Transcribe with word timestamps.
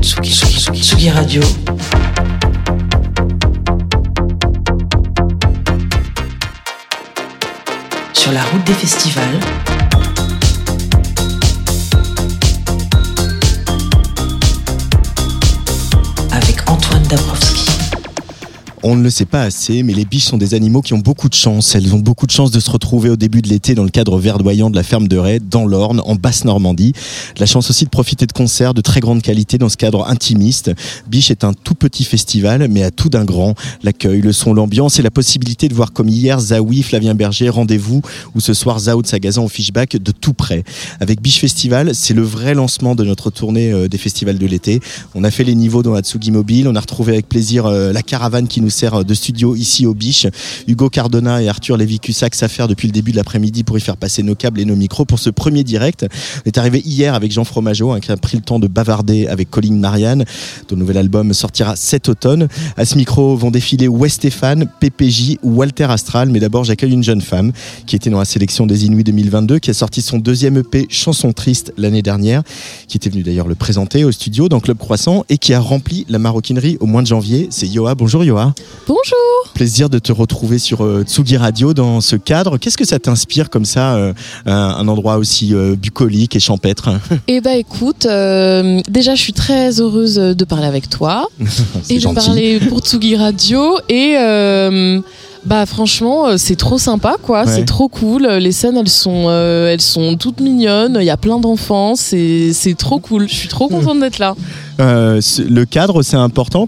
Tsugi, 0.00 0.30
Tsugi, 0.30 0.80
Tsugi, 0.82 1.10
Radio. 1.10 1.42
Sur 8.12 8.32
la 8.32 8.42
route 8.42 8.64
des 8.64 8.74
festivals. 8.74 9.40
Avec 16.32 16.68
Antoine 16.68 17.02
Dabrowski. 17.04 17.55
On 18.82 18.94
ne 18.94 19.02
le 19.02 19.10
sait 19.10 19.24
pas 19.24 19.42
assez, 19.42 19.82
mais 19.82 19.94
les 19.94 20.04
biches 20.04 20.24
sont 20.24 20.36
des 20.36 20.52
animaux 20.54 20.82
qui 20.82 20.92
ont 20.92 20.98
beaucoup 20.98 21.30
de 21.30 21.34
chance. 21.34 21.74
Elles 21.74 21.94
ont 21.94 21.98
beaucoup 21.98 22.26
de 22.26 22.30
chance 22.30 22.50
de 22.50 22.60
se 22.60 22.70
retrouver 22.70 23.08
au 23.08 23.16
début 23.16 23.40
de 23.40 23.48
l'été 23.48 23.74
dans 23.74 23.84
le 23.84 23.90
cadre 23.90 24.18
verdoyant 24.18 24.68
de 24.68 24.76
la 24.76 24.82
ferme 24.82 25.08
de 25.08 25.16
Ray, 25.16 25.40
dans 25.40 25.64
l'Orne, 25.64 26.02
en 26.04 26.14
Basse-Normandie. 26.14 26.92
La 27.38 27.46
chance 27.46 27.70
aussi 27.70 27.84
de 27.86 27.90
profiter 27.90 28.26
de 28.26 28.32
concerts 28.32 28.74
de 28.74 28.82
très 28.82 29.00
grande 29.00 29.22
qualité 29.22 29.56
dans 29.56 29.70
ce 29.70 29.78
cadre 29.78 30.06
intimiste. 30.06 30.70
Biche 31.08 31.30
est 31.30 31.42
un 31.42 31.54
tout 31.54 31.74
petit 31.74 32.04
festival, 32.04 32.68
mais 32.68 32.82
à 32.82 32.90
tout 32.90 33.08
d'un 33.08 33.24
grand. 33.24 33.54
L'accueil, 33.82 34.20
le 34.20 34.32
son, 34.32 34.52
l'ambiance 34.52 34.98
et 34.98 35.02
la 35.02 35.10
possibilité 35.10 35.68
de 35.68 35.74
voir 35.74 35.92
comme 35.92 36.08
hier 36.08 36.38
Zawi, 36.38 36.82
Flavien 36.82 37.14
Berger, 37.14 37.48
rendez-vous, 37.48 38.02
ou 38.34 38.40
ce 38.40 38.52
soir 38.52 38.78
Zao 38.78 39.00
de 39.00 39.06
Sagazan 39.06 39.44
au 39.44 39.48
Fishback 39.48 39.96
de 39.96 40.12
tout 40.12 40.34
près. 40.34 40.64
Avec 41.00 41.22
Biche 41.22 41.40
Festival, 41.40 41.94
c'est 41.94 42.14
le 42.14 42.22
vrai 42.22 42.54
lancement 42.54 42.94
de 42.94 43.04
notre 43.04 43.30
tournée 43.30 43.72
euh, 43.72 43.88
des 43.88 43.98
festivals 43.98 44.38
de 44.38 44.46
l'été. 44.46 44.80
On 45.14 45.24
a 45.24 45.30
fait 45.30 45.44
les 45.44 45.54
niveaux 45.54 45.82
dans 45.82 45.94
Atsugi 45.94 46.30
Mobile, 46.30 46.68
on 46.68 46.74
a 46.76 46.80
retrouvé 46.80 47.14
avec 47.14 47.28
plaisir 47.28 47.66
euh, 47.66 47.92
la 47.92 48.02
caravane 48.02 48.48
qui 48.48 48.60
nous 48.60 48.65
sert 48.70 49.04
de 49.04 49.14
studio 49.14 49.56
ici 49.56 49.86
au 49.86 49.94
Biche. 49.94 50.26
Hugo 50.66 50.90
Cardona 50.90 51.42
et 51.42 51.48
Arthur 51.48 51.76
Lévy-Cussac 51.76 52.34
s'affairent 52.34 52.68
depuis 52.68 52.88
le 52.88 52.92
début 52.92 53.12
de 53.12 53.16
l'après-midi 53.16 53.64
pour 53.64 53.78
y 53.78 53.80
faire 53.80 53.96
passer 53.96 54.22
nos 54.22 54.34
câbles 54.34 54.60
et 54.60 54.64
nos 54.64 54.76
micros 54.76 55.04
pour 55.04 55.18
ce 55.18 55.30
premier 55.30 55.64
direct. 55.64 56.06
On 56.44 56.48
est 56.48 56.58
arrivé 56.58 56.82
hier 56.84 57.14
avec 57.14 57.32
Jean 57.32 57.44
Fromageau, 57.44 57.92
hein, 57.92 58.00
qui 58.00 58.10
a 58.12 58.16
pris 58.16 58.36
le 58.36 58.42
temps 58.42 58.58
de 58.58 58.66
bavarder 58.66 59.26
avec 59.26 59.50
Colin 59.50 59.74
Marianne. 59.74 60.24
Ton 60.68 60.76
nouvel 60.76 60.98
album 60.98 61.32
sortira 61.32 61.76
cet 61.76 62.08
automne. 62.08 62.48
À 62.76 62.84
ce 62.84 62.96
micro 62.96 63.36
vont 63.36 63.50
défiler 63.50 63.88
West 63.88 64.16
Stéphane, 64.16 64.68
PPJ 64.80 65.38
ou 65.42 65.54
Walter 65.54 65.84
Astral. 65.84 66.30
Mais 66.30 66.40
d'abord, 66.40 66.64
j'accueille 66.64 66.92
une 66.92 67.04
jeune 67.04 67.20
femme 67.20 67.52
qui 67.86 67.96
était 67.96 68.10
dans 68.10 68.18
la 68.18 68.24
sélection 68.24 68.66
des 68.66 68.86
Inuits 68.86 69.04
2022, 69.04 69.58
qui 69.58 69.70
a 69.70 69.74
sorti 69.74 70.02
son 70.02 70.18
deuxième 70.18 70.56
EP 70.56 70.86
Chanson 70.88 71.32
Triste 71.32 71.72
l'année 71.76 72.02
dernière, 72.02 72.42
qui 72.88 72.96
était 72.96 73.10
venu 73.10 73.22
d'ailleurs 73.22 73.48
le 73.48 73.54
présenter 73.54 74.04
au 74.04 74.12
studio 74.12 74.48
dans 74.48 74.60
Club 74.60 74.78
Croissant 74.78 75.24
et 75.28 75.38
qui 75.38 75.54
a 75.54 75.60
rempli 75.60 76.06
la 76.08 76.18
maroquinerie 76.18 76.76
au 76.80 76.86
mois 76.86 77.02
de 77.02 77.06
janvier. 77.06 77.48
C'est 77.50 77.66
Yoa. 77.66 77.94
Bonjour 77.94 78.24
Yoa. 78.24 78.54
Bonjour. 78.86 79.52
Plaisir 79.54 79.90
de 79.90 79.98
te 79.98 80.12
retrouver 80.12 80.58
sur 80.58 80.84
euh, 80.84 81.02
Tsugi 81.02 81.36
Radio 81.36 81.74
dans 81.74 82.00
ce 82.00 82.16
cadre. 82.16 82.56
Qu'est-ce 82.56 82.76
que 82.78 82.84
ça 82.84 82.98
t'inspire 82.98 83.50
comme 83.50 83.64
ça, 83.64 83.96
euh, 83.96 84.12
un, 84.46 84.52
un 84.54 84.88
endroit 84.88 85.16
aussi 85.16 85.54
euh, 85.54 85.74
bucolique 85.76 86.36
et 86.36 86.40
champêtre? 86.40 86.90
Eh 87.28 87.40
bah 87.40 87.56
écoute, 87.56 88.06
euh, 88.06 88.80
déjà 88.88 89.14
je 89.14 89.20
suis 89.20 89.32
très 89.32 89.80
heureuse 89.80 90.14
de 90.14 90.44
parler 90.44 90.66
avec 90.66 90.88
toi 90.88 91.28
et 91.90 91.98
de 91.98 92.14
parler 92.14 92.60
pour 92.60 92.80
Tsugi 92.80 93.16
Radio 93.16 93.78
et 93.88 94.16
euh, 94.18 95.00
bah 95.46 95.64
franchement 95.66 96.26
euh, 96.26 96.34
c'est 96.36 96.56
trop 96.56 96.76
sympa 96.78 97.16
quoi, 97.22 97.44
Ouais. 97.44 97.52
c'est 97.54 97.64
trop 97.64 97.88
cool. 97.88 98.26
Les 98.26 98.52
scènes 98.52 98.76
elles 98.76 98.88
sont 98.88 99.26
euh, 99.28 99.72
elles 99.72 99.80
sont 99.80 100.16
toutes 100.16 100.40
mignonnes, 100.40 100.96
il 101.00 101.04
y 101.06 101.10
a 101.10 101.16
plein 101.16 101.38
d'enfants, 101.38 101.94
c'est 101.94 102.52
c'est 102.52 102.76
trop 102.76 102.98
cool. 102.98 103.28
Je 103.28 103.34
suis 103.34 103.48
trop 103.48 103.68
contente 103.68 104.00
d'être 104.00 104.18
là. 104.18 104.34
Euh, 104.78 105.22
le 105.48 105.64
cadre, 105.64 106.02
c'est 106.02 106.18
important 106.18 106.66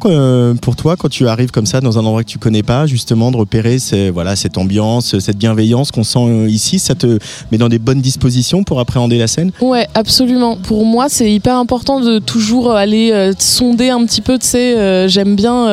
pour 0.62 0.76
toi 0.76 0.96
quand 0.96 1.10
tu 1.10 1.28
arrives 1.28 1.50
comme 1.50 1.66
ça 1.66 1.82
dans 1.82 1.98
un 1.98 2.06
endroit 2.06 2.24
que 2.24 2.28
tu 2.30 2.38
connais 2.38 2.62
pas, 2.62 2.86
justement 2.86 3.30
de 3.30 3.36
repérer 3.36 3.78
ces- 3.78 4.08
voilà, 4.08 4.34
cette 4.34 4.56
ambiance, 4.56 5.18
cette 5.18 5.36
bienveillance 5.36 5.90
qu'on 5.90 6.04
sent 6.04 6.46
ici. 6.48 6.78
Ça 6.78 6.94
te 6.94 7.18
met 7.52 7.58
dans 7.58 7.68
des 7.68 7.78
bonnes 7.78 8.00
dispositions 8.00 8.64
pour 8.64 8.80
appréhender 8.80 9.18
la 9.18 9.26
scène? 9.26 9.50
Ouais, 9.60 9.86
absolument. 9.92 10.56
Pour 10.56 10.86
moi, 10.86 11.08
c'est 11.10 11.30
hyper 11.30 11.56
important 11.56 12.00
de 12.00 12.18
toujours 12.18 12.72
aller 12.72 13.10
euh, 13.12 13.34
sonder 13.38 13.90
un 13.90 14.02
petit 14.06 14.22
peu. 14.22 14.38
Tu 14.38 14.46
sais, 14.46 15.06
j'aime 15.10 15.36
bien. 15.36 15.66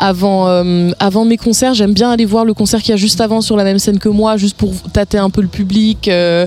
Avant, 0.00 0.48
euh, 0.48 0.90
avant 0.98 1.26
mes 1.26 1.36
concerts, 1.36 1.74
j'aime 1.74 1.92
bien 1.92 2.10
aller 2.10 2.24
voir 2.24 2.46
le 2.46 2.54
concert 2.54 2.80
qu'il 2.80 2.90
y 2.90 2.94
a 2.94 2.96
juste 2.96 3.20
avant 3.20 3.42
sur 3.42 3.56
la 3.56 3.64
même 3.64 3.78
scène 3.78 3.98
que 3.98 4.08
moi, 4.08 4.38
juste 4.38 4.56
pour 4.56 4.72
tâter 4.92 5.18
un 5.18 5.28
peu 5.28 5.42
le 5.42 5.48
public, 5.48 6.08
euh, 6.08 6.46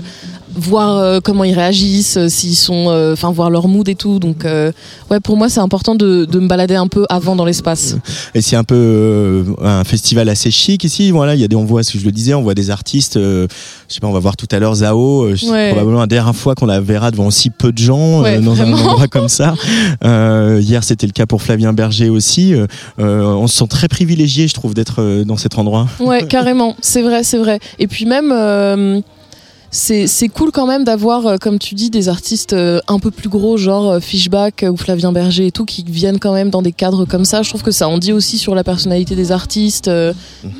voir 0.56 0.96
euh, 0.98 1.20
comment 1.22 1.44
ils 1.44 1.54
réagissent, 1.54 2.16
euh, 2.16 2.28
s'ils 2.28 2.54
sont, 2.56 2.86
euh, 2.88 3.12
enfin 3.12 3.30
voir 3.32 3.50
leur 3.50 3.68
mood 3.68 3.88
et 3.88 3.94
tout. 3.94 4.18
Donc, 4.18 4.44
euh, 4.44 4.72
ouais, 5.10 5.20
pour 5.20 5.36
moi, 5.36 5.48
c'est 5.48 5.60
important 5.60 5.94
de, 5.94 6.24
de 6.24 6.38
me 6.40 6.48
balader 6.48 6.74
un 6.76 6.86
peu 6.86 7.06
avant 7.08 7.36
dans 7.36 7.44
l'espace. 7.44 7.96
Et 8.34 8.40
c'est 8.42 8.56
un 8.56 8.64
peu 8.64 8.74
euh, 8.76 9.44
un 9.62 9.84
festival 9.84 10.28
assez 10.28 10.50
chic 10.50 10.84
ici. 10.84 11.10
Voilà, 11.10 11.34
il 11.34 11.40
y 11.40 11.44
a 11.44 11.48
des, 11.48 11.56
on 11.56 11.64
voit, 11.64 11.82
ce 11.82 11.92
que 11.92 11.98
je 11.98 12.04
le 12.04 12.12
disais, 12.12 12.34
on 12.34 12.42
voit 12.42 12.54
des 12.54 12.70
artistes. 12.70 13.16
euh, 13.16 13.46
je 13.88 13.94
sais 13.94 14.00
pas, 14.00 14.06
on 14.06 14.12
va 14.12 14.20
voir 14.20 14.36
tout 14.36 14.48
à 14.50 14.58
l'heure 14.58 14.74
Zao. 14.76 15.34
c'est 15.36 15.48
Ouais. 15.50 15.68
Probablement 15.70 16.00
la 16.00 16.06
dernière 16.06 16.34
fois 16.34 16.54
qu'on 16.54 16.66
la 16.66 16.80
verra 16.80 17.10
devant 17.10 17.30
si 17.30 17.50
peu 17.50 17.70
de 17.72 17.78
gens 17.78 18.20
euh, 18.20 18.22
Ouais, 18.22 18.40
dans 18.40 18.54
vraiment. 18.54 18.76
un 18.76 18.80
endroit 18.82 19.08
comme 19.08 19.28
ça. 19.28 19.54
Euh, 20.04 20.60
hier, 20.62 20.84
c'était 20.84 21.06
le 21.06 21.12
cas 21.12 21.26
pour 21.26 21.40
Flavien 21.42 21.72
Berger 21.72 22.08
aussi. 22.10 22.54
On 22.98 23.46
se 23.46 23.56
sent 23.58 23.66
très 23.68 23.88
privilégié, 23.88 24.48
je 24.48 24.54
trouve, 24.54 24.74
d'être 24.74 25.22
dans 25.24 25.36
cet 25.36 25.58
endroit. 25.58 25.86
Ouais, 26.00 26.26
carrément, 26.26 26.76
c'est 26.80 27.02
vrai, 27.02 27.22
c'est 27.24 27.38
vrai. 27.38 27.58
Et 27.78 27.86
puis 27.86 28.04
même, 28.06 28.30
euh, 28.32 29.00
c'est 29.76 30.28
cool 30.28 30.52
quand 30.52 30.66
même 30.68 30.84
d'avoir, 30.84 31.26
euh, 31.26 31.36
comme 31.36 31.58
tu 31.58 31.74
dis, 31.74 31.90
des 31.90 32.08
artistes 32.08 32.52
euh, 32.52 32.80
un 32.86 32.98
peu 33.00 33.10
plus 33.10 33.28
gros, 33.28 33.56
genre 33.56 33.90
euh, 33.90 34.00
Fishback 34.00 34.64
ou 34.70 34.76
Flavien 34.76 35.10
Berger 35.10 35.46
et 35.48 35.50
tout, 35.50 35.64
qui 35.64 35.84
viennent 35.86 36.20
quand 36.20 36.32
même 36.32 36.50
dans 36.50 36.62
des 36.62 36.70
cadres 36.72 37.04
comme 37.06 37.24
ça. 37.24 37.42
Je 37.42 37.48
trouve 37.48 37.62
que 37.62 37.72
ça 37.72 37.88
en 37.88 37.98
dit 37.98 38.12
aussi 38.12 38.38
sur 38.38 38.54
la 38.54 38.62
personnalité 38.62 39.16
des 39.16 39.32
artistes. 39.32 39.88
euh, 39.88 40.12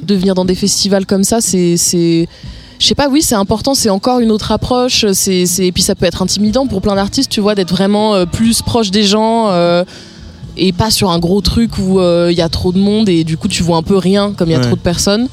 de 0.02 0.14
venir 0.14 0.34
dans 0.34 0.44
des 0.44 0.54
festivals 0.56 1.06
comme 1.06 1.22
ça, 1.24 1.40
c'est... 1.40 1.76
je 1.76 2.86
sais 2.86 2.94
pas, 2.96 3.08
oui, 3.08 3.22
c'est 3.22 3.36
important, 3.36 3.74
c'est 3.74 3.88
encore 3.90 4.18
une 4.18 4.30
autre 4.32 4.50
approche, 4.50 5.06
c'est, 5.12 5.44
et 5.60 5.72
puis 5.72 5.82
ça 5.82 5.94
peut 5.94 6.06
être 6.06 6.20
intimidant 6.22 6.66
pour 6.66 6.82
plein 6.82 6.96
d'artistes, 6.96 7.30
tu 7.30 7.40
vois, 7.40 7.54
d'être 7.54 7.70
vraiment 7.70 8.14
euh, 8.14 8.26
plus 8.26 8.62
proche 8.62 8.90
des 8.90 9.04
gens 9.04 9.48
euh, 9.50 9.84
et 10.56 10.72
pas 10.72 10.90
sur 10.90 11.10
un 11.10 11.18
gros 11.20 11.40
truc 11.40 11.78
où 11.78 12.00
euh, 12.00 12.28
il 12.32 12.36
y 12.36 12.42
a 12.42 12.48
trop 12.48 12.72
de 12.72 12.78
monde 12.78 13.08
et 13.08 13.24
du 13.24 13.36
coup 13.36 13.48
tu 13.48 13.62
vois 13.62 13.76
un 13.76 13.82
peu 13.82 13.96
rien 13.96 14.32
comme 14.36 14.48
il 14.48 14.52
y 14.52 14.54
a 14.54 14.58
Ouais. 14.58 14.64
trop 14.66 14.76
de 14.76 14.80
personnes. 14.80 15.28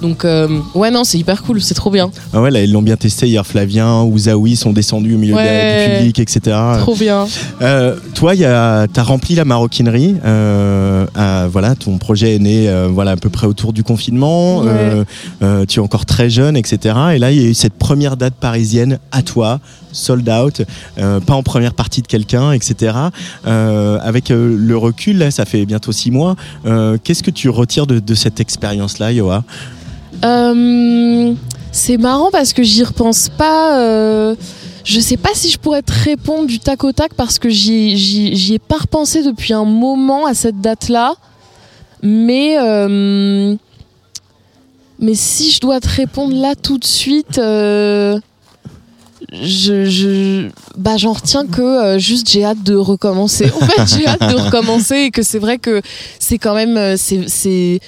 Donc, 0.00 0.24
euh, 0.24 0.60
ouais, 0.74 0.90
non, 0.90 1.02
c'est 1.04 1.18
hyper 1.18 1.42
cool, 1.42 1.60
c'est 1.60 1.74
trop 1.74 1.90
bien. 1.90 2.10
Ah 2.32 2.40
ouais, 2.40 2.50
là, 2.50 2.62
ils 2.62 2.70
l'ont 2.72 2.82
bien 2.82 2.96
testé 2.96 3.26
hier. 3.26 3.44
Flavien 3.46 4.02
ou 4.02 4.16
Zawi 4.16 4.54
sont 4.56 4.72
descendus 4.72 5.14
au 5.14 5.18
milieu 5.18 5.32
de 5.34 5.38
la- 5.38 5.44
Ouais. 5.44 5.88
du 5.90 5.96
public, 5.98 6.18
etc. 6.20 6.56
Trop 6.78 6.94
bien. 6.94 7.26
Euh, 7.62 7.96
toi, 8.14 8.36
tu 8.36 8.44
as 8.44 8.86
rempli 9.02 9.34
la 9.34 9.44
maroquinerie. 9.44 10.14
euh, 10.24 11.06
voilà, 11.50 11.74
ton 11.74 11.98
projet 11.98 12.36
est 12.36 12.38
né 12.38 12.70
voilà, 12.90 13.12
à 13.12 13.16
peu 13.16 13.28
près 13.28 13.46
autour 13.46 13.72
du 13.72 13.82
confinement. 13.82 14.60
Ouais. 14.60 15.04
Tu 15.66 15.80
es 15.80 15.82
encore 15.82 16.06
très 16.06 16.30
jeune, 16.30 16.56
etc. 16.56 16.94
Et 17.14 17.18
là, 17.18 17.30
il 17.32 17.40
y 17.42 17.44
a 17.44 17.48
eu 17.48 17.54
cette 17.54 17.74
première 17.74 18.16
date 18.16 18.34
parisienne 18.34 18.98
à 19.12 19.22
toi, 19.22 19.58
sold 19.92 20.28
out, 20.28 20.62
pas 20.96 21.34
en 21.34 21.42
première 21.42 21.74
partie 21.74 22.02
de 22.02 22.06
quelqu'un, 22.06 22.52
etc. 22.52 22.94
Avec 23.44 24.28
le 24.28 24.76
recul, 24.76 25.18
là, 25.18 25.30
ça 25.30 25.44
fait 25.44 25.66
bientôt 25.66 25.92
six 25.92 26.10
mois. 26.10 26.36
Qu'est-ce 27.02 27.22
que 27.22 27.30
tu 27.32 27.48
retires 27.48 27.86
de, 27.86 27.98
de 27.98 28.14
cette 28.14 28.38
expérience-là, 28.40 29.12
Yoa? 29.12 29.42
Euh, 30.24 31.34
c'est 31.72 31.96
marrant 31.96 32.30
parce 32.30 32.52
que 32.52 32.62
j'y 32.62 32.82
repense 32.82 33.28
pas. 33.28 33.78
euh, 33.78 34.34
je 34.84 35.00
sais 35.00 35.16
pas 35.16 35.30
si 35.34 35.50
je 35.50 35.58
pourrais 35.58 35.82
te 35.82 35.92
répondre 35.92 36.46
du 36.46 36.58
tac 36.58 36.82
au 36.82 36.92
tac 36.92 37.14
parce 37.14 37.38
que 37.38 37.48
j'y, 37.48 38.54
ai 38.54 38.58
pas 38.58 38.78
repensé 38.78 39.22
depuis 39.22 39.52
un 39.52 39.64
moment 39.64 40.26
à 40.26 40.34
cette 40.34 40.60
date-là. 40.60 41.14
Mais, 42.02 42.56
euh, 42.58 43.54
mais 44.98 45.14
si 45.14 45.50
je 45.50 45.60
dois 45.60 45.80
te 45.80 45.88
répondre 45.88 46.34
là 46.34 46.54
tout 46.54 46.78
de 46.78 46.84
suite, 46.84 47.38
euh, 47.38 48.18
bah, 50.76 50.96
j'en 50.96 51.12
retiens 51.12 51.46
que 51.46 51.98
juste 51.98 52.30
j'ai 52.30 52.44
hâte 52.44 52.62
de 52.62 52.74
recommencer. 52.74 53.50
En 53.60 53.66
fait, 53.66 53.98
j'ai 53.98 54.06
hâte 54.06 54.28
de 54.30 54.36
recommencer 54.36 54.96
et 54.96 55.10
que 55.10 55.22
c'est 55.22 55.38
vrai 55.38 55.58
que 55.58 55.82
c'est 56.18 56.38
quand 56.38 56.54
même. 56.54 56.96
c'est... 56.96 57.80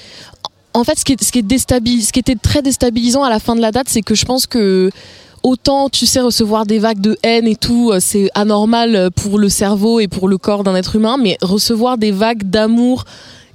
En 0.73 0.85
fait, 0.85 0.99
ce 0.99 1.05
qui, 1.05 1.13
était 1.13 2.35
très 2.37 2.63
déstabilisant 2.63 3.23
à 3.23 3.31
la 3.31 3.41
fin 3.41 3.57
de 3.57 3.61
la 3.61 3.73
date, 3.73 3.89
c'est 3.89 4.03
que 4.03 4.15
je 4.15 4.25
pense 4.25 4.47
que 4.47 4.91
autant, 5.43 5.89
tu 5.89 6.07
sais, 6.07 6.21
recevoir 6.21 6.67
des 6.67 6.79
vagues 6.79 7.01
de 7.01 7.19
haine 7.23 7.47
et 7.47 7.57
tout, 7.57 7.91
euh, 7.91 7.99
c'est 8.01 8.31
anormal 8.35 9.11
pour 9.17 9.39
le 9.39 9.49
cerveau 9.49 9.99
et 10.01 10.07
pour 10.07 10.29
le 10.29 10.39
corps 10.39 10.63
d'un 10.65 10.75
être 10.77 10.97
humain, 10.97 11.17
mais 11.19 11.39
recevoir 11.43 11.99
des 11.99 12.13
vagues 12.13 12.45
d'amour 12.45 13.05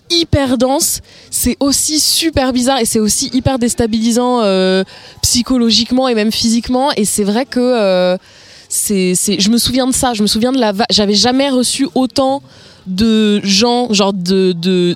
hyper 0.10 0.58
dense, 0.58 1.02
c'est 1.32 1.58
aussi 1.60 2.00
super 2.00 2.54
bizarre 2.54 2.80
et 2.80 2.86
c'est 2.86 3.00
aussi 3.00 3.30
hyper 3.34 3.60
déstabilisant 3.60 4.42
euh, 4.44 4.84
psychologiquement 5.22 6.08
et 6.08 6.16
même 6.16 6.32
physiquement. 6.32 6.92
Et 6.96 7.06
c'est 7.06 7.24
vrai 7.24 7.46
que 7.46 7.60
euh, 7.60 8.18
je 8.70 9.50
me 9.50 9.58
souviens 9.58 9.88
de 9.88 9.94
ça. 9.94 10.14
Je 10.14 10.22
me 10.22 10.28
souviens 10.28 10.52
de 10.52 10.60
la. 10.60 10.72
va- 10.74 10.86
J'avais 10.92 11.16
jamais 11.16 11.50
reçu 11.50 11.88
autant 11.96 12.42
de 12.88 13.40
gens, 13.44 13.92
genre 13.94 14.14
de, 14.14 14.52
de 14.52 14.96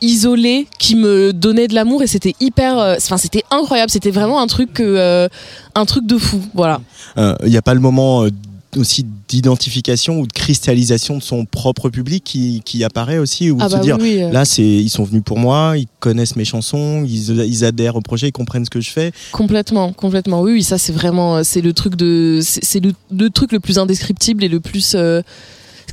isolées 0.00 0.66
qui 0.78 0.94
me 0.96 1.32
donnaient 1.32 1.68
de 1.68 1.74
l'amour 1.74 2.02
et 2.02 2.06
c'était 2.06 2.34
hyper. 2.40 2.78
euh, 2.78 2.94
Enfin, 2.98 3.16
c'était 3.16 3.44
incroyable. 3.50 3.90
C'était 3.90 4.10
vraiment 4.10 4.40
un 4.40 4.46
truc, 4.46 4.72
que, 4.74 4.82
euh, 4.82 5.28
un 5.74 5.84
truc 5.86 6.06
de 6.06 6.18
fou. 6.18 6.40
Voilà. 6.54 6.80
Il 7.16 7.48
n'y 7.48 7.56
a 7.56 7.62
pas 7.62 7.74
le 7.74 7.80
moment 7.80 8.24
euh, 8.24 8.30
aussi 8.76 9.06
d'identification 9.28 10.20
ou 10.20 10.26
de 10.26 10.32
cristallisation 10.32 11.16
de 11.16 11.22
son 11.22 11.46
propre 11.46 11.88
public 11.88 12.22
qui, 12.24 12.60
qui 12.64 12.84
apparaît 12.84 13.16
aussi 13.18 13.50
ou 13.50 13.56
Ah 13.60 13.68
de 13.68 13.72
bah 13.72 13.78
se 13.78 13.82
dire 13.82 13.96
oui, 13.98 14.16
oui, 14.16 14.22
euh. 14.22 14.30
là 14.30 14.44
c'est 14.44 14.62
ils 14.62 14.90
sont 14.90 15.02
venus 15.04 15.22
pour 15.24 15.38
moi 15.38 15.74
ils 15.78 15.86
connaissent 15.98 16.36
mes 16.36 16.44
chansons 16.44 17.02
ils, 17.06 17.30
ils 17.46 17.64
adhèrent 17.64 17.96
au 17.96 18.02
projet 18.02 18.28
ils 18.28 18.32
comprennent 18.32 18.66
ce 18.66 18.70
que 18.70 18.80
je 18.82 18.90
fais 18.90 19.12
Complètement, 19.32 19.92
complètement. 19.94 20.42
Oui, 20.42 20.52
oui, 20.52 20.62
ça 20.62 20.76
c'est 20.78 20.92
vraiment, 20.92 21.36
euh, 21.36 21.42
c'est 21.42 21.62
le 21.62 21.72
truc 21.72 21.96
de, 21.96 22.40
c'est 22.42 22.80
le, 22.80 22.92
le 23.10 23.30
truc 23.30 23.50
le 23.52 23.60
plus 23.60 23.78
indescriptible 23.78 24.44
et 24.44 24.48
le 24.48 24.60
plus 24.60 24.92
euh, 24.94 25.22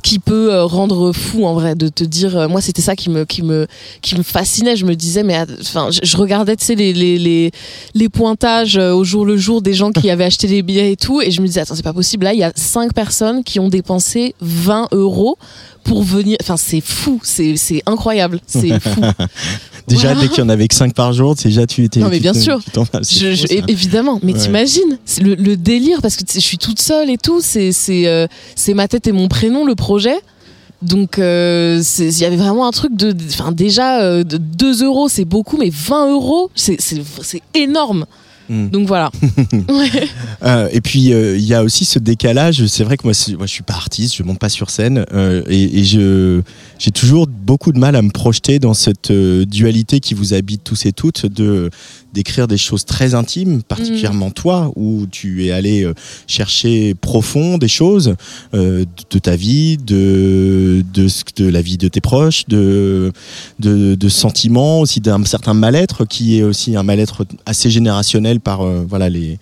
qui 0.04 0.18
peut 0.18 0.52
euh, 0.52 0.64
rendre 0.64 1.12
fou 1.12 1.46
en 1.46 1.54
vrai 1.54 1.74
de 1.74 1.88
te 1.88 2.04
dire. 2.04 2.36
euh, 2.36 2.46
moi, 2.46 2.60
c'était 2.60 2.82
ça 2.82 2.94
qui 2.94 3.08
me, 3.08 3.24
qui 3.24 3.42
me, 3.42 3.66
qui 4.02 4.16
me 4.16 4.22
fascinait. 4.22 4.76
Je 4.76 4.84
me 4.84 4.94
disais, 4.94 5.22
mais 5.22 5.36
enfin, 5.62 5.88
je, 5.90 6.16
regardais, 6.18 6.56
tu 6.56 6.64
sais, 6.64 6.74
les, 6.74 6.92
les, 6.92 7.18
les, 7.18 7.50
les 7.94 8.08
pointages 8.10 8.76
euh, 8.76 8.92
au 8.92 9.02
jour 9.02 9.24
le 9.24 9.38
jour 9.38 9.62
des 9.62 9.72
gens 9.72 9.90
qui 9.92 10.10
avaient 10.10 10.24
acheté 10.24 10.46
les 10.46 10.62
billets 10.62 10.92
et 10.92 10.96
tout, 10.96 11.22
et 11.22 11.30
je 11.30 11.40
me 11.40 11.46
disais, 11.46 11.60
attends, 11.60 11.74
c'est 11.74 11.82
pas 11.82 11.94
possible. 11.94 12.24
Là, 12.24 12.34
il 12.34 12.38
y 12.38 12.44
a 12.44 12.52
cinq 12.54 12.92
personnes 12.92 13.42
qui 13.42 13.58
ont 13.58 13.70
dépensé 13.70 14.34
20 14.42 14.88
euros 14.92 15.38
pour 15.84 16.02
venir. 16.02 16.36
Enfin, 16.42 16.58
c'est 16.58 16.82
fou, 16.82 17.18
c'est, 17.24 17.56
c'est 17.56 17.82
incroyable, 17.86 18.40
c'est 18.46 18.78
fou. 18.80 19.00
Déjà 19.88 20.08
Voilà. 20.12 20.20
dès 20.22 20.28
qu'il 20.28 20.38
y 20.38 20.46
en 20.46 20.48
avait 20.48 20.68
que 20.68 20.74
5 20.74 20.94
par 20.94 21.12
jour 21.12 21.34
déjà 21.34 21.66
tu 21.66 21.84
étais 21.84 22.00
Non, 22.00 22.08
mais 22.08 22.16
tu 22.16 22.22
bien 22.22 22.32
te- 22.32 22.38
sûr. 22.38 22.58
Je- 23.02 23.34
je- 23.34 23.62
évidemment, 23.68 24.18
mais 24.22 24.32
Ouais. 24.32 24.38
t'imagines 24.38 24.98
le, 25.20 25.34
le 25.34 25.56
délire 25.56 26.00
parce 26.02 26.16
que 26.16 26.22
je 26.32 26.40
suis 26.40 26.58
toute 26.58 26.80
seule 26.80 27.10
et 27.10 27.18
tout. 27.18 27.40
C'est 27.42 27.72
c'est 27.72 28.06
euh, 28.06 28.26
c'est 28.56 28.74
ma 28.74 28.88
tête 28.88 29.06
et 29.06 29.12
mon 29.12 29.28
prénom 29.28 29.64
le 29.64 29.74
projet. 29.74 30.16
Donc 30.82 31.18
euh, 31.18 31.82
il 31.98 32.18
y 32.18 32.24
avait 32.26 32.36
vraiment 32.36 32.66
un 32.66 32.70
truc 32.70 32.94
de, 32.94 33.14
enfin 33.30 33.52
déjà 33.52 34.02
euh, 34.02 34.22
de 34.24 34.36
2 34.36 34.84
euros 34.84 35.08
c'est 35.08 35.24
beaucoup, 35.24 35.56
mais 35.56 35.70
20 35.72 36.10
euros 36.12 36.50
c'est 36.54 36.76
énorme. 37.54 38.04
Mm. 38.48 38.68
Donc 38.68 38.86
voilà. 38.86 39.10
Ouais. 39.68 40.08
Euh, 40.42 40.68
et 40.72 40.80
puis 40.80 41.12
euh, 41.12 41.36
il 41.36 41.44
y 41.44 41.54
a 41.54 41.62
aussi 41.62 41.84
ce 41.84 41.98
décalage. 41.98 42.66
C'est 42.66 42.84
vrai 42.84 42.96
que 42.96 43.04
moi, 43.04 43.12
moi 43.36 43.46
je 43.46 43.52
suis 43.52 43.62
pas 43.62 43.74
artiste, 43.74 44.16
je 44.16 44.22
monte 44.22 44.38
pas 44.38 44.48
sur 44.48 44.70
scène 44.70 45.04
euh, 45.12 45.42
et, 45.48 45.80
et 45.80 45.84
je 45.84 46.42
j'ai 46.78 46.90
toujours 46.90 47.26
beaucoup 47.26 47.72
de 47.72 47.78
mal 47.78 47.96
à 47.96 48.02
me 48.02 48.10
projeter 48.10 48.58
dans 48.58 48.74
cette 48.74 49.10
dualité 49.10 50.00
qui 50.00 50.14
vous 50.14 50.34
habite 50.34 50.64
tous 50.64 50.86
et 50.86 50.92
toutes 50.92 51.26
de 51.26 51.70
d'écrire 52.14 52.48
des 52.48 52.56
choses 52.56 52.84
très 52.84 53.14
intimes, 53.14 53.62
particulièrement 53.62 54.30
toi, 54.30 54.70
où 54.76 55.06
tu 55.10 55.44
es 55.44 55.50
allé 55.50 55.82
euh, 55.82 55.92
chercher 56.26 56.94
profond 56.94 57.58
des 57.58 57.68
choses 57.68 58.14
euh, 58.54 58.84
de, 59.10 59.18
ta 59.18 59.36
vie, 59.36 59.76
de, 59.76 60.84
de 60.94 61.48
la 61.48 61.60
vie 61.60 61.76
de 61.76 61.88
tes 61.88 62.00
proches, 62.00 62.46
de 62.48 63.12
de, 63.58 63.94
de 63.94 64.08
sentiments 64.08 64.80
aussi 64.80 65.00
d'un 65.00 65.24
certain 65.24 65.54
mal-être 65.54 66.04
qui 66.04 66.38
est 66.38 66.42
aussi 66.42 66.76
un 66.76 66.82
mal-être 66.82 67.26
assez 67.44 67.70
générationnel 67.70 68.40
par 68.40 68.62
euh, 68.62 68.84
voilà 68.88 69.10
les 69.10 69.38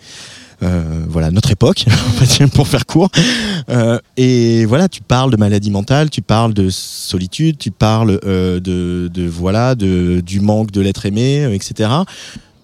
euh, 0.63 1.05
voilà 1.09 1.33
notre 1.33 1.51
époque 1.51 1.87
pour 2.55 2.69
faire 2.69 2.87
court. 2.87 3.11
Euh, 3.69 3.99
et 4.17 4.65
voilà 4.65 4.89
tu 4.89 5.03
parles 5.03 5.33
de 5.33 5.37
maladie 5.37 5.71
mentale 5.71 6.09
tu 6.09 6.23
parles 6.23 6.55
de 6.55 6.69
solitude 6.71 7.59
tu 7.59 7.71
parles 7.71 8.21
euh, 8.25 8.61
de, 8.61 9.11
de 9.13 9.27
voilà 9.27 9.75
de 9.75 10.21
du 10.25 10.41
manque 10.41 10.71
de 10.71 10.81
l'être 10.81 11.07
aimé 11.07 11.49
etc 11.53 11.91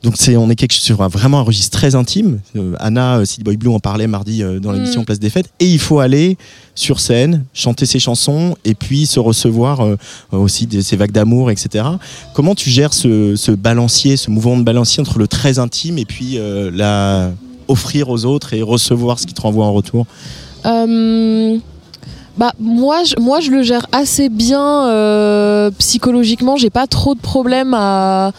donc 0.03 0.15
c'est 0.17 0.37
on 0.37 0.49
est 0.49 0.55
quelque 0.55 0.75
sur 0.75 1.03
un, 1.03 1.09
vraiment 1.09 1.41
un 1.41 1.43
registre 1.43 1.77
très 1.77 1.95
intime. 1.95 2.41
Euh, 2.57 2.75
Anna 2.79 3.19
euh, 3.19 3.25
City 3.25 3.43
Boy 3.43 3.57
Blue 3.57 3.71
en 3.71 3.81
parlait 3.81 4.07
mardi 4.07 4.43
euh, 4.43 4.61
dans 4.61 4.73
l'émission 4.73 5.03
Mm. 5.03 5.05
Place 5.05 5.19
des 5.19 5.31
Fêtes. 5.31 5.51
Et 5.59 5.67
il 5.67 5.79
faut 5.79 5.99
aller 5.99 6.37
sur 6.75 7.01
scène 7.01 7.45
chanter 7.53 7.87
ses 7.87 7.99
chansons 7.99 8.57
et 8.65 8.75
puis 8.75 9.07
se 9.07 9.19
recevoir 9.19 9.81
euh, 9.81 9.97
aussi 10.31 10.67
de 10.67 10.81
ces 10.81 10.97
vagues 10.97 11.11
d'amour 11.11 11.51
etc 11.51 11.85
comment 12.35 12.55
tu 12.55 12.71
gères 12.71 12.95
ce, 12.95 13.35
ce 13.35 13.51
balancier 13.51 14.17
ce 14.17 14.31
mouvement 14.31 14.57
de 14.57 14.63
balancier 14.63 15.01
entre 15.01 15.19
le 15.19 15.27
très 15.27 15.59
intime 15.59 15.99
et 15.99 16.05
puis 16.05 16.39
euh, 16.39 16.71
la 16.73 17.33
offrir 17.69 18.09
aux 18.09 18.25
autres 18.25 18.55
et 18.55 18.63
recevoir 18.63 19.19
ce 19.19 19.27
qui 19.27 19.35
te 19.35 19.41
renvoie 19.41 19.67
en 19.67 19.73
retour? 19.73 20.07
Euh, 20.67 21.59
bah 22.37 22.53
moi 22.59 23.05
je, 23.05 23.21
moi 23.21 23.41
je 23.41 23.51
le 23.51 23.63
gère 23.63 23.87
assez 23.93 24.29
bien 24.29 24.89
euh, 24.89 25.71
psychologiquement. 25.79 26.57
J'ai 26.57 26.71
pas 26.71 26.87
trop 26.87 27.15
de 27.15 27.21
problème 27.21 27.75
à 27.75 28.33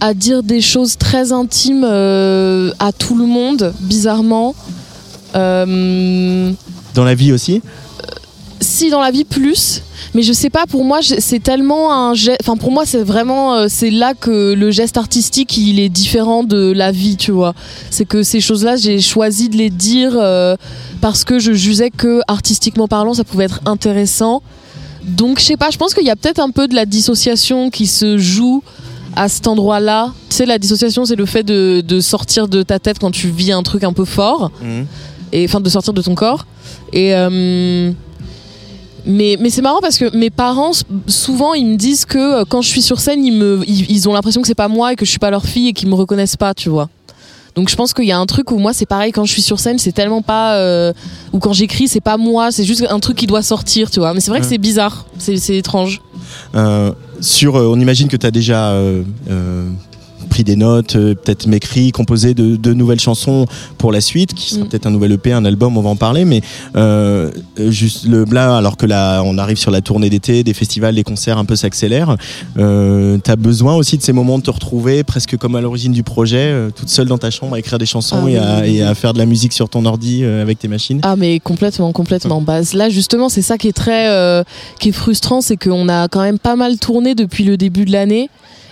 à 0.00 0.14
dire 0.14 0.42
des 0.42 0.60
choses 0.60 0.96
très 0.98 1.32
intimes 1.32 1.84
euh, 1.84 2.72
à 2.78 2.92
tout 2.92 3.16
le 3.16 3.26
monde 3.26 3.72
bizarrement. 3.80 4.54
Euh, 5.34 6.52
dans 6.94 7.04
la 7.04 7.14
vie 7.14 7.32
aussi 7.32 7.62
si 8.60 8.90
dans 8.90 9.00
la 9.00 9.10
vie 9.10 9.24
plus. 9.24 9.82
Mais 10.14 10.22
je 10.22 10.32
sais 10.32 10.50
pas 10.50 10.66
pour 10.66 10.84
moi 10.84 11.00
c'est 11.02 11.42
tellement 11.42 11.92
un 11.92 12.14
geste 12.14 12.40
enfin 12.42 12.56
pour 12.56 12.72
moi 12.72 12.84
c'est 12.84 13.02
vraiment 13.02 13.54
euh, 13.54 13.66
c'est 13.68 13.90
là 13.90 14.14
que 14.14 14.54
le 14.54 14.70
geste 14.70 14.96
artistique 14.96 15.56
il 15.56 15.78
est 15.78 15.88
différent 15.88 16.42
de 16.42 16.72
la 16.72 16.90
vie 16.90 17.16
tu 17.16 17.30
vois. 17.30 17.54
C'est 17.90 18.04
que 18.04 18.22
ces 18.22 18.40
choses 18.40 18.64
là 18.64 18.76
j'ai 18.76 19.00
choisi 19.00 19.48
de 19.48 19.56
les 19.56 19.70
dire 19.70 20.12
euh, 20.14 20.56
parce 21.00 21.24
que 21.24 21.38
je 21.38 21.52
jugeais 21.52 21.90
que 21.90 22.20
artistiquement 22.28 22.88
parlant 22.88 23.14
ça 23.14 23.24
pouvait 23.24 23.44
être 23.44 23.60
intéressant. 23.66 24.42
Donc 25.04 25.38
je 25.38 25.44
sais 25.44 25.56
pas 25.56 25.70
je 25.70 25.78
pense 25.78 25.94
qu'il 25.94 26.04
y 26.04 26.10
a 26.10 26.16
peut-être 26.16 26.40
un 26.40 26.50
peu 26.50 26.66
de 26.66 26.74
la 26.74 26.86
dissociation 26.86 27.70
qui 27.70 27.86
se 27.86 28.18
joue 28.18 28.62
à 29.16 29.28
cet 29.28 29.46
endroit 29.46 29.80
là 29.80 30.12
tu 30.28 30.36
sais 30.36 30.46
la 30.46 30.58
dissociation 30.58 31.04
c'est 31.04 31.16
le 31.16 31.26
fait 31.26 31.42
de, 31.42 31.82
de 31.86 32.00
sortir 32.00 32.48
de 32.48 32.62
ta 32.62 32.78
tête 32.78 32.98
quand 32.98 33.10
tu 33.10 33.28
vis 33.28 33.52
un 33.52 33.62
truc 33.62 33.84
un 33.84 33.92
peu 33.92 34.04
fort. 34.04 34.50
Et 35.32 35.44
enfin 35.44 35.60
de 35.60 35.68
sortir 35.68 35.92
de 35.92 36.02
ton 36.02 36.14
corps. 36.16 36.44
Et 36.92 37.14
euh, 37.14 37.92
mais, 39.06 39.36
mais 39.40 39.48
c'est 39.50 39.62
marrant 39.62 39.80
parce 39.80 39.96
que 39.96 40.14
mes 40.16 40.30
parents 40.30 40.72
souvent 41.06 41.54
ils 41.54 41.66
me 41.66 41.76
disent 41.76 42.04
que 42.04 42.40
euh, 42.40 42.44
quand 42.48 42.62
je 42.62 42.68
suis 42.68 42.82
sur 42.82 43.00
scène 43.00 43.24
ils 43.24 43.32
me 43.32 43.62
ils, 43.66 43.90
ils 43.90 44.08
ont 44.08 44.12
l'impression 44.12 44.40
que 44.42 44.46
c'est 44.46 44.54
pas 44.54 44.68
moi 44.68 44.92
et 44.92 44.96
que 44.96 45.04
je 45.04 45.10
suis 45.10 45.18
pas 45.18 45.30
leur 45.30 45.44
fille 45.44 45.68
et 45.68 45.72
qu'ils 45.72 45.88
me 45.88 45.94
reconnaissent 45.94 46.36
pas 46.36 46.52
tu 46.52 46.68
vois 46.68 46.88
donc 47.54 47.68
je 47.68 47.76
pense 47.76 47.92
qu'il 47.92 48.04
y 48.04 48.12
a 48.12 48.18
un 48.18 48.26
truc 48.26 48.50
où 48.50 48.58
moi 48.58 48.72
c'est 48.72 48.86
pareil 48.86 49.12
quand 49.12 49.24
je 49.24 49.32
suis 49.32 49.42
sur 49.42 49.58
scène 49.58 49.78
c'est 49.78 49.92
tellement 49.92 50.22
pas 50.22 50.54
euh, 50.54 50.92
ou 51.32 51.38
quand 51.38 51.52
j'écris 51.52 51.88
c'est 51.88 52.00
pas 52.00 52.16
moi 52.16 52.52
c'est 52.52 52.64
juste 52.64 52.86
un 52.88 53.00
truc 53.00 53.16
qui 53.16 53.26
doit 53.26 53.42
sortir 53.42 53.90
tu 53.90 54.00
vois. 54.00 54.14
Mais 54.14 54.20
c'est 54.20 54.30
vrai 54.30 54.40
que 54.40 54.46
c'est 54.46 54.58
bizarre 54.58 55.06
c'est 55.18 55.36
c'est 55.36 55.56
étrange. 55.56 56.00
Euh, 56.54 56.92
sur, 57.20 57.56
euh, 57.56 57.66
on 57.66 57.78
imagine 57.78 58.08
que 58.08 58.16
tu 58.16 58.26
as 58.26 58.30
déjà 58.30 58.72
pris 60.30 60.44
des 60.44 60.56
notes, 60.56 60.96
euh, 60.96 61.14
peut-être 61.14 61.46
m'écrit, 61.46 61.92
composé 61.92 62.32
de, 62.32 62.56
de 62.56 62.72
nouvelles 62.72 63.00
chansons 63.00 63.44
pour 63.76 63.92
la 63.92 64.00
suite, 64.00 64.32
qui 64.32 64.54
sera 64.54 64.64
Mm. 64.64 64.68
peut-être 64.68 64.86
un 64.86 64.90
nouvel 64.90 65.12
EP, 65.12 65.32
un 65.32 65.44
album, 65.44 65.76
on 65.76 65.82
va 65.82 65.90
en 65.90 65.96
parler. 65.96 66.24
Mais 66.24 66.40
euh, 66.76 67.30
juste 67.58 68.06
le 68.06 68.24
là, 68.30 68.56
alors 68.56 68.76
que 68.76 68.86
là, 68.86 69.22
on 69.24 69.36
arrive 69.38 69.58
sur 69.58 69.70
la 69.70 69.80
tournée 69.80 70.08
d'été, 70.10 70.42
des 70.44 70.54
festivals, 70.54 70.94
les 70.94 71.02
concerts 71.04 71.36
un 71.38 71.44
peu 71.44 71.56
s'accélèrent. 71.56 72.16
Euh, 72.58 73.18
tu 73.22 73.30
as 73.30 73.36
besoin 73.36 73.74
aussi 73.74 73.96
de 73.98 74.02
ces 74.02 74.12
moments 74.12 74.38
de 74.38 74.44
te 74.44 74.50
retrouver, 74.50 75.02
presque 75.04 75.36
comme 75.36 75.56
à 75.56 75.60
l'origine 75.60 75.92
du 75.92 76.02
projet, 76.02 76.38
euh, 76.38 76.70
toute 76.70 76.88
seule 76.88 77.08
dans 77.08 77.18
ta 77.18 77.30
chambre 77.30 77.54
à 77.54 77.58
écrire 77.58 77.78
des 77.78 77.86
chansons 77.86 78.24
Ah 78.26 78.30
et, 78.30 78.36
à, 78.38 78.56
oui, 78.56 78.60
oui. 78.70 78.76
et 78.78 78.82
à 78.82 78.94
faire 78.94 79.12
de 79.12 79.18
la 79.18 79.26
musique 79.26 79.52
sur 79.52 79.68
ton 79.68 79.84
ordi 79.84 80.20
euh, 80.22 80.42
avec 80.42 80.58
tes 80.58 80.68
machines. 80.68 81.00
Ah 81.02 81.16
mais 81.16 81.40
complètement, 81.40 81.92
complètement. 81.92 82.40
Bah, 82.40 82.60
là 82.74 82.88
justement, 82.88 83.28
c'est 83.28 83.42
ça 83.42 83.58
qui 83.58 83.68
est 83.68 83.72
très, 83.72 84.08
euh, 84.10 84.44
qui 84.78 84.90
est 84.90 84.92
frustrant, 84.92 85.40
c'est 85.40 85.56
qu'on 85.56 85.88
a 85.88 86.08
quand 86.08 86.22
même 86.22 86.38
pas 86.38 86.56
mal 86.56 86.78
tourné 86.78 87.14
depuis 87.14 87.44
le 87.44 87.56
début 87.56 87.84
de 87.84 87.92
l'année 87.92 88.28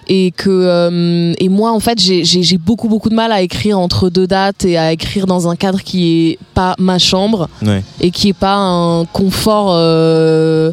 et 0.09 0.33
que 0.37 0.49
euh, 0.51 1.33
et 1.39 1.49
moi 1.49 1.73
en 1.73 1.81
fait 1.81 2.01
j'ai- 2.01 2.59
beaucoup 2.59 2.89
beaucoup 2.89 3.09
de 3.11 3.15
mal 3.15 3.31
à 3.33 3.43
écrire 3.43 3.79
entre 3.79 4.09
deux 4.11 4.27
dates 4.27 4.65
et 4.65 4.79
à 4.79 4.93
écrire 4.93 5.27
dans 5.27 5.49
un 5.49 5.57
cadre 5.57 5.83
qui 5.83 6.31
est 6.31 6.39
pas 6.55 6.75
ma 6.79 6.99
chambre 6.99 7.49
Ouais. 7.65 7.83
et 8.01 8.11
qui 8.11 8.29
est 8.31 8.33
pas 8.39 8.57
un 8.57 9.05
confort 9.07 9.69
euh, 9.73 10.73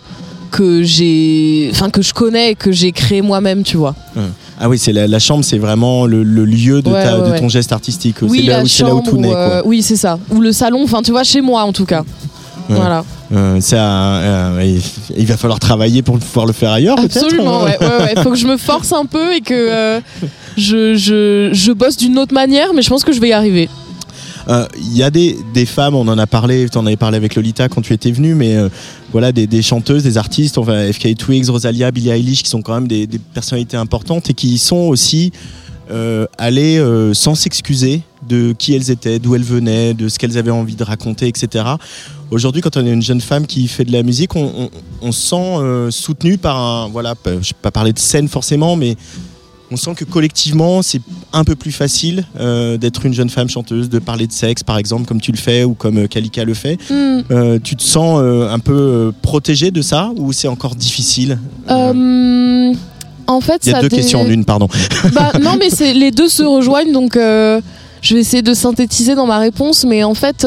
que 0.51 0.83
j'ai, 0.83 1.67
enfin 1.71 1.89
que 1.89 2.01
je 2.01 2.13
connais 2.13 2.51
et 2.51 2.55
que 2.55 2.71
j'ai 2.71 2.93
créé 2.93 3.21
moi-même, 3.21 3.63
tu 3.63 3.75
vois. 3.75 3.93
Ah 4.57 4.69
oui, 4.69 4.77
c'est 4.77 4.93
la, 4.93 5.05
la 5.05 5.19
chambre, 5.19 5.43
c'est 5.43 5.57
vraiment 5.57 6.05
le, 6.05 6.23
le 6.23 6.45
lieu 6.45 6.81
de, 6.81 6.89
Ouais, 6.89 7.03
ta- 7.03 7.19
ouais, 7.19 7.25
de 7.27 7.31
ouais. 7.33 7.39
ton 7.39 7.49
geste 7.49 7.73
artistique. 7.73 8.17
Oui, 8.21 8.39
c'est 8.39 8.83
là, 8.83 8.93
où- 8.93 8.95
là 8.95 9.01
tout 9.03 9.17
naît. 9.17 9.33
euh, 9.35 9.59
quoi. 9.61 9.67
oui 9.67 9.81
c'est 9.81 9.97
ça, 9.97 10.17
ou 10.31 10.39
le 10.39 10.53
salon, 10.53 10.81
enfin 10.85 11.01
tu 11.01 11.11
vois 11.11 11.23
chez 11.25 11.41
moi 11.41 11.63
en 11.63 11.73
tout 11.73 11.83
cas. 11.85 12.03
Voilà. 12.69 13.03
Euh, 13.33 13.59
ça, 13.61 13.77
euh, 13.77 14.77
il, 15.17 15.25
va 15.25 15.37
falloir 15.37 15.59
travailler 15.59 16.01
pour 16.01 16.17
pouvoir 16.19 16.45
le 16.45 16.53
faire 16.53 16.71
ailleurs, 16.71 16.99
Absolument, 16.99 17.63
ouais, 17.63 17.77
ouais, 17.79 17.87
ouais. 17.87 18.23
Faut 18.23 18.31
que 18.31 18.37
je 18.37 18.47
me 18.47 18.57
force 18.57 18.91
un 18.93 19.05
peu 19.05 19.33
et 19.35 19.41
que 19.41 19.53
euh, 19.53 19.99
je, 20.57 20.95
je, 20.95 21.49
je 21.51 21.71
bosse 21.71 21.97
d'une 21.97 22.17
autre 22.17 22.33
manière, 22.33 22.73
mais 22.73 22.81
je 22.81 22.89
pense 22.89 23.03
que 23.03 23.11
je 23.11 23.19
vais 23.19 23.29
y 23.29 23.33
arriver. 23.33 23.69
Euh, 24.47 24.67
Il 24.77 24.95
y 24.95 25.03
a 25.03 25.09
des, 25.09 25.37
des 25.53 25.65
femmes, 25.65 25.95
on 25.95 26.07
en 26.07 26.17
a 26.17 26.27
parlé, 26.27 26.69
tu 26.69 26.77
en 26.77 26.85
avais 26.85 26.95
parlé 26.97 27.17
avec 27.17 27.35
Lolita 27.35 27.67
quand 27.67 27.81
tu 27.81 27.93
étais 27.93 28.11
venue, 28.11 28.35
mais 28.35 28.55
euh, 28.55 28.69
voilà, 29.11 29.31
des, 29.31 29.47
des 29.47 29.61
chanteuses, 29.61 30.03
des 30.03 30.17
artistes, 30.17 30.57
enfin, 30.57 30.91
FK 30.91 31.15
Twigs, 31.15 31.49
Rosalia, 31.49 31.91
Billie 31.91 32.09
Eilish, 32.09 32.43
qui 32.43 32.49
sont 32.49 32.61
quand 32.61 32.75
même 32.75 32.87
des, 32.87 33.07
des 33.07 33.19
personnalités 33.19 33.77
importantes 33.77 34.29
et 34.29 34.33
qui 34.33 34.57
sont 34.57 34.77
aussi 34.77 35.31
euh, 35.91 36.25
euh, 36.41 37.13
sans 37.13 37.35
s'excuser 37.35 38.01
de 38.27 38.53
qui 38.57 38.73
elles 38.73 38.89
étaient, 38.89 39.19
d'où 39.19 39.35
elles 39.35 39.43
venaient, 39.43 39.93
de 39.93 40.09
ce 40.09 40.17
qu'elles 40.17 40.37
avaient 40.37 40.51
envie 40.51 40.75
de 40.75 40.83
raconter, 40.83 41.27
etc. 41.27 41.65
Aujourd'hui, 42.31 42.61
quand 42.61 42.75
on 42.77 42.85
est 42.85 42.91
une 42.91 43.01
jeune 43.03 43.21
femme 43.21 43.45
qui 43.45 43.67
fait 43.67 43.85
de 43.85 43.91
la 43.91 44.03
musique, 44.03 44.35
on, 44.35 44.45
on- 44.57 44.69
on 45.01 45.11
se 45.11 45.21
sent 45.29 45.35
euh, 45.35 45.91
soutenu 45.91 46.37
par 46.37 46.57
un. 46.57 46.89
Voilà, 46.89 47.13
je 47.25 47.29
ne 47.31 47.35
vais 47.37 47.41
pas 47.61 47.71
parler 47.71 47.93
de 47.93 47.99
scène 47.99 48.27
forcément, 48.27 48.75
mais 48.75 48.95
on 49.71 49.77
sent 49.77 49.93
que 49.95 50.05
collectivement, 50.05 50.81
c'est 50.81 51.01
un 51.33 51.43
peu 51.43 51.55
plus 51.55 51.71
facile 51.71 52.25
euh, 52.39 52.77
d'être 52.77 53.05
une 53.05 53.13
jeune 53.13 53.29
femme 53.29 53.49
chanteuse, 53.49 53.89
de 53.89 53.99
parler 53.99 54.25
de 54.27 54.31
sexe, 54.31 54.63
par 54.63 54.77
exemple, 54.77 55.05
comme 55.05 55.21
tu 55.21 55.31
le 55.31 55.37
fais 55.37 55.63
ou 55.63 55.73
comme 55.75 55.97
euh, 55.99 56.07
Kalika 56.07 56.43
le 56.43 56.53
fait. 56.55 56.77
Hmm. 56.89 57.21
Euh, 57.31 57.59
tu 57.63 57.75
te 57.75 57.83
sens 57.83 58.19
euh, 58.21 58.49
un 58.49 58.59
peu 58.59 59.11
protégée 59.21 59.71
de 59.71 59.81
ça 59.81 60.11
ou 60.17 60.33
c'est 60.33 60.47
encore 60.47 60.75
difficile 60.75 61.39
Euh, 61.69 62.73
en 63.27 63.41
fait, 63.41 63.61
Il 63.65 63.69
y 63.69 63.71
a 63.71 63.75
ça 63.77 63.81
deux 63.81 63.89
dé- 63.89 63.95
questions 63.97 64.21
en 64.21 64.27
une, 64.27 64.45
pardon. 64.45 64.67
Bah, 65.13 65.31
non, 65.41 65.55
mais 65.59 65.69
c'est 65.69 65.93
les 65.93 66.11
deux 66.11 66.29
se 66.29 66.43
rejoignent, 66.43 66.91
donc 66.91 67.13
je 67.15 68.13
vais 68.13 68.19
essayer 68.21 68.43
de 68.43 68.53
synthétiser 68.53 69.15
dans 69.15 69.25
ma 69.25 69.39
réponse. 69.39 69.83
Mais 69.83 70.03
en 70.03 70.13
fait, 70.13 70.45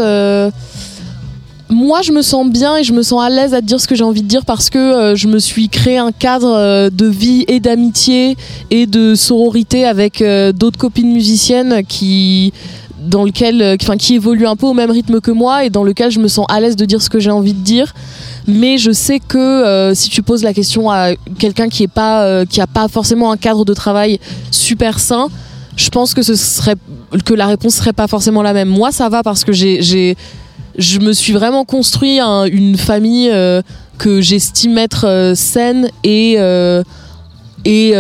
moi, 1.71 2.01
je 2.03 2.13
me 2.13 2.23
sens 2.23 2.49
bien 2.49 2.77
et 2.77 2.83
je 2.83 2.93
me 2.93 3.03
sens 3.03 3.23
à 3.23 3.29
l'aise 3.29 3.53
à 3.53 3.61
dire 3.61 3.81
ce 3.81 3.87
que 3.87 3.95
j'ai 3.95 4.05
envie 4.05 4.23
de 4.23 4.29
dire 4.29 4.45
parce 4.45 4.71
que 4.71 4.79
euh, 4.79 5.17
je 5.17 5.29
me 5.29 5.39
suis 5.39 5.69
créé 5.69 5.99
un 5.99 6.13
cadre 6.13 6.55
euh, 6.55 6.91
de 6.91 7.07
vie 7.07 7.45
et 7.47 7.61
d'amitié 7.61 8.37
et 8.71 8.87
de 8.87 9.15
sororité 9.15 9.85
avec 9.85 10.23
euh, 10.23 10.53
d'autres 10.53 10.79
copines 10.79 11.13
musiciennes 11.13 11.83
qui 11.87 12.53
dans 12.99 13.25
lequel, 13.25 13.77
enfin, 13.81 13.97
qui 13.97 14.15
évoluent 14.17 14.47
un 14.47 14.57
peu 14.57 14.67
au 14.67 14.75
même 14.75 14.91
rythme 14.91 15.21
que 15.21 15.31
moi 15.31 15.65
et 15.65 15.71
dans 15.71 15.85
lequel 15.85 16.11
je 16.11 16.19
me 16.19 16.29
sens 16.29 16.45
à 16.49 16.61
l'aise 16.61 16.77
de 16.77 16.85
dire 16.85 17.01
ce 17.01 17.09
que 17.09 17.21
j'ai 17.21 17.31
envie 17.31 17.55
de 17.55 17.63
dire. 17.63 17.95
Mais 18.47 18.77
je 18.77 18.91
sais 18.91 19.21
que 19.21 19.93
si 19.95 20.11
tu 20.11 20.23
poses 20.23 20.43
la 20.43 20.53
question 20.53 20.91
à 20.91 21.13
quelqu'un 21.39 21.69
qui 21.69 21.85
est 21.85 21.89
pas, 21.89 22.45
pas 22.75 22.89
forcément 22.89 23.31
un 23.31 23.37
cadre 23.37 23.65
de 23.65 23.73
travail 23.73 24.19
super 24.51 24.99
sain, 24.99 25.29
je 25.77 25.89
pense 25.91 26.13
que 26.13 26.23
ce 26.23 26.35
serait 26.35 26.75
que 27.25 27.35
la 27.35 27.47
réponse 27.47 27.77
serait 27.77 27.93
pas 27.93 28.09
forcément 28.09 28.43
la 28.43 28.53
même. 28.53 28.69
Moi, 28.69 28.91
ça 28.91 29.09
va 29.09 29.23
parce 29.23 29.45
que 29.45 29.53
j'ai, 29.53 30.17
je 30.79 30.99
me 31.01 31.13
suis 31.13 31.33
vraiment 31.33 31.65
construit 31.65 32.21
un- 32.21 32.45
une 32.45 32.77
famille 32.79 33.29
euh, 33.31 33.61
que 33.99 34.21
j'estime 34.21 34.79
être 34.79 35.07
euh, 35.07 35.35
saine 35.35 35.91
et 36.05 36.37
euh, 36.39 36.83
et 37.65 37.93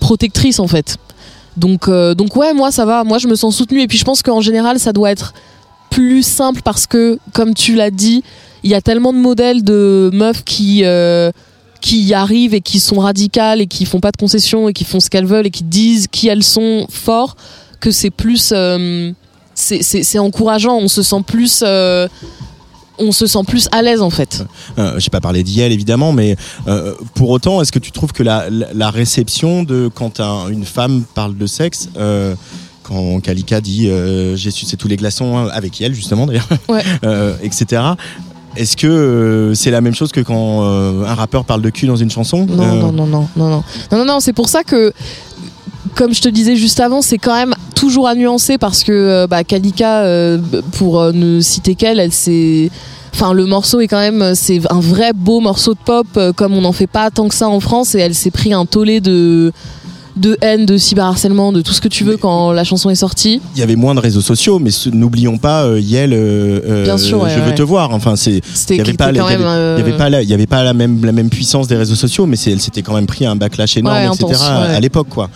protectrice 0.00 0.58
en 0.58 0.66
fait. 0.66 0.96
Donc 1.56 1.88
donc 1.88 2.36
ouais, 2.36 2.52
moi 2.52 2.70
ça 2.72 2.84
va. 2.84 3.04
Moi, 3.04 3.18
je 3.18 3.28
me 3.28 3.36
sens 3.36 3.56
soutenue 3.56 3.80
et 3.80 3.86
puis 3.86 3.96
je 3.96 4.04
pense 4.04 4.22
qu'en 4.22 4.40
général, 4.40 4.78
ça 4.78 4.92
doit 4.92 5.10
être 5.12 5.32
plus 5.88 6.24
simple 6.26 6.60
parce 6.64 6.86
que, 6.88 7.18
comme 7.32 7.54
tu 7.54 7.76
l'as 7.76 7.92
dit, 7.92 8.24
il 8.64 8.70
y 8.70 8.74
a 8.74 8.80
tellement 8.82 9.12
de 9.12 9.18
modèles 9.18 9.62
de 9.62 10.10
meufs 10.12 10.42
qui 10.44 10.82
qui 11.80 12.02
y 12.02 12.12
arrivent 12.14 12.54
et 12.54 12.60
qui 12.60 12.80
sont 12.80 12.98
radicales 12.98 13.60
et 13.60 13.66
qui 13.68 13.84
font 13.86 14.00
pas 14.00 14.10
de 14.10 14.16
concessions 14.16 14.68
et 14.68 14.72
qui 14.72 14.84
font 14.84 15.00
ce 15.00 15.08
qu'elles 15.08 15.26
veulent 15.26 15.46
et 15.46 15.50
qui 15.50 15.64
disent 15.64 16.08
qui 16.10 16.26
elles 16.28 16.42
sont 16.42 16.86
fort 16.90 17.36
que 17.80 17.90
c'est 17.92 18.10
plus 18.10 18.52
c'est- 19.54 20.18
encourageant 20.18 20.76
on 20.76 20.88
se 20.88 21.02
sent 21.02 21.22
plus 21.26 21.62
euh, 21.66 22.08
on 22.98 23.10
se 23.12 23.26
sent 23.26 23.40
plus 23.46 23.68
à 23.72 23.82
l'aise 23.82 24.02
en 24.02 24.10
fait 24.10 24.44
Euh, 24.78 24.98
J'ai 24.98 25.10
pas 25.10 25.20
parlé 25.20 25.42
d'IEL 25.42 25.72
évidemment, 25.72 26.12
mais 26.12 26.36
euh, 26.68 26.94
pour 27.14 27.30
autant, 27.30 27.60
est-ce 27.60 27.72
que 27.72 27.78
tu 27.80 27.90
trouves 27.90 28.12
que 28.12 28.22
la, 28.22 28.48
la- 28.50 28.72
la 28.72 28.90
réception 28.90 29.62
de 29.64 29.90
quand 29.92 30.20
un- 30.20 30.48
une 30.48 30.64
femme 30.64 31.02
parle 31.14 31.36
de 31.36 31.46
sexe, 31.46 31.88
euh, 31.96 32.34
quand 32.84 33.18
Kalika 33.20 33.60
dit 33.60 33.90
j'ai 34.34 34.50
sucé 34.50 34.76
tous 34.76 34.88
les 34.88 34.96
glaçons 34.96 35.36
hein, 35.38 35.48
avec 35.52 35.80
elle 35.80 35.94
justement 35.94 36.26
d'ailleurs, 36.26 36.48
Ouais. 36.68 36.82
etc. 37.42 37.82
Est-ce 38.56 38.76
que 38.76 38.86
euh, 38.86 39.54
c'est 39.54 39.72
la 39.72 39.80
même 39.80 39.94
chose 39.96 40.12
que 40.12 40.20
quand 40.20 40.62
euh, 40.62 41.04
un 41.04 41.14
rappeur 41.14 41.44
parle 41.44 41.60
de 41.62 41.70
cul 41.70 41.88
dans 41.88 41.96
une 41.96 42.10
chanson? 42.10 42.46
Non, 42.46 42.62
Euh, 42.62 42.74
non 42.80 42.92
non 42.92 43.06
non 43.06 43.28
non 43.36 43.48
non 43.48 43.64
non 43.90 43.98
non 43.98 44.04
non 44.04 44.20
c'est 44.20 44.32
pour 44.32 44.48
ça 44.48 44.62
que 44.62 44.92
comme 45.94 46.14
je 46.14 46.22
te 46.22 46.28
disais 46.28 46.56
juste 46.56 46.80
avant, 46.80 47.02
c'est 47.02 47.18
quand 47.18 47.34
même 47.34 47.54
toujours 47.74 48.08
à 48.08 48.14
nuancer 48.14 48.58
parce 48.58 48.82
que 48.82 48.92
euh, 48.92 49.26
bah, 49.26 49.44
Kalika, 49.44 50.02
euh, 50.02 50.38
pour 50.78 51.00
euh, 51.00 51.12
ne 51.12 51.40
citer 51.40 51.74
qu'elle, 51.74 52.00
elle 52.00 52.12
s'est 52.12 52.70
Enfin, 53.14 53.32
le 53.32 53.46
morceau 53.46 53.78
est 53.78 53.86
quand 53.86 54.00
même, 54.00 54.34
c'est 54.34 54.60
un 54.72 54.80
vrai 54.80 55.12
beau 55.14 55.38
morceau 55.38 55.74
de 55.74 55.78
pop, 55.78 56.18
comme 56.34 56.52
on 56.52 56.62
n'en 56.62 56.72
fait 56.72 56.88
pas 56.88 57.12
tant 57.12 57.28
que 57.28 57.34
ça 57.36 57.48
en 57.48 57.60
France, 57.60 57.94
et 57.94 58.00
elle 58.00 58.12
s'est 58.12 58.32
pris 58.32 58.52
un 58.52 58.66
tollé 58.66 59.00
de 59.00 59.52
de 60.16 60.38
haine, 60.40 60.64
de 60.64 60.76
cyberharcèlement, 60.78 61.52
de 61.52 61.60
tout 61.60 61.72
ce 61.72 61.80
que 61.80 61.88
tu 61.88 62.04
veux 62.04 62.16
quand 62.16 62.52
la 62.52 62.62
chanson 62.64 62.88
est 62.90 62.94
sortie. 62.94 63.40
Il 63.56 63.60
y 63.60 63.62
avait 63.62 63.76
moins 63.76 63.94
de 63.94 64.00
réseaux 64.00 64.20
sociaux, 64.20 64.58
mais 64.58 64.70
n'oublions 64.92 65.38
pas 65.38 65.64
euh, 65.64 65.80
Yel, 65.80 66.12
euh, 66.12 66.60
euh, 66.66 66.84
Bien 66.84 66.98
sûr, 66.98 67.20
ouais, 67.22 67.30
je 67.30 67.40
veux 67.40 67.48
ouais. 67.48 67.54
te 67.54 67.62
voir. 67.62 67.92
Enfin, 67.92 68.14
c'est 68.16 68.40
C'était 68.54 68.76
Il 68.76 68.80
avait 68.82 68.92
pas 68.92 69.10
y 69.10 69.14
n'y 69.14 69.20
avait 69.20 69.36
euh, 69.44 69.96
pas, 69.98 70.10
la, 70.10 70.22
il 70.22 70.28
y 70.28 70.34
avait 70.34 70.46
pas 70.46 70.62
la, 70.62 70.72
même, 70.72 71.04
la 71.04 71.12
même 71.12 71.30
puissance 71.30 71.66
des 71.66 71.76
réseaux 71.76 71.96
sociaux, 71.96 72.26
mais 72.26 72.36
elle 72.46 72.60
s'était 72.60 72.82
quand 72.82 72.94
même 72.94 73.06
pris 73.06 73.26
un 73.26 73.34
backlash 73.36 73.76
énorme, 73.76 73.96
Ouais, 73.96 74.06
etc. 74.06 74.24
intense, 74.24 74.42
à- 74.42 74.80
l'époque, 74.80 75.08
quoi. 75.10 75.30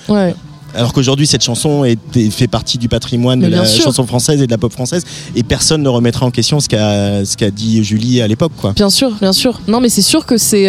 Alors 0.75 0.93
qu'aujourd'hui, 0.93 1.27
cette 1.27 1.43
chanson 1.43 1.85
est, 1.85 1.99
fait 2.31 2.47
partie 2.47 2.77
du 2.77 2.89
patrimoine 2.89 3.41
Mais 3.41 3.47
de 3.49 3.53
la 3.53 3.65
sûr. 3.65 3.85
chanson 3.85 4.07
française 4.07 4.43
et 4.43 4.47
de 4.47 4.51
la 4.51 4.59
pop 4.59 4.71
française, 4.71 5.03
et 5.35 5.43
personne 5.43 5.83
ne 5.83 5.89
remettra 5.89 6.27
en 6.27 6.31
question 6.31 6.61
ce 6.61 6.69
qu'a 6.69 7.25
ce 7.25 7.39
qu'a 7.39 7.51
dit 7.51 7.83
Julie 7.83 8.21
à 8.21 8.29
l'époque, 8.29 8.53
quoi. 8.57 8.75
Bien 8.75 8.91
sûr, 8.91 9.11
bien 9.21 9.33
sûr. 9.33 9.61
Non, 9.67 9.81
mais 9.81 9.89
c'est 9.89 10.03
sûr 10.03 10.27
que 10.27 10.37
c'est 10.37 10.69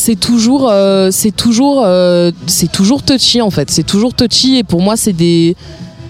c'est 0.00 0.16
toujours 0.18 0.68
euh, 0.70 1.10
c'est 1.12 1.34
toujours 1.36 1.82
euh, 1.84 2.30
c'est 2.46 2.72
toujours 2.72 3.02
touchy 3.02 3.42
en 3.42 3.50
fait. 3.50 3.70
C'est 3.70 3.82
toujours 3.86 4.14
touchy 4.14 4.56
et 4.56 4.64
pour 4.64 4.80
moi 4.80 4.96
c'est 4.96 5.12
des 5.12 5.56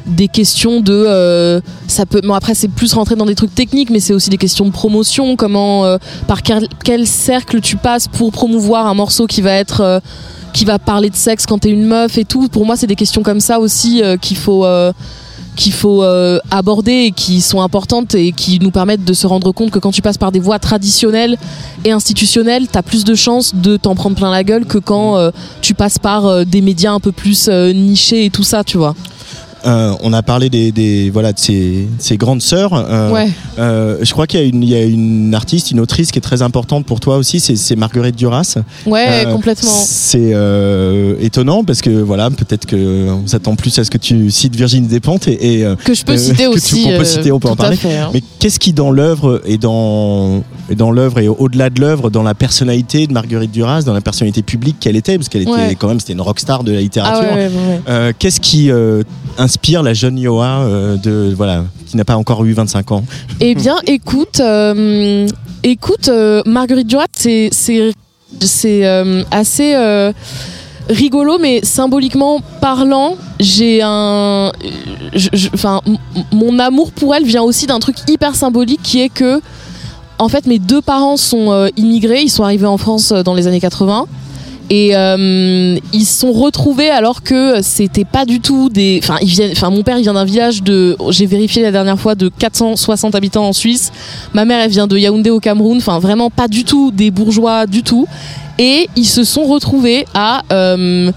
des 0.07 0.29
questions 0.29 0.81
de 0.81 0.93
euh, 0.95 1.61
ça 1.89 2.07
peut 2.07 2.21
bon 2.23 2.35
après 2.35 2.55
c'est 2.55 2.69
plus 2.69 2.95
rentrer 2.95 3.17
dans 3.17 3.27
des 3.27 3.35
trucs 3.35 3.55
techniques 3.55 3.91
mais 3.91 3.99
c'est 3.99 4.15
aussi 4.15 4.31
des 4.31 4.39
questions 4.39 4.65
de 4.65 4.71
promotion 4.71 5.35
comment 5.37 5.99
par 6.27 6.43
quel, 6.43 6.69
quel 6.85 7.07
cercle 7.07 7.61
tu 7.61 7.77
passes 7.77 8.07
pour 8.07 8.31
promouvoir 8.31 8.87
un 8.87 8.95
morceau 8.95 9.27
qui 9.27 9.41
va 9.41 9.53
être 9.53 10.01
qui 10.53 10.65
va 10.65 10.79
parler 10.79 11.11
de 11.11 11.17
sexe 11.17 11.45
quand 11.47 11.59
t'es 11.59 11.71
une 11.71 11.85
meuf 11.85 12.17
et 12.17 12.25
tout 12.25 12.49
pour 12.49 12.65
moi 12.65 12.77
c'est 12.77 12.87
des 12.87 12.97
questions 12.97 13.23
comme 13.23 13.41
ça 13.41 13.61
aussi 13.61 14.03
qu'il 14.21 14.37
faut 14.37 14.65
qu'il 15.57 15.73
faut 15.73 16.03
euh, 16.03 16.39
aborder 16.51 16.93
et 16.93 17.13
qui 17.13 17.41
sont 17.41 17.61
importantes 17.61 18.15
et 18.15 18.33
qui 18.33 18.59
nous 18.61 18.71
permettent 18.71 19.05
de 19.05 19.13
se 19.13 19.27
rendre 19.27 19.53
compte 19.53 19.71
que 19.71 19.79
quand 19.79 19.93
tu 19.93 20.03
passes 20.03 20.19
par 20.19 20.33
des 20.33 20.41
voies 20.41 20.59
traditionnelles 20.59 21.37
et 21.85 21.93
institutionnelles, 21.93 22.69
t'as 22.69 22.83
plus 22.83 23.05
de 23.05 23.15
chances 23.15 23.55
de 23.55 23.77
t'en 23.77 23.95
prendre 23.95 24.17
plein 24.17 24.31
la 24.31 24.45
gueule 24.45 24.65
que 24.65 24.79
quand 24.79 25.17
euh, 25.17 25.31
tu 25.61 25.75
passes 25.75 25.99
par 25.99 26.27
euh, 26.27 26.45
des 26.45 26.61
médias 26.61 26.93
un 26.93 27.01
peu 27.01 27.13
plus 27.13 27.49
euh, 27.49 27.73
nichés 27.73 28.25
et 28.27 28.31
tout 28.31 28.45
ça, 28.45 28.65
tu 28.65 28.79
vois. 28.79 28.95
Euh, 29.67 29.93
on 30.03 30.13
a 30.13 30.23
parlé 30.23 30.49
des, 30.51 30.73
des- 30.73 31.11
voilà 31.11 31.33
de 31.33 31.39
ces 31.39 31.89
grandes 32.17 32.43
sœurs. 32.43 32.73
Euh, 32.75 33.11
ouais. 33.11 33.29
euh, 33.59 33.99
je 34.03 34.11
crois 34.13 34.27
qu'il 34.27 34.41
y 34.41 34.43
a, 34.43 34.47
une, 34.47 34.63
il 34.63 34.69
y 34.69 34.75
a 34.75 34.83
une 34.85 35.35
artiste, 35.35 35.71
une 35.71 35.81
autrice 35.81 36.11
qui 36.13 36.19
est 36.19 36.23
très 36.23 36.43
importante 36.43 36.87
pour 36.87 37.01
toi 37.01 37.17
aussi, 37.17 37.41
c'est 37.41 37.77
Marguerite 37.77 38.17
Duras. 38.17 38.57
Ouais, 38.87 39.25
complètement. 39.31 39.71
C'est 39.71 40.35
étonnant 41.21 41.65
parce 41.65 41.81
que 41.83 41.91
voilà, 41.91 42.31
peut-être 42.31 42.67
que 42.67 43.09
on 43.11 43.27
s'attend 43.27 43.55
plus 43.57 43.79
à 43.79 43.85
ce 43.85 43.91
que 43.91 43.99
tu 43.99 44.31
cites 44.31 44.57
Virginie 44.57 44.87
Despentes 44.89 45.29
et, 45.29 45.61
et, 45.63 45.67
Que 45.85 45.95
je 45.95 46.05
peux 46.05 46.17
citer 46.17 46.45
que 46.45 46.51
tu- 46.51 46.57
aussi. 46.57 46.83
qu'on 46.85 46.97
peut 46.97 47.05
citer, 47.05 47.33
on 47.33 47.41
peut 47.41 47.49
en 47.49 47.57
parler. 47.57 47.77
fait, 47.77 47.97
hein. 47.97 48.11
mais 48.13 48.23
qu'est-ce 48.39 48.59
qui 48.59 48.73
dans 48.73 48.91
l'œuvre 48.91 49.43
et 49.45 49.59
dans 49.59 50.43
et 50.71 50.75
dans 50.75 50.91
l'œuvre 50.93 51.19
et 51.19 51.29
au-delà 51.29 51.69
de 51.71 51.81
l'œuvre, 51.81 52.11
dans 52.11 52.23
la 52.23 52.35
personnalité 52.35 53.07
de 53.07 53.13
Marguerite 53.13 53.51
Duras, 53.51 53.83
dans 53.83 53.93
la 53.93 54.01
personnalité 54.01 54.43
publique 54.43 54.77
qu'elle 54.81 54.97
était, 54.97 55.17
parce 55.19 55.29
qu'elle 55.29 55.43
était 55.43 55.51
Ouais. 55.51 55.77
quand 55.79 55.89
même 55.89 56.01
c'était 56.01 56.13
une 56.13 56.21
rockstar 56.21 56.65
de 56.65 56.73
la 56.73 56.79
Ah 56.79 56.81
littérature. 56.81 57.33
ouais. 57.35 57.51
Euh, 57.89 58.13
qu'est-ce 58.19 58.41
qui 58.41 58.71
inspire 59.51 59.83
la 59.83 59.95
jeune 59.95 60.17
Yoa 60.17 60.61
euh, 60.61 60.97
de 60.97 61.35
voilà 61.37 61.65
qui 61.87 61.97
n'a 61.97 62.05
pas 62.05 62.17
encore 62.17 62.45
eu 62.45 62.53
25 62.53 62.93
ans 62.93 63.05
Eh 63.41 63.57
bien, 63.57 63.77
écoute, 63.87 64.39
euh, 64.39 65.27
écoute, 65.65 66.09
euh, 66.09 66.41
Marguerite 66.47 66.87
Duras, 66.87 67.07
c'est 67.13 67.51
c'est 67.53 68.85
assez 69.33 69.75
rigolo, 70.89 71.39
mais 71.39 71.61
symboliquement 71.65 72.41
parlant, 72.61 73.17
j'ai 73.41 73.81
un, 73.83 74.53
enfin, 75.55 75.81
mon 76.33 76.59
amour 76.61 76.93
pour 76.93 77.15
elle 77.15 77.25
vient 77.25 77.43
aussi 77.43 77.67
d'un 77.67 77.81
truc 77.81 77.97
hyper 78.09 78.37
symbolique 78.37 78.81
qui 78.83 79.01
est 79.01 79.09
que, 79.09 79.41
en 80.19 80.29
fait, 80.29 80.47
mes 80.47 80.61
deux 80.61 80.81
parents 80.81 81.17
sont 81.17 81.51
euh, 81.51 81.69
immigrés, 81.77 82.23
ils 82.23 82.31
sont 82.31 82.45
arrivés 82.45 82.67
en 82.67 82.79
France 82.79 83.11
euh, 83.11 83.23
dans 83.25 83.35
les 83.35 83.49
années 83.49 83.61
80. 83.61 84.07
Et 84.73 84.95
euh, 84.95 85.77
ils 85.93 86.05
se 86.05 86.21
sont 86.21 86.31
retrouvés 86.31 86.91
alors 86.91 87.25
que 87.25 87.61
c'était 87.61 88.05
pas 88.05 88.25
du 88.25 88.41
tout 88.41 88.69
des. 88.69 89.01
Enfin, 89.03 89.71
mon 89.71 89.83
père 89.83 89.99
il 89.99 90.03
vient 90.03 90.15
d'un 90.15 90.25
village 90.25 90.63
de. 90.63 90.97
J'ai 91.11 91.27
vérifié 91.27 91.61
la 91.63 91.73
dernière 91.73 91.99
fois 91.99 92.15
de 92.15 92.29
460 92.29 93.17
habitants 93.17 93.49
en 93.49 93.53
Suisse. 93.53 93.91
Ma 94.33 94.45
mère 94.45 94.61
elle 94.61 94.71
vient 94.71 94.87
de 94.87 94.97
Yaoundé 94.97 95.31
au 95.31 95.41
Cameroun. 95.41 95.79
Enfin, 95.79 95.99
vraiment 95.99 96.31
pas 96.31 96.47
du 96.47 96.63
tout 96.63 96.93
des 96.93 97.11
bourgeois 97.11 97.67
du 97.67 97.83
tout. 97.83 98.07
Et 98.59 98.89
ils 98.95 99.07
se 99.07 99.25
sont 99.25 99.45
retrouvés 99.45 100.05
à 100.15 100.43
euh, 100.53 101.11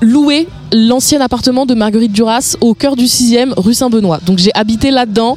louer 0.00 0.48
l'ancien 0.72 1.20
appartement 1.20 1.66
de 1.66 1.74
Marguerite 1.74 2.12
Duras 2.12 2.56
au 2.62 2.72
cœur 2.72 2.96
du 2.96 3.04
6e 3.04 3.52
rue 3.56 3.74
Saint-Benoît. 3.74 4.20
Donc 4.24 4.38
j'ai 4.38 4.50
habité 4.54 4.90
là-dedans 4.90 5.36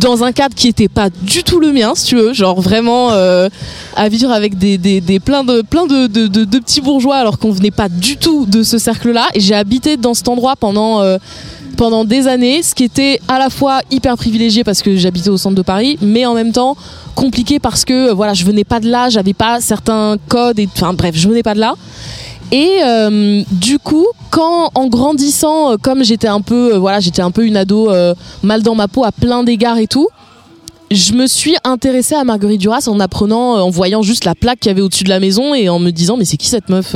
dans 0.00 0.24
un 0.24 0.32
cadre 0.32 0.54
qui 0.54 0.68
était 0.68 0.88
pas 0.88 1.08
du 1.10 1.42
tout 1.42 1.60
le 1.60 1.72
mien, 1.72 1.92
si 1.94 2.06
tu 2.06 2.16
veux, 2.16 2.32
genre 2.32 2.60
vraiment 2.60 3.10
euh, 3.12 3.48
à 3.96 4.08
vivre 4.08 4.30
avec 4.30 4.58
des, 4.58 4.78
des, 4.78 5.00
des 5.00 5.20
plein 5.20 5.44
de 5.44 5.62
de, 5.62 6.06
de- 6.06 6.44
de 6.44 6.58
petits 6.58 6.80
bourgeois 6.80 7.16
alors 7.16 7.38
qu'on 7.38 7.50
venait 7.52 7.70
pas 7.70 7.88
du 7.88 8.16
tout 8.16 8.46
de 8.46 8.62
ce 8.62 8.78
cercle-là. 8.78 9.26
Et 9.34 9.40
j'ai 9.40 9.54
habité 9.54 9.96
dans 9.96 10.14
cet 10.14 10.28
endroit 10.28 10.56
pendant 10.56 11.00
euh, 11.02 11.18
pendant 11.76 12.04
des 12.04 12.28
années, 12.28 12.62
ce 12.62 12.72
qui 12.74 12.84
était 12.84 13.20
à 13.26 13.38
la 13.40 13.50
fois 13.50 13.80
hyper 13.90 14.16
privilégié 14.16 14.62
parce 14.62 14.80
que 14.80 14.96
j'habitais 14.96 15.30
au 15.30 15.36
centre 15.36 15.56
de 15.56 15.62
Paris, 15.62 15.98
mais 16.00 16.24
en 16.24 16.34
même 16.34 16.52
temps 16.52 16.76
compliqué 17.16 17.58
parce 17.58 17.84
que 17.84 18.10
euh, 18.10 18.14
voilà, 18.14 18.32
je 18.34 18.44
venais 18.44 18.64
pas 18.64 18.78
de 18.80 18.88
là, 18.88 19.08
j'avais 19.08 19.32
pas 19.34 19.60
certains 19.60 20.16
codes 20.28 20.58
et 20.60 20.68
enfin 20.76 20.92
bref, 20.92 21.14
je 21.16 21.28
venais 21.28 21.42
pas 21.42 21.54
de 21.54 21.60
là. 21.60 21.74
Et 22.52 22.80
euh, 22.84 23.42
du 23.50 23.78
coup, 23.78 24.06
quand 24.30 24.70
en 24.74 24.86
grandissant, 24.88 25.72
euh, 25.72 25.76
comme 25.80 26.04
j'étais 26.04 26.28
un 26.28 26.40
peu, 26.40 26.74
euh, 26.74 26.78
voilà, 26.78 27.00
j'étais 27.00 27.22
un 27.22 27.30
peu 27.30 27.44
une 27.44 27.56
ado 27.56 27.90
mal 28.42 28.62
dans 28.62 28.74
ma 28.74 28.88
peau 28.88 29.04
à 29.04 29.12
plein 29.12 29.42
d'égards 29.42 29.78
et 29.78 29.86
tout, 29.86 30.08
je 30.90 31.12
me 31.14 31.26
suis 31.26 31.56
intéressée 31.64 32.14
à 32.14 32.24
Marguerite 32.24 32.60
Duras 32.60 32.84
en 32.86 33.00
apprenant, 33.00 33.54
en 33.54 33.70
voyant 33.70 34.02
juste 34.02 34.24
la 34.24 34.34
plaque 34.34 34.60
qu'il 34.60 34.70
y 34.70 34.72
avait 34.72 34.82
au-dessus 34.82 35.04
de 35.04 35.08
la 35.08 35.18
maison 35.18 35.54
et 35.54 35.68
en 35.68 35.78
me 35.78 35.90
disant 35.90 36.16
mais 36.16 36.24
c'est 36.24 36.36
qui 36.36 36.48
cette 36.48 36.68
meuf 36.68 36.94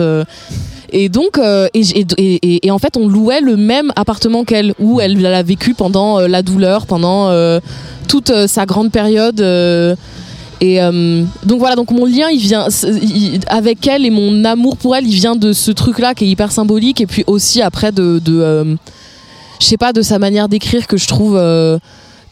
et 0.91 1.11
donc, 1.11 1.39
et, 1.75 2.71
en 2.71 2.79
fait, 2.79 2.97
on 2.97 3.09
louait 3.09 3.43
le 3.43 3.57
même 3.57 3.93
appartement 3.95 4.45
qu'elle, 4.45 4.73
où 4.79 5.01
elle, 5.01 5.25
a 5.27 5.43
vécu 5.43 5.75
pendant 5.75 6.21
la 6.21 6.43
douleur, 6.43 6.87
pendant 6.87 7.31
toute 8.07 8.33
sa 8.47 8.65
grande 8.65 8.91
période. 8.91 9.41
Et 10.61 10.83
euh, 10.83 11.23
donc 11.45 11.59
voilà, 11.61 11.77
donc 11.77 11.91
mon 11.91 12.05
lien, 12.05 12.29
il 12.31 12.41
vient 12.41 12.67
il- 13.03 13.41
avec 13.49 13.87
elle 13.87 14.05
et 14.05 14.11
mon 14.11 14.45
amour 14.45 14.77
pour 14.77 14.97
elle, 14.97 15.07
il 15.07 15.15
vient 15.15 15.37
de 15.37 15.53
ce 15.53 15.71
truc-là 15.71 16.15
qui 16.15 16.25
est 16.25 16.29
hyper 16.29 16.51
symbolique, 16.53 17.01
et 17.01 17.07
puis 17.07 17.25
aussi 17.27 17.63
après 17.63 17.93
de, 17.93 18.21
euh, 18.29 18.75
je 19.61 19.67
sais 19.67 19.77
pas, 19.77 19.93
de 19.93 20.03
sa 20.03 20.19
manière 20.19 20.49
d'écrire 20.49 20.87
que 20.87 20.97
je 20.97 21.07
trouve 21.07 21.37
euh, 21.37 21.79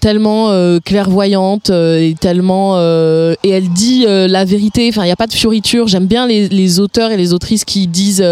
tellement 0.00 0.50
clairvoyante 0.84 1.70
et 1.70 2.14
tellement 2.20 2.78
et 2.78 3.48
elle 3.48 3.68
dit 3.70 4.04
la 4.06 4.44
vérité. 4.44 4.88
Enfin, 4.88 5.04
il 5.04 5.08
y 5.08 5.12
a 5.12 5.16
pas 5.16 5.26
de 5.26 5.32
fioriture. 5.32 5.88
J'aime 5.88 6.06
bien 6.06 6.26
les, 6.26 6.48
les 6.48 6.80
auteurs 6.80 7.10
et 7.10 7.16
les 7.16 7.32
autrices 7.32 7.64
qui 7.64 7.86
disent 7.86 8.24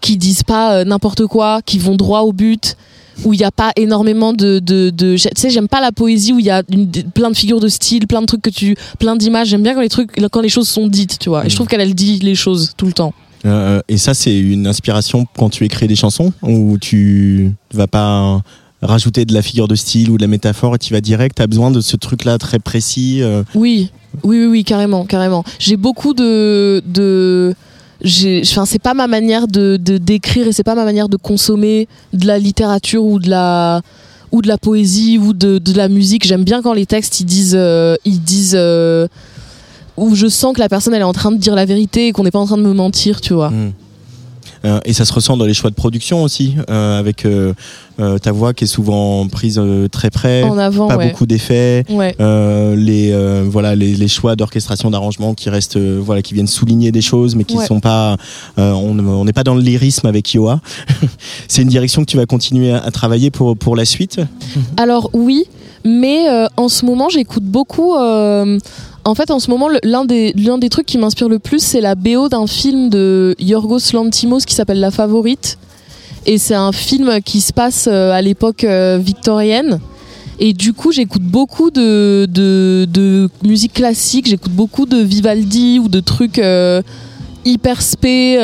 qui 0.00 0.16
disent 0.16 0.44
pas 0.44 0.84
n'importe 0.84 1.26
quoi, 1.26 1.60
qui 1.64 1.78
vont 1.78 1.96
droit 1.96 2.20
au 2.20 2.32
but 2.32 2.76
où 3.24 3.32
il 3.32 3.38
n'y 3.38 3.44
a 3.44 3.50
pas 3.50 3.72
énormément 3.76 4.32
de, 4.32 4.58
de, 4.60 4.90
de 4.90 5.16
tu 5.16 5.28
sais 5.36 5.50
j'aime 5.50 5.68
pas 5.68 5.80
la 5.80 5.92
poésie 5.92 6.32
où 6.32 6.38
il 6.38 6.46
y 6.46 6.50
a 6.50 6.62
une- 6.72 6.90
plein 6.90 7.30
de 7.30 7.36
figures 7.36 7.60
de 7.60 7.68
style 7.68 8.06
plein 8.06 8.20
de 8.22 8.26
trucs 8.26 8.42
que 8.42 8.50
tu 8.50 8.76
plein 8.98 9.16
d'images 9.16 9.48
j'aime 9.48 9.62
bien 9.62 9.74
quand 9.74 9.80
les 9.82 9.88
trucs 9.88 10.10
quand 10.30 10.40
les 10.40 10.48
choses 10.48 10.68
sont 10.68 10.86
dites 10.88 11.18
tu 11.18 11.28
vois 11.28 11.44
et 11.46 11.50
je 11.50 11.54
trouve 11.54 11.66
qu'elle 11.68 11.80
elle 11.80 11.94
dit 11.94 12.18
les 12.20 12.34
choses 12.34 12.72
tout 12.76 12.86
le 12.86 12.92
temps 12.92 13.12
Euh, 13.46 13.80
et 13.88 13.96
ça, 13.96 14.12
c'est 14.12 14.38
une 14.38 14.66
inspiration 14.66 15.24
quand 15.38 15.48
tu 15.48 15.64
écris 15.64 15.86
des 15.88 15.96
chansons 15.96 16.30
où 16.42 16.76
tu 16.78 17.50
vas 17.72 17.86
pas 17.86 18.42
rajouter 18.82 19.24
de 19.24 19.32
la 19.32 19.40
figure 19.40 19.66
de 19.66 19.74
style 19.76 20.10
ou 20.10 20.16
de 20.18 20.22
la 20.22 20.28
métaphore 20.28 20.74
et 20.74 20.78
tu 20.78 20.92
vas 20.92 21.00
direct. 21.00 21.36
T'as 21.38 21.46
besoin 21.46 21.70
de 21.70 21.80
ce 21.80 21.96
truc-là 21.96 22.36
très 22.36 22.58
précis. 22.58 23.22
euh, 23.22 23.42
Oui, 23.54 23.90
oui, 24.24 24.40
oui, 24.40 24.46
oui, 24.46 24.64
carrément, 24.64 25.06
carrément. 25.06 25.42
J'ai 25.58 25.78
beaucoup 25.78 26.12
de, 26.12 26.82
enfin, 28.04 28.64
c'est 28.64 28.82
pas 28.82 28.94
ma 28.94 29.06
manière 29.06 29.46
de, 29.46 29.76
d'écrire 29.76 30.46
et 30.46 30.52
c'est 30.52 30.64
pas 30.64 30.74
ma 30.74 30.84
manière 30.84 31.08
de 31.08 31.16
consommer 31.16 31.88
de 32.12 32.26
la 32.26 32.38
littérature 32.38 33.04
ou 33.04 33.18
de 33.18 33.28
la, 33.28 33.82
ou 34.32 34.42
de 34.42 34.48
la 34.48 34.58
poésie 34.58 35.18
ou 35.18 35.32
de, 35.32 35.58
de 35.58 35.76
la 35.76 35.88
musique. 35.88 36.26
J'aime 36.26 36.44
bien 36.44 36.62
quand 36.62 36.72
les 36.72 36.86
textes 36.86 37.20
ils 37.20 37.26
disent, 37.26 37.56
euh, 37.58 37.96
ils 38.04 38.22
disent, 38.22 38.56
euh, 38.56 39.06
où 39.96 40.14
je 40.14 40.28
sens 40.28 40.54
que 40.54 40.60
la 40.60 40.68
personne 40.68 40.94
elle 40.94 41.02
est 41.02 41.04
en 41.04 41.12
train 41.12 41.32
de 41.32 41.36
dire 41.36 41.54
la 41.54 41.64
vérité 41.64 42.08
et 42.08 42.12
qu'on 42.12 42.24
n'est 42.24 42.30
pas 42.30 42.38
en 42.38 42.46
train 42.46 42.58
de 42.58 42.62
me 42.62 42.72
mentir, 42.72 43.20
tu 43.20 43.34
vois. 43.34 43.50
Mm. 43.50 43.72
Euh, 44.64 44.78
et 44.84 44.92
ça 44.92 45.04
se 45.06 45.12
ressent 45.12 45.36
dans 45.38 45.46
les 45.46 45.54
choix 45.54 45.70
de 45.70 45.74
production 45.74 46.22
aussi, 46.22 46.54
euh, 46.68 46.98
avec 46.98 47.24
euh, 47.24 47.54
ta 48.22 48.30
voix 48.32 48.52
qui 48.52 48.64
est 48.64 48.66
souvent 48.66 49.26
prise 49.28 49.60
très 49.90 50.10
près, 50.10 50.42
En 50.42 50.58
avant, 50.58 50.86
pas 50.88 50.96
ouais. 50.98 51.08
beaucoup 51.10 51.26
d'effets. 51.26 51.84
Ouais. 51.88 52.14
Les 52.76 53.12
voilà 53.48 53.74
les, 53.74 53.94
les 53.94 54.08
choix 54.08 54.36
d'orchestration 54.36 54.90
d'arrangement 54.90 55.34
qui 55.34 55.48
restent 55.50 55.78
voilà 55.78 56.22
qui 56.22 56.34
viennent 56.34 56.46
souligner 56.46 56.92
des 56.92 57.02
choses 57.02 57.36
mais 57.36 57.44
qui 57.44 57.56
Ouais. 57.56 57.66
sont 57.66 57.80
pas 57.80 58.16
on 58.56 58.98
on 58.98 59.24
n'est 59.24 59.32
pas 59.32 59.44
dans 59.44 59.54
le 59.54 59.60
lyrisme 59.62 60.06
avec 60.06 60.32
Yoa 60.34 60.60
c'est 61.48 61.62
une 61.62 61.68
direction 61.68 62.02
que 62.02 62.10
tu 62.10 62.16
vas 62.16 62.26
continuer 62.26 62.72
à, 62.72 62.78
à 62.78 62.90
travailler 62.90 63.30
pour 63.30 63.56
pour 63.56 63.76
la 63.76 63.84
suite? 63.84 64.20
Alors 64.76 65.10
oui, 65.12 65.44
mais 65.84 66.28
euh, 66.28 66.46
en 66.56 66.68
ce 66.68 66.84
moment 66.86 67.08
j'écoute 67.08 67.44
beaucoup. 67.44 67.94
euh, 67.96 68.58
en 69.10 69.14
fait, 69.16 69.32
en 69.32 69.40
ce 69.40 69.50
moment, 69.50 69.68
l'un 69.82 70.04
des, 70.04 70.68
trucs 70.70 70.86
qui 70.86 70.96
m'inspire 70.96 71.28
le 71.28 71.40
plus, 71.40 71.58
c'est 71.58 71.80
la 71.80 71.96
BO 71.96 72.28
d'un 72.28 72.46
film 72.46 72.90
de 72.90 73.34
Yorgos 73.40 73.92
Lantimos 73.92 74.38
qui 74.46 74.54
s'appelle 74.54 74.78
La 74.78 74.92
Favorite. 74.92 75.58
Et 76.26 76.38
c'est 76.38 76.54
un 76.54 76.70
film 76.70 77.20
qui 77.24 77.40
se 77.40 77.52
passe 77.52 77.88
euh, 77.90 78.12
à 78.12 78.22
l'époque 78.22 78.62
euh, 78.62 79.00
victorienne. 79.02 79.80
Et 80.38 80.52
du 80.52 80.74
coup, 80.74 80.92
j'écoute 80.92 81.22
beaucoup 81.22 81.72
de, 81.72 83.28
musique 83.42 83.72
classique, 83.72 84.28
j'écoute 84.28 84.52
beaucoup 84.52 84.86
de 84.86 84.98
Vivaldi 84.98 85.80
ou 85.80 85.88
de 85.88 85.98
trucs 85.98 86.38
euh, 86.38 86.80
hyper 87.44 87.82
spé. 87.82 88.36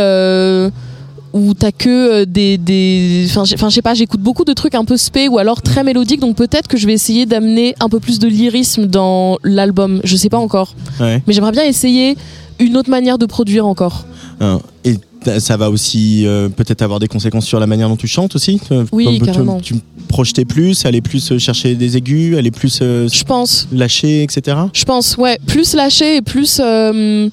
Où 1.36 1.54
t'as 1.54 1.70
que 1.72 1.88
euh, 2.22 2.24
des 2.26 2.56
des 2.58 3.26
enfin 3.28 3.44
je 3.68 3.74
sais 3.74 3.82
pas 3.82 3.94
j'écoute 3.94 4.20
beaucoup 4.20 4.44
de 4.44 4.52
trucs 4.54 4.74
un 4.74 4.84
peu 4.84 4.96
spé 4.96 5.28
ou 5.28 5.38
alors 5.38 5.60
très 5.62 5.84
mélodiques 5.84 6.20
donc 6.20 6.34
peut-être 6.36 6.66
que 6.66 6.76
je 6.76 6.86
vais 6.86 6.94
essayer 6.94 7.26
d'amener 7.26 7.74
un 7.80 7.88
peu 7.88 8.00
plus 8.00 8.18
de 8.18 8.26
lyrisme 8.28 8.86
dans 8.86 9.38
l'album. 9.44 10.00
Je 10.04 10.16
sais 10.16 10.28
pas 10.30 10.38
encore. 10.38 10.74
Ouais. 11.00 11.22
mais 11.26 11.32
j'aimerais 11.32 11.52
bien 11.52 11.64
essayer 11.64 12.16
une 12.58 12.76
autre 12.76 12.90
manière 12.90 13.18
de 13.18 13.26
produire 13.26 13.66
encore. 13.66 14.04
Euh, 14.42 14.58
et 14.84 14.96
ça 15.40 15.56
va 15.56 15.70
aussi 15.70 16.24
euh, 16.26 16.48
peut-être 16.48 16.82
avoir 16.82 17.00
des 17.00 17.08
conséquences 17.08 17.46
sur 17.46 17.58
la 17.58 17.66
manière 17.66 17.88
dont 17.88 17.96
tu 17.96 18.06
chantes 18.06 18.34
aussi 18.36 18.60
Oui, 18.92 19.18
tu- 19.18 19.24
carrément. 19.26 19.60
tu, 19.60 19.74
projeter 20.08 20.44
plus 20.44 20.86
aller 20.86 21.00
plus 21.00 21.36
chercher 21.38 21.74
des 21.74 21.96
aigus 21.96 22.36
aller 22.38 22.52
plus 22.52 22.78
euh, 22.80 23.08
je 23.12 23.24
pense. 23.24 23.66
lâcher 23.72 24.22
etc 24.22 24.56
je 24.72 24.84
pense 24.84 25.16
ouais. 25.16 25.38
Plus 25.46 25.74
lâcher 25.74 26.16
et 26.18 26.22
plus 26.22 26.60
euh, 26.62 27.28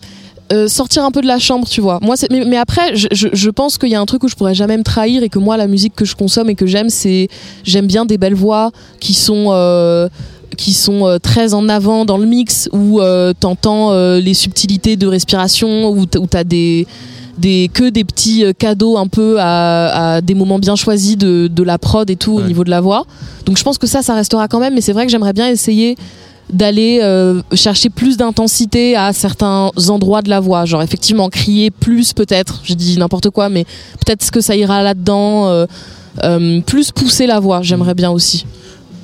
euh, 0.54 0.68
sortir 0.68 1.04
un 1.04 1.12
peu 1.12 1.22
de 1.22 1.28
la 1.28 1.40
chambre 1.40 1.68
tu 1.68 1.82
vois. 1.82 2.00
Moi 2.02 2.16
mais, 2.30 2.46
mais 2.46 2.58
après 2.58 2.96
je, 2.96 3.08
je, 3.12 3.28
je 3.34 3.50
pense 3.50 3.78
qu'il 3.78 3.90
y 3.90 3.96
a 3.96 4.00
un 4.02 4.06
truc 4.06 4.24
où 4.24 4.28
je 4.28 4.36
pourrais 4.36 4.54
jamais 4.54 4.78
me 4.78 4.84
trahir 4.84 5.24
et 5.24 5.30
que 5.30 5.40
moi 5.40 5.58
la 5.58 5.68
musique 5.68 5.96
que 5.96 6.06
je 6.06 6.16
consomme 6.16 6.50
et 6.50 6.56
que 6.56 6.66
j'aime 6.66 6.90
c'est 6.90 7.28
j'aime 7.64 7.88
bien 7.88 8.06
des 8.06 8.18
belles 8.18 8.36
voix 8.36 8.72
qui 9.00 9.14
sont 9.14 9.48
euh, 9.50 10.08
qui 10.58 10.74
sont 10.74 11.08
euh, 11.08 11.18
très 11.18 11.54
en 11.54 11.68
avant 11.70 12.06
dans 12.06 12.18
le 12.18 12.26
mix 12.26 12.70
où 12.72 13.02
t'entends 13.40 13.94
les 14.18 14.34
subtilités 14.34 14.96
de 14.96 15.08
respiration 15.08 15.90
où 15.90 16.06
t'as 16.06 16.44
des 16.44 16.86
des 17.38 17.70
que 17.74 17.90
des 17.90 18.04
petits 18.04 18.46
cadeaux 18.60 18.98
un 18.98 19.08
peu 19.08 19.38
à, 19.40 20.16
à 20.16 20.22
des 20.22 20.36
moments 20.36 20.60
bien 20.60 20.76
choisis 20.76 21.18
de, 21.18 21.48
de 21.48 21.64
la 21.64 21.80
prod 21.80 22.08
et 22.10 22.16
tout 22.16 22.34
au 22.34 22.42
niveau 22.42 22.64
de 22.64 22.70
la 22.70 22.80
voix. 22.82 23.06
Donc 23.46 23.58
je 23.58 23.64
pense 23.64 23.80
que 23.80 23.88
ça 23.88 24.04
ça 24.04 24.14
restera 24.14 24.48
quand 24.48 24.60
même 24.60 24.76
mais 24.76 24.82
c'est 24.82 24.94
vrai 24.94 25.06
que 25.06 25.12
j'aimerais 25.12 25.34
bien 25.34 25.48
essayer 25.48 25.96
d'aller 26.52 27.00
euh, 27.02 27.42
chercher 27.54 27.90
plus 27.90 28.18
d'intensité 28.18 28.96
à 28.96 29.14
certains 29.14 29.72
endroits 29.90 30.22
de 30.22 30.30
la 30.30 30.40
voix 30.40 30.66
genre 30.66 30.82
effectivement 30.84 31.30
crier 31.30 31.72
plus 31.72 32.14
peut-être 32.14 32.62
je 32.64 32.74
dis 32.74 32.98
n'importe 32.98 33.30
quoi 33.30 33.50
mais 33.50 33.64
peut-être 34.06 34.30
que 34.30 34.42
ça 34.42 34.56
ira 34.56 34.84
là-dedans 34.84 35.48
euh, 35.48 35.66
euh, 36.24 36.62
plus 36.62 36.92
pousser 36.92 37.26
la 37.28 37.40
voix 37.40 37.62
j'aimerais 37.62 37.96
bien 37.96 38.12
aussi 38.12 38.46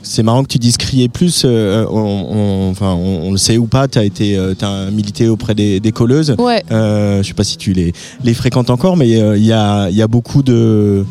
C'est 0.03 0.23
marrant 0.23 0.43
que 0.43 0.49
tu 0.49 0.57
dises 0.59 0.77
crier 0.77 1.07
plus. 1.09 1.43
euh, 1.45 1.85
on, 1.89 1.97
on- 1.97 2.71
enfin, 2.71 2.93
on, 2.93 3.27
on 3.27 3.31
le 3.31 3.37
sait 3.37 3.57
ou 3.57 3.65
pas. 3.67 3.87
T'as 3.87 4.03
été, 4.05 4.37
euh, 4.37 4.53
t'as 4.57 4.89
milité 4.91 5.27
auprès 5.27 5.53
des, 5.55 5.79
des 5.79 5.91
colleuses. 5.91 6.35
ouais 6.39 6.63
je 6.69 7.21
sais 7.25 7.33
pas 7.33 7.43
si 7.43 7.57
tu 7.57 7.73
les, 7.73 7.93
les 8.23 8.33
fréquentes 8.33 8.69
encore, 8.69 8.95
mais 8.97 9.07
il 9.09 9.45
y, 9.45 9.51
a, 9.53 9.89
il 9.89 9.95
y 9.95 10.01
a 10.01 10.07
beaucoup 10.07 10.41
de 10.43 11.05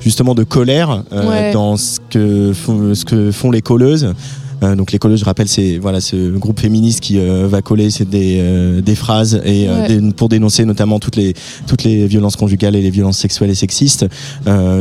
justement 0.00 0.34
de 0.34 0.44
colère 0.44 1.02
Ouais. 1.12 1.52
dans 1.52 1.76
ce 1.76 1.98
que, 2.08 2.52
font, 2.54 2.94
ce 2.94 3.04
que 3.04 3.30
font 3.30 3.50
les 3.50 3.60
colleuses. 3.62 4.14
Euh, 4.62 4.76
donc 4.76 4.96
colleuses, 4.98 5.20
je 5.20 5.24
rappelle, 5.24 5.48
c'est 5.48 5.78
voilà 5.78 6.00
ce 6.00 6.30
groupe 6.36 6.60
féministe 6.60 7.00
qui 7.00 7.18
euh, 7.18 7.46
va 7.48 7.62
coller 7.62 7.90
c'est 7.90 8.08
des, 8.08 8.38
euh, 8.40 8.80
des 8.80 8.94
phrases 8.94 9.40
et 9.44 9.68
Ouais. 9.70 10.00
pour 10.16 10.28
dénoncer 10.28 10.64
notamment 10.64 10.98
toutes 10.98 11.16
les 11.16 11.34
toutes 11.66 11.84
les 11.84 12.06
violences 12.06 12.36
conjugales 12.36 12.76
et 12.76 12.82
les 12.82 12.90
violences 12.90 13.18
sexuelles 13.18 13.50
et 13.50 13.54
sexistes 13.54 14.06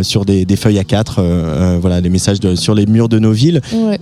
sur 0.02 0.26
des, 0.26 0.46
des 0.46 0.56
feuilles 0.56 0.80
à 0.80 0.84
quatre, 0.84 1.22
voilà 1.80 2.02
les 2.02 2.10
messages 2.10 2.40
de, 2.40 2.56
sur 2.56 2.74
les 2.76 2.86
murs 2.86 3.08
de 3.10 3.20
nos 3.20 3.32
villes. 3.32 3.62
ouais 3.74 4.00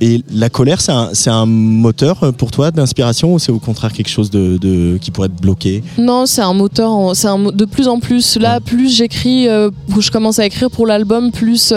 et 0.00 0.22
la 0.32 0.50
colère, 0.50 0.80
c'est 0.80 0.92
un, 0.92 1.10
c'est 1.12 1.30
un 1.30 1.46
moteur 1.46 2.32
pour 2.36 2.50
toi 2.50 2.70
d'inspiration 2.70 3.34
ou 3.34 3.38
c'est 3.38 3.52
au 3.52 3.58
contraire 3.58 3.92
quelque 3.92 4.08
chose 4.10 4.30
de, 4.30 4.58
de- 4.58 4.98
qui 5.00 5.10
pourrait 5.10 5.28
te 5.28 5.40
bloquer? 5.40 5.82
Non, 5.98 6.26
c'est 6.26 6.42
un 6.42 6.52
moteur, 6.54 7.14
c'est 7.14 7.28
un 7.28 7.38
de 7.50 7.64
plus 7.64 7.88
en 7.88 7.98
plus. 7.98 8.36
Là, 8.38 8.60
plus 8.60 8.94
j'écris, 8.94 9.44
je 9.46 10.10
commence 10.10 10.38
à 10.38 10.46
écrire 10.46 10.70
pour 10.70 10.86
l'album, 10.86 11.30
plus 11.32 11.72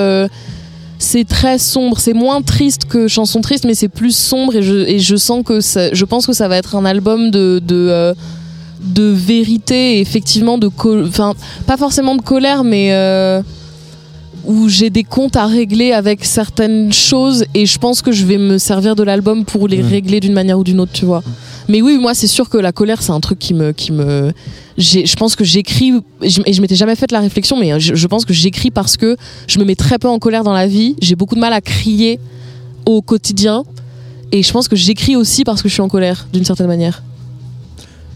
c'est 0.99 1.27
très 1.27 1.57
sombre. 1.57 1.97
C'est 1.99 2.13
moins 2.13 2.41
triste 2.43 2.85
que 2.85 3.07
chanson 3.07 3.41
triste, 3.41 3.63
mais 3.65 3.73
c'est 3.73 3.87
plus 3.87 4.15
sombre 4.15 4.55
et 4.55 4.61
je, 4.61 4.97
je 4.99 5.15
sens 5.15 5.43
que 5.43 5.61
ça- 5.61 5.91
je 5.93 6.05
pense 6.05 6.27
que 6.27 6.33
ça 6.33 6.47
va 6.47 6.57
être 6.57 6.75
un 6.75 6.85
album 6.85 7.31
de 7.31 7.59
de, 7.65 7.87
euh, 7.89 8.13
de 8.81 9.03
vérité, 9.03 9.99
effectivement 9.99 10.57
de, 10.57 10.69
enfin 11.07 11.33
pas 11.65 11.77
forcément 11.77 12.15
de 12.15 12.21
colère, 12.21 12.63
mais 12.63 12.93
euh, 12.93 13.41
où 14.45 14.69
j'ai 14.69 14.89
des 14.89 15.03
comptes 15.03 15.35
à 15.35 15.45
régler 15.45 15.91
avec 15.91 16.25
certaines 16.25 16.91
choses 16.93 17.45
et 17.53 17.65
je 17.65 17.77
pense 17.77 18.01
que 18.01 18.11
je 18.11 18.25
vais 18.25 18.37
me 18.37 18.57
servir 18.57 18.95
de 18.95 19.03
l'album 19.03 19.45
pour 19.45 19.67
les 19.67 19.81
régler 19.81 20.19
d'une 20.19 20.33
manière 20.33 20.59
ou 20.59 20.63
d'une 20.63 20.79
autre, 20.79 20.91
tu 20.91 21.05
vois. 21.05 21.23
Mais 21.67 21.81
oui, 21.81 21.97
moi 21.99 22.13
c'est 22.13 22.27
sûr 22.27 22.49
que 22.49 22.57
la 22.57 22.71
colère 22.71 23.01
c'est 23.01 23.11
un 23.11 23.19
truc 23.19 23.37
qui 23.37 23.53
me 23.53 23.71
qui 23.71 23.91
me 23.91 24.31
je 24.77 25.15
pense 25.15 25.35
que 25.35 25.43
j'écris 25.43 25.93
et 26.21 26.29
je, 26.29 26.41
et 26.45 26.53
je 26.53 26.61
m'étais 26.61 26.75
jamais 26.75 26.95
fait 26.95 27.11
la 27.11 27.19
réflexion 27.19 27.57
mais 27.57 27.79
je, 27.79 27.95
je 27.95 28.07
pense 28.07 28.25
que 28.25 28.33
j'écris 28.33 28.71
parce 28.71 28.97
que 28.97 29.17
je 29.47 29.59
me 29.59 29.65
mets 29.65 29.75
très 29.75 29.99
peu 29.99 30.07
en 30.07 30.19
colère 30.19 30.43
dans 30.43 30.53
la 30.53 30.67
vie, 30.67 30.95
j'ai 31.01 31.15
beaucoup 31.15 31.35
de 31.35 31.41
mal 31.41 31.53
à 31.53 31.61
crier 31.61 32.19
au 32.85 33.01
quotidien 33.01 33.63
et 34.31 34.41
je 34.41 34.51
pense 34.51 34.67
que 34.67 34.75
j'écris 34.75 35.15
aussi 35.15 35.43
parce 35.43 35.61
que 35.61 35.69
je 35.69 35.73
suis 35.73 35.81
en 35.81 35.89
colère 35.89 36.27
d'une 36.33 36.45
certaine 36.45 36.67
manière. 36.67 37.03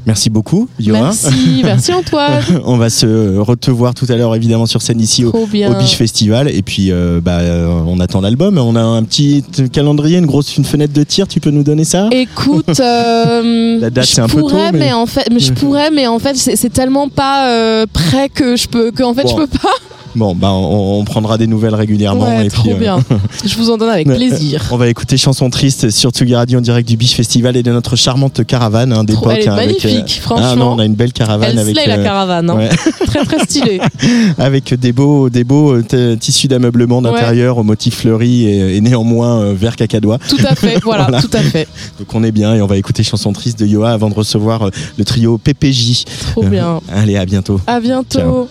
Merci 0.05 0.29
beaucoup, 0.29 0.67
Yoa. 0.79 0.99
Merci, 0.99 1.61
merci 1.63 1.93
Antoine. 1.93 2.41
On 2.65 2.75
va 2.77 2.89
se 2.89 3.37
retevoir 3.37 3.93
tout 3.93 4.05
à 4.09 4.15
l'heure, 4.15 4.35
évidemment, 4.35 4.65
sur 4.65 4.81
scène 4.81 4.99
ici 4.99 5.23
au, 5.23 5.29
Trop 5.29 5.47
bien. 5.47 5.71
au 5.71 5.79
Biche 5.79 5.95
Festival. 5.95 6.49
Et 6.49 6.61
puis, 6.61 6.91
euh, 6.91 7.21
bah, 7.23 7.39
euh, 7.39 7.67
on 7.87 7.99
attend 8.01 8.19
l'album. 8.19 8.57
On 8.57 8.75
a 8.75 8.81
un 8.81 9.01
petit 9.03 9.43
calendrier, 9.71 10.17
une 10.17 10.25
grosse 10.25 10.57
une 10.57 10.65
fenêtre 10.65 10.93
de 10.93 11.03
tir. 11.03 11.27
Tu 11.27 11.39
peux 11.39 11.51
nous 11.51 11.63
donner 11.63 11.85
ça? 11.85 12.09
Écoute, 12.11 12.79
euh, 12.81 13.79
La 13.81 13.89
date, 13.89 14.05
c'est 14.05 14.21
un 14.21 14.27
peu 14.27 14.41
tôt, 14.41 14.51
mais- 14.73 14.79
mais... 14.79 14.93
en 14.93 15.05
fait, 15.05 15.27
mais 15.31 15.39
je 15.39 15.53
pourrais, 15.59 15.89
mais 15.89 16.05
en 16.07 16.19
fait, 16.19 16.35
c'est 16.35 16.55
c'est 16.57 16.69
tellement 16.69 17.07
pas 17.07 17.47
euh, 17.49 17.85
prêt 17.91 18.27
que 18.29 18.55
je 18.57 18.67
peux, 18.67 18.91
que 18.91 19.03
en 19.03 19.13
fait, 19.13 19.23
Bon. 19.23 19.29
je 19.29 19.35
peux 19.35 19.47
pas. 19.47 19.69
Bon, 20.15 20.35
bah, 20.35 20.51
on, 20.51 20.99
on 20.99 21.03
prendra 21.05 21.37
des 21.37 21.47
nouvelles 21.47 21.75
régulièrement. 21.75 22.25
Ouais, 22.27 22.45
et 22.45 22.49
trop 22.49 22.63
puis, 22.63 22.71
euh, 22.73 22.75
bien. 22.77 22.99
Je 23.45 23.55
vous 23.55 23.69
en 23.69 23.77
donne 23.77 23.89
avec 23.89 24.07
plaisir. 24.07 24.63
On 24.71 24.77
va 24.77 24.87
écouter 24.87 25.17
Chanson 25.17 25.49
Triste 25.49 25.89
sur 25.89 26.11
Tsugi 26.11 26.35
Radio 26.35 26.59
en 26.59 26.61
direct 26.61 26.87
du 26.87 26.97
Biche 26.97 27.13
Festival 27.15 27.55
et 27.57 27.63
de 27.63 27.71
notre 27.71 27.95
charmante 27.95 28.43
caravane 28.45 28.93
hein, 28.93 29.03
d'époque. 29.03 29.33
Elle 29.37 29.43
est 29.43 29.47
hein, 29.47 29.53
avec, 29.53 29.83
magnifique, 29.83 30.21
Ah 30.25 30.29
non, 30.29 30.37
franchement. 30.37 30.73
on 30.73 30.79
a 30.79 30.85
une 30.85 30.95
belle 30.95 31.13
caravane 31.13 31.51
Elle 31.51 31.59
avec, 31.59 31.75
la 31.75 31.97
euh, 31.97 32.03
caravane, 32.03 32.49
hein. 32.49 32.55
ouais. 32.55 32.69
très 33.07 33.25
très 33.25 33.39
stylée. 33.39 33.81
avec 34.37 34.73
des 34.73 34.91
beaux, 34.91 35.29
des 35.29 35.43
beaux 35.43 35.73
euh, 35.73 36.15
tissus 36.15 36.47
d'ameublement 36.47 37.01
d'intérieur 37.01 37.57
au 37.57 37.63
motif 37.63 37.95
fleuri 37.97 38.45
et, 38.45 38.77
et 38.77 38.81
néanmoins 38.81 39.41
euh, 39.41 39.53
vert 39.53 39.75
cacadois. 39.75 40.19
Tout 40.29 40.37
à 40.47 40.55
fait, 40.55 40.79
voilà, 40.83 41.03
Voilà. 41.03 41.21
tout 41.21 41.29
à 41.33 41.41
fait. 41.41 41.67
Donc 41.99 42.13
on 42.13 42.23
est 42.23 42.31
bien 42.31 42.53
et 42.55 42.61
on 42.61 42.67
va 42.67 42.77
écouter 42.77 43.03
Chanson 43.03 43.33
Triste 43.33 43.59
de 43.59 43.65
Yoa 43.65 43.91
avant 43.91 44.09
de 44.09 44.15
recevoir 44.15 44.67
euh, 44.67 44.69
le 44.97 45.05
trio 45.05 45.37
PPJ. 45.37 46.05
Trop 46.31 46.43
bien. 46.43 46.79
Allez, 46.91 47.17
à 47.17 47.25
bientôt. 47.25 47.59
À 47.67 47.79
bientôt. 47.79 48.19
Ciao. 48.19 48.47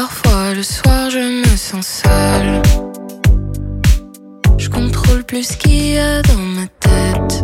Parfois 0.00 0.52
le 0.54 0.64
soir 0.64 1.08
je 1.08 1.20
me 1.20 1.56
sens 1.56 2.02
seule. 2.02 2.60
Je 4.58 4.68
contrôle 4.68 5.22
plus 5.22 5.44
ce 5.44 5.56
qu'il 5.56 5.92
y 5.92 5.98
a 5.98 6.20
dans 6.22 6.46
ma 6.58 6.66
tête. 6.80 7.42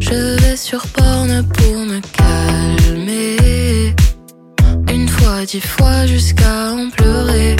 Je 0.00 0.40
vais 0.40 0.56
sur 0.56 0.86
porn 0.86 1.46
pour 1.48 1.76
me 1.90 2.00
calmer. 2.16 3.94
Une 4.90 5.06
fois, 5.06 5.44
dix 5.44 5.60
fois 5.60 6.06
jusqu'à 6.06 6.72
en 6.72 6.88
pleurer. 6.96 7.54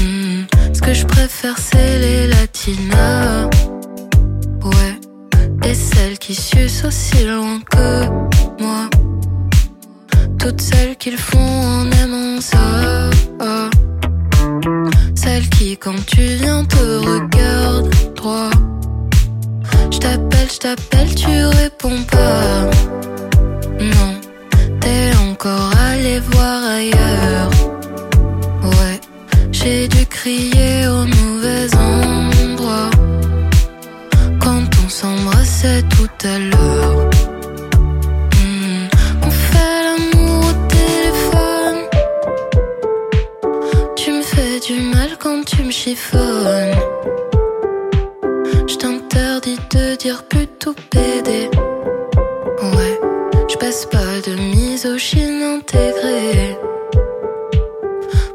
Hmm, 0.00 0.42
Ce 0.72 0.80
que 0.82 0.92
je 0.92 1.06
préfère 1.06 1.58
c'est 1.58 2.00
les 2.00 2.26
latinas. 2.26 3.48
Ouais. 4.64 4.94
Et 5.70 5.74
celles 5.74 6.18
qui 6.18 6.34
sucent 6.34 6.86
aussi 6.86 7.24
loin 7.24 7.60
que 7.70 8.08
moi. 8.60 8.90
Toutes 10.42 10.60
celles 10.60 10.96
qu'ils 10.96 11.18
font 11.18 11.38
en 11.38 11.88
aimant 12.02 12.40
ça. 12.40 12.58
Celles 15.14 15.48
qui, 15.50 15.76
quand 15.76 16.04
tu 16.04 16.20
viens, 16.20 16.64
te 16.64 16.84
regardent 17.10 17.94
droit. 18.16 18.50
Je 19.92 19.98
t'appelle, 19.98 20.48
je 20.52 20.58
t'appelle, 20.58 21.14
tu 21.14 21.44
réponds 21.60 22.02
pas. 22.10 22.70
Non, 23.78 24.12
t'es 24.80 25.12
encore 25.30 25.70
allé 25.76 26.18
voir 26.32 26.64
ailleurs. 26.64 27.50
Ouais, 28.64 29.00
j'ai 29.52 29.86
dû 29.86 30.04
crier 30.06 30.88
au 30.88 31.04
mauvais 31.06 31.68
endroit. 31.76 32.90
Quand 34.40 34.64
on 34.84 34.88
s'embrassait 34.88 35.84
tout 35.94 36.26
à 36.26 36.38
l'heure. 36.40 36.71
Je 48.66 48.76
t'interdis 48.76 49.58
de 49.70 49.96
dire 49.96 50.22
plutôt 50.26 50.74
PD. 50.88 51.50
Ouais, 52.62 52.98
je 53.50 53.56
passe 53.56 53.84
pas 53.86 54.20
de 54.26 54.34
misogyne 54.34 55.42
intégrée. 55.42 56.56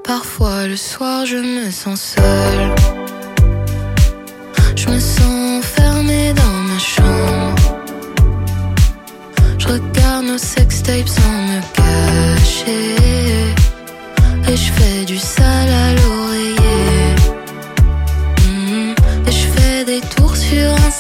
Parfois 0.04 0.68
le 0.68 0.76
soir 0.76 1.26
je 1.26 1.38
me 1.38 1.72
sens 1.72 2.16
seule. 2.16 2.76
Je 4.76 4.90
me 4.90 5.00
sens 5.00 5.58
enfermée 5.60 6.34
dans 6.34 6.62
ma 6.70 6.78
chambre. 6.78 7.56
Je 9.58 9.68
regarde 9.68 10.26
nos 10.26 10.38
sextapes 10.38 11.08
sans 11.08 11.42
me 11.50 11.60
cacher. 11.74 12.96
Et 14.48 14.56
je 14.56 14.72
fais 14.74 15.06
du 15.06 15.18
sale 15.18 15.70
à 15.70 15.94
l'oreiller. 15.94 16.07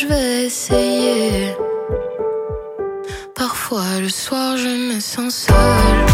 je 0.00 0.06
vais 0.06 0.44
essayer. 0.46 1.54
Parfois 3.34 3.98
le 4.00 4.08
soir 4.08 4.56
je 4.56 4.68
me 4.68 5.00
sens 5.00 5.46
seule. 5.46 6.06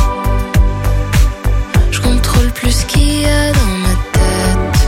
Je 1.90 2.00
contrôle 2.00 2.50
plus 2.52 2.70
ce 2.70 2.86
qu'il 2.86 3.22
y 3.22 3.26
a 3.26 3.52
dans 3.52 3.76
ma 3.86 3.94
tête. 4.16 4.80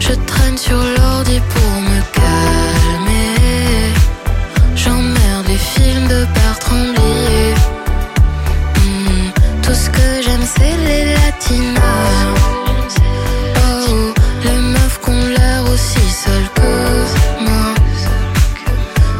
Je 0.00 0.14
traîne 0.30 0.58
sur 0.58 0.78
l'ordi 0.96 1.40
pour 1.52 1.72
me 1.90 2.00
calmer. 2.18 3.92
J'emmerde 4.74 5.46
les 5.48 5.62
films 5.74 6.08
de 6.08 6.24
Bertrand 6.34 6.88
Blier. 6.94 7.54
Hmm, 8.78 9.28
tout 9.62 9.74
ce 9.74 9.90
que 9.90 10.22
j'aime 10.22 10.46
c'est 10.54 10.76
les 10.88 11.04
latinas. 11.14 12.55
Moi. 17.40 17.74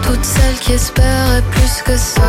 Toutes 0.03 0.25
celles 0.25 0.59
qui 0.61 0.73
espéraient 0.73 1.43
plus 1.53 1.83
que 1.85 1.97
ça. 1.97 2.23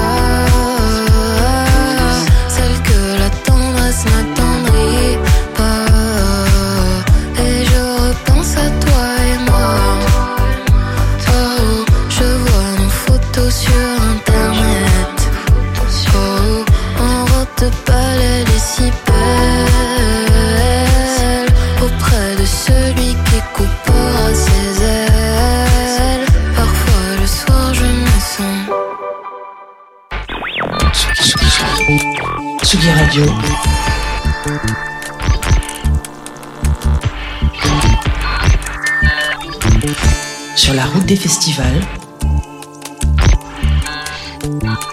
Sur 40.55 40.73
la 40.73 40.85
route 40.85 41.05
des 41.05 41.15
festivals. 41.15 41.81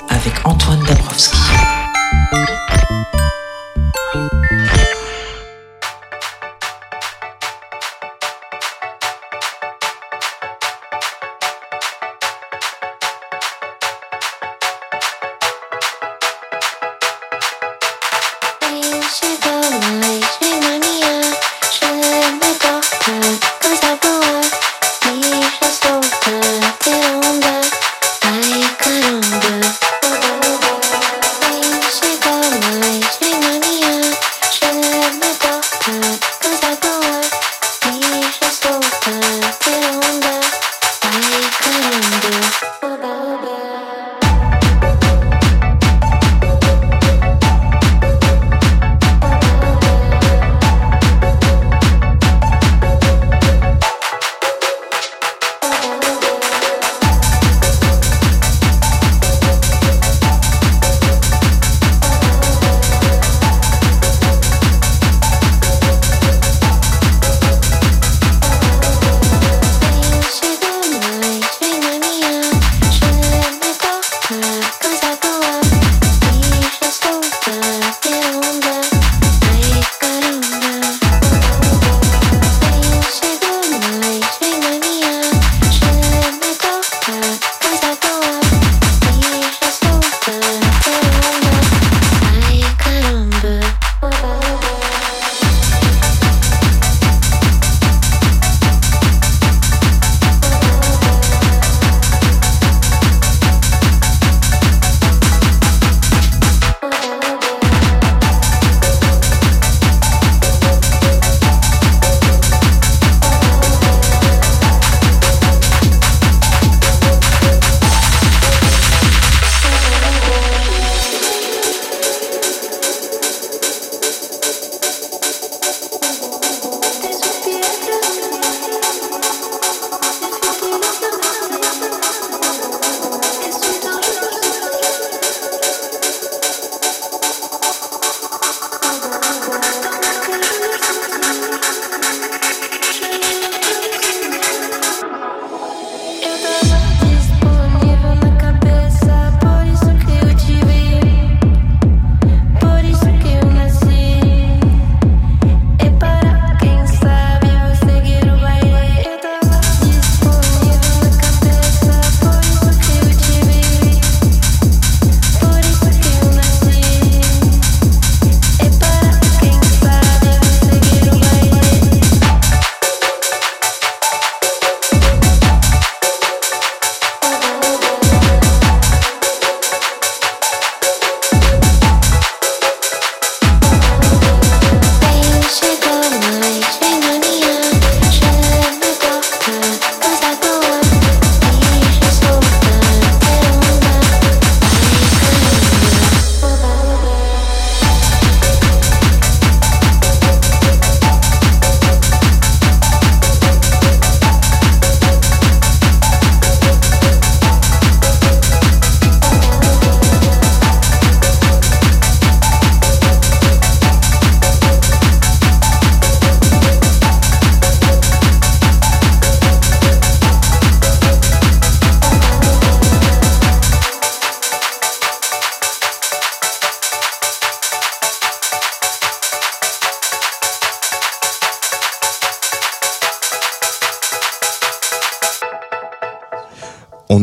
Avec 0.09 0.33
Antoine 0.44 0.83
Dabrowski. 0.85 1.38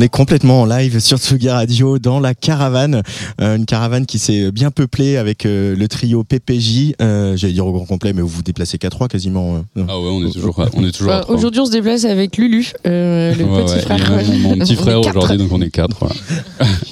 On 0.01 0.03
est 0.03 0.09
complètement 0.09 0.61
en 0.61 0.65
live 0.65 0.97
sur 0.99 1.19
Tsugi 1.19 1.47
Radio 1.47 1.99
dans 1.99 2.19
la 2.19 2.33
caravane, 2.33 3.03
euh, 3.39 3.55
une 3.55 3.67
caravane 3.67 4.07
qui 4.07 4.17
s'est 4.17 4.51
bien 4.51 4.71
peuplée 4.71 5.15
avec 5.17 5.45
euh, 5.45 5.75
le 5.75 5.87
trio 5.87 6.23
PPJ. 6.23 6.93
Euh, 7.03 7.37
J'allais 7.37 7.53
dire 7.53 7.67
au 7.67 7.71
grand 7.71 7.85
complet, 7.85 8.11
mais 8.11 8.23
vous 8.23 8.27
vous 8.27 8.41
déplacez 8.41 8.79
qu'à 8.79 8.89
trois 8.89 9.07
quasiment. 9.07 9.57
euh. 9.77 9.83
Ah 9.87 9.99
ouais, 9.99 10.09
on 10.11 10.25
est 10.25 10.31
toujours, 10.31 10.59
on 10.73 10.83
est 10.83 10.91
toujours. 10.91 11.11
à 11.11 11.17
Enfin, 11.17 11.23
trois. 11.25 11.35
Aujourd'hui, 11.35 11.61
on 11.61 11.65
se 11.67 11.71
déplace 11.71 12.05
avec 12.05 12.35
Lulu, 12.37 12.71
euh, 12.87 13.35
le 13.35 13.43
Ouais, 13.43 13.63
petit 13.63 13.73
ouais, 13.75 13.79
frère. 13.81 14.09
mon, 14.09 14.39
mon 14.49 14.57
petit 14.57 14.73
frère 14.75 15.01
aujourd'hui, 15.01 15.37
donc 15.37 15.51
on 15.51 15.61
est 15.61 15.69
quatre. 15.69 16.03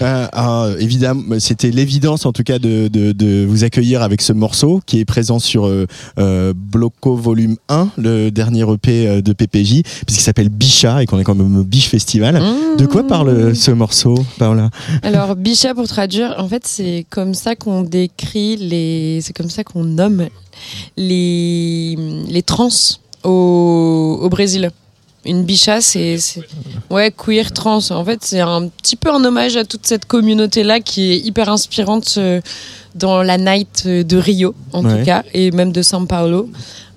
Euh, 0.02 0.28
ah, 0.32 0.70
évidemment, 0.80 1.38
c'était 1.40 1.72
l'évidence 1.72 2.26
en 2.26 2.32
tout 2.32 2.44
cas 2.44 2.58
de, 2.58 2.88
de, 2.88 3.12
de 3.12 3.44
vous 3.46 3.66
accueillir 3.66 4.02
avec 4.02 4.22
ce 4.22 4.32
morceau 4.32 4.80
qui 4.86 5.00
est 5.00 5.04
présent 5.06 5.40
sur 5.40 5.70
Bloco 6.56 7.16
Volume 7.18 7.58
1, 7.68 7.90
le 7.98 8.30
dernier 8.30 8.62
EP 8.72 9.22
de 9.22 9.34
PPJ, 9.34 9.82
puisqu'il 10.06 10.22
s'appelle 10.22 10.48
Bicha 10.48 11.04
et 11.04 11.06
qu'on 11.06 11.20
est 11.20 11.26
quand 11.26 11.36
même 11.36 11.58
au 11.58 11.64
Biche 11.66 11.90
Festival. 11.90 12.42
De 12.78 12.86
quoi 12.86 12.99
parle 13.04 13.30
euh, 13.30 13.54
ce 13.54 13.72
morceau, 13.72 14.16
Paola? 14.38 14.70
Alors, 15.04 15.36
Bicha, 15.36 15.74
pour 15.74 15.88
traduire, 15.88 16.36
en 16.38 16.48
fait, 16.48 16.64
c'est 16.66 17.06
comme 17.10 17.34
ça 17.34 17.56
qu'on 17.56 17.82
décrit 17.82 18.58
les. 18.58 19.20
C'est 19.22 19.34
comme 19.34 19.50
ça 19.50 19.64
qu'on 19.64 19.84
nomme 19.84 20.28
les, 20.98 21.96
les 22.28 22.44
trans 22.44 22.70
au, 23.24 24.20
au 24.22 24.30
Brésil. 24.30 24.72
Une 25.26 25.44
bicha, 25.44 25.82
c'est. 25.82 26.18
Ouais, 26.90 27.12
queer, 27.12 27.52
trans. 27.52 27.80
En 27.92 28.06
fait, 28.06 28.20
c'est 28.24 28.40
un 28.40 28.68
petit 28.70 28.96
peu 28.96 29.12
un 29.14 29.24
hommage 29.24 29.58
à 29.58 29.66
toute 29.66 29.86
cette 29.86 30.06
communauté-là 30.06 30.80
qui 30.80 31.12
est 31.12 31.18
hyper 31.18 31.50
inspirante 31.50 32.16
euh, 32.18 32.40
dans 32.96 33.22
la 33.22 33.38
night 33.38 33.86
de 33.88 34.18
Rio, 34.18 34.56
en 34.72 34.84
Ouais. 34.84 35.00
tout 35.00 35.06
cas, 35.06 35.24
et 35.34 35.52
même 35.52 35.72
de 35.74 35.82
São 35.82 36.08
Paulo. 36.08 36.50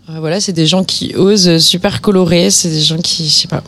Euh, 0.09 0.19
voilà, 0.21 0.41
c'est 0.41 0.53
des 0.53 0.67
gens 0.67 0.85
qui 0.85 1.15
osent, 1.17 1.59
super 1.59 2.01
colorés. 2.01 2.51
C'est 2.51 2.71
des 2.71 2.81
gens 2.81 2.99
qui, 2.99 3.25
je 3.29 3.31
sais 3.35 3.49
pas, 3.49 3.63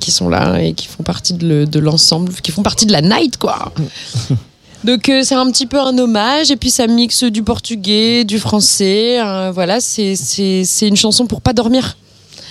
qui 0.00 0.10
sont 0.10 0.28
là 0.28 0.60
et 0.60 0.72
qui 0.74 0.86
font 0.86 1.02
partie 1.02 1.32
de 1.34 1.46
le- 1.48 1.66
de 1.66 1.78
l'ensemble, 1.78 2.32
qui 2.42 2.52
font 2.52 2.62
partie 2.62 2.86
de 2.86 2.92
la 2.92 3.00
night, 3.02 3.36
quoi. 3.38 3.72
Donc 4.84 5.08
euh, 5.10 5.22
c'est 5.24 5.34
un 5.34 5.50
petit 5.50 5.66
peu 5.66 5.78
un 5.78 5.96
hommage 5.98 6.50
et 6.50 6.56
puis 6.56 6.70
ça 6.70 6.86
mixe 6.86 7.24
du 7.24 7.42
portugais, 7.42 8.24
du 8.24 8.38
français. 8.38 9.20
euh, 9.20 9.50
voilà, 9.52 9.78
c'est 9.80 10.16
c'est 10.16 10.62
c'est 10.64 10.88
une 10.88 10.96
chanson 10.96 11.26
pour 11.26 11.42
pas 11.42 11.52
dormir. 11.52 11.96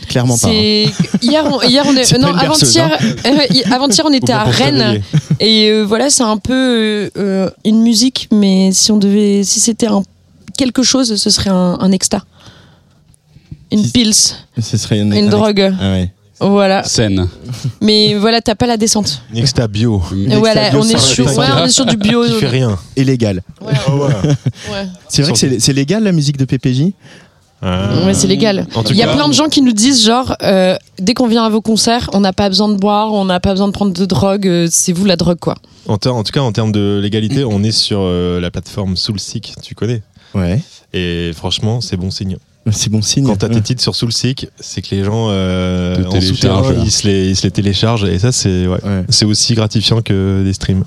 Clairement 0.08 0.38
pas. 0.38 0.48
hein. 0.48 0.52
Hier 1.22 1.44
on, 1.46 1.62
hier 1.63 1.84
on 1.88 1.96
est, 1.96 2.04
C'est 2.06 2.15
euh, 2.15 2.20
non 2.20 2.34
avant-hier 2.34 2.98
euh, 3.26 3.46
hi- 3.50 3.63
avant-hier 3.72 4.06
on 4.08 4.13
était 4.13 4.32
à 4.32 4.44
Rennes 4.44 5.02
et 5.39 5.70
euh, 5.70 5.84
voilà 5.84 6.10
c'est 6.10 6.24
un 6.24 6.38
peu 6.38 6.54
euh, 6.54 7.10
euh, 7.18 7.50
une 7.65 7.82
musique 7.82 8.28
mais 8.32 8.72
si 8.72 8.92
on 8.92 8.98
devait 8.98 9.44
si 9.44 9.60
c'était 9.60 9.88
un 9.88 10.04
quelque 10.58 10.84
chose 10.84 11.15
ce 11.15 11.30
serait 11.30 11.50
un, 11.50 11.78
un 11.80 11.92
exta. 11.92 12.24
Une 13.72 13.84
Si- 13.84 13.92
pills, 13.92 14.13
Ce 14.60 14.78
serait 14.78 15.00
une, 15.00 15.13
une 15.13 15.28
un- 15.28 15.30
drogue. 15.30 15.74
Ah 15.80 15.92
ouais. 15.92 16.12
Voilà. 16.39 16.84
Scène. 16.84 17.28
Mais 17.82 18.15
voilà, 18.15 18.41
t'as 18.41 18.56
pas 18.56 18.65
la 18.67 18.78
descente. 18.78 19.21
Nexta 19.34 19.67
bio. 19.67 20.02
Et 20.30 20.36
voilà, 20.36 20.69
on 20.73 20.84
est, 20.88 20.97
sur, 20.97 21.25
ouais, 21.25 21.34
on 21.62 21.65
est 21.65 21.69
sur 21.69 21.86
du 21.86 21.97
bio. 21.97 22.23
Qui 22.25 22.32
fait 22.34 22.47
rien. 22.47 22.78
Illégal. 22.95 23.41
Ouais, 23.62 23.71
ouais. 23.71 24.88
C'est 25.10 25.21
vrai 25.23 25.32
que 25.34 25.38
c'est 25.38 25.60
c'est 25.60 25.73
légal 25.73 26.04
la 26.04 26.12
musique 26.12 26.38
de 26.38 26.45
PPJ 26.45 26.93
Ah. 27.62 28.06
Ouais, 28.06 28.13
c'est 28.13 28.28
légal. 28.28 28.67
En 28.75 28.84
tout 28.84 28.91
Il 28.93 28.97
y 28.97 29.04
a 29.04 29.06
cas- 29.08 29.15
plein 29.15 29.28
de 29.28 29.34
gens 29.34 29.49
qui 29.49 29.62
nous 29.62 29.73
disent 29.73 30.06
genre 30.06 30.34
euh, 30.41 30.78
dès 30.97 31.13
qu'on 31.13 31.28
vient 31.28 31.43
à 31.43 31.49
vos 31.49 31.60
concerts, 31.62 32.10
on 32.13 32.21
n'a 32.21 32.32
pas 32.32 32.47
besoin 32.47 32.69
de 32.69 32.75
boire, 32.78 33.12
on 33.13 33.25
n'a 33.25 33.41
pas 33.41 33.52
besoin 33.52 33.67
de 33.67 33.73
prendre 33.73 33.91
de 33.91 34.06
drogue, 34.06 34.47
euh, 34.47 34.67
c'est 34.71 34.93
vous 34.93 35.04
la 35.06 35.17
drogue 35.17 35.39
quoi. 35.39 35.56
En, 35.88 35.95
en 35.95 36.23
tout 36.23 36.32
cas, 36.32 36.39
en 36.41 36.52
termes 36.54 36.71
de 36.71 36.99
légalité, 37.04 37.43
on 37.43 37.62
est 37.63 37.71
sur 37.71 37.99
euh, 38.02 38.39
la 38.39 38.49
plateforme 38.52 38.95
Soulseek, 38.95 39.56
tu 39.62 39.75
connais? 39.75 40.02
Ouais. 40.36 40.62
Et 40.93 41.32
franchement, 41.36 41.82
c'est 41.82 41.97
bon 41.97 42.12
signe. 42.12 42.38
C'est 42.72 42.90
bon 42.90 43.02
signe. 43.02 43.26
Quand 43.26 43.38
t'as 43.38 43.50
tes 43.50 43.62
titres 43.62 43.82
sur 43.82 43.96
Soulseek, 43.96 44.50
c'est 44.60 44.82
que 44.82 44.96
les 44.96 45.04
gens 45.04 45.28
euh, 45.30 46.04
en 46.06 46.22
souterrain, 46.22 46.74
ils 46.84 46.92
se, 46.92 47.08
les, 47.08 47.30
ils 47.30 47.36
se 47.36 47.44
les 47.44 47.52
téléchargent. 47.52 48.06
Et 48.06 48.20
ça, 48.20 48.32
c'est 48.32 48.68
ouais. 48.68 48.84
Ouais. 48.84 49.04
c'est 49.10 49.26
aussi 49.26 49.56
gratifiant 49.56 50.02
que 50.02 50.44
des 50.44 50.54
streams. 50.54 50.84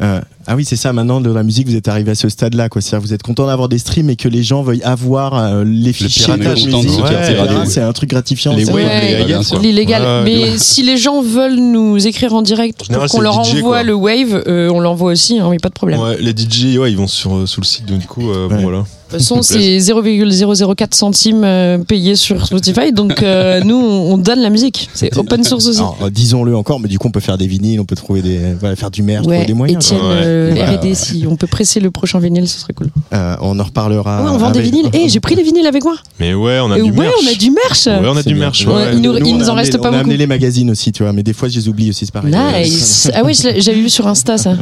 Euh, 0.00 0.20
ah 0.46 0.56
oui, 0.56 0.64
c'est 0.64 0.76
ça. 0.76 0.92
Maintenant, 0.92 1.20
de 1.20 1.30
la 1.30 1.42
musique, 1.42 1.68
vous 1.68 1.76
êtes 1.76 1.88
arrivé 1.88 2.10
à 2.10 2.14
ce 2.14 2.28
stade-là, 2.28 2.68
quoi. 2.68 2.80
C'est-à-dire, 2.80 3.06
vous 3.06 3.14
êtes 3.14 3.22
content 3.22 3.46
d'avoir 3.46 3.68
des 3.68 3.78
streams 3.78 4.10
et 4.10 4.16
que 4.16 4.28
les 4.28 4.42
gens 4.42 4.62
veuillent 4.62 4.82
avoir 4.82 5.34
euh, 5.34 5.64
les 5.64 5.92
fichiers 5.92 6.36
de 6.36 6.48
musique, 6.48 6.68
etc. 6.68 7.32
piratage. 7.34 7.66
C'est 7.68 7.80
un 7.80 7.92
truc 7.92 8.10
gratifiant. 8.10 8.54
Les 8.54 8.64
Ouais. 8.70 8.82
Ouais. 8.84 9.58
L'illégal. 9.60 10.02
Ouais, 10.02 10.22
Mais 10.24 10.42
ouais. 10.44 10.58
si 10.58 10.82
les 10.82 10.96
gens 10.96 11.22
veulent 11.22 11.56
nous 11.56 12.06
écrire 12.06 12.34
en 12.34 12.42
direct 12.42 12.88
pour 12.88 13.06
qu'on 13.08 13.20
leur 13.20 13.38
le 13.38 13.44
DJ, 13.44 13.48
envoie 13.56 13.60
quoi. 13.60 13.82
le 13.82 13.94
wave, 13.94 14.42
euh, 14.46 14.70
on 14.70 14.80
l'envoie 14.80 15.12
aussi, 15.12 15.38
hein, 15.38 15.48
mais 15.50 15.58
pas 15.58 15.68
de 15.68 15.74
problème. 15.74 16.00
Ouais, 16.00 16.16
les 16.20 16.32
DJ, 16.32 16.76
ouais, 16.78 16.90
ils 16.90 16.96
vont 16.96 17.06
sur 17.06 17.34
euh, 17.34 17.46
Soulseek, 17.46 17.86
donc 17.86 18.00
du 18.00 18.06
coup, 18.06 18.30
euh, 18.30 18.48
bon 18.48 18.56
Ouais. 18.56 18.62
voilà. 18.62 18.78
De 18.78 19.18
toute 19.18 19.26
façon, 19.26 19.42
c'est 19.42 19.78
0,004 19.78 20.94
centimes 20.94 21.46
payés 21.86 22.16
sur 22.16 22.46
Spotify, 22.46 22.92
donc 22.92 23.22
euh, 23.22 23.60
nous, 23.64 23.76
on 23.76 24.12
on 24.12 24.18
donne 24.18 24.40
la 24.40 24.50
musique. 24.50 24.88
C'est 24.94 25.16
open 25.16 25.42
source 25.44 25.66
aussi. 25.66 25.82
Disons-le 26.10 26.54
encore, 26.56 26.80
mais 26.80 26.88
du 26.88 26.98
coup, 26.98 27.08
on 27.08 27.10
peut 27.10 27.20
faire 27.20 27.38
des 27.38 27.46
vinyles, 27.46 27.80
on 27.80 27.84
peut 27.84 27.96
trouver 27.96 28.22
des, 28.22 28.38
voilà, 28.60 28.76
faire 28.76 28.90
du 28.90 29.02
Ouais, 29.02 29.16
trouver 29.16 29.44
des 29.46 29.54
moyens. 29.54 29.92
Ouais. 29.92 29.98
Euh, 30.32 30.52
Ouais. 30.54 30.76
R&D, 30.76 30.94
si 30.94 31.24
on 31.28 31.36
peut 31.36 31.46
presser 31.46 31.80
le 31.80 31.90
prochain 31.90 32.18
vinyle, 32.18 32.48
ce 32.48 32.58
serait 32.58 32.72
cool. 32.72 32.88
Euh, 33.12 33.36
on 33.40 33.58
en 33.58 33.64
reparlera. 33.64 34.22
ouais, 34.24 34.30
on 34.30 34.36
vend 34.38 34.50
des 34.50 34.60
vinyles. 34.62 34.88
Eh, 34.92 35.08
j'ai 35.08 35.20
pris 35.20 35.34
les 35.34 35.42
vinyles 35.42 35.66
avec 35.66 35.84
moi. 35.84 35.94
Mais 36.18 36.34
ouais, 36.34 36.58
on 36.60 36.70
a 36.70 36.76
du 36.76 36.82
ouais, 36.82 36.90
merch. 36.90 37.14
on 37.22 37.30
a 37.30 37.34
du 37.34 37.50
merch. 37.50 37.86
Ouais, 37.86 38.08
on 38.08 38.16
a 38.16 38.22
du 38.22 38.34
merch. 38.34 38.66
Ouais, 38.66 38.74
ouais. 38.74 38.90
il 38.94 39.00
nous- 39.00 39.12
Nous, 39.12 39.18
il 39.26 39.34
on 39.34 39.38
nous 39.38 39.48
a 39.48 39.52
en 39.52 39.54
reste 39.54 39.72
pas 39.78 39.78
On 39.78 39.82
a 39.84 39.90
beaucoup. 39.90 40.00
amené 40.00 40.16
les 40.16 40.26
magazines 40.26 40.70
aussi, 40.70 40.92
tu 40.92 41.02
vois, 41.02 41.12
mais 41.12 41.22
des 41.22 41.32
fois, 41.32 41.48
je 41.48 41.56
les 41.58 41.68
oublie 41.68 41.90
aussi, 41.90 42.06
c'est 42.06 42.12
pareil. 42.12 42.32
Nice. 42.34 43.10
Ah 43.14 43.22
l'ai- 43.22 43.60
j'avais 43.60 43.80
vu 43.80 43.90
sur 43.90 44.06
Insta 44.06 44.38
ça. 44.38 44.54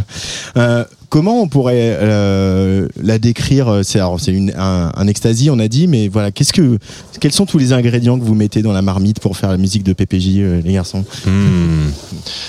Euh, 1.11 1.21
comment 1.21 1.43
on 1.43 1.49
pourrait 1.49 1.99
euh, 2.01 2.89
la 3.03 3.19
décrire 3.19 3.81
C'est 3.83 3.99
alors, 3.99 4.21
c'est 4.21 4.37
un, 4.57 4.93
un 4.95 5.07
ecstasy, 5.09 5.51
on 5.51 5.59
a 5.59 5.69
dit, 5.69 5.87
mais 5.87 6.09
voilà, 6.09 6.31
qu'est-ce 6.31 6.53
que, 6.53 6.79
quels 7.21 7.33
sont 7.33 7.47
tous 7.47 7.59
les 7.59 7.73
ingrédients 7.73 8.19
que 8.19 8.25
vous 8.25 8.35
mettez 8.35 8.63
dans 8.63 8.73
la 8.73 8.83
marmite 8.83 9.21
pour 9.21 9.37
faire 9.37 9.51
la 9.51 9.57
musique 9.57 9.83
de 9.83 9.93
PPJ, 9.93 10.39
euh, 10.39 10.61
les 10.65 10.73
garçons? 10.73 11.05
Hmm. 11.27 11.91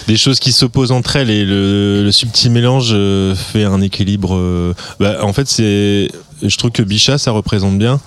Des 0.07 0.17
choses 0.17 0.39
qui 0.39 0.51
s'opposent 0.51 0.91
entre 0.91 1.15
elles 1.15 1.29
et 1.29 1.43
le, 1.45 2.03
le 2.03 2.11
subtil 2.11 2.51
mélange 2.51 2.91
euh, 2.93 3.35
fait 3.35 3.63
un 3.63 3.81
équilibre. 3.81 4.35
euh, 4.35 4.73
bah, 4.99 5.17
en 5.23 5.33
fait, 5.33 5.47
c'est, 5.47 6.09
je 6.43 6.57
trouve 6.57 6.71
que 6.71 6.83
Bichat, 6.83 7.17
ça 7.17 7.31
représente 7.31 7.77
bien. 7.77 7.99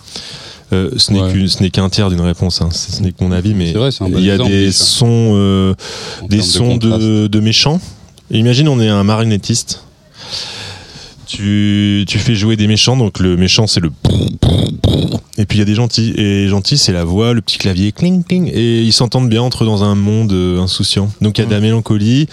Euh, 0.72 0.90
ce 0.96 1.12
n'est 1.12 1.20
Ouais. 1.20 1.70
qu'un 1.70 1.88
tiers 1.90 2.08
d'une 2.10 2.22
réponse, 2.22 2.60
hein. 2.62 2.68
ce 2.72 3.02
n'est 3.02 3.12
que 3.12 3.22
mon 3.22 3.32
avis, 3.32 3.54
mais 3.54 3.72
vrai, 3.72 3.90
bon 4.00 4.08
il 4.16 4.24
y 4.24 4.30
a 4.30 4.34
exemple, 4.34 4.50
des 4.50 4.72
sons, 4.72 5.32
euh, 5.34 5.74
des 6.30 6.40
sons 6.40 6.76
de 6.78 7.40
méchants. 7.40 7.80
Imagine, 8.30 8.68
on 8.68 8.80
est 8.80 8.88
un 8.88 9.04
marionnettiste. 9.04 9.82
Tu, 11.36 12.04
tu 12.06 12.20
fais 12.20 12.36
jouer 12.36 12.54
des 12.54 12.68
méchants, 12.68 12.96
donc 12.96 13.18
le 13.18 13.36
méchant 13.36 13.66
c'est 13.66 13.80
le 13.80 13.90
et 15.36 15.46
puis 15.46 15.58
il 15.58 15.58
y 15.58 15.62
a 15.62 15.64
des 15.64 15.74
gentils 15.74 16.14
et 16.16 16.46
gentils 16.46 16.78
c'est 16.78 16.92
la 16.92 17.02
voix, 17.02 17.32
le 17.32 17.40
petit 17.40 17.58
clavier 17.58 17.90
cling 17.90 18.22
cling 18.22 18.48
et 18.54 18.82
ils 18.82 18.92
s'entendent 18.92 19.28
bien 19.28 19.42
entre 19.42 19.64
eux 19.64 19.66
dans 19.66 19.82
un 19.82 19.96
monde 19.96 20.32
euh, 20.32 20.60
insouciant. 20.60 21.10
Donc 21.20 21.38
il 21.38 21.40
y 21.40 21.44
a 21.44 21.48
de 21.48 21.52
la 21.52 21.58
mélancolie, 21.58 22.28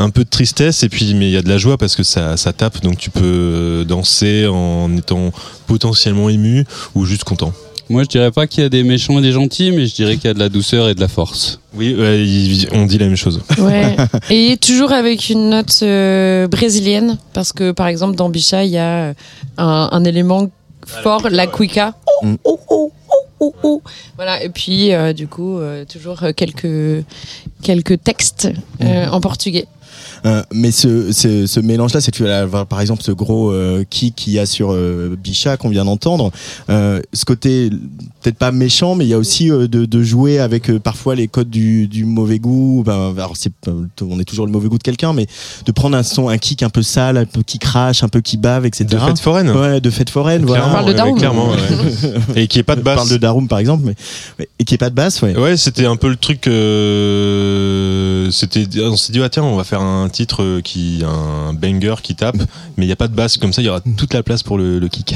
un 0.00 0.10
peu 0.10 0.24
de 0.24 0.28
tristesse 0.28 0.82
et 0.82 0.88
puis 0.88 1.14
mais 1.14 1.28
il 1.28 1.32
y 1.32 1.36
a 1.36 1.42
de 1.42 1.48
la 1.48 1.58
joie 1.58 1.78
parce 1.78 1.94
que 1.94 2.02
ça 2.02 2.36
ça 2.36 2.52
tape 2.52 2.82
donc 2.82 2.98
tu 2.98 3.10
peux 3.10 3.20
euh, 3.22 3.84
danser 3.84 4.48
en 4.48 4.96
étant 4.96 5.30
potentiellement 5.68 6.28
ému 6.28 6.64
ou 6.96 7.04
juste 7.04 7.22
content. 7.22 7.52
Moi, 7.90 8.04
je 8.04 8.08
dirais 8.08 8.30
pas 8.30 8.46
qu'il 8.46 8.62
y 8.62 8.66
a 8.66 8.68
des 8.68 8.84
méchants 8.84 9.18
et 9.18 9.22
des 9.22 9.32
gentils, 9.32 9.72
mais 9.72 9.86
je 9.86 9.94
dirais 9.94 10.14
qu'il 10.16 10.26
y 10.26 10.30
a 10.30 10.34
de 10.34 10.38
la 10.38 10.48
douceur 10.48 10.88
et 10.88 10.94
de 10.94 11.00
la 11.00 11.08
force. 11.08 11.58
Oui, 11.74 11.94
ouais, 11.94 12.24
il- 12.24 12.68
on 12.72 12.86
dit 12.86 12.98
la 12.98 13.06
même 13.06 13.16
chose. 13.16 13.42
Ouais. 13.58 13.96
Et 14.30 14.56
toujours 14.56 14.92
avec 14.92 15.28
une 15.28 15.50
note 15.50 15.76
euh, 15.82 16.46
brésilienne, 16.46 17.18
parce 17.32 17.52
que 17.52 17.72
par 17.72 17.88
exemple 17.88 18.14
dans 18.16 18.28
Bicha, 18.28 18.64
il 18.64 18.70
y 18.70 18.78
a 18.78 19.08
euh, 19.10 19.14
un, 19.58 19.88
un 19.92 20.04
élément 20.04 20.48
fort, 20.86 21.28
la 21.30 21.46
cuica. 21.48 21.94
Mm. 22.22 22.34
Oh, 22.44 22.60
oh, 22.70 22.92
oh, 23.10 23.24
oh, 23.40 23.54
oh. 23.64 23.82
Voilà. 24.16 24.42
Et 24.42 24.48
puis 24.50 24.92
euh, 24.92 25.12
du 25.12 25.26
coup, 25.26 25.58
euh, 25.58 25.84
toujours 25.84 26.22
euh, 26.22 26.32
quelques 26.32 27.04
quelques 27.62 28.02
textes 28.02 28.48
euh, 28.82 29.06
en 29.08 29.20
portugais. 29.20 29.66
Euh, 30.26 30.42
mais 30.52 30.70
ce, 30.70 31.12
ce, 31.12 31.46
ce 31.46 31.60
mélange-là, 31.60 32.00
c'est 32.00 32.10
que 32.10 32.16
tu 32.16 32.24
vas 32.24 32.40
avoir 32.40 32.66
par 32.66 32.80
exemple 32.80 33.02
ce 33.02 33.12
gros 33.12 33.50
euh, 33.52 33.84
kick 33.88 34.14
qu'il 34.16 34.32
y 34.34 34.38
a 34.38 34.46
sur 34.46 34.70
euh, 34.72 35.16
Bichat 35.18 35.56
qu'on 35.56 35.68
vient 35.70 35.84
d'entendre. 35.84 36.30
Euh, 36.68 37.00
ce 37.12 37.24
côté 37.24 37.70
peut-être 38.22 38.36
pas 38.36 38.52
méchant, 38.52 38.94
mais 38.94 39.06
il 39.06 39.08
y 39.08 39.14
a 39.14 39.18
aussi 39.18 39.50
euh, 39.50 39.66
de, 39.66 39.86
de 39.86 40.02
jouer 40.02 40.38
avec 40.38 40.68
euh, 40.70 40.78
parfois 40.78 41.14
les 41.14 41.26
codes 41.28 41.48
du, 41.50 41.88
du 41.88 42.04
mauvais 42.04 42.38
goût. 42.38 42.82
Ben, 42.84 43.14
alors 43.16 43.32
c'est, 43.36 43.52
pas- 43.52 43.70
on 44.02 44.20
est 44.20 44.24
toujours 44.24 44.44
le 44.46 44.52
mauvais 44.52 44.68
goût 44.68 44.78
de 44.78 44.82
quelqu'un, 44.82 45.12
mais 45.12 45.26
de 45.64 45.72
prendre 45.72 45.96
un 45.96 46.02
son, 46.02 46.28
un 46.28 46.38
kick 46.38 46.62
un 46.62 46.70
peu 46.70 46.82
sale, 46.82 47.16
un 47.16 47.24
peu 47.24 47.42
qui 47.42 47.58
crache, 47.58 48.02
un 48.02 48.08
peu 48.08 48.20
qui 48.20 48.36
bave, 48.36 48.66
etc. 48.66 48.84
De 48.90 48.98
fête 48.98 49.18
foraine. 49.20 49.50
Ouais, 49.50 49.80
de 49.80 49.90
fête 49.90 50.10
foraine. 50.10 50.44
Voilà. 50.44 50.64
Clairement, 50.64 50.70
On 50.70 50.74
parle 50.74 50.86
de 50.86 50.90
ouais, 50.90 50.96
Darum. 50.96 51.18
clairement, 51.18 51.50
ouais. 51.50 52.42
Et 52.42 52.46
qui 52.46 52.58
est 52.58 52.62
pas 52.62 52.76
de 52.76 52.80
On 52.80 52.84
basse. 52.84 52.96
parle 52.96 53.10
de 53.10 53.16
Darum 53.16 53.48
par 53.48 53.58
exemple, 53.58 53.84
mais, 53.86 53.94
mais- 54.38 54.48
et 54.58 54.64
qui 54.64 54.74
est 54.74 54.78
pas 54.78 54.90
de 54.90 54.94
basse, 54.94 55.22
ouais. 55.22 55.36
Ouais, 55.36 55.56
c'était 55.56 55.86
un 55.86 55.96
peu 55.96 56.08
le 56.08 56.16
truc. 56.16 56.46
euh, 56.46 58.30
c'était, 58.30 58.66
on 58.82 58.96
s'est 58.96 59.12
dit, 59.12 59.20
ah, 59.22 59.28
tiens, 59.28 59.42
on 59.44 59.56
va 59.56 59.64
faire 59.64 59.80
un 59.80 60.08
titre 60.10 60.42
euh, 60.42 60.60
qui, 60.60 61.02
un 61.04 61.52
banger 61.54 61.96
qui 62.02 62.14
tape, 62.14 62.36
mais 62.76 62.84
il 62.84 62.86
n'y 62.86 62.92
a 62.92 62.96
pas 62.96 63.08
de 63.08 63.14
basse. 63.14 63.38
Comme 63.38 63.52
ça, 63.52 63.62
il 63.62 63.66
y 63.66 63.68
aura 63.68 63.80
toute 63.80 64.12
la 64.14 64.22
place 64.22 64.42
pour 64.42 64.58
le, 64.58 64.78
le 64.78 64.88
kick. 64.88 65.14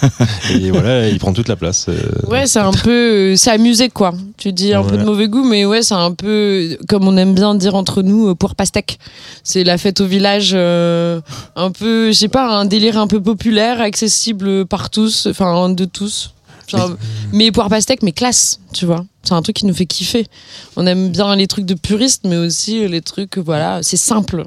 Et 0.50 0.70
voilà, 0.70 1.08
il 1.08 1.18
prend 1.18 1.32
toute 1.32 1.48
la 1.48 1.56
place. 1.56 1.86
euh. 1.88 2.00
Ouais, 2.28 2.46
c'est 2.46 2.58
un 2.58 2.72
peu, 2.72 2.90
euh, 3.32 3.36
c'est 3.36 3.50
amusé 3.50 3.88
quoi. 3.88 4.12
Tu 4.36 4.52
dis 4.52 4.72
un 4.74 4.82
peu 4.82 4.96
de 4.96 5.04
mauvais 5.04 5.28
goût, 5.28 5.44
mais 5.44 5.64
ouais, 5.64 5.82
c'est 5.82 5.94
un 5.94 6.12
peu 6.12 6.76
comme 6.88 7.06
on 7.06 7.16
aime 7.16 7.34
bien 7.34 7.54
dire 7.54 7.74
entre 7.74 8.02
nous, 8.02 8.34
pour 8.34 8.54
pastèque. 8.54 8.98
C'est 9.44 9.64
la 9.64 9.78
fête 9.78 10.00
au 10.00 10.06
village, 10.06 10.52
euh, 10.54 11.20
un 11.56 11.70
peu, 11.70 12.08
je 12.08 12.12
sais 12.16 12.28
pas, 12.28 12.48
un 12.58 12.64
délire 12.64 12.98
un 12.98 13.06
peu 13.06 13.20
populaire, 13.22 13.80
accessible 13.80 14.66
par 14.66 14.90
tous, 14.90 15.26
enfin 15.30 15.68
de 15.70 15.84
tous. 15.84 16.32
Genre, 16.70 16.90
mais 17.32 17.50
poire 17.52 17.68
pastèque, 17.68 18.02
mais 18.02 18.12
classe, 18.12 18.60
tu 18.72 18.86
vois. 18.86 19.04
C'est 19.22 19.34
un 19.34 19.42
truc 19.42 19.56
qui 19.56 19.66
nous 19.66 19.74
fait 19.74 19.86
kiffer. 19.86 20.26
On 20.76 20.86
aime 20.86 21.10
bien 21.10 21.34
les 21.36 21.46
trucs 21.46 21.66
de 21.66 21.74
puristes, 21.74 22.22
mais 22.24 22.36
aussi 22.36 22.86
les 22.88 23.00
trucs, 23.02 23.38
voilà, 23.38 23.80
c'est 23.82 23.96
simple. 23.96 24.44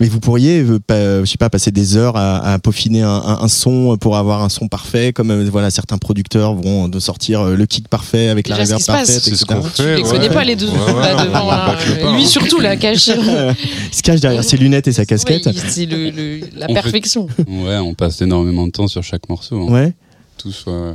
Mais 0.00 0.08
vous 0.08 0.18
pourriez, 0.18 0.62
euh, 0.62 0.80
pas- 0.84 1.20
je 1.20 1.26
sais 1.30 1.36
pas, 1.36 1.48
passer 1.48 1.70
des 1.70 1.96
heures 1.96 2.16
à, 2.16 2.54
à 2.54 2.58
peaufiner 2.58 3.02
un, 3.02 3.08
un- 3.08 3.38
un 3.42 3.46
son 3.48 3.96
pour 3.98 4.16
avoir 4.16 4.42
un 4.42 4.48
son 4.48 4.66
parfait, 4.66 5.12
comme 5.12 5.30
euh, 5.30 5.48
voilà 5.48 5.70
certains 5.70 5.98
producteurs 5.98 6.54
vont 6.54 6.88
de 6.88 6.98
sortir 6.98 7.42
euh, 7.42 7.54
le 7.56 7.66
kick 7.66 7.86
parfait 7.88 8.28
avec 8.28 8.48
la 8.48 8.56
Déjà, 8.56 8.74
reverb 8.76 8.84
parfaite, 8.86 9.20
C'est 9.22 9.34
ce 9.36 9.44
qu'on 9.44 9.60
Tu 9.60 9.68
fait. 9.82 9.96
les 9.98 10.02
ouais. 10.02 10.10
connais 10.10 10.28
pas 10.30 10.42
les 10.42 10.56
deux 10.56 10.66
Ouais, 10.68 10.92
ouais, 10.92 11.14
là 11.14 11.24
devant. 11.24 11.46
va 11.46 11.56
là. 11.56 11.66
pas 11.76 11.84
le 11.84 11.98
pas, 12.00 12.12
Lui 12.16 12.24
hein. 12.24 12.26
surtout, 12.26 12.58
la 12.58 12.76
cache. 12.76 13.08
Il 13.92 13.94
se 13.96 14.02
cache 14.02 14.18
derrière 14.20 14.42
ses 14.42 14.56
lunettes 14.56 14.88
et 14.88 14.92
sa 14.92 15.04
casquette. 15.04 15.48
C'est 15.68 15.86
le, 15.86 16.10
le- 16.10 16.40
la 16.56 16.66
On 16.68 16.74
fait- 16.74 16.82
perfection. 16.82 17.28
Ouais, 17.46 17.76
on 17.76 17.94
passe 17.94 18.20
énormément 18.22 18.66
de 18.66 18.72
temps 18.72 18.88
sur 18.88 19.04
chaque 19.04 19.28
morceau. 19.28 19.68
hein. 19.68 19.70
Ouais. 19.72 19.92
Tous, 20.36 20.64
ouais. 20.66 20.94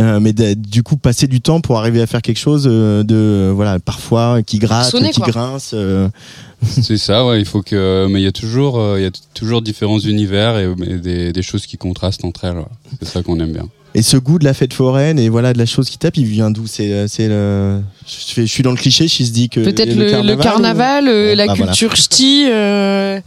Euh, 0.00 0.20
mais 0.20 0.32
de- 0.32 0.54
du 0.54 0.82
coup, 0.84 0.96
passer 0.96 1.26
du 1.26 1.40
temps 1.40 1.60
pour 1.60 1.78
arriver 1.78 2.00
à 2.00 2.06
faire 2.06 2.22
quelque 2.22 2.38
chose 2.38 2.68
euh, 2.70 3.02
de 3.02 3.50
voilà 3.52 3.80
parfois 3.80 4.42
qui 4.42 4.58
gratte, 4.58 4.90
Sonner, 4.90 5.10
qui 5.10 5.20
quoi. 5.20 5.30
grince. 5.30 5.72
euh, 5.74 6.08
C'est 6.62 6.98
ça, 6.98 7.26
ouais. 7.26 7.40
Il 7.40 7.44
faut 7.46 7.62
que, 7.62 8.06
mais 8.08 8.20
il 8.20 8.24
y 8.24 8.28
a 8.28 8.32
toujours, 8.32 8.80
il 8.96 9.02
y 9.02 9.06
a 9.06 9.10
toujours 9.34 9.60
différents 9.62 9.98
univers 9.98 10.56
et, 10.58 10.72
et 10.86 10.98
des, 10.98 11.32
des 11.32 11.42
choses 11.42 11.66
qui 11.66 11.76
contrastent 11.76 12.24
entre 12.24 12.44
elles. 12.44 12.56
ouais. 12.58 12.64
C'est 13.02 13.08
ça 13.08 13.22
qu'on 13.22 13.38
aime 13.40 13.52
bien. 13.52 13.66
Et 13.94 14.02
ce 14.02 14.16
goût 14.18 14.38
de 14.38 14.44
la 14.44 14.54
fête 14.54 14.74
foraine 14.74 15.18
et 15.18 15.28
voilà 15.30 15.52
de 15.54 15.58
la 15.58 15.66
chose 15.66 15.88
qui 15.88 15.98
tape, 15.98 16.16
il 16.18 16.26
vient 16.26 16.50
d'où? 16.50 16.66
C'est 16.66 17.08
c'est 17.08 17.26
le. 17.26 17.80
Je, 18.06 18.34
fais- 18.34 18.46
je 18.46 18.52
suis 18.52 18.62
dans 18.62 18.70
le 18.70 18.76
cliché, 18.76 19.08
si 19.08 19.24
je 19.24 19.32
dis 19.32 19.48
que 19.48 19.60
Peut-être 19.60 19.96
le, 19.96 20.22
le 20.22 20.36
carnaval, 20.36 21.08
euh, 21.08 21.34
la 21.34 21.46
bah, 21.46 21.54
voilà. 21.56 21.72
culture 21.72 21.96
ch'ti. 21.96 22.46
euh, 22.50 23.18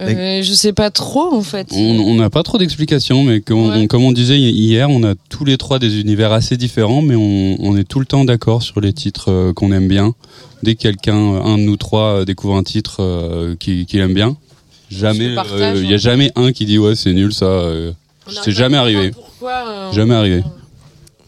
euh, 0.00 0.42
je 0.42 0.52
sais 0.52 0.72
pas 0.72 0.90
trop 0.90 1.32
en 1.32 1.42
fait. 1.42 1.68
On 1.72 2.14
n'a 2.14 2.28
pas 2.30 2.42
trop 2.42 2.58
d'explications, 2.58 3.22
mais 3.24 3.40
comme, 3.40 3.70
Ouais. 3.70 3.76
on, 3.78 3.86
comme 3.86 4.04
on 4.04 4.12
disait 4.12 4.38
hi- 4.38 4.50
hier, 4.52 4.90
on 4.90 5.02
a 5.04 5.14
tous 5.30 5.44
les 5.44 5.56
trois 5.56 5.78
des 5.78 6.00
univers 6.00 6.32
assez 6.32 6.56
différents, 6.56 7.02
mais 7.02 7.14
on, 7.16 7.56
on 7.60 7.76
est 7.76 7.84
tout 7.84 8.00
le 8.00 8.06
temps 8.06 8.24
d'accord 8.24 8.62
sur 8.62 8.80
les 8.80 8.92
titres 8.92 9.30
euh, 9.30 9.52
qu'on 9.52 9.72
aime 9.72 9.88
bien. 9.88 10.12
Dès 10.62 10.74
que 10.74 10.80
quelqu'un, 10.82 11.16
euh, 11.16 11.42
un 11.42 11.58
de 11.58 11.62
nous 11.62 11.76
trois, 11.76 12.24
découvre 12.24 12.56
un 12.56 12.62
titre 12.62 13.54
qu'il 13.58 14.00
aime 14.00 14.14
bien, 14.14 14.36
jamais, 14.90 15.26
il 15.26 15.86
y 15.86 15.92
a 15.92 15.94
hein. 15.94 15.96
jamais 15.96 16.30
un 16.36 16.52
qui 16.52 16.64
dit 16.66 16.78
ouais 16.78 16.94
c'est 16.94 17.12
nul 17.12 17.32
ça. 17.32 17.62
c'est 18.44 18.52
jamais 18.52 18.76
arrivé. 18.76 19.10
Pourquoi, 19.12 19.90
Jamais 19.92 20.14
arrivé. 20.14 20.42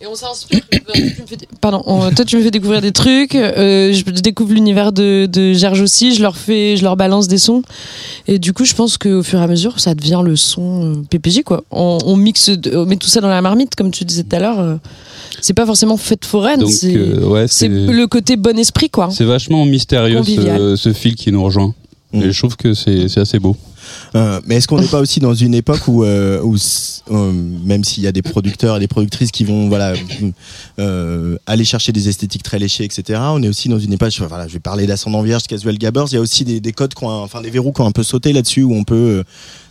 Et 0.00 0.06
on 0.06 0.14
s'inspire. 0.14 0.61
Dé- 0.70 1.12
Pardon, 1.61 1.82
on- 1.87 2.11
toi 2.11 2.24
tu 2.24 2.37
me 2.37 2.42
fais 2.42 2.50
découvrir 2.52 2.80
des 2.80 2.92
trucs, 2.92 3.34
euh, 3.34 3.92
je 3.92 4.02
découvre 4.20 4.52
l'univers 4.54 4.92
de, 4.92 5.26
de 5.30 5.52
Gerge 5.52 5.80
aussi, 5.80 6.14
je 6.14 6.22
leur 6.22 6.37
fais, 6.37 6.76
je 6.76 6.84
leur 6.84 6.96
balance 6.96 7.26
des 7.26 7.37
sons, 7.38 7.62
et 8.28 8.38
du 8.38 8.52
coup 8.52 8.64
je 8.64 8.74
pense 8.74 8.96
qu'au 8.96 9.22
fur 9.24 9.40
et 9.40 9.42
à 9.42 9.46
mesure 9.48 9.80
ça 9.80 9.94
devient 9.94 10.22
le 10.24 10.37
son 10.37 10.94
euh, 10.94 11.02
PPJ 11.11 11.42
quoi. 11.44 11.64
On, 11.72 11.98
on 12.04 12.16
mixe, 12.16 12.50
on 12.72 12.87
met 12.87 12.96
tout 12.96 13.08
ça 13.08 13.20
dans 13.20 13.28
la 13.28 13.42
marmite 13.42 13.74
comme 13.74 13.90
tu 13.90 14.04
disais 14.04 14.22
tout 14.22 14.37
à 14.37 14.38
l'heure. 14.38 14.61
euh, 14.61 14.76
c'est 15.40 15.52
pas 15.54 15.66
forcément 15.66 15.96
fête 15.96 16.24
foraine, 16.24 16.66
c'est 16.68 16.96
euh, 16.96 17.26
ouais, 17.26 17.46
le 17.68 18.06
côté 18.06 18.37
bon 18.37 18.56
esprit 18.58 18.90
quoi. 18.90 19.08
c'est 19.11 19.24
vachement 19.24 19.64
mystérieux 19.66 20.22
ce, 20.24 20.76
ce 20.76 20.92
fil 20.92 21.16
qui 21.16 21.32
nous 21.32 21.42
rejoint. 21.42 21.75
Mm. 22.12 22.23
Et 22.23 22.33
je 22.33 22.38
trouve 22.38 22.56
que 22.56 22.73
c'est 22.73 23.18
assez 23.18 23.38
beau. 23.38 23.56
Euh, 24.14 24.40
mais 24.46 24.56
est-ce 24.56 24.68
qu'on 24.68 24.80
n'est 24.80 24.86
pas 24.86 25.00
aussi 25.00 25.20
dans 25.20 25.34
une 25.34 25.54
époque 25.54 25.86
où, 25.88 26.04
euh, 26.04 26.40
euh, 27.10 27.32
même 27.64 27.84
s'il 27.84 28.02
y 28.02 28.06
a 28.06 28.12
des 28.12 28.22
producteurs 28.22 28.76
et 28.76 28.80
des 28.80 28.88
productrices 28.88 29.30
qui 29.30 29.44
vont 29.44 29.68
voilà 29.68 29.94
aller 31.46 31.64
chercher 31.64 31.92
des 31.92 32.08
esthétiques 32.08 32.42
très 32.42 32.58
léchées, 32.58 32.84
etc. 32.84 33.20
On 33.32 33.42
est 33.42 33.48
aussi 33.48 33.68
dans 33.68 33.78
une 33.78 33.92
époque. 33.92 34.12
Voilà, 34.28 34.46
je 34.48 34.52
vais 34.54 34.58
parler 34.60 34.86
d'ascendant 34.86 35.22
vierge, 35.22 35.44
casual 35.44 35.76
gabbers. 35.78 36.06
Il 36.10 36.14
y 36.14 36.18
a 36.18 36.20
aussi 36.20 36.44
des, 36.44 36.60
des 36.60 36.72
codes, 36.72 36.94
un- 37.02 37.06
enfin 37.06 37.40
des 37.40 37.50
verrous 37.50 37.72
qui 37.72 37.80
ont 37.80 37.86
un 37.86 37.92
peu 37.92 38.02
sauté 38.02 38.32
là-dessus, 38.32 38.62
où 38.62 38.74
on 38.74 38.84
peut 38.84 39.24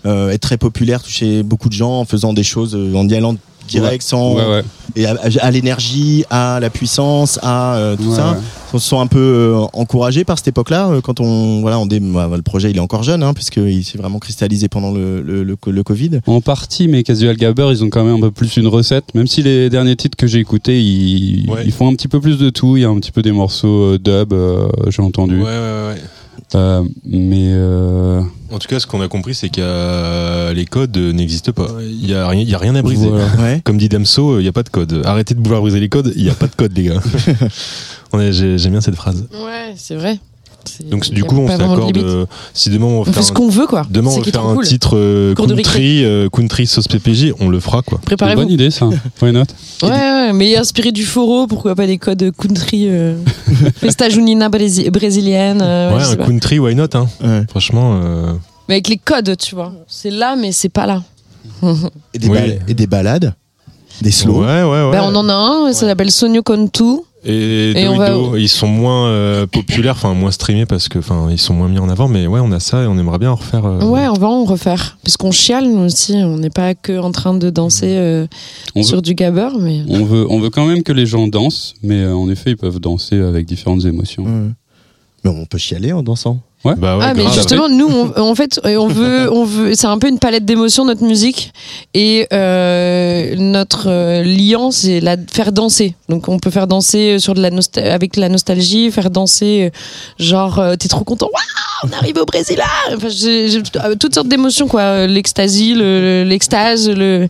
être 0.06 0.42
très 0.42 0.58
populaire, 0.58 1.02
toucher 1.04 1.44
beaucoup 1.44 1.70
de 1.70 1.74
gens 1.74 2.00
en 2.00 2.06
faisant 2.06 2.34
des 2.34 2.44
choses, 2.44 2.76
en 2.76 3.08
y 3.10 3.16
allant 3.16 3.36
direct, 3.68 4.02
sans 4.04 4.36
et 4.96 5.06
à, 5.06 5.16
à 5.42 5.52
l'énergie, 5.52 6.24
à 6.30 6.60
la 6.60 6.70
puissance, 6.70 7.40
à 7.44 7.76
euh, 7.78 7.96
tout 7.96 8.14
ça. 8.16 8.38
On 8.74 8.80
se 8.80 8.90
sent 8.90 8.98
un 8.98 9.08
peu 9.08 9.20
euh, 9.20 9.58
encouragé 9.74 10.26
par 10.26 10.38
cette 10.38 10.50
époque-là 10.50 10.90
euh, 10.90 11.02
quand 11.02 11.22
on 11.22 11.62
voilà 11.62 11.80
on 11.80 11.86
dé- 11.86 12.02
bah, 12.02 12.30
le 12.36 12.42
projet 12.42 12.70
il 12.70 12.76
est 12.76 12.82
encore 12.82 13.02
jeune 13.04 13.24
hein, 13.24 13.34
puisqu'il 13.34 13.84
s'est 13.86 13.98
vraiment 13.98 14.20
cristallisé 14.20 14.68
pendant 14.68 14.92
le, 14.92 15.22
le, 15.22 15.44
le, 15.44 15.58
le 15.66 15.84
Covid. 15.84 16.20
En 16.28 16.42
partie, 16.42 16.88
mais 16.90 17.04
Casual 17.04 17.38
Gabber, 17.38 17.68
ils 17.72 17.84
ont 17.84 17.90
quand 17.90 18.04
même 18.04 18.16
un 18.16 18.20
peu 18.22 18.32
plus 18.32 18.58
une 18.58 18.68
recette. 18.68 19.16
Même 19.16 19.28
si 19.28 19.42
les 19.42 19.70
derniers 19.70 19.96
titres 19.96 20.18
que 20.18 20.28
j'ai 20.28 20.40
écoutés, 20.40 20.82
ils, 20.82 21.72
font 21.72 21.88
un 21.90 21.96
petit 21.96 22.08
peu 22.10 22.20
plus 22.20 22.38
de 22.38 22.50
tout. 22.50 22.76
Il 22.78 22.82
y 22.82 22.86
a 22.86 22.90
un 22.90 23.00
petit 23.00 23.12
peu 23.12 23.22
des 23.22 23.32
morceaux 23.32 23.94
euh, 23.94 24.00
dub, 24.00 24.34
j'ai 24.90 25.02
entendu. 25.02 25.38
Ouais, 25.38 25.44
ouais, 25.44 25.88
ouais. 25.90 26.02
Euh, 26.56 26.84
mais 27.06 27.52
euh, 27.54 28.22
En 28.52 28.60
tout 28.60 28.68
cas, 28.68 28.80
ce 28.80 28.88
qu'on 28.88 29.02
a 29.02 29.08
compris, 29.08 29.36
c'est 29.36 29.50
que 29.50 30.54
les 30.54 30.66
codes 30.66 30.98
n'existent 30.98 31.52
pas. 31.52 31.68
Il 31.82 32.10
y 32.10 32.14
a 32.14 32.28
rien, 32.28 32.76
a 32.76 32.80
à 32.80 32.82
briser. 32.82 33.10
Voilà. 33.10 33.28
Ouais. 33.38 33.62
Comme 33.64 33.78
dit 33.78 33.90
Damso, 33.90 34.32
euh, 34.32 34.40
il 34.40 34.44
n'y 34.44 34.48
a 34.50 34.54
pas 34.54 34.64
de 34.64 34.70
code. 34.70 35.02
Arrêtez 35.06 35.36
de 35.36 35.42
vouloir 35.42 35.62
briser 35.62 35.80
les 35.80 35.90
codes, 35.90 36.12
il 36.16 36.24
n'y 36.24 36.30
a 36.30 36.34
pas 36.34 36.48
de 36.48 36.56
code, 36.56 36.76
les 36.76 36.84
gars. 36.84 37.02
J'aime 38.32 38.72
bien 38.72 38.82
cette 38.82 38.96
phrase. 38.96 39.28
Ouais, 39.32 39.74
c'est 39.76 39.96
vrai. 39.96 40.20
Donc, 40.90 41.10
du 41.10 41.24
coup, 41.24 41.38
on 41.38 41.46
de 41.46 41.52
s'accorde. 41.52 41.98
euh, 41.98 42.26
si 42.54 42.70
demain 42.70 42.86
on 42.86 43.04
fait 43.06 43.22
ce 43.22 43.32
qu'on 43.32 43.50
veut 43.50 43.68
quoi. 43.68 43.86
demain, 43.90 44.10
on 44.10 44.12
C'est 44.12 44.18
va 44.18 44.24
qui 44.24 44.30
est 44.30 44.32
faire 44.34 44.46
un 44.46 44.56
cool. 44.56 44.66
titre 44.66 44.92
euh, 44.98 45.34
country, 45.36 46.04
euh, 46.06 46.30
country 46.30 46.68
sauce 46.68 46.88
PPJ, 46.88 47.34
on 47.40 47.50
le 47.50 47.60
fera, 47.60 47.82
quoi. 47.82 47.98
c'est 48.00 48.04
une 48.04 48.18
Préparez-vous. 48.18 48.42
bonne 48.42 48.52
idée, 48.52 48.70
ça. 48.72 48.88
Why 49.22 49.32
not? 49.32 49.44
Ouais, 49.84 49.90
ouais, 49.90 50.34
mais 50.34 50.56
inspiré 50.58 50.92
du 50.92 51.06
foro, 51.06 51.48
pourquoi 51.48 51.76
pas 51.76 51.88
des 51.88 51.98
codes 51.98 52.32
country, 52.38 52.86
euh, 52.90 53.16
festa 53.78 54.10
junina 54.10 54.50
brési- 54.50 54.90
brésilienne. 54.90 55.62
euh, 55.62 55.96
ouais, 55.98 56.04
un 56.04 56.16
country, 56.16 56.60
why 56.60 56.76
not, 56.76 56.88
hein. 56.94 57.08
Ouais. 57.24 57.44
Franchement, 57.50 58.00
euh, 58.04 58.34
Mais 58.70 58.76
avec 58.76 58.88
les 58.90 58.98
codes, 58.98 59.36
tu 59.38 59.56
vois. 59.56 59.74
C'est 59.88 60.12
là, 60.12 60.36
mais 60.36 60.52
c'est 60.52 60.70
pas 60.70 60.86
là. 60.86 61.04
Et, 62.14 62.20
des 62.20 62.28
Oui. 62.28 62.38
et 62.68 62.74
des 62.74 62.88
balades, 62.88 63.34
des 64.02 64.12
slows. 64.12 64.42
ouais, 64.42 64.64
ouais, 64.64 64.84
ouais. 64.86 64.92
Ben, 64.92 65.02
on 65.04 65.16
en 65.16 65.28
a 65.30 65.34
un, 65.34 65.74
ça 65.74 65.88
s'appelle 65.88 66.12
Sonio 66.12 66.44
Contu. 66.44 67.02
Et, 67.26 67.72
Et 67.76 67.88
on 67.88 67.96
Doido, 67.98 68.30
va- 68.32 68.40
ils 68.40 68.48
sont 68.48 68.68
moins 68.68 69.08
euh, 69.08 69.48
populaires, 69.48 69.96
enfin 69.96 70.14
moins 70.14 70.32
streamés 70.32 70.66
parce 70.66 70.88
que, 70.88 71.00
enfin, 71.00 71.28
ils 71.32 71.40
sont 71.40 71.54
moins 71.54 71.68
mis 71.68 71.80
en 71.80 71.90
avant. 71.90 72.08
Mais 72.08 72.28
ouais, 72.28 72.40
on 72.42 72.52
a 72.52 72.60
ça 72.60 72.84
et 72.84 72.88
on 72.88 72.98
aimerait 72.98 73.18
bien 73.18 73.32
en 73.32 73.36
refaire. 73.36 73.66
euh, 73.66 73.84
Ouais, 73.84 74.08
on 74.08 74.14
va 74.14 74.28
en 74.28 74.44
refaire. 74.46 74.98
Parce 75.04 75.18
qu'on 75.18 75.32
chiale, 75.32 75.68
nous 75.68 75.80
aussi. 75.86 76.14
On 76.16 76.38
n'est 76.38 76.50
pas 76.52 76.76
que 76.76 76.98
en 77.00 77.12
train 77.12 77.34
de 77.34 77.50
danser 77.50 77.96
euh, 77.98 78.28
on 78.76 78.84
sur 78.84 78.98
veut, 78.98 79.02
du 79.02 79.14
gabber, 79.16 79.50
mais. 79.60 79.82
on, 79.90 80.06
veut, 80.06 80.26
on 80.30 80.40
veut 80.40 80.50
quand 80.52 80.66
même 80.68 80.84
que 80.84 80.94
les 80.94 81.06
gens 81.06 81.28
dansent, 81.28 81.74
mais 81.84 82.02
euh, 82.04 82.16
en 82.16 82.30
effet, 82.30 82.52
ils 82.52 82.58
peuvent 82.58 82.80
danser 82.80 83.20
avec 83.20 83.46
différentes 83.46 83.84
émotions. 83.86 84.24
Ouais. 84.24 84.50
Mais 85.24 85.32
on 85.32 85.46
peut 85.46 85.58
chialer 85.58 85.92
en 85.94 86.04
dansant. 86.04 86.40
Bah 86.66 86.98
ouais, 86.98 87.06
ah 87.08 87.14
mais 87.14 87.24
grave. 87.24 87.34
justement 87.36 87.70
nous 87.70 87.88
on- 87.88 88.20
en 88.22 88.36
fait 88.36 88.60
euh, 88.66 88.76
on 88.78 88.88
veut 88.88 89.32
on 89.32 89.46
veut 89.46 89.74
c'est 89.76 89.88
un 89.88 89.98
peu 90.00 90.10
une 90.10 90.20
palette 90.20 90.44
d'émotions 90.44 90.84
notre 90.86 91.04
musique. 91.06 91.54
Et 91.94 92.28
euh, 92.34 93.36
notre 93.38 93.86
euh, 93.88 94.24
liant 94.24 94.72
c'est 94.72 95.00
la 95.00 95.16
faire 95.32 95.52
danser. 95.52 95.96
Donc 96.10 96.28
on 96.28 96.40
peut 96.40 96.50
faire 96.50 96.68
danser 96.68 97.20
sur 97.20 97.36
de 97.36 97.42
la 97.42 97.50
avec 97.94 98.16
la 98.18 98.28
nostalgie 98.28 98.92
faire 98.92 99.10
danser 99.10 99.72
euh, 99.72 100.24
genre 100.24 100.60
euh, 100.60 100.76
t'es 100.76 100.88
trop 100.90 101.04
content. 101.06 101.28
Waouh 101.34 101.92
on 101.92 101.96
arrive 101.96 102.18
au 102.18 102.26
Brésil 102.26 102.58
là! 102.58 102.96
Enfin 102.96 103.08
j'ai 103.10 103.48
euh, 103.86 103.96
toutes 104.00 104.16
sortes 104.16 104.28
d'émotions 104.28 104.68
quoi. 104.68 104.82
Euh, 104.82 105.08
l'extasie 105.08 105.74
le- 105.76 106.02
le- 106.02 106.24
l'extase 106.30 106.90
le 106.90 107.28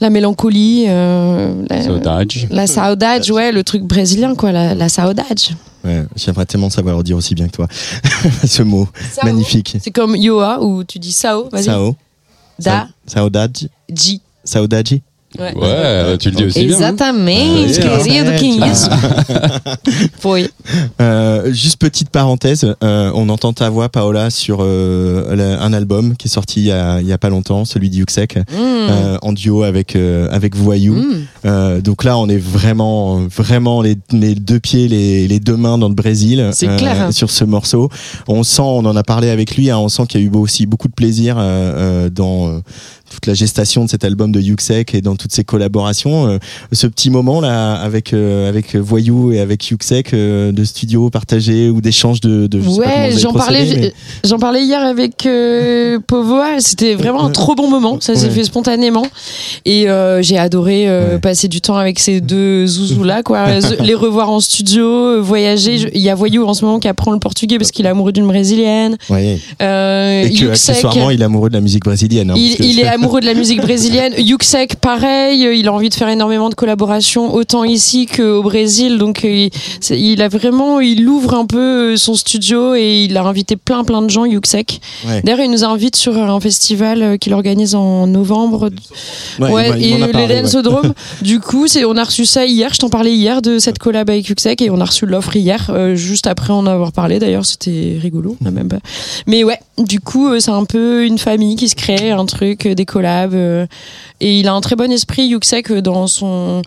la 0.00 0.10
mélancolie 0.10 0.84
euh, 0.88 1.54
la, 1.70 1.82
Saudade. 1.84 2.32
la 2.50 2.66
saudade. 2.66 3.30
ouais 3.30 3.50
le 3.52 3.62
truc 3.64 3.82
brésilien 3.84 4.34
quoi 4.34 4.52
la, 4.52 4.74
la 4.74 4.88
saudade 4.90 5.38
Ouais, 5.86 6.04
J'aimerais 6.16 6.46
tellement 6.46 6.68
savoir 6.68 6.96
le 6.96 7.02
dire 7.04 7.16
aussi 7.16 7.34
bien 7.34 7.46
que 7.46 7.52
toi. 7.52 7.68
Ce 8.44 8.62
mot 8.62 8.88
Sao. 9.12 9.24
magnifique. 9.24 9.76
c'est 9.80 9.92
comme 9.92 10.16
Yoa 10.16 10.60
où 10.62 10.82
tu 10.84 10.98
dis 10.98 11.12
sao 11.12 11.48
vas-y 11.48 11.64
Sao. 11.64 11.96
da 12.58 12.88
Saudade. 13.06 13.68
Ji. 13.88 14.20
Saudade. 14.44 15.00
Ouais. 15.38 15.54
Ouais, 15.54 16.18
tu 16.18 16.30
le 16.30 16.36
dis 16.36 16.44
aussi 16.44 16.64
bien. 16.66 16.74
hein. 16.76 16.78
Exatamente, 16.78 17.78
querido, 17.78 18.66
isso? 18.66 18.88
Foi. 20.18 20.40
Euh, 21.00 21.52
juste 21.52 21.78
petite 21.78 22.10
parenthèse, 22.10 22.74
euh, 22.82 23.10
on 23.14 23.28
entend 23.28 23.52
ta 23.52 23.70
voix, 23.70 23.88
Paola, 23.88 24.30
sur 24.30 24.58
euh, 24.62 25.56
un 25.60 25.72
album 25.72 26.16
qui 26.16 26.26
est 26.26 26.30
sorti 26.30 26.60
il 26.60 26.66
y 26.66 26.72
a, 26.72 27.00
il 27.00 27.06
y 27.06 27.12
a 27.12 27.18
pas 27.18 27.28
longtemps, 27.28 27.64
celui 27.64 27.88
d'Yuxek, 27.90 28.36
Mm. 28.36 28.42
euh, 28.58 29.18
en 29.22 29.32
duo 29.32 29.62
avec 29.62 29.94
euh, 29.94 30.28
avec 30.32 30.56
Voyou. 30.56 30.94
Mm. 30.94 31.14
Euh, 31.44 31.80
donc 31.80 32.02
là, 32.04 32.18
on 32.18 32.28
est 32.28 32.38
vraiment 32.38 33.20
vraiment 33.28 33.80
les, 33.82 33.96
les 34.12 34.34
deux 34.34 34.58
pieds, 34.58 34.88
les, 34.88 35.28
les 35.28 35.38
deux 35.40 35.56
mains 35.56 35.78
dans 35.78 35.88
le 35.88 35.94
Brésil 35.94 36.40
euh, 36.40 36.50
C'est 36.52 36.74
clair, 36.76 37.00
hein. 37.02 37.12
sur 37.12 37.30
ce 37.30 37.44
morceau. 37.44 37.88
On 38.26 38.42
sent, 38.42 38.62
on 38.62 38.84
en 38.84 38.96
a 38.96 39.02
parlé 39.04 39.30
avec 39.30 39.56
lui, 39.56 39.70
hein, 39.70 39.78
on 39.78 39.88
sent 39.88 40.04
qu'il 40.08 40.20
y 40.20 40.24
a 40.24 40.26
eu 40.26 40.30
aussi 40.34 40.66
beaucoup 40.66 40.88
de 40.88 40.94
plaisir 40.94 41.36
dans 41.36 42.48
euh, 42.48 42.60
toute 43.10 43.26
la 43.26 43.34
gestation 43.34 43.84
de 43.84 43.90
cet 43.90 44.04
album 44.04 44.32
de 44.32 44.40
Yuxek 44.40 44.94
et 44.94 45.00
dans 45.00 45.16
toutes 45.16 45.32
ses 45.32 45.44
collaborations. 45.44 46.26
Euh, 46.28 46.38
ce 46.72 46.86
petit 46.86 47.10
moment 47.10 47.40
là 47.40 47.74
avec 47.74 48.12
euh, 48.12 48.48
avec 48.48 48.74
Voyou 48.76 49.32
et 49.32 49.40
avec 49.40 49.68
Yuxek 49.68 50.12
euh, 50.14 50.52
de 50.52 50.64
studio 50.64 51.08
partagé 51.10 51.70
ou 51.70 51.80
d'échanges 51.80 52.20
de, 52.20 52.46
de 52.46 52.60
je 52.60 52.68
Ouais, 52.68 53.10
j'en 53.16 53.32
parlais, 53.32 53.64
mais- 53.76 53.92
j'en 54.24 54.38
parlais 54.38 54.62
hier 54.64 54.80
avec 54.84 55.24
euh, 55.26 55.98
Povoa. 56.06 56.60
C'était 56.60 56.94
vraiment 56.94 57.24
un 57.24 57.30
trop 57.30 57.54
bon 57.54 57.68
moment. 57.70 57.98
Ça 58.00 58.14
s'est 58.14 58.26
Ouais. 58.26 58.32
fait 58.32 58.44
spontanément 58.44 59.06
et 59.64 59.88
euh, 59.88 60.20
j'ai 60.22 60.38
adoré 60.38 60.88
euh, 60.88 61.12
Ouais. 61.14 61.18
passer 61.18 61.48
du 61.48 61.60
temps 61.60 61.76
avec 61.76 61.98
ces 61.98 62.20
deux 62.20 62.66
zouzous 62.66 63.04
là, 63.04 63.22
quoi. 63.22 63.46
les 63.80 63.94
revoir 63.94 64.30
en 64.30 64.40
studio, 64.40 65.22
voyager. 65.22 65.88
Il 65.94 66.00
y 66.00 66.10
a 66.10 66.14
Voyou 66.14 66.44
en 66.46 66.54
ce 66.54 66.64
moment 66.64 66.78
qui 66.80 66.88
apprend 66.88 67.12
le 67.12 67.18
portugais 67.18 67.58
parce 67.58 67.70
qu'il 67.70 67.86
est 67.86 67.88
amoureux 67.88 68.12
d'une 68.12 68.26
brésilienne. 68.26 68.96
Ouais. 69.10 69.38
Et 69.60 70.30
que 70.34 70.50
accessoirement, 70.50 71.10
il 71.10 71.20
est 71.20 71.24
amoureux 71.24 71.48
de 71.48 71.54
la 71.54 71.60
musique 71.60 71.84
brésilienne. 71.84 72.30
hein, 72.30 72.34
il, 72.36 72.48
parce 72.48 72.58
que- 72.58 72.62
il 72.64 72.80
est 72.80 72.86
amoureux 72.96 73.20
de 73.20 73.26
la 73.26 73.34
musique 73.34 73.60
brésilienne. 73.60 74.14
Yuxek, 74.16 74.76
pareil, 74.76 75.46
euh, 75.46 75.54
il 75.54 75.68
a 75.68 75.72
envie 75.72 75.90
de 75.90 75.94
faire 75.94 76.08
énormément 76.08 76.48
de 76.48 76.54
collaborations, 76.54 77.34
autant 77.34 77.62
ici 77.62 78.06
qu'au 78.06 78.42
Brésil. 78.42 78.96
Donc, 78.96 79.22
euh, 79.24 79.48
il, 79.90 80.22
a 80.22 80.28
vraiment, 80.28 80.80
il 80.80 81.06
ouvre 81.06 81.34
un 81.34 81.44
peu 81.44 81.92
euh, 81.92 81.96
son 81.96 82.14
studio 82.14 82.74
et 82.74 83.04
il 83.04 83.16
a 83.18 83.24
invité 83.24 83.56
plein, 83.56 83.84
plein 83.84 84.00
de 84.00 84.08
gens, 84.08 84.24
Yuxek. 84.24 84.80
Ouais. 85.06 85.20
D'ailleurs, 85.22 85.40
il 85.40 85.50
nous 85.50 85.62
invite 85.62 85.94
sur 85.94 86.16
un 86.16 86.40
festival 86.40 87.18
qu'il 87.18 87.34
organise 87.34 87.74
en 87.74 88.06
novembre. 88.06 88.70
Ouais, 89.38 89.50
Ouais, 89.52 89.70
il 89.78 89.86
et 89.86 89.98
m'en 89.98 90.04
a 90.04 90.06
le 90.06 90.12
parlé, 90.12 90.34
ouais. 90.34 90.42
Dansodrome. 90.42 90.94
du 91.22 91.38
coup, 91.40 91.66
c'est, 91.66 91.84
on 91.84 91.96
a 91.96 92.04
reçu 92.04 92.24
ça 92.24 92.46
hier. 92.46 92.72
Je 92.72 92.78
t'en 92.78 92.88
parlais 92.88 93.14
hier 93.14 93.42
de 93.42 93.58
cette 93.58 93.78
collab 93.78 94.08
avec 94.08 94.26
Yuxek 94.26 94.62
et 94.62 94.70
on 94.70 94.80
a 94.80 94.84
reçu 94.86 95.04
l'offre 95.04 95.36
hier, 95.36 95.70
euh, 95.70 95.94
juste 95.94 96.26
après 96.26 96.54
en 96.54 96.64
avoir 96.66 96.92
parlé. 96.92 97.18
D'ailleurs, 97.18 97.44
c'était 97.44 97.98
rigolo. 98.00 98.36
On 98.42 98.46
a 98.46 98.50
même 98.50 98.68
pas. 98.68 98.80
Mais 99.26 99.44
ouais, 99.44 99.58
du 99.76 100.00
coup, 100.00 100.40
c'est 100.40 100.50
un 100.50 100.64
peu 100.64 101.04
une 101.04 101.18
famille 101.18 101.56
qui 101.56 101.68
se 101.68 101.74
crée, 101.74 102.10
un 102.10 102.24
truc, 102.24 102.66
des 102.66 102.85
collabs. 102.86 103.34
euh, 103.34 103.66
et 104.20 104.40
il 104.40 104.48
a 104.48 104.54
un 104.54 104.60
très 104.62 104.76
bon 104.76 104.90
esprit, 104.90 105.26
Yuxek, 105.26 105.70
euh, 105.70 105.82
dans 105.82 106.06
son 106.06 106.62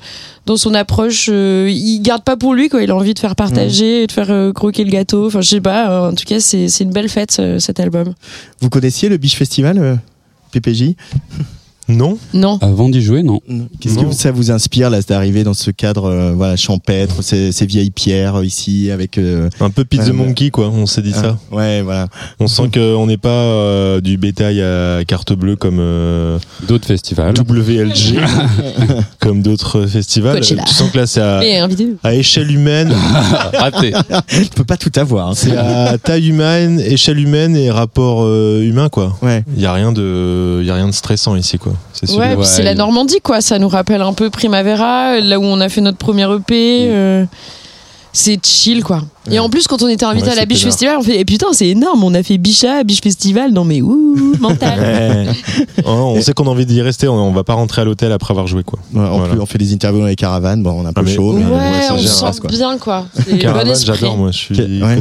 dans 0.46 0.58
son 0.58 0.74
approche. 0.76 1.28
euh, 1.32 1.68
il 1.72 2.00
garde 2.02 2.24
pas 2.24 2.38
pour 2.38 2.54
lui, 2.54 2.70
quoi. 2.70 2.84
Il 2.84 2.92
a 2.92 2.96
envie 2.96 3.14
de 3.16 3.20
faire 3.20 3.36
partager, 3.36 4.06
de 4.06 4.12
faire 4.12 4.54
croquer 4.54 4.84
le 4.84 4.92
gâteau. 4.92 5.28
Enfin, 5.28 5.42
je 5.42 5.50
sais 5.50 5.62
pas. 5.62 6.10
en 6.10 6.14
tout 6.14 6.26
cas, 6.26 6.40
c'est, 6.40 6.68
c'est 6.68 6.84
une 6.84 6.92
belle 6.92 7.10
fête, 7.10 7.42
cet 7.60 7.80
album. 7.80 8.14
Vous 8.62 8.70
connaissiez 8.70 9.10
le 9.10 9.18
Biche 9.18 9.36
Festival, 9.36 10.00
PPJ 10.52 10.94
Non 11.90 12.18
Non. 12.34 12.58
Avant 12.62 12.88
d'y 12.88 13.02
jouer, 13.02 13.24
non. 13.24 13.42
Qu'est-ce 13.80 13.98
que 14.00 14.12
ça 14.14 14.32
vous 14.32 14.52
inspire 14.52 14.90
là 14.90 15.02
d'arriver 15.02 15.44
dans 15.44 15.54
ce 15.56 15.72
cadre 15.72 16.06
euh, 16.06 16.34
voilà 16.36 16.56
champêtre, 16.56 17.24
ces, 17.24 17.52
ces 17.52 17.66
vieilles 17.66 17.90
pierres 17.90 18.36
euh, 18.36 18.46
ici 18.46 18.92
avec 18.92 19.18
euh, 19.18 19.50
Un 19.60 19.70
peu 19.72 19.84
Pizza 19.86 20.14
Monkey, 20.14 20.52
quoi, 20.52 20.70
on 20.70 20.86
s'est 20.86 21.02
dit 21.02 21.12
ça. 21.14 21.38
ah, 21.52 21.56
Ouais, 21.56 21.82
voilà. 21.82 22.08
On 22.40 22.48
sent 22.48 22.70
qu'on 22.74 23.08
n'est 23.08 23.18
pas 23.18 23.30
euh, 23.30 24.02
du 24.02 24.18
bétail 24.18 24.62
à 24.62 25.04
carte 25.08 25.34
bleue 25.34 25.56
comme 25.56 25.80
euh, 25.80 26.38
D'autres 26.68 26.88
festivals. 26.88 27.34
WLG, 27.38 28.20
comme 29.20 29.42
d'autres 29.42 29.86
festivals. 29.88 30.42
Tu 30.42 30.56
sens 30.68 30.92
que 30.92 30.98
là, 30.98 31.08
c'est 31.08 31.22
à, 31.22 32.14
échelle 32.14 32.52
humaine, 32.52 32.94
Raté. 33.54 33.94
Je 34.28 34.50
peux 34.50 34.64
pas 34.64 34.78
tout 34.78 34.92
avoir. 34.96 35.30
hein. 35.30 35.34
c'est 35.36 35.56
à 35.56 35.98
taille 35.98 36.30
humaine, 36.30 36.80
échelle 36.80 37.20
humaine 37.20 37.56
et 37.56 37.72
rapport 37.72 38.24
euh, 38.24 38.62
humain, 38.62 38.90
quoi. 38.90 39.18
Ouais. 39.22 39.44
Il 39.56 39.62
y 39.62 39.66
a 39.66 39.74
rien 39.74 39.92
de, 39.92 40.60
il 40.62 40.68
y 40.68 40.72
a 40.72 40.76
rien 40.76 40.88
de 40.88 40.94
stressant 40.94 41.36
ici, 41.36 41.58
quoi. 41.58 41.74
C'est 41.94 42.08
sûr. 42.08 42.20
Ouais, 42.20 42.30
puis 42.30 42.38
Ouais. 42.40 42.46
c'est 42.46 42.64
la 42.64 42.76
Normandie, 42.76 43.20
quoi. 43.22 43.42
Ça 43.42 43.60
nous 43.60 43.70
rappelle 43.70 44.02
un 44.02 44.14
peu 44.14 44.30
Primavera, 44.30 45.20
là 45.20 45.40
où 45.40 45.44
on 45.44 45.60
a 45.60 45.70
fait 45.70 45.82
notre 45.82 45.98
premier 45.98 46.24
EP. 46.34 46.88
euh, 46.90 47.26
c'est 48.12 48.44
chill, 48.44 48.84
quoi. 48.84 49.04
Et 49.30 49.38
en 49.38 49.50
plus, 49.50 49.68
quand 49.68 49.84
on 49.84 49.88
était 49.88 50.04
invité 50.06 50.28
Ouais, 50.28 50.34
à 50.34 50.36
la 50.36 50.46
Biche. 50.46 50.64
Festival, 50.64 50.98
on 50.98 51.04
fait, 51.04 51.20
et 51.20 51.26
putain, 51.26 51.46
c'est 51.52 51.68
énorme, 51.68 52.04
on 52.04 52.14
a 52.16 52.24
fait 52.24 52.40
Bicha, 52.40 52.84
Biche 52.84 53.02
Festival, 53.02 53.52
non 53.52 53.64
mais 53.66 53.84
ouh, 53.84 54.34
mental. 54.40 55.28
Oh, 55.86 56.14
on 56.16 56.22
sait 56.22 56.34
qu'on 56.34 56.48
a 56.48 56.50
envie 56.50 56.66
d'y 56.66 56.82
rester, 56.82 57.08
on, 57.08 57.14
on 57.14 57.32
va 57.32 57.44
pas 57.44 57.54
rentrer 57.54 57.82
à 57.84 57.86
l'hôtel 57.86 58.12
après 58.12 58.32
avoir 58.32 58.48
joué, 58.48 58.64
quoi. 58.64 58.80
Ouais, 58.96 59.02
en 59.08 59.18
Voilà. 59.20 59.34
plus, 59.34 59.42
on 59.42 59.46
fait 59.46 59.60
des 59.60 59.74
interviews 59.74 60.02
dans 60.02 60.08
les 60.08 60.16
caravanes. 60.16 60.64
Bon, 60.64 60.72
on 60.72 60.86
a 60.86 60.90
un 60.90 60.94
peu 60.94 61.02
Ah, 61.02 61.04
mais- 61.06 61.14
chaud, 61.16 61.34
mais 61.34 61.46
ouais, 61.46 61.52
ouais, 61.52 61.88
on 61.92 61.98
se 62.00 62.24
reste, 62.24 62.34
sent 62.36 62.42
quoi. 62.42 62.50
bien, 62.50 62.78
quoi. 62.80 63.06
Caravane, 63.40 63.76
j'adore, 63.76 64.18
moi. 64.18 64.32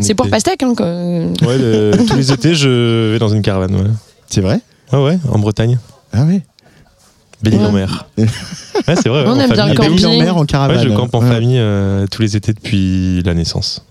C'est 0.02 0.14
pour 0.14 0.28
pastèque, 0.28 0.62
hein, 0.62 0.74
quoi. 0.76 0.86
Ouais, 0.86 1.56
le- 1.58 1.92
tous 2.06 2.14
les 2.16 2.30
étés, 2.32 2.54
je 2.54 3.12
vais 3.12 3.18
dans 3.18 3.28
une 3.30 3.40
caravane, 3.42 3.74
ouais. 3.74 3.90
C'est 4.28 4.42
vrai? 4.42 4.60
Ouais, 4.92 5.02
ouais, 5.02 5.18
en 5.32 5.38
Bretagne. 5.38 5.78
Ah 6.12 6.24
ouais. 6.24 6.42
Belle-Île-en-Mer. 7.42 8.06
ouais, 8.18 8.26
c'est 8.96 9.08
vrai. 9.08 9.24
On 9.26 9.30
en 9.32 9.38
aime 9.40 9.50
bien 9.52 9.74
camping. 9.74 10.04
en 10.06 10.18
mer 10.18 10.36
en 10.36 10.44
caravane. 10.44 10.76
Ouais, 10.78 10.82
je 10.84 10.88
campe 10.88 11.14
en 11.14 11.20
Ouais. 11.22 11.28
famille 11.30 11.58
euh, 11.58 12.06
tous 12.10 12.22
les 12.22 12.36
étés 12.36 12.52
depuis 12.52 13.22
la 13.24 13.34
naissance. 13.34 13.84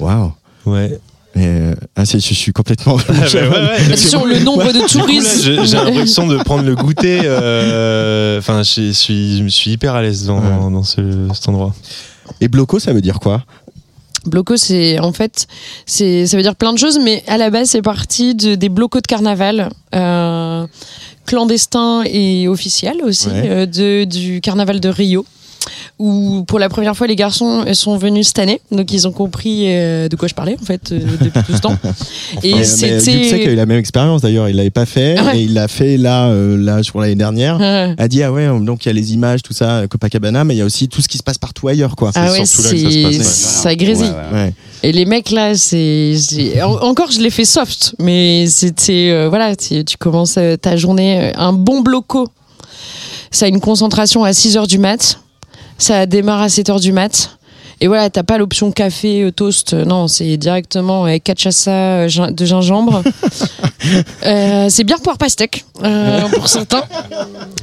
Waouh. 0.00 0.32
Ouais. 0.66 0.98
Et, 1.36 1.46
euh, 1.46 1.74
ah, 1.96 2.04
je 2.04 2.18
suis 2.18 2.52
complètement. 2.52 2.96
Sur 3.96 4.24
le 4.26 4.38
nombre 4.44 4.70
de 4.72 4.86
touristes. 4.86 5.42
j'ai 5.64 5.76
l'impression 5.76 6.26
de 6.26 6.36
prendre 6.38 6.62
le 6.64 6.74
goûter. 6.76 7.20
euh, 7.24 8.38
Enfin, 8.38 8.62
je 8.62 8.92
suis, 8.92 9.38
je 9.38 9.42
me 9.42 9.48
suis 9.48 9.72
hyper 9.72 9.94
à 9.94 10.02
l'aise 10.02 10.26
dans, 10.26 10.38
Ouais. 10.38 10.70
dans 10.70 10.82
ce, 10.84 11.28
cet 11.34 11.48
endroit. 11.48 11.74
Et 12.40 12.48
bloco, 12.48 12.78
ça 12.78 12.92
veut 12.92 13.00
dire 13.00 13.18
quoi? 13.20 13.42
Bloco, 14.26 14.56
c'est 14.56 14.98
en 15.00 15.12
fait, 15.12 15.46
c'est 15.84 16.26
ça 16.26 16.36
veut 16.38 16.42
dire 16.42 16.56
plein 16.56 16.72
de 16.72 16.78
choses, 16.78 16.98
mais 17.02 17.22
à 17.26 17.36
la 17.36 17.50
base, 17.50 17.68
c'est 17.68 17.82
parti 17.82 18.34
de, 18.34 18.54
des 18.54 18.70
blocos 18.70 19.00
de 19.02 19.06
carnaval. 19.06 19.68
Euh, 19.94 20.66
clandestins 21.26 22.02
et 22.06 22.48
officiels 22.48 23.02
aussi 23.02 23.28
Ouais. 23.28 23.48
euh, 23.48 23.66
de, 23.66 24.04
du 24.04 24.40
carnaval 24.40 24.80
de 24.80 24.88
Rio 24.88 25.24
où 25.98 26.44
pour 26.46 26.58
la 26.58 26.68
première 26.68 26.96
fois 26.96 27.06
les 27.06 27.16
garçons 27.16 27.64
sont 27.72 27.96
venus 27.96 28.28
cette 28.28 28.38
année 28.38 28.60
donc 28.70 28.92
ils 28.92 29.06
ont 29.08 29.12
compris 29.12 29.64
euh, 29.66 30.08
de 30.08 30.16
quoi 30.16 30.28
je 30.28 30.34
parlais 30.34 30.56
en 30.60 30.64
fait 30.64 30.92
euh, 30.92 30.98
depuis 31.22 31.42
tout 31.44 31.54
ce 31.54 31.60
temps 31.60 31.76
et 32.42 32.52
Mais- 32.52 32.58
mais 32.58 32.64
c'était 32.64 33.12
Yuxek 33.12 33.46
a 33.46 33.50
eu 33.50 33.54
la 33.54 33.66
même 33.66 33.78
expérience 33.78 34.20
d'ailleurs. 34.22 34.48
Il 34.48 34.56
l'avait 34.56 34.70
pas 34.70 34.86
fait 34.86 35.16
Ah 35.18 35.24
ouais. 35.26 35.38
et 35.38 35.42
il 35.44 35.54
l'a 35.54 35.68
fait 35.68 35.96
là, 35.96 36.26
euh, 36.28 36.56
là, 36.56 36.82
je 36.82 36.90
crois 36.90 37.02
l'année 37.02 37.14
dernière. 37.14 37.58
Ouais. 37.58 37.94
A 37.96 38.08
dit 38.08 38.22
ah 38.22 38.32
ouais, 38.32 38.46
donc 38.60 38.84
il 38.84 38.88
y 38.88 38.90
a 38.90 38.92
les 38.92 39.12
images, 39.14 39.42
tout 39.42 39.52
ça, 39.52 39.70
euh, 39.70 39.86
Copacabana, 39.86 40.44
mais 40.44 40.54
il 40.54 40.58
y 40.58 40.62
a 40.62 40.64
aussi 40.64 40.88
tout 40.88 41.00
ce 41.00 41.08
qui 41.08 41.18
se 41.18 41.22
passe 41.22 41.38
partout 41.38 41.68
ailleurs, 41.68 41.96
quoi. 41.96 42.10
ah 42.14 42.30
ouais 42.32 42.44
surtout 42.44 42.64
là 42.64 42.70
que 42.72 42.78
ça 42.78 42.90
se 42.90 43.02
passe, 43.02 43.16
ouais. 43.18 43.22
ça 43.22 43.74
grésille 43.76 44.06
Ouais, 44.08 44.36
ouais. 44.38 44.42
Ouais. 44.44 44.52
Et 44.82 44.92
les 44.92 45.04
mecs 45.06 45.30
là, 45.30 45.54
c'est 45.54 46.14
c'est- 46.18 46.60
en- 46.62 46.80
encore 46.82 47.10
je 47.10 47.20
l'ai 47.20 47.30
fait 47.30 47.44
soft, 47.44 47.94
mais 47.98 48.46
c'était 48.48 49.10
euh, 49.10 49.28
voilà, 49.28 49.54
tu, 49.56 49.84
tu 49.84 49.96
commences 49.96 50.36
euh, 50.38 50.56
ta 50.56 50.76
journée 50.76 51.28
euh, 51.30 51.32
un 51.36 51.52
bon 51.52 51.80
bloco. 51.80 52.28
Ça 53.30 53.46
a 53.46 53.48
une 53.48 53.60
concentration 53.60 54.24
à 54.24 54.32
6 54.32 54.56
heures 54.56 54.66
du 54.66 54.78
mat. 54.78 55.18
Ça 55.78 56.06
démarre 56.06 56.42
à 56.42 56.48
7 56.48 56.70
heures 56.70 56.80
du 56.80 56.92
mat. 56.92 57.38
Et 57.80 57.86
voilà, 57.88 58.10
t'as 58.10 58.22
pas 58.22 58.38
l'option 58.38 58.70
café, 58.72 59.22
euh, 59.24 59.30
toast. 59.32 59.74
euh, 59.74 59.84
Non, 59.84 60.08
c'est 60.08 60.36
directement 60.36 61.06
euh, 61.06 61.18
cachaça 61.22 62.06
gin- 62.06 62.34
de 62.34 62.44
gingembre. 62.44 63.02
Euh, 64.24 64.68
c'est 64.70 64.84
bien 64.84 64.96
pour 64.96 65.18
pastèque, 65.18 65.64
euh, 65.82 66.20
pour 66.34 66.48
certains. 66.48 66.82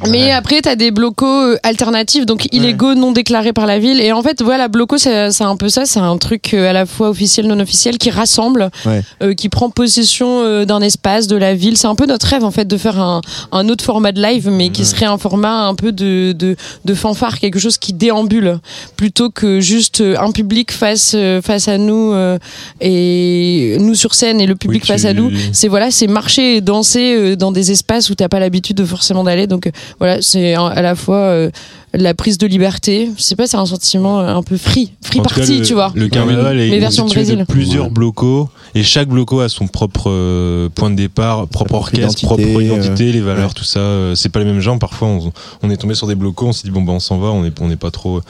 Mais 0.10 0.32
après, 0.32 0.62
t'as 0.62 0.76
des 0.76 0.92
blocos 0.92 1.56
alternatifs, 1.64 2.28
donc 2.28 2.48
illégaux, 2.52 2.94
non 2.94 3.12
déclarés 3.12 3.54
par 3.54 3.66
la 3.66 3.80
ville. 3.80 4.00
Et 4.00 4.12
en 4.12 4.22
fait, 4.22 4.42
voilà, 4.44 4.68
bloco, 4.68 5.00
c'est 5.00 5.32
c'est 5.32 5.44
un 5.44 5.56
peu 5.58 5.70
ça. 5.70 5.86
C'est 5.86 6.00
un 6.00 6.18
truc 6.18 6.54
euh, 6.54 6.70
à 6.70 6.74
la 6.74 6.86
fois 6.86 7.10
officiel, 7.10 7.48
non 7.48 7.60
officiel, 7.60 7.98
qui 7.98 8.12
rassemble, 8.12 8.70
Ouais. 8.86 9.02
euh, 9.24 9.34
qui 9.34 9.50
prend 9.50 9.72
possession 9.72 10.42
euh, 10.44 10.66
d'un 10.66 10.82
espace, 10.82 11.26
de 11.26 11.36
la 11.38 11.56
ville. 11.56 11.76
C'est 11.76 11.88
un 11.88 11.96
peu 11.96 12.06
notre 12.06 12.28
rêve, 12.28 12.44
en 12.44 12.52
fait, 12.52 12.66
de 12.66 12.78
faire 12.78 13.00
un, 13.00 13.22
un 13.52 13.68
autre 13.70 13.84
format 13.84 14.12
de 14.12 14.22
live, 14.22 14.48
mais 14.52 14.70
qui 14.70 14.86
serait 14.86 15.08
un 15.08 15.18
format 15.18 15.66
un 15.66 15.74
peu 15.74 15.92
de, 15.92 16.34
de, 16.38 16.56
de 16.86 16.94
fanfare, 16.94 17.40
quelque 17.40 17.58
chose 17.58 17.80
qui 17.80 17.94
déambule, 17.94 18.60
plutôt 18.96 19.32
que 19.32 19.60
juste 19.60 20.01
un 20.02 20.32
public 20.32 20.72
face, 20.72 21.14
euh, 21.16 21.42
face 21.42 21.68
à 21.68 21.78
nous 21.78 22.12
euh, 22.14 22.38
et 22.80 23.78
nous 23.80 23.96
sur 23.96 24.14
scène 24.16 24.42
et 24.42 24.46
le 24.46 24.56
public 24.56 24.82
Oui, 24.84 24.88
face 24.88 25.02
tu- 25.02 25.08
à 25.08 25.14
nous. 25.14 25.32
C'est 25.54 25.68
voilà, 25.68 25.92
c'est 25.92 26.08
marcher 26.08 26.58
et 26.58 26.62
danser 26.62 27.16
euh, 27.16 27.36
dans 27.36 27.52
des 27.52 27.72
espaces 27.72 28.10
où 28.10 28.16
t'as 28.16 28.28
pas 28.30 28.40
l'habitude 28.40 28.78
de 28.78 28.86
forcément 28.86 29.24
d'aller. 29.24 29.48
Donc 29.48 29.70
voilà, 30.00 30.22
c'est 30.22 30.54
à 30.56 30.82
la 30.82 30.96
fois 30.96 31.50
la 31.94 32.14
prise 32.14 32.38
de 32.38 32.48
liberté. 32.48 33.10
Je 33.18 33.22
sais 33.22 33.36
pas, 33.36 33.48
c'est 33.48 33.58
un 33.58 33.66
sentiment 33.66 34.20
euh, 34.22 34.36
un 34.36 34.44
peu 34.44 34.58
free, 34.58 34.92
free 35.02 35.20
En 35.20 35.24
cas, 35.24 35.36
party, 35.36 35.60
le, 35.60 35.66
tu 35.66 35.74
vois. 35.74 35.92
Le 35.96 36.08
carnaval 36.08 36.56
Mais 36.58 36.70
est 36.70 36.80
version 36.80 37.04
constitué 37.04 37.24
Brésil. 37.24 37.40
de 37.40 37.44
plusieurs 37.46 37.86
Ouais. 37.86 37.90
blocos 37.92 38.50
et 38.76 38.84
chaque 38.84 39.10
bloco 39.10 39.40
a 39.42 39.50
son 39.50 39.68
propre 39.68 40.10
euh, 40.10 40.70
point 40.70 40.90
de 40.90 40.96
départ, 40.96 41.48
propre 41.48 41.74
orchestre, 41.76 42.24
identité, 42.24 42.52
propre 42.52 42.62
identité, 42.62 43.12
les 43.12 43.20
valeurs, 43.22 43.50
ouais. 43.50 43.54
tout 43.56 43.64
ça. 43.66 43.80
euh, 43.80 44.16
c'est 44.16 44.30
pas 44.30 44.40
les 44.40 44.46
mêmes 44.46 44.62
gens. 44.62 44.78
Parfois, 44.78 45.10
on, 45.10 45.32
on 45.64 45.70
est 45.70 45.78
tombé 45.78 45.94
sur 45.96 46.08
des 46.08 46.16
blocos, 46.16 46.48
on 46.48 46.54
s'est 46.54 46.64
dit 46.68 46.72
bon 46.72 46.82
ben 46.82 46.94
on 46.94 47.00
s'en 47.00 47.18
va, 47.18 47.28
on 47.28 47.44
est 47.44 47.60
on 47.62 47.68
n'est 47.68 47.76
pas 47.76 47.92
trop. 47.92 48.22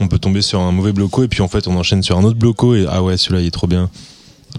On 0.00 0.06
peut 0.06 0.18
tomber 0.20 0.42
sur 0.42 0.60
un 0.60 0.70
mauvais 0.70 0.92
bloco 0.92 1.24
et 1.24 1.28
puis 1.28 1.42
en 1.42 1.48
fait 1.48 1.66
on 1.66 1.74
enchaîne 1.76 2.02
sur 2.04 2.16
un 2.16 2.22
autre 2.22 2.38
bloco 2.38 2.74
et 2.76 2.86
ah 2.88 3.02
ouais 3.02 3.16
celui-là 3.16 3.40
il 3.40 3.46
est 3.48 3.50
trop 3.50 3.66
bien. 3.66 3.90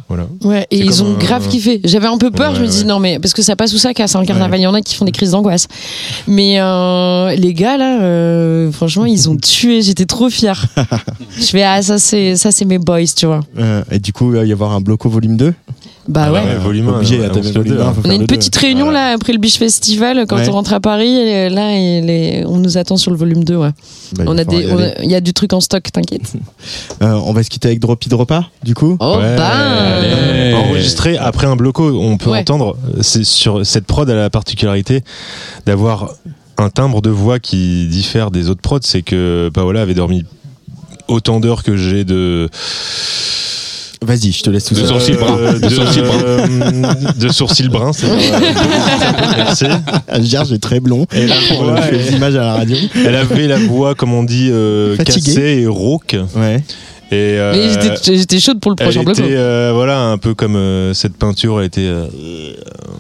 Voilà. 0.10 0.28
Ouais, 0.44 0.66
et 0.72 0.80
ils 0.80 1.04
ont 1.04 1.16
un- 1.16 1.18
grave 1.20 1.48
kiffé. 1.48 1.80
J'avais 1.84 2.08
un 2.08 2.18
peu 2.18 2.32
peur, 2.32 2.50
Ouais, 2.52 2.58
je 2.58 2.62
me 2.64 2.68
dis 2.68 2.80
ouais. 2.80 2.84
non 2.86 3.00
mais 3.00 3.20
parce 3.20 3.34
que 3.36 3.44
ça 3.44 3.56
passe 3.56 3.74
ou 3.74 3.78
ça 3.78 3.94
casse 3.94 4.16
un 4.16 4.26
carnaval, 4.26 4.60
il 4.60 4.64
y 4.64 4.68
en 4.68 4.74
a 4.74 4.82
qui 4.82 4.96
font 4.96 5.06
des 5.06 5.12
crises 5.12 5.32
d'angoisse. 5.32 5.68
Mais 6.28 6.60
euh, 6.60 7.36
les 7.36 7.54
gars 7.54 7.78
là, 7.78 8.02
euh, 8.02 8.72
franchement, 8.72 9.06
ils 9.06 9.30
ont 9.30 9.38
tué, 9.42 9.82
j'étais 9.84 10.06
trop 10.08 10.30
fière. 10.30 10.66
je 11.38 11.44
fais 11.46 11.64
ah 11.64 11.82
ça 11.84 12.00
c'est 12.00 12.36
ça 12.36 12.52
c'est 12.52 12.66
mes 12.66 12.80
boys, 12.80 13.06
tu 13.16 13.28
vois. 13.28 13.42
Euh, 13.60 13.84
et 13.92 14.00
du 14.00 14.12
coup, 14.12 14.32
il 14.34 14.40
va 14.40 14.46
y 14.46 14.52
avoir 14.52 14.72
un 14.72 14.82
bloco 14.82 15.10
volume 15.10 15.38
2. 15.38 15.54
Bah 16.10 16.24
Ah 16.28 16.32
ouais. 16.34 16.40
ouais, 16.44 16.56
volume 16.56 16.90
un, 16.90 16.96
Obligé, 16.98 17.20
ouais, 17.20 17.28
là, 17.28 17.32
on 17.36 17.40
volume 17.42 17.94
faut 17.94 18.02
faire 18.02 18.12
a 18.12 18.14
une 18.16 18.22
le 18.22 18.28
deux. 18.28 18.36
petite 18.36 18.56
réunion 18.56 18.86
Voilà. 18.86 19.10
là 19.10 19.14
après 19.14 19.32
le 19.32 19.38
Beach 19.38 19.58
Festival 19.60 20.26
quand 20.28 20.38
Ouais. 20.38 20.50
on 20.50 20.54
rentre 20.54 20.74
à 20.74 20.80
Paris. 20.80 21.08
et 21.16 21.50
là, 21.50 21.72
et 21.78 22.02
les- 22.02 22.44
on 22.48 22.58
nous 22.58 22.78
attend 22.80 22.98
sur 22.98 23.12
le 23.12 23.18
volume 23.18 23.44
2. 23.44 23.56
Ouais. 23.58 23.70
Bah, 24.16 24.24
il 24.26 24.30
on 24.30 24.38
a 24.40 24.44
des, 24.44 24.64
y 24.64 24.72
on 24.72 24.78
aller. 24.80 24.88
a- 24.88 25.04
il 25.04 25.10
y 25.12 25.14
a 25.16 25.22
du 25.22 25.34
truc 25.34 25.54
en 25.54 25.62
stock, 25.62 25.84
t'inquiète. 25.92 26.34
Euh, 27.02 27.14
on 27.26 27.32
va 27.32 27.44
se 27.44 27.50
quitter 27.50 27.68
avec 27.70 27.80
Droppy 27.80 28.10
Dropa, 28.10 28.46
du 28.64 28.74
coup. 28.76 28.98
Oh 29.00 29.18
Ouais. 29.20 29.38
Allez. 29.40 30.54
Enregistré 30.54 31.16
après 31.18 31.46
un 31.48 31.56
bloco, 31.56 31.98
on 32.02 32.18
peut 32.18 32.32
Ouais. 32.32 32.40
entendre. 32.40 32.76
C'est 33.02 33.24
sur 33.24 33.66
cette 33.66 33.86
prod 33.86 34.10
a 34.10 34.16
la 34.16 34.30
particularité 34.30 35.04
d'avoir 35.66 36.10
un 36.58 36.70
timbre 36.70 37.02
de 37.02 37.10
voix 37.10 37.40
qui 37.40 37.88
diffère 37.88 38.32
des 38.32 38.50
autres 38.50 38.62
prods. 38.62 38.80
C'est 38.82 39.02
que 39.04 39.50
Paola 39.54 39.82
avait 39.84 39.94
dormi 39.94 40.26
autant 41.08 41.40
d'heures 41.40 41.64
que 41.64 41.78
j'ai 41.78 42.04
de 42.04 42.50
Vas-y, 44.02 44.32
je 44.32 44.42
te 44.44 44.50
laisse 44.50 44.64
tout 44.64 44.76
De 44.76 44.80
seul. 44.80 44.88
sourcils 44.88 45.12
bruns. 45.14 45.38
Euh, 45.38 45.60
De 45.60 45.68
sourcils 45.70 46.02
bruns. 46.02 46.24
euh, 46.24 46.44
de 47.20 47.28
sourcils 47.30 47.68
bruns. 47.68 47.92
c'est 47.92 48.08
pas- 48.08 48.40
Merci. 49.38 49.66
Ah, 50.08 50.22
Gérard, 50.22 50.52
est 50.54 50.58
très 50.62 50.80
blond. 50.80 51.06
Et 51.14 51.28
la 51.28 51.36
Pour 51.50 51.66
voix, 51.66 51.82
le- 51.92 51.98
les 51.98 52.14
images 52.14 52.36
à 52.36 52.42
la 52.42 52.54
radio. 52.54 52.78
elle 53.06 53.16
avait 53.16 53.48
la 53.48 53.58
voix, 53.58 53.96
comme 53.96 54.14
on 54.14 54.24
dit, 54.24 54.50
euh, 54.52 54.96
cassée 54.98 55.60
et 55.64 55.68
rauque. 55.68 56.16
Ouais. 56.36 56.64
Et 57.12 57.16
euh, 57.40 57.98
j'étais- 58.04 58.40
chaude 58.40 58.60
pour 58.60 58.70
le 58.72 58.76
prochain 58.76 59.04
bloc. 59.04 59.18
était, 59.18 59.30
euh, 59.36 59.72
voilà, 59.74 60.00
un 60.02 60.18
peu 60.20 60.36
comme 60.36 60.56
euh, 60.56 60.94
cette 60.94 61.16
peinture, 61.18 61.60
elle 61.60 61.66
était. 61.66 61.82
euh, 61.82 62.06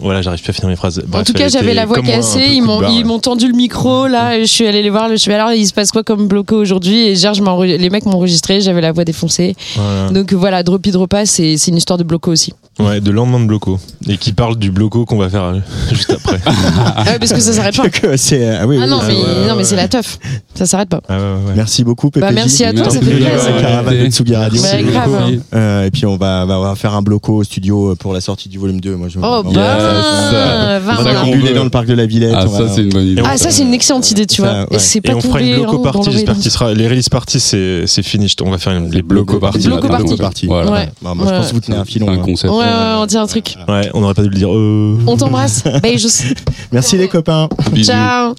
voilà, 0.01 0.21
j'arrive 0.21 0.41
plus 0.41 0.49
à 0.49 0.53
finir 0.53 0.69
mes 0.69 0.75
phrases. 0.75 1.03
En 1.13 1.23
tout 1.23 1.33
cas, 1.33 1.47
j'avais 1.47 1.73
la 1.73 1.85
voix 1.85 2.01
cassée. 2.01 2.47
Ils 2.51 2.61
m'ont 2.61 2.79
ouais. 2.79 3.19
tendu 3.19 3.47
le 3.47 3.53
micro. 3.53 4.07
Là, 4.07 4.37
et 4.37 4.41
je 4.41 4.51
suis 4.51 4.65
allée 4.65 4.81
les 4.81 4.89
voir. 4.89 5.09
Je 5.09 5.15
suis 5.15 5.31
alors 5.33 5.51
il 5.51 5.67
se 5.67 5.73
passe 5.73 5.91
quoi 5.91 6.03
comme 6.03 6.27
bloco 6.27 6.55
aujourd'hui? 6.55 7.07
Et 7.07 7.15
Gerge 7.15 7.41
m'a 7.41 7.51
enre- 7.51 7.65
les 7.77 7.89
mecs 7.89 8.05
m'ont 8.05 8.13
enregistré. 8.13 8.61
J'avais 8.61 8.81
la 8.81 8.91
voix 8.91 9.05
défoncée. 9.05 9.55
Voilà. 9.75 10.09
Donc 10.09 10.33
voilà, 10.33 10.63
Dropi 10.63 10.91
Dropa, 10.91 11.25
c'est 11.25 11.57
c'est 11.57 11.69
une 11.71 11.77
histoire 11.77 11.97
de 11.97 12.03
bloco 12.03 12.31
aussi. 12.31 12.53
Ouais, 12.79 13.01
de 13.01 13.11
lendemain 13.11 13.39
de 13.41 13.45
bloco. 13.45 13.77
Et 14.07 14.17
qui 14.17 14.31
parle 14.31 14.55
du 14.57 14.71
bloco 14.71 15.05
qu'on 15.05 15.17
va 15.17 15.29
faire 15.29 15.43
euh, 15.43 15.59
juste 15.91 16.11
après. 16.11 16.39
Ah 16.45 17.03
ouais, 17.05 17.19
parce 17.19 17.33
que 17.33 17.39
ça 17.41 17.51
s'arrête 17.53 17.75
pas. 17.75 17.89
Que 17.99 18.15
c'est- 18.17 18.47
ah 18.55 18.65
oui, 18.67 18.77
Ah 18.79 18.83
oui, 18.85 18.89
non, 18.89 18.99
oui. 18.99 19.07
mais, 19.07 19.13
ouais, 19.15 19.23
non, 19.47 19.47
mais 19.49 19.53
ouais. 19.55 19.63
c'est 19.65 19.75
la 19.75 19.87
teuf. 19.87 20.17
Ça 20.55 20.65
s'arrête 20.65 20.87
pas. 20.89 21.01
Ah 21.09 21.17
ouais, 21.17 21.21
ouais, 21.21 21.29
ouais. 21.47 21.53
Merci 21.55 21.83
beaucoup, 21.83 22.09
PPJ. 22.09 22.21
Bah, 22.21 22.31
merci 22.31 22.63
à 22.63 22.71
toi, 22.73 22.89
ça 22.89 22.99
fait 23.01 23.05
Merci, 23.19 23.25
plaisir. 23.45 23.55
la 23.55 23.61
caravane 23.61 23.97
de 24.05 24.09
Tsugi 24.11 24.35
Radio. 24.35 24.61
Grave. 24.91 25.39
Euh, 25.53 25.85
et 25.85 25.91
puis 25.91 26.05
on 26.05 26.15
va, 26.17 26.45
bah, 26.45 26.57
on 26.59 26.63
va 26.63 26.75
faire 26.75 26.93
un 26.93 27.01
bloco 27.01 27.35
au 27.37 27.43
studio 27.43 27.95
pour 27.99 28.13
la 28.13 28.21
sortie 28.21 28.47
du 28.49 28.57
volume 28.57 28.79
2. 28.79 28.95
Moi, 28.95 29.07
je, 29.09 29.19
Oh, 29.21 29.43
bah, 29.43 29.51
va- 29.51 30.79
va, 30.79 30.95
on 30.99 31.03
va 31.03 31.13
combuler 31.15 31.53
dans 31.53 31.63
le 31.65 31.69
parc 31.69 31.87
de 31.87 31.93
la 31.93 32.05
Villette. 32.05 32.33
Ah, 32.35 32.47
ça, 32.47 32.69
c'est 32.73 32.81
une 32.81 32.89
bonne 32.89 33.05
idée. 33.07 33.21
Ah, 33.25 33.37
ça, 33.37 33.49
c'est 33.51 33.63
une 33.63 33.73
excellente 33.73 34.09
idée, 34.11 34.25
tu 34.25 34.41
Ça, 34.41 34.65
vois. 34.65 34.67
Et 34.71 34.79
c'est 34.79 35.01
pas 35.01 35.15
on 35.15 35.21
fera 35.21 35.41
une 35.41 35.55
bloco 35.57 35.79
party, 35.79 35.97
l'oreille 35.97 36.13
j'espère 36.13 36.35
d'un- 36.35 36.41
qu'il 36.41 36.51
sera. 36.51 36.73
Les 36.73 36.87
release 36.87 37.09
parties, 37.09 37.39
c'est 37.39 37.83
c'est 37.87 38.03
fini. 38.03 38.31
On 38.45 38.51
va 38.51 38.57
faire 38.57 38.79
les 38.79 39.01
bloco 39.01 39.39
parties. 39.39 39.67
Bloco 39.67 39.87
Bloco. 39.87 40.15
Bah, 40.17 41.13
moi, 41.15 41.25
je 41.27 41.31
pense 41.31 41.47
que 41.49 41.53
vous 41.55 41.59
tenez 41.61 41.77
un 41.77 41.85
filon. 41.85 42.09
Un 42.09 42.13
hein. 42.13 42.21
concept. 42.23 42.53
Ouais, 42.69 42.75
ouais, 42.75 43.01
on 43.01 43.05
dit 43.05 43.17
un 43.17 43.27
truc. 43.27 43.55
Ouais, 43.67 43.89
on 43.93 44.01
n'aurait 44.01 44.13
pas 44.13 44.23
dû 44.23 44.29
le 44.29 44.35
dire. 44.35 44.53
Euh... 44.53 44.97
On 45.07 45.17
t'embrasse. 45.17 45.63
Beijos. 45.81 46.33
Merci 46.71 46.97
les 46.97 47.07
copains. 47.07 47.49
Bisous. 47.71 47.91
Ciao. 47.91 48.35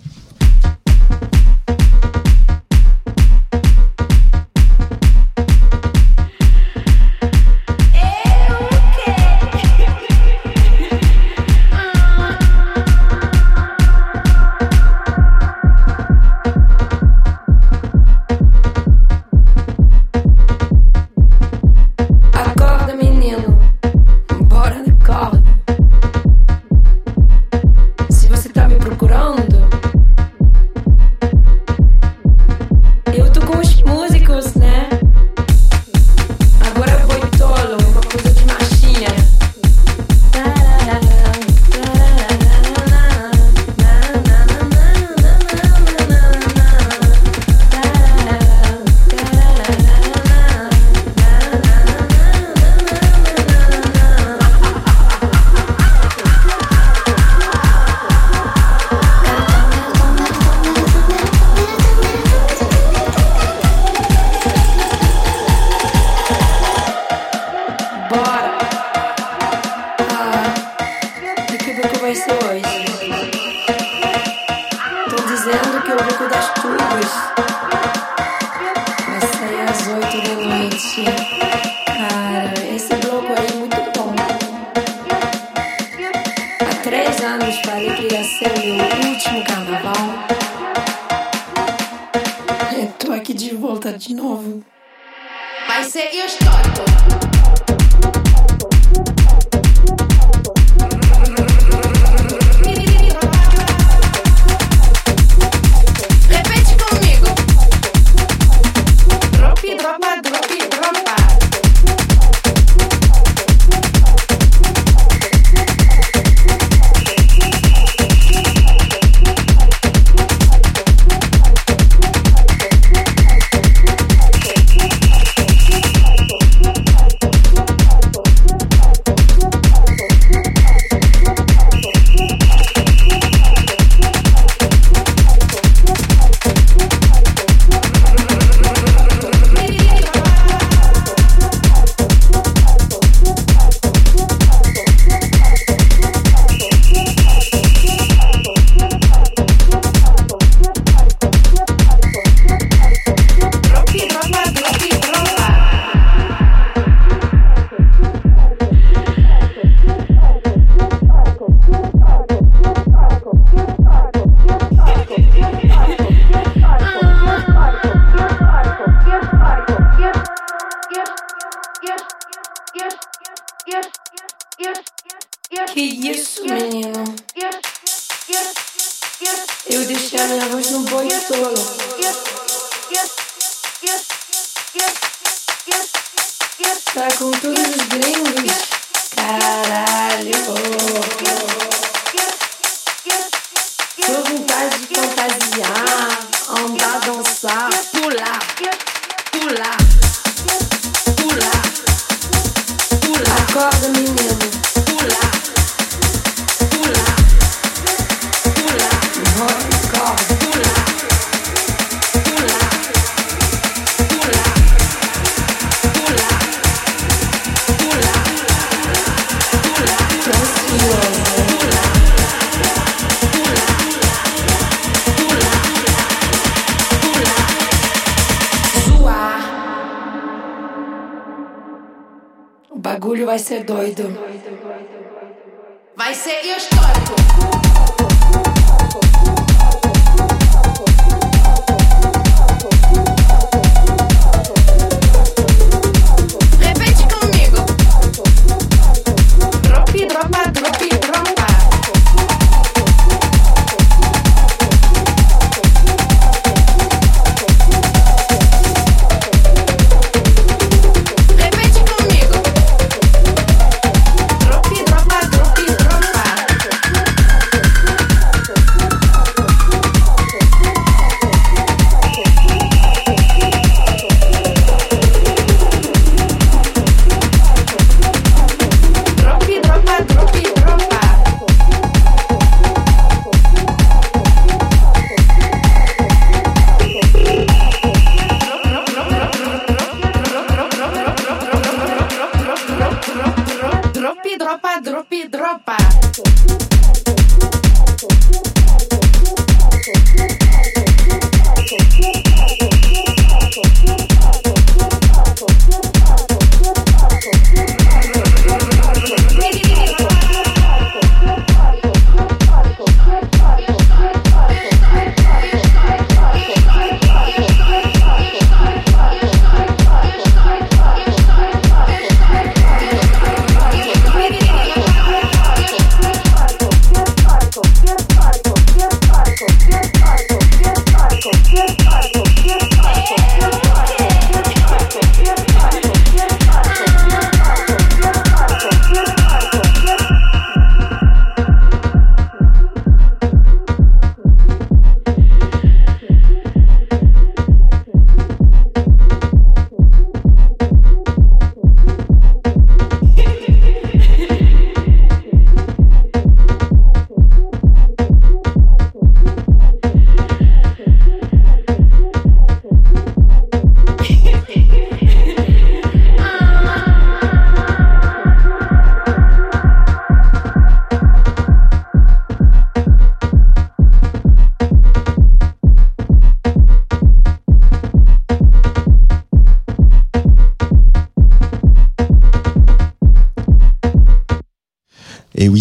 doida. 233.64 233.99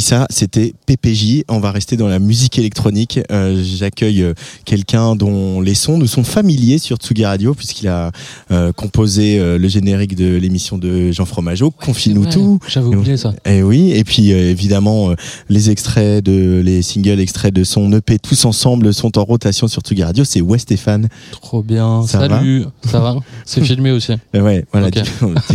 Ça, 0.10 0.26
c'était 0.32 0.74
PPJ. 0.88 1.44
On 1.50 1.60
va 1.60 1.70
rester 1.72 1.96
dans 1.96 2.08
la 2.08 2.18
musique 2.18 2.58
électronique. 2.58 3.20
Euh, 3.32 3.62
J'accueille 3.64 4.24
euh, 4.24 4.34
quelqu'un 4.66 5.16
dont 5.16 5.62
les 5.62 5.76
sons 5.76 6.00
nous 6.00 6.08
sont 6.08 6.24
familiers 6.24 6.80
sur 6.80 6.98
Tsugi 6.98 7.26
Radio, 7.26 7.54
puisqu'il 7.54 7.88
a 7.90 8.12
euh, 8.50 8.72
composé 8.72 9.38
euh, 9.38 9.60
le 9.60 9.68
générique 9.68 10.16
de 10.16 10.36
l'émission 10.36 10.80
de 10.80 11.12
Jean 11.12 11.26
Fromageau, 11.26 11.70
Confie-nous 11.70 12.24
Ouais, 12.24 12.32
tout. 12.32 12.60
J'avais 12.68 12.88
oublié 12.88 13.18
ça. 13.18 13.36
Et 13.46 13.62
oui, 13.62 13.92
et 13.92 14.04
puis 14.04 14.32
évidemment, 14.32 15.14
les 15.48 15.70
extraits 15.70 16.26
de 16.26 16.60
les 16.66 16.82
singles 16.82 17.20
extraits 17.20 17.54
de 17.54 17.64
son 17.64 17.94
EP 17.94 18.18
tous 18.18 18.46
ensemble 18.46 18.96
sont 18.96 19.16
en 19.20 19.24
rotation 19.24 19.68
sur 19.68 19.84
Tsugi 19.84 20.02
Radio. 20.04 20.24
C'est 20.24 20.42
West 20.42 20.64
Stéphane. 20.64 21.08
Trop 21.30 21.62
bien. 21.62 22.02
Ça 22.08 22.28
Salut. 22.28 22.66
ça 22.84 23.00
va 23.00 23.16
C'est 23.46 23.64
filmé 23.64 23.92
aussi. 23.92 24.14
Ouais, 24.34 24.66
voilà. 24.72 24.90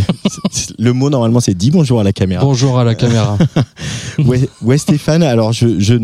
Le 0.79 0.93
mot 0.93 1.09
normalement 1.09 1.41
c'est 1.41 1.53
dis 1.55 1.71
bonjour 1.71 1.99
à 1.99 2.03
la 2.05 2.13
caméra. 2.13 2.41
Bonjour 2.45 2.79
à 2.79 2.85
la 2.85 2.95
caméra. 3.03 3.37
Ouais, 4.25 4.49
ouais, 4.61 4.77
Stéphane, 4.77 5.23
alors 5.23 5.51
je, 5.51 5.79
je 5.79 5.95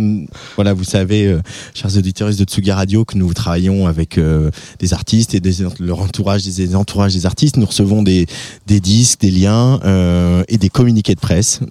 voilà, 0.56 0.74
vous 0.74 0.84
savez, 0.84 1.28
euh, 1.28 1.42
chers 1.74 1.96
auditeurs 1.98 2.30
de 2.30 2.44
Tsugi 2.44 2.72
Radio, 2.72 3.06
que 3.06 3.18
nous 3.18 3.34
travaillons 3.34 3.88
avec 3.88 4.18
euh, 4.18 4.52
des 4.80 4.94
artistes 4.94 5.34
et 5.34 5.40
des, 5.40 5.66
leur 5.80 6.00
entourage, 6.00 6.44
des, 6.44 6.68
des 6.68 6.76
entourages 6.76 7.14
des 7.14 7.26
artistes. 7.26 7.58
Nous 7.58 7.66
recevons 7.66 8.04
des, 8.04 8.28
des 8.68 8.80
disques, 8.80 9.22
des 9.22 9.32
liens 9.32 9.80
euh, 9.86 10.44
et 10.50 10.58
des 10.58 10.70
communiqués 10.70 11.16
de 11.16 11.20
presse. 11.20 11.62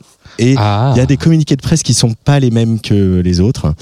Et 0.40 0.52
il 0.52 0.58
Ah. 0.58 0.94
y 0.96 1.00
a 1.00 1.06
des 1.06 1.16
communiqués 1.16 1.54
de 1.54 1.60
presse 1.62 1.82
qui 1.82 1.92
sont 1.94 2.14
pas 2.24 2.40
les 2.40 2.50
mêmes 2.50 2.80
que 2.80 3.20
les 3.20 3.40
autres, 3.40 3.74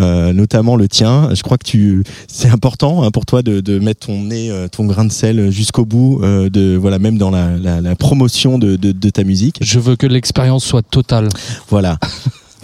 euh, 0.00 0.32
notamment 0.32 0.76
le 0.76 0.88
tien. 0.88 1.28
Je 1.34 1.42
crois 1.42 1.58
que 1.58 1.66
tu, 1.66 2.04
c'est 2.28 2.48
important 2.48 3.02
hein, 3.02 3.10
pour 3.10 3.26
toi 3.26 3.42
de, 3.42 3.60
de 3.60 3.78
mettre 3.78 4.06
ton 4.06 4.22
nez, 4.22 4.50
euh, 4.50 4.68
ton 4.68 4.84
grain 4.86 5.04
de 5.04 5.12
sel 5.12 5.50
jusqu'au 5.50 5.84
bout, 5.84 6.20
euh, 6.22 6.48
de 6.48 6.76
voilà, 6.76 6.98
même 6.98 7.18
dans 7.18 7.30
la, 7.30 7.56
la, 7.58 7.80
la 7.80 7.96
promotion 7.96 8.58
de, 8.58 8.76
de, 8.76 8.92
de 8.92 9.10
ta 9.10 9.24
musique. 9.24 9.58
Je 9.60 9.78
veux 9.80 9.96
que 9.96 10.06
l'expérience 10.06 10.64
soit 10.64 10.82
totale. 10.88 11.28
Voilà. 11.68 11.98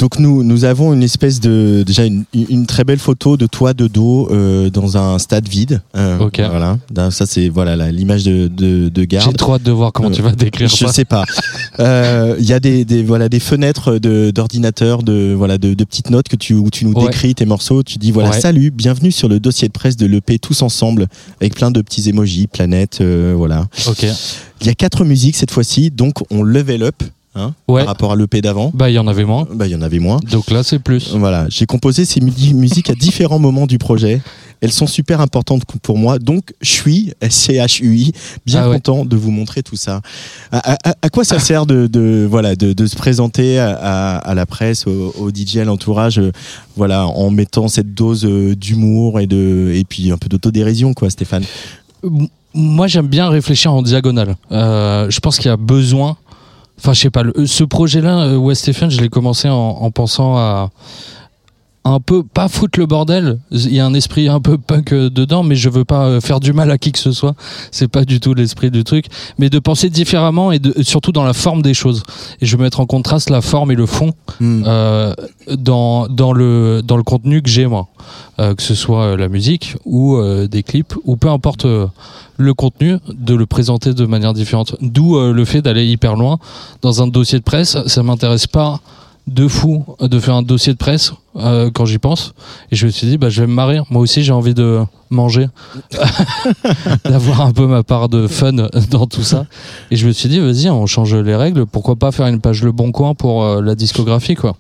Donc 0.01 0.19
nous, 0.19 0.43
nous 0.43 0.65
avons 0.65 0.95
une 0.95 1.03
espèce 1.03 1.41
de 1.41 1.85
déjà 1.87 2.07
une, 2.07 2.25
une 2.33 2.65
très 2.65 2.85
belle 2.85 2.99
photo 2.99 3.37
de 3.37 3.45
toi 3.47 3.75
de 3.75 3.87
dos 3.87 4.29
euh, 4.31 4.71
dans 4.71 4.97
un 4.97 5.19
stade 5.19 5.47
vide. 5.47 5.83
Euh, 5.95 6.19
Ok. 6.19 6.41
Voilà. 6.41 6.79
Ça 7.11 7.27
c'est 7.27 7.51
voilà 7.51 7.77
l'image 7.93 8.25
de, 8.25 8.49
de, 8.49 8.89
de 8.89 9.01
J'ai 9.03 9.07
garde. 9.07 9.37
trop 9.37 9.55
hâte 9.55 9.63
de 9.63 9.71
voir 9.71 9.93
comment 9.93 10.09
Euh, 10.09 10.13
tu 10.13 10.23
vas 10.23 10.33
décrire 10.33 10.69
Je 10.71 10.77
ça. 10.77 10.89
sais 10.93 11.05
pas. 11.05 11.25
Euh, 11.79 12.37
Il 12.39 12.45
y 12.45 12.53
a 12.53 12.61
des, 12.61 12.85
des 12.85 13.03
voilà 13.03 13.29
des 13.31 13.41
fenêtres 13.41 13.99
de 13.99 14.31
d'ordinateur 14.33 15.03
de 15.03 15.33
voilà 15.37 15.57
de, 15.57 15.73
de 15.73 15.85
petites 15.85 16.11
notes 16.11 16.29
que 16.29 16.37
tu 16.37 16.55
où 16.55 16.69
tu 16.69 16.85
nous 16.85 16.93
Ouais. 16.93 17.07
décris 17.07 17.35
tes 17.35 17.47
morceaux. 17.47 17.83
Tu 17.83 17.99
dis 17.99 18.11
voilà 18.11 18.31
Ouais. 18.31 18.41
salut, 18.41 18.71
bienvenue 18.71 19.13
sur 19.13 19.29
le 19.29 19.39
dossier 19.41 19.69
de 19.69 19.73
presse 19.73 19.97
de 19.97 20.05
l'EP 20.07 20.39
tous 20.39 20.61
ensemble 20.63 21.07
avec 21.41 21.55
plein 21.55 21.71
de 21.71 21.81
petits 21.81 22.09
emojis, 22.11 22.47
planètes, 22.49 22.99
euh, 23.01 23.33
voilà. 23.37 23.67
Ok. 23.87 24.05
Il 24.61 24.67
y 24.67 24.71
a 24.71 24.75
quatre 24.75 25.05
musiques 25.05 25.37
cette 25.37 25.51
fois-ci, 25.53 25.91
donc 25.91 26.15
on 26.31 26.43
level 26.43 26.83
up 26.83 26.97
hein, 27.41 27.55
Ouais. 27.69 27.81
par 27.83 27.89
rapport 27.89 28.13
à 28.13 28.17
l'EP 28.17 28.41
d'avant. 28.43 28.71
Bah, 28.75 28.91
il 28.91 28.95
y 28.95 28.99
en 28.99 29.07
avait 29.09 29.25
moins. 29.25 29.47
Bah 29.53 29.67
il 29.67 29.71
y 29.73 29.75
en 29.75 29.83
avait 29.83 29.99
moins. 29.99 30.19
Donc 30.31 30.51
là, 30.51 30.63
c'est 30.63 30.79
plus. 30.79 31.15
Voilà, 31.15 31.47
j'ai 31.49 31.67
composé 31.67 32.05
ces 32.05 32.21
mu- 32.21 32.33
musiques 32.55 32.91
à 32.91 32.95
différents 32.95 33.39
moments 33.39 33.67
du 33.67 33.79
projet. 33.79 34.21
Elles 34.63 34.73
sont 34.73 34.87
super 34.87 35.23
importantes 35.23 35.63
pour 35.83 35.97
moi, 35.97 36.19
donc 36.19 36.53
je 36.61 36.69
suis 36.71 37.15
S-C-H-U-I, 37.23 38.13
bien 38.45 38.61
Ah 38.65 38.69
ouais. 38.69 38.75
content 38.77 39.07
de 39.07 39.17
vous 39.17 39.31
montrer 39.31 39.63
tout 39.63 39.77
ça. 39.77 40.03
À, 40.53 40.91
à- 40.91 40.95
à 41.01 41.09
quoi 41.09 41.25
ça 41.25 41.39
sert 41.49 41.65
de, 41.65 41.87
de 41.87 42.27
voilà 42.31 42.55
de, 42.57 42.75
de 42.75 42.87
se 42.87 42.95
présenter 42.95 43.59
à, 43.59 44.33
la 44.35 44.45
presse, 44.47 44.87
au, 44.87 45.15
au 45.19 45.31
DJ, 45.31 45.57
à 45.59 45.65
l'entourage, 45.65 46.19
euh, 46.19 46.31
voilà, 46.77 47.07
en 47.07 47.31
mettant 47.31 47.69
cette 47.69 47.95
dose 47.95 48.27
euh, 48.27 48.55
d'humour 48.55 49.19
et 49.21 49.27
de 49.27 49.73
et 49.75 49.85
puis 49.85 50.11
un 50.13 50.19
peu 50.19 50.29
d'autodérision, 50.29 50.93
quoi, 50.93 51.09
Stéphane? 51.09 51.45
Moi, 52.53 52.87
j'aime 52.89 53.07
bien 53.07 53.29
réfléchir 53.29 53.73
en 53.73 53.81
diagonale. 53.83 54.35
Euh, 54.53 55.09
je 55.09 55.21
pense 55.21 55.37
qu'il 55.37 55.47
y 55.47 55.51
a 55.51 55.57
besoin. 55.57 56.17
Enfin, 56.81 56.95
je 56.95 57.01
sais 57.01 57.11
pas. 57.11 57.23
ce 57.45 57.63
projet-là, 57.63 58.21
euh, 58.21 58.37
West 58.37 58.73
je 58.73 59.01
l'ai 59.03 59.11
commencé 59.11 59.51
en, 59.51 59.55
en 59.55 59.91
pensant 59.91 60.39
à 60.39 60.71
un 61.85 61.99
peu 61.99 62.23
pas 62.23 62.49
foutre 62.49 62.79
le 62.79 62.87
bordel. 62.87 63.39
Il 63.51 63.73
y 63.75 63.81
a 63.81 63.87
un 63.87 63.95
esprit 63.95 64.29
un 64.29 64.41
peu 64.41 64.59
punk 64.59 64.93
euh, 64.93 65.09
dedans, 65.09 65.43
mais 65.43 65.55
je 65.57 65.69
veux 65.71 65.85
pas 65.85 66.07
euh, 66.07 66.21
faire 66.21 66.39
du 66.39 66.53
mal 66.53 66.71
à 66.71 66.79
qui 66.79 66.93
que 66.93 66.99
ce 66.99 67.13
soit. 67.13 67.35
C'est 67.71 67.89
pas 67.89 68.05
du 68.05 68.21
tout 68.21 68.35
l'esprit 68.35 68.71
du 68.71 68.85
truc, 68.85 69.07
mais 69.39 69.49
de 69.49 69.59
penser 69.59 69.89
différemment 69.89 70.53
et 70.53 70.59
de, 70.59 70.83
surtout 70.83 71.13
dans 71.13 71.25
la 71.25 71.33
forme 71.33 71.63
des 71.63 71.73
choses. 71.75 72.03
Et 72.41 72.47
je 72.47 72.57
veux 72.57 72.63
mettre 72.63 72.81
en 72.81 72.87
contraste 72.87 73.31
la 73.31 73.41
forme 73.41 73.71
et 73.73 73.75
le 73.75 73.87
fond 73.87 74.13
Hmm. 74.41 74.63
euh, 74.67 75.15
dans 75.51 76.07
dans 76.09 76.33
le 76.33 76.83
dans 76.85 76.97
le 76.97 77.03
contenu 77.03 77.43
que 77.43 77.49
j'ai 77.51 77.67
moi, 77.67 77.89
Euh, 78.39 78.55
que 78.55 78.63
ce 78.63 78.75
soit 78.75 79.17
la 79.17 79.29
musique 79.29 79.77
ou 79.85 80.17
euh, 80.17 80.47
des 80.49 80.63
clips 80.63 80.95
ou 81.05 81.17
peu 81.17 81.29
importe 81.29 81.67
le 82.37 82.55
contenu, 82.55 82.97
de 83.09 83.35
le 83.35 83.45
présenter 83.47 83.93
de 83.93 84.07
manière 84.07 84.33
différente. 84.33 84.77
D'où 84.81 85.19
le 85.21 85.45
fait 85.45 85.61
d'aller 85.61 85.87
hyper 85.87 86.15
loin 86.17 86.39
dans 86.81 87.03
un 87.03 87.07
dossier 87.07 87.39
de 87.39 87.45
presse. 87.45 87.77
Ça 87.87 88.03
m'intéresse 88.03 88.47
pas 88.47 88.81
de 89.31 89.47
fou 89.49 89.85
de 90.01 90.21
faire 90.21 90.35
un 90.35 90.43
dossier 90.43 90.73
de 90.73 90.79
presse 90.79 91.13
euh, 91.37 91.71
quand 91.73 91.85
j'y 91.85 91.99
pense. 91.99 92.35
Et 92.71 92.77
je 92.77 92.87
me 92.87 92.91
suis 92.91 93.07
dit, 93.07 93.17
bah, 93.17 93.31
je 93.31 93.41
vais 93.41 93.47
me 93.47 93.55
marrer. 93.55 93.81
Moi 93.91 94.03
aussi, 94.03 94.23
j'ai 94.23 94.33
envie 94.33 94.55
de 94.55 94.81
manger, 95.11 95.47
d'avoir 97.05 97.43
un 97.43 97.53
peu 97.53 97.67
ma 97.67 97.83
part 97.83 98.09
de 98.09 98.27
fun 98.27 98.53
dans 98.91 99.07
tout 99.07 99.23
ça. 99.23 99.47
Et 99.91 99.97
je 99.97 100.07
me 100.07 100.13
suis 100.13 100.29
dit, 100.29 100.41
vas-y, 100.41 100.69
on 100.69 100.87
change 100.87 101.15
les 101.15 101.37
règles. 101.37 101.67
Pourquoi 101.67 101.97
pas 101.97 102.13
faire 102.13 102.27
une 102.27 102.41
page 102.41 102.63
Le 102.63 102.73
Bon 102.73 102.91
Coin 102.93 103.15
pour 103.15 103.45
euh, 103.45 103.63
la 103.63 103.75
discographie, 103.75 104.35
quoi. 104.35 104.57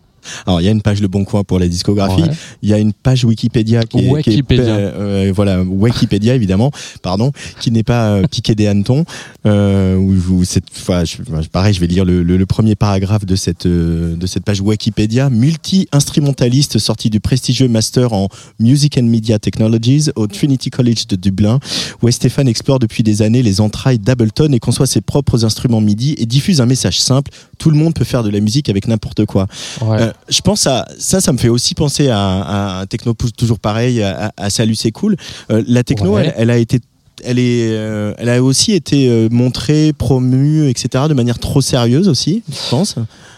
Alors 0.46 0.60
il 0.60 0.64
y 0.64 0.68
a 0.68 0.70
une 0.70 0.82
page 0.82 1.00
Le 1.00 1.08
Bon 1.08 1.24
Coin 1.24 1.44
pour 1.44 1.58
la 1.58 1.68
discographie. 1.68 2.22
Ouais. 2.22 2.30
Il 2.62 2.68
y 2.68 2.72
a 2.72 2.78
une 2.78 2.92
page 2.92 3.24
Wikipédia 3.24 3.82
qui 3.84 3.98
est, 3.98 4.00
qui 4.00 4.06
est- 4.08 4.12
Wikipédia. 4.12 4.64
euh, 4.64 5.28
euh, 5.28 5.32
voilà 5.34 5.62
Wikipédia 5.62 6.34
évidemment, 6.34 6.70
pardon, 7.02 7.32
qui 7.60 7.70
n'est 7.70 7.82
pas 7.82 8.10
euh, 8.10 8.26
piqué 8.26 8.54
des 8.54 8.66
hannetons. 8.66 9.04
Euh, 9.46 9.96
où, 9.96 10.14
où 10.34 10.44
cette 10.44 10.64
fois, 10.72 11.04
je, 11.04 11.16
pareil, 11.50 11.72
je 11.74 11.80
vais 11.80 11.86
lire 11.86 12.04
le, 12.04 12.22
le- 12.22 12.36
le 12.36 12.46
premier 12.46 12.74
paragraphe 12.74 13.24
de 13.26 13.36
cette 13.36 13.66
euh, 13.66 14.16
de 14.16 14.26
cette 14.26 14.44
page 14.44 14.60
Wikipédia. 14.60 15.30
Multi-instrumentaliste 15.30 16.78
sorti 16.78 17.10
du 17.10 17.20
prestigieux 17.20 17.68
master 17.68 18.12
en 18.12 18.28
Music 18.58 18.98
and 18.98 19.04
Media 19.04 19.38
Technologies 19.38 20.10
au 20.16 20.26
Trinity 20.26 20.70
College 20.70 21.06
de 21.08 21.16
Dublin, 21.16 21.58
West 22.02 22.16
Stéphane 22.18 22.48
explore 22.48 22.78
depuis 22.78 23.02
des 23.02 23.22
années 23.22 23.42
les 23.42 23.60
entrailles 23.60 23.98
d'Ableton 23.98 24.52
et 24.52 24.58
conçoit 24.58 24.86
ses 24.86 25.00
propres 25.00 25.44
instruments 25.44 25.80
MIDI 25.80 26.14
et 26.18 26.26
diffuse 26.26 26.60
un 26.60 26.66
message 26.66 27.00
simple 27.00 27.30
tout 27.58 27.70
le 27.70 27.76
monde 27.76 27.92
peut 27.94 28.04
faire 28.04 28.22
de 28.22 28.30
la 28.30 28.40
musique 28.40 28.68
avec 28.70 28.88
n'importe 28.88 29.26
quoi. 29.26 29.46
Ouais. 29.82 30.00
Euh, 30.00 30.12
je 30.28 30.40
pense 30.40 30.66
à 30.66 30.86
ça, 30.98 31.20
ça 31.20 31.32
me 31.32 31.38
fait 31.38 31.48
aussi 31.48 31.74
penser 31.74 32.08
à, 32.08 32.18
à 32.18 32.80
un 32.80 32.86
techno 32.86 33.14
toujours 33.36 33.58
pareil, 33.58 34.02
à, 34.02 34.32
à 34.36 34.50
Salut 34.50 34.74
c'est 34.74 34.92
cool. 34.92 35.16
Euh, 35.50 35.62
la 35.66 35.82
techno, 35.82 36.14
Ouais. 36.14 36.26
elle, 36.26 36.34
elle 36.36 36.50
a 36.50 36.56
été, 36.58 36.80
elle 37.24 37.38
est, 37.38 37.68
euh, 37.70 38.12
elle 38.18 38.28
a 38.28 38.42
aussi 38.42 38.72
été 38.72 39.08
euh, 39.08 39.28
montrée, 39.30 39.92
promue, 39.92 40.68
etc. 40.68 41.04
de 41.08 41.14
manière 41.14 41.38
trop 41.38 41.60
sérieuse 41.60 42.08
aussi, 42.08 42.42
je 42.50 42.70
pense. 42.70 42.94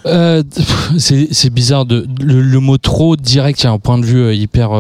Euh, 0.07 0.43
c'est 0.99 1.51
bizarre 1.51 1.87
de 1.87 2.07
le, 2.21 2.41
le 2.43 2.59
mot 2.61 2.77
trop 2.79 3.17
direct. 3.17 3.61
Il 3.61 3.65
y 3.65 3.67
a 3.69 3.73
un 3.73 3.79
point 3.79 3.99
de 3.99 4.05
vue 4.07 4.35
hyper 4.35 4.71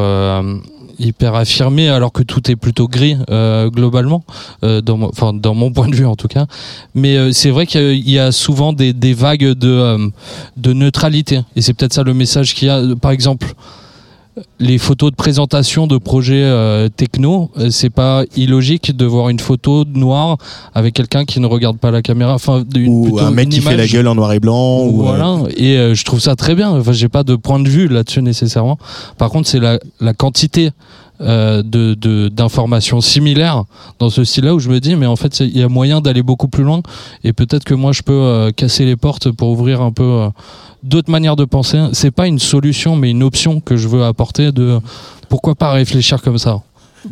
hyper 0.99 1.35
affirmé 1.35 1.89
alors 1.89 2.13
que 2.13 2.23
tout 2.23 2.51
est 2.51 2.57
plutôt 2.57 2.89
gris 2.89 3.17
euh, 3.31 3.71
globalement 3.71 4.25
euh, 4.65 4.81
dans 4.81 5.55
mon, 5.55 5.73
point 5.73 5.89
de 5.89 5.97
vue 5.97 6.07
en 6.07 6.17
tout 6.17 6.29
cas. 6.29 6.47
Mais 6.95 7.17
euh, 7.17 7.33
c'est 7.33 7.51
vrai 7.51 7.67
qu'il 7.67 8.09
y 8.09 8.19
a 8.19 8.33
souvent 8.33 8.73
des, 8.73 8.93
des 8.93 9.15
vagues 9.15 9.53
de 9.53 9.69
euh, 9.69 10.09
de 10.57 10.73
neutralité 10.73 11.41
et 11.57 11.63
c'est 11.63 11.75
peut-être 11.75 11.95
ça 11.95 12.03
le 12.03 12.15
message 12.15 12.55
qu'il 12.55 12.69
y 12.69 12.71
a. 12.71 12.83
Par 13.01 13.11
exemple. 13.11 13.55
Les 14.59 14.79
photos 14.79 15.11
de 15.11 15.17
présentation 15.17 15.87
de 15.87 15.99
projets 15.99 16.43
euh, 16.43 16.89
techno, 16.89 17.51
euh, 17.59 17.69
c'est 17.71 17.91
pas 17.91 18.25
illogique 18.35 18.97
de 18.97 19.05
voir 19.05 19.29
une 19.29 19.39
photo 19.41 19.85
noire 19.85 20.39
avec 20.75 20.95
quelqu'un 20.95 21.27
qui 21.27 21.39
ne 21.39 21.47
regarde 21.47 21.77
pas 21.79 21.91
la 21.91 22.01
caméra. 22.01 22.33
Enfin, 22.35 22.65
une- 22.75 23.11
Ou 23.11 23.19
un 23.19 23.31
mec 23.31 23.51
qui 23.51 23.61
fait 23.61 23.77
la 23.77 23.87
gueule 23.87 24.09
en 24.09 24.15
noir 24.15 24.33
et 24.33 24.41
blanc. 24.41 24.85
Ou, 24.85 25.01
euh, 25.03 25.05
voilà, 25.05 25.39
et 25.55 25.77
euh, 25.77 25.95
je 25.95 26.03
trouve 26.05 26.21
ça 26.21 26.35
très 26.35 26.55
bien. 26.55 26.71
Enfin, 26.71 26.93
j'ai 26.93 27.11
pas 27.11 27.25
de 27.25 27.37
point 27.37 27.61
de 27.61 27.69
vue 27.69 27.89
là-dessus 27.89 28.23
nécessairement. 28.23 28.79
Par 29.19 29.29
contre, 29.29 29.49
c'est 29.49 29.61
la, 29.61 29.79
la 30.01 30.15
quantité 30.15 30.71
euh, 31.23 31.63
de 31.63 32.29
d'informations 32.29 33.01
similaires 33.01 33.65
dans 33.99 34.11
ce 34.11 34.25
style-là 34.25 34.55
où 34.55 34.59
je 34.59 34.69
me 34.69 34.81
dis, 34.81 34.97
mais 34.97 35.07
en 35.07 35.17
fait, 35.17 35.41
il 35.41 35.57
y 35.57 35.63
a 35.63 35.69
moyen 35.69 36.01
d'aller 36.01 36.23
beaucoup 36.23 36.49
plus 36.49 36.65
loin. 36.65 36.83
Et 37.23 37.33
peut-être 37.33 37.65
que 37.65 37.75
moi, 37.75 37.93
je 37.93 38.03
peux 38.03 38.13
euh, 38.13 38.51
casser 38.51 38.85
les 38.85 38.97
portes 38.97 39.31
pour 39.31 39.51
ouvrir 39.51 39.81
un 39.83 39.93
peu 39.93 40.03
euh, 40.03 40.29
d'autres 40.83 41.11
manières 41.11 41.37
de 41.37 41.45
penser. 41.45 41.79
C'est 41.93 42.11
pas 42.11 42.27
une 42.27 42.39
solution, 42.39 42.97
mais 42.97 43.11
une 43.11 43.23
option 43.23 43.61
que 43.61 43.77
je 43.77 43.89
veux 43.89 44.05
apporter. 44.05 44.53
De 44.53 44.81
pourquoi 45.29 45.55
pas 45.55 45.71
réfléchir 45.71 46.21
comme 46.23 46.39
ça. 46.39 46.61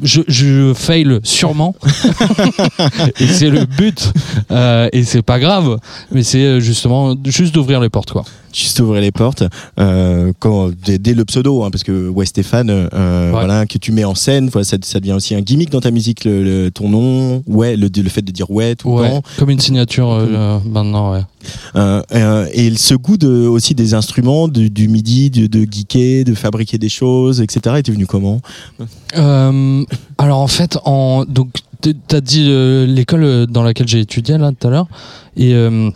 Je, 0.03 0.21
je 0.29 0.73
fail 0.75 1.19
sûrement. 1.23 1.75
Et 3.21 3.27
c'est 3.27 3.51
le 3.51 3.65
but. 3.67 4.13
Euh, 4.51 4.89
et 4.93 5.05
c'est 5.05 5.23
pas 5.23 5.39
grave. 5.39 5.79
Mais 6.13 6.23
c'est 6.23 6.43
euh, 6.45 6.61
justement 6.61 7.15
juste 7.25 7.55
d'ouvrir 7.55 7.81
les 7.81 7.89
portes 7.89 8.11
quoi. 8.13 8.25
Juste 8.53 8.81
ouvrir 8.81 9.01
les 9.01 9.13
portes 9.13 9.45
euh, 9.79 10.33
quand 10.41 10.71
dès, 10.85 10.99
dès 10.99 11.15
le 11.15 11.25
pseudo 11.25 11.63
hein, 11.63 11.71
parce 11.71 11.85
que 11.85 12.09
West 12.09 12.31
Stéphane 12.31 12.69
euh, 12.71 13.29
voilà 13.31 13.65
que 13.65 13.79
tu 13.79 13.93
mets 13.93 14.03
en 14.05 14.17
scène 14.17 14.49
voilà, 14.49 14.65
ça, 14.65 14.77
ça 14.83 14.99
devient 14.99 15.13
aussi 15.13 15.37
un 15.37 15.41
gimmick 15.41 15.71
dans 15.71 15.81
ta 15.81 15.93
musique 15.93 16.25
le, 16.25 16.43
le- 16.43 16.71
ton 16.73 16.89
nom 16.89 17.45
ouais 17.47 17.77
le, 17.77 17.89
le 17.95 18.09
fait 18.09 18.23
de 18.23 18.33
dire 18.33 18.51
ouais 18.51 18.75
tout 18.75 18.89
le 18.89 19.03
ouais 19.03 19.09
temps. 19.11 19.23
comme 19.39 19.51
une 19.51 19.61
signature 19.61 20.09
maintenant 20.65 21.13
ouais 21.13 21.21
et 21.75 22.75
ce 22.77 22.95
goût 22.95 23.17
de, 23.17 23.47
aussi 23.47 23.75
des 23.75 23.95
instruments, 23.95 24.49
du, 24.49 24.71
du 24.71 24.89
midi, 24.89 25.31
de, 25.31 25.47
de 25.47 25.67
geeker, 25.71 26.25
de 26.25 26.35
fabriquer 26.35 26.79
des 26.79 26.89
choses, 26.89 27.41
etc. 27.41 27.77
était 27.79 27.93
venu 27.93 28.07
comment 28.07 28.41
Euh, 29.17 29.85
alors 30.19 30.39
en 30.39 30.47
fait, 30.47 30.79
en, 30.85 31.25
donc 31.25 31.49
t'as 32.09 32.21
dit 32.21 32.47
euh, 32.49 32.87
l'école 32.87 33.25
euh, 33.25 33.47
dans 33.47 33.63
laquelle 33.63 33.89
j'ai 33.89 34.01
étudié 34.01 34.39
là 34.39 34.53
tout 34.53 34.67
à 34.69 34.71
l'heure, 34.71 34.87
et 35.37 35.55
euh, 35.55 35.91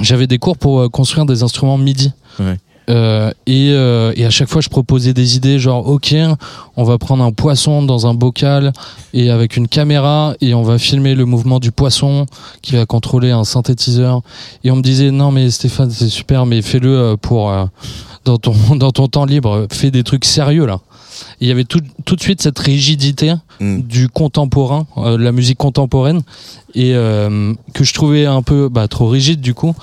j'avais 0.00 0.26
des 0.26 0.38
cours 0.38 0.56
pour 0.56 0.80
euh, 0.80 0.88
construire 0.88 1.26
des 1.26 1.42
instruments 1.42 1.78
MIDI. 1.78 2.12
Ouais. 2.38 2.58
Euh, 2.88 3.30
et, 3.46 3.70
euh, 3.72 4.12
et 4.16 4.24
à 4.24 4.30
chaque 4.30 4.48
fois, 4.48 4.60
je 4.60 4.68
proposais 4.68 5.12
des 5.12 5.36
idées 5.36 5.58
genre, 5.58 5.86
ok, 5.88 6.14
on 6.76 6.84
va 6.84 6.98
prendre 6.98 7.24
un 7.24 7.32
poisson 7.32 7.82
dans 7.82 8.06
un 8.06 8.14
bocal 8.14 8.72
et 9.12 9.30
avec 9.30 9.56
une 9.56 9.68
caméra 9.68 10.34
et 10.40 10.54
on 10.54 10.62
va 10.62 10.78
filmer 10.78 11.14
le 11.14 11.24
mouvement 11.24 11.58
du 11.58 11.72
poisson 11.72 12.26
qui 12.62 12.76
va 12.76 12.86
contrôler 12.86 13.30
un 13.30 13.44
synthétiseur. 13.44 14.22
Et 14.64 14.70
on 14.70 14.76
me 14.76 14.82
disait, 14.82 15.10
non 15.10 15.32
mais 15.32 15.50
Stéphane, 15.50 15.90
c'est 15.90 16.08
super, 16.08 16.46
mais 16.46 16.62
fais-le 16.62 16.96
euh, 16.96 17.16
pour 17.16 17.50
euh, 17.50 17.64
dans 18.24 18.38
ton 18.38 18.54
dans 18.76 18.92
ton 18.92 19.08
temps 19.08 19.24
libre, 19.24 19.66
fais 19.70 19.90
des 19.90 20.04
trucs 20.04 20.24
sérieux 20.24 20.66
là. 20.66 20.80
Et 21.40 21.46
Il 21.46 21.48
y 21.48 21.50
avait 21.50 21.64
tout, 21.64 21.80
tout 22.04 22.14
de 22.14 22.20
suite 22.20 22.42
cette 22.42 22.58
rigidité 22.58 23.34
Mm. 23.60 23.80
du 23.80 24.08
contemporain, 24.08 24.86
euh, 24.98 25.16
de 25.16 25.22
la 25.22 25.32
musique 25.32 25.56
contemporaine, 25.56 26.22
et 26.74 26.92
que 26.92 27.84
je 27.84 27.94
trouvais 27.94 28.26
un 28.26 28.42
peu 28.42 28.68
bah, 28.68 28.86
trop 28.86 29.08
rigide 29.08 29.40
du 29.40 29.54
coup. 29.54 29.74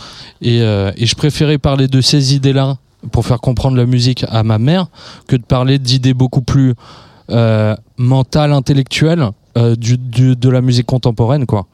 Et, 0.42 0.62
euh, 0.62 0.92
et 0.96 1.06
je 1.06 1.16
préférais 1.16 1.58
parler 1.58 1.88
de 1.88 2.02
ces 2.02 2.36
idées-là 2.36 2.78
pour 3.12 3.26
faire 3.26 3.40
comprendre 3.42 3.78
la 3.78 3.86
musique 3.86 4.26
à 4.30 4.44
ma 4.44 4.58
mère 4.60 4.88
que 5.28 5.36
de 5.36 5.44
parler 5.44 5.80
d'idées 5.80 6.14
beaucoup 6.14 6.42
plus 6.42 6.74
euh, 7.30 7.76
mentales, 7.98 8.52
intellectuelles 8.54 9.30
euh, 9.58 9.76
du, 9.76 9.98
du- 9.98 10.36
de 10.36 10.50
la 10.50 10.62
musique 10.62 10.86
contemporaine, 10.88 11.46
quoi. 11.46 11.68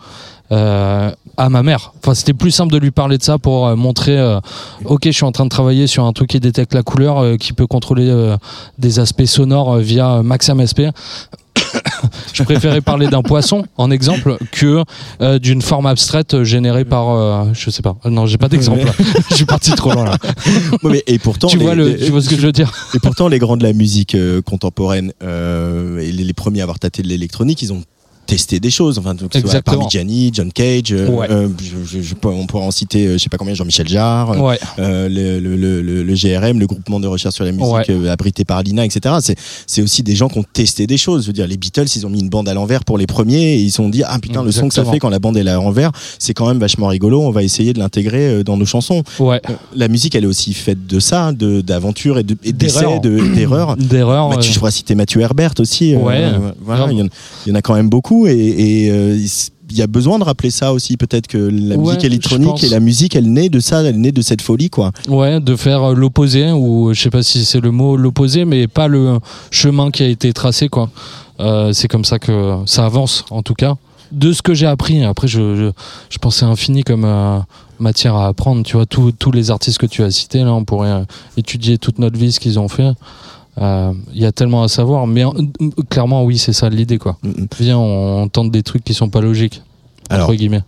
Euh, 0.52 1.12
à 1.38 1.48
ma 1.50 1.62
mère. 1.64 1.94
Enfin, 2.00 2.14
c'était 2.16 2.34
plus 2.34 2.50
simple 2.52 2.74
de 2.74 2.78
lui 2.80 2.92
parler 2.92 3.18
de 3.18 3.24
ça 3.24 3.38
pour 3.38 3.68
euh, 3.68 3.76
montrer, 3.76 4.18
euh, 4.18 4.40
ok, 4.86 5.02
je 5.06 5.12
suis 5.12 5.24
en 5.24 5.32
train 5.32 5.46
de 5.46 5.50
travailler 5.50 5.86
sur 5.88 6.04
un 6.06 6.12
truc 6.12 6.32
qui 6.32 6.40
détecte 6.40 6.74
la 6.74 6.82
couleur, 6.84 7.20
euh, 7.20 7.38
qui 7.38 7.54
peut 7.54 7.68
contrôler 7.68 8.10
euh, 8.10 8.36
des 8.80 9.00
aspects 9.00 9.26
sonores 9.26 9.78
via 9.78 10.22
Max 10.24 10.50
MSP. 10.50 10.82
je 12.34 12.44
préférais 12.44 12.82
parler 12.82 13.08
d'un 13.08 13.22
poisson 13.22 13.66
en 13.78 13.92
exemple 13.92 14.38
que 14.52 14.84
euh, 15.22 15.40
d'une 15.40 15.62
forme 15.62 15.86
abstraite 15.86 16.44
générée 16.44 16.86
par, 16.86 17.10
euh, 17.10 17.46
je 17.54 17.70
sais 17.70 17.82
pas. 17.82 17.98
Non, 18.06 18.26
j'ai 18.26 18.38
pas 18.38 18.50
d'exemple. 18.50 18.92
je 19.30 19.36
suis 19.36 19.46
parti 19.46 19.72
trop 19.72 19.92
loin 19.92 20.06
là. 20.06 20.18
Ouais, 20.84 20.92
mais- 20.92 21.04
et 21.08 21.20
pourtant, 21.20 21.48
tu 21.48 21.58
les- 21.58 21.64
vois 21.66 21.76
le, 21.76 21.90
les- 21.90 22.06
tu 22.06 22.12
vois 22.12 22.22
ce 22.22 22.30
que 22.30 22.36
je 22.36 22.42
veux 22.46 22.52
dire? 22.52 22.72
Et 22.96 23.00
pourtant, 23.00 23.28
les 23.28 23.40
grands 23.40 23.58
de 23.58 23.64
la 23.64 23.74
musique 23.74 24.16
euh, 24.16 24.42
contemporaine 24.42 25.14
euh, 25.24 26.00
et 26.00 26.12
les, 26.12 26.24
les 26.24 26.34
premiers 26.34 26.62
à 26.62 26.64
avoir 26.64 26.80
tâté 26.80 27.02
de 27.04 27.08
l'électronique, 27.08 27.62
ils 27.62 27.74
ont 27.74 27.84
testé 28.30 28.60
des 28.60 28.70
choses. 28.70 29.00
Enfin, 29.00 29.16
donc, 29.16 29.36
Exactement. 29.36 29.78
Parmigiani, 29.78 30.30
John 30.34 30.52
Cage, 30.52 30.92
euh, 30.92 31.08
Ouais. 31.10 31.28
euh, 31.32 31.48
je, 31.86 32.00
je- 32.02 32.14
on 32.24 32.46
pourrait 32.46 32.64
en 32.64 32.72
citer, 32.72 33.08
euh, 33.08 33.14
je 33.14 33.18
sais 33.18 33.30
pas 33.30 33.38
combien, 33.38 33.54
Jean-Michel 33.56 33.88
Jarre, 33.88 34.40
Ouais. 34.42 34.60
euh, 34.78 35.10
le, 35.10 35.40
le, 35.40 35.56
le, 35.82 36.04
le- 36.04 36.14
GRM, 36.16 36.60
le 36.60 36.68
groupement 36.68 37.00
de 37.00 37.08
recherche 37.08 37.36
sur 37.36 37.46
la 37.46 37.52
musique 37.52 37.66
Ouais. 37.90 38.08
abrité 38.10 38.46
par 38.46 38.58
Alina, 38.58 38.86
etc. 38.86 39.16
C'est, 39.22 39.36
c'est 39.66 39.82
aussi 39.82 40.04
des 40.04 40.16
gens 40.16 40.28
qui 40.30 40.38
ont 40.38 40.46
testé 40.54 40.86
des 40.86 40.98
choses. 40.98 41.24
Je 41.24 41.28
veux 41.28 41.34
dire, 41.34 41.48
les 41.48 41.58
Beatles, 41.58 41.86
ils 41.96 42.06
ont 42.06 42.10
mis 42.10 42.20
une 42.20 42.30
bande 42.30 42.48
à 42.50 42.54
l'envers 42.54 42.84
pour 42.86 42.98
les 42.98 43.08
premiers 43.08 43.56
et 43.56 43.62
ils 43.62 43.72
se 43.72 43.78
sont 43.78 43.90
dit, 43.90 44.04
ah 44.06 44.20
putain, 44.20 44.44
le 44.44 44.52
son 44.52 44.68
que 44.68 44.74
ça 44.76 44.86
fait 44.86 45.00
quand 45.00 45.10
la 45.10 45.20
bande 45.20 45.38
est 45.38 45.48
à 45.48 45.56
l'envers, 45.56 45.92
c'est 46.20 46.34
quand 46.34 46.48
même 46.48 46.60
vachement 46.60 46.88
rigolo. 46.88 47.22
On 47.22 47.32
va 47.32 47.42
essayer 47.44 47.74
de 47.74 47.80
l'intégrer 47.80 48.44
dans 48.44 48.58
nos 48.58 48.66
chansons. 48.66 49.04
Ouais. 49.20 49.42
La 49.76 49.88
musique, 49.88 50.14
elle 50.16 50.24
est 50.24 50.28
aussi 50.28 50.54
faite 50.54 50.86
de 50.88 51.00
ça, 51.00 51.32
de, 51.32 51.62
d'aventure 51.62 52.20
et, 52.20 52.24
de, 52.24 52.38
et 52.44 52.54
D'erreurs. 52.54 53.00
d'essais, 53.02 53.16
de, 53.16 53.36
d'erreurs. 53.36 53.76
D'erreurs. 53.78 54.30
Mathieu, 54.30 54.50
euh, 54.50 54.54
je 54.54 54.60
pourrais 54.60 54.72
citer 54.72 54.94
Mathieu 54.96 55.22
Herbert 55.22 55.54
aussi. 55.60 55.96
euh, 55.96 55.98
Ouais. 56.00 56.30
voilà, 56.62 56.82
Grave. 56.82 56.92
il 56.94 57.00
y, 57.00 57.02
en, 57.02 57.08
il 57.46 57.50
y 57.50 57.52
en 57.52 57.56
a 57.56 57.62
quand 57.62 57.74
même 57.76 57.90
beaucoup 57.90 58.19
et, 58.28 58.86
et, 58.86 58.92
euh, 58.92 59.18
il 59.72 59.78
y 59.78 59.84
a 59.84 59.88
besoin 59.88 60.18
de 60.18 60.24
rappeler 60.24 60.50
ça 60.50 60.74
aussi. 60.74 60.98
Peut-être 60.98 61.28
que 61.28 61.38
la 61.38 61.76
Ouais, 61.76 61.90
musique 61.90 62.04
électronique 62.04 62.64
et 62.64 62.70
la 62.70 62.80
musique, 62.80 63.16
elle 63.16 63.32
naît 63.32 63.50
de 63.50 63.60
ça, 63.60 63.84
elle 63.84 64.02
naît 64.02 64.12
de 64.12 64.22
cette 64.24 64.42
folie, 64.42 64.70
quoi. 64.72 64.92
Ouais, 65.08 65.40
de 65.40 65.56
faire 65.56 65.84
euh, 65.92 65.94
l'opposé, 65.94 66.52
ou 66.52 66.92
je 66.94 67.00
sais 67.00 67.12
pas 67.12 67.22
si 67.22 67.46
c'est 67.46 67.60
le 67.62 67.70
mot 67.70 67.96
l'opposé, 67.96 68.46
mais 68.46 68.68
pas 68.68 68.88
le 68.88 69.20
chemin 69.52 69.92
qui 69.92 70.02
a 70.04 70.08
été 70.08 70.34
tracé, 70.34 70.70
quoi. 70.70 70.90
Euh, 71.40 71.72
c'est 71.72 71.88
comme 71.88 72.04
ça 72.04 72.18
que 72.18 72.56
ça 72.66 72.86
avance, 72.86 73.26
en 73.30 73.44
tout 73.44 73.54
cas. 73.54 73.76
De 74.12 74.34
ce 74.34 74.42
que 74.42 74.56
j'ai 74.56 74.66
appris, 74.66 75.04
après, 75.04 75.28
je, 75.28 75.56
je, 75.56 75.72
je 76.10 76.18
pensais 76.18 76.46
infini 76.46 76.84
comme 76.84 77.06
euh, 77.06 77.38
matière 77.80 78.16
à 78.16 78.26
apprendre, 78.28 78.64
tu 78.64 78.76
vois, 78.76 78.88
tous 78.88 79.12
tous 79.12 79.32
les 79.32 79.52
artistes 79.52 79.78
que 79.78 79.86
tu 79.86 80.02
as 80.04 80.10
cités, 80.10 80.40
là, 80.40 80.52
on 80.52 80.66
pourrait 80.66 80.90
euh, 80.90 81.04
étudier 81.38 81.78
toute 81.78 82.00
notre 82.00 82.18
vie, 82.18 82.32
ce 82.32 82.40
qu'ils 82.40 82.58
ont 82.60 82.68
fait. 82.70 82.90
Euh, 83.60 83.94
Il 84.14 84.22
y 84.22 84.26
a 84.26 84.32
tellement 84.32 84.64
à 84.64 84.68
savoir, 84.68 85.08
mais 85.08 85.26
euh, 85.26 85.30
clairement, 85.90 86.24
oui, 86.24 86.38
c'est 86.38 86.54
ça 86.54 86.70
l'idée, 86.70 86.98
quoi. 86.98 87.18
Mm. 87.24 87.32
Viens, 87.60 87.78
on, 87.78 88.24
on 88.24 88.28
tente 88.30 88.52
des 88.52 88.64
trucs 88.64 88.84
qui 88.84 88.94
sont 88.94 89.10
pas 89.10 89.22
logiques, 89.22 89.62
Alors, 90.10 90.30
entre 90.30 90.38
guillemets. 90.38 90.64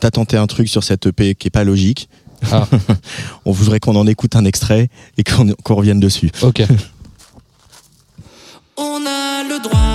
t'as 0.00 0.10
tenté 0.10 0.36
un 0.36 0.46
truc 0.46 0.68
sur 0.68 0.84
cette 0.84 1.06
EP 1.06 1.34
qui 1.34 1.48
est 1.48 1.50
pas 1.50 1.64
logique. 1.64 2.08
Ah. 2.52 2.68
On 3.44 3.50
voudrait 3.52 3.80
qu'on 3.80 3.96
en 3.96 4.06
écoute 4.06 4.36
un 4.36 4.44
extrait 4.44 4.90
et 5.16 5.24
qu'on 5.24 5.48
qu'on 5.64 5.74
revienne 5.74 5.98
dessus. 5.98 6.30
Ok. 6.42 6.62
On 8.76 9.00
a 9.06 9.42
le 9.42 9.60
droit, 9.62 9.87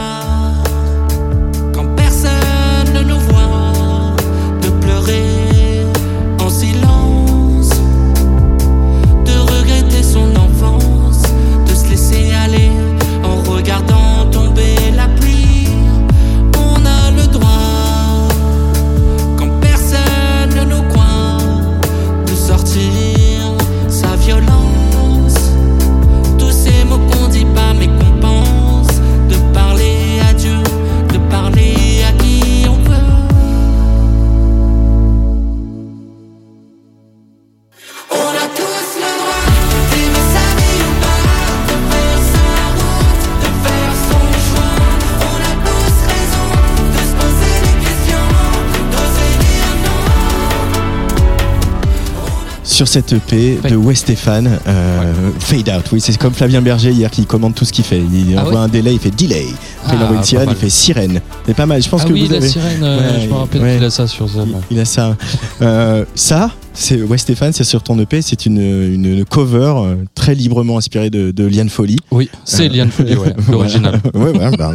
cette 52.93 53.11
EP 53.11 53.57
de 53.67 53.75
West 53.75 54.03
Stéphane, 54.03 54.59
euh, 54.67 55.13
Fade 55.39 55.67
Out. 55.69 55.85
Oui, 55.91 55.99
c'est 55.99 56.15
comme 56.15 56.31
Flavien 56.35 56.61
Berger 56.61 56.91
hier 56.91 57.09
qui 57.09 57.25
commande 57.25 57.55
tout 57.55 57.65
ce 57.65 57.73
qu'il 57.73 57.83
fait. 57.83 57.97
Il 58.13 58.35
Ah 58.37 58.41
envoie 58.41 58.53
ouais 58.53 58.59
un 58.59 58.67
délai, 58.67 58.93
il 58.93 58.99
fait 58.99 59.09
delay. 59.09 59.47
Après, 59.81 59.95
il 59.95 59.99
Ah, 59.99 60.05
envoie 60.05 60.17
une 60.17 60.23
sirène, 60.23 60.49
il 60.51 60.55
fait 60.55 60.69
sirène. 60.69 61.19
C'est 61.47 61.55
pas 61.55 61.65
mal. 61.65 61.81
Je 61.81 61.89
pense 61.89 62.01
ah 62.03 62.07
que 62.07 62.13
oui, 62.13 62.25
vous 62.25 62.31
la 62.31 62.37
avez. 62.37 62.47
sirène, 62.47 62.83
euh, 62.83 63.19
je 63.19 63.27
me 63.27 63.33
rappelle 63.33 63.61
qu'il 63.61 63.83
a 63.83 63.89
ça 63.89 64.05
sur 64.05 64.29
ça. 64.29 64.43
Il, 64.69 64.77
il 64.77 64.79
a 64.79 64.85
ça. 64.85 65.17
Euh, 65.63 66.05
ça, 66.13 66.51
c'est 66.75 67.01
West 67.01 67.23
Stéphane, 67.23 67.51
c'est 67.51 67.63
sur 67.63 67.81
ton 67.81 67.97
EP, 67.97 68.21
c'est 68.21 68.45
une, 68.45 68.59
une, 68.59 69.05
une 69.05 69.25
cover 69.25 69.73
euh, 69.75 69.95
très 70.13 70.35
librement 70.35 70.77
inspirée 70.77 71.09
de, 71.09 71.31
de 71.31 71.45
Liane 71.47 71.69
Folly. 71.69 71.97
Oui, 72.11 72.29
c'est 72.45 72.69
Liane 72.69 72.91
Folly, 72.91 73.15
l'original. 73.49 73.99
bah. 74.13 74.71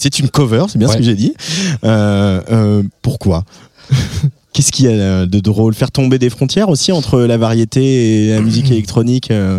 C'est 0.00 0.18
une 0.18 0.30
cover, 0.30 0.64
c'est 0.68 0.78
bien 0.78 0.88
ce 0.88 0.96
que 0.96 1.02
j'ai 1.02 1.14
dit. 1.14 1.34
Euh, 1.84 2.40
euh, 2.50 2.82
pourquoi? 3.02 3.44
Qu'est-ce 4.54 4.70
qu'il 4.72 4.86
y 4.86 4.88
a 4.88 5.26
de 5.26 5.40
drôle? 5.40 5.74
Faire 5.74 5.90
tomber 5.90 6.18
des 6.18 6.30
frontières 6.30 6.68
aussi 6.68 6.92
entre 6.92 7.20
la 7.20 7.36
variété 7.36 8.28
et 8.28 8.30
la 8.34 8.40
musique 8.48 8.70
électronique 8.70 9.30
euh, 9.32 9.58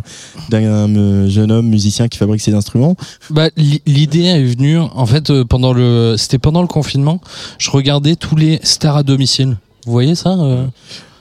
d'un 0.50 0.64
euh, 0.64 1.30
jeune 1.30 1.52
homme 1.52 1.68
musicien 1.68 2.08
qui 2.08 2.18
fabrique 2.18 2.41
ses 2.41 2.54
instruments? 2.54 2.96
Bah, 3.30 3.50
l'i- 3.58 3.82
l'idée 3.86 4.24
est 4.24 4.43
venue, 4.43 4.80
en 4.80 5.06
fait, 5.06 5.30
euh, 5.30 5.43
pendant 5.43 5.74
le, 5.74 6.16
c'était 6.18 6.39
pendant 6.39 6.62
le 6.62 6.68
confinement, 6.68 7.20
je 7.60 7.70
regardais 7.72 8.16
tous 8.16 8.38
les 8.38 8.60
stars 8.64 8.96
à 8.98 9.04
domicile. 9.04 9.58
Vous 9.86 9.91
voyez 9.91 10.16
ça 10.16 10.30
euh, 10.39 10.66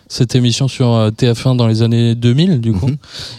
Cette 0.07 0.37
émission 0.37 0.69
sur 0.69 0.93
euh, 0.95 1.11
TF1 1.11 1.57
dans 1.57 1.67
les 1.67 1.83
années 1.83 2.15
2000, 2.15 2.61
du 2.61 2.73
coup? 2.73 2.87
Mhm. 2.87 2.97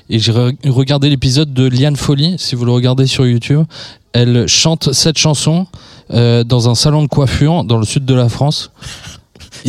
Et 0.10 0.20
j'ai 0.20 0.34
re- 0.34 0.54
regardé 0.70 1.10
l'épisode 1.10 1.54
de 1.54 1.66
Liane 1.66 1.96
Folly, 1.96 2.36
si 2.38 2.56
vous 2.56 2.66
le 2.66 2.72
regardez 2.74 3.08
sur 3.08 3.26
YouTube. 3.26 3.64
Elle 4.12 4.48
chante 4.48 4.92
cette 4.92 5.18
chanson 5.18 5.66
euh, 6.14 6.44
dans 6.44 6.70
un 6.70 6.76
salon 6.76 7.04
de 7.04 7.08
coiffure 7.08 7.64
dans 7.64 7.78
le 7.78 7.86
sud 7.86 8.04
de 8.06 8.14
la 8.14 8.28
France. 8.30 8.72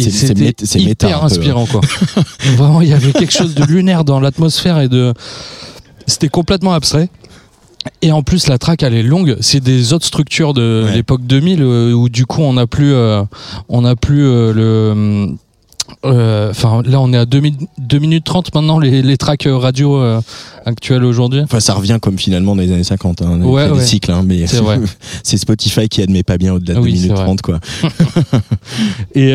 C'était 0.03 0.55
hyper 0.78 1.20
peu. 1.20 1.24
inspirant, 1.26 1.66
quoi. 1.66 1.80
Vraiment, 2.57 2.80
il 2.80 2.88
y 2.88 2.92
avait 2.92 3.12
quelque 3.12 3.32
chose 3.32 3.55
de 3.55 3.64
lunaire 3.64 4.05
dans 4.05 4.20
l'atmosphère 4.20 4.80
et 4.80 4.88
de. 4.88 5.14
C'était 6.07 6.28
complètement 6.28 6.72
abstrait. 6.72 7.09
Et 8.03 8.11
en 8.12 8.22
plus, 8.22 8.49
la 8.49 8.59
track, 8.59 8.82
elle 8.82 8.94
est 8.94 9.03
longue. 9.03 9.36
C'est 9.40 9.61
des 9.62 9.92
autres 9.92 10.07
structures 10.07 10.55
de 10.55 10.84
Ouais. 10.86 10.94
l'époque 10.94 11.22
2000 11.24 11.62
euh, 11.62 11.92
où 11.92 12.09
du 12.09 12.26
coup, 12.26 12.42
on 12.42 12.55
n'a 12.55 12.66
plus, 12.66 12.92
euh, 12.92 13.22
on 13.68 13.82
n'a 13.82 13.94
plus 13.97 14.26
euh, 14.26 14.53
le. 14.53 15.28
Euh, 16.05 16.51
Enfin, 16.51 16.82
là, 16.84 17.01
on 17.01 17.12
est 17.12 17.16
à 17.16 17.26
2, 17.26 17.41
minutes 17.41 18.24
30 18.24 18.55
maintenant, 18.55 18.78
les, 18.78 19.03
les 19.03 19.16
tracks 19.16 19.47
euh, 19.47 19.57
radio 19.57 19.97
euh, 19.97 20.20
actuels 20.64 21.05
aujourd'hui. 21.05 21.41
Enfin, 21.43 21.61
ça 21.61 21.74
revient 21.74 21.99
comme 22.01 22.18
finalement 22.18 22.55
dans 22.57 22.62
les 22.62 22.72
années 22.72 22.84
50. 22.84 23.22
Hein. 23.22 23.41
Ouais, 23.43 23.68
ouais. 23.70 23.80
cycles, 23.84 24.11
hein, 24.12 24.22
mais 24.24 24.47
C'est 24.47 24.59
vrai. 24.59 24.78
c'est 25.22 25.37
Spotify 25.37 25.89
qui 25.89 26.03
admet 26.03 26.22
pas 26.22 26.39
bien 26.39 26.55
au-delà 26.55 26.74
de 26.74 26.80
oui, 26.80 26.93
2 26.93 26.97
c'est 26.99 27.03
minutes 27.05 27.16
vrai. 27.16 27.24
30, 27.24 27.43
quoi. 27.43 27.61
Et, 29.14 29.30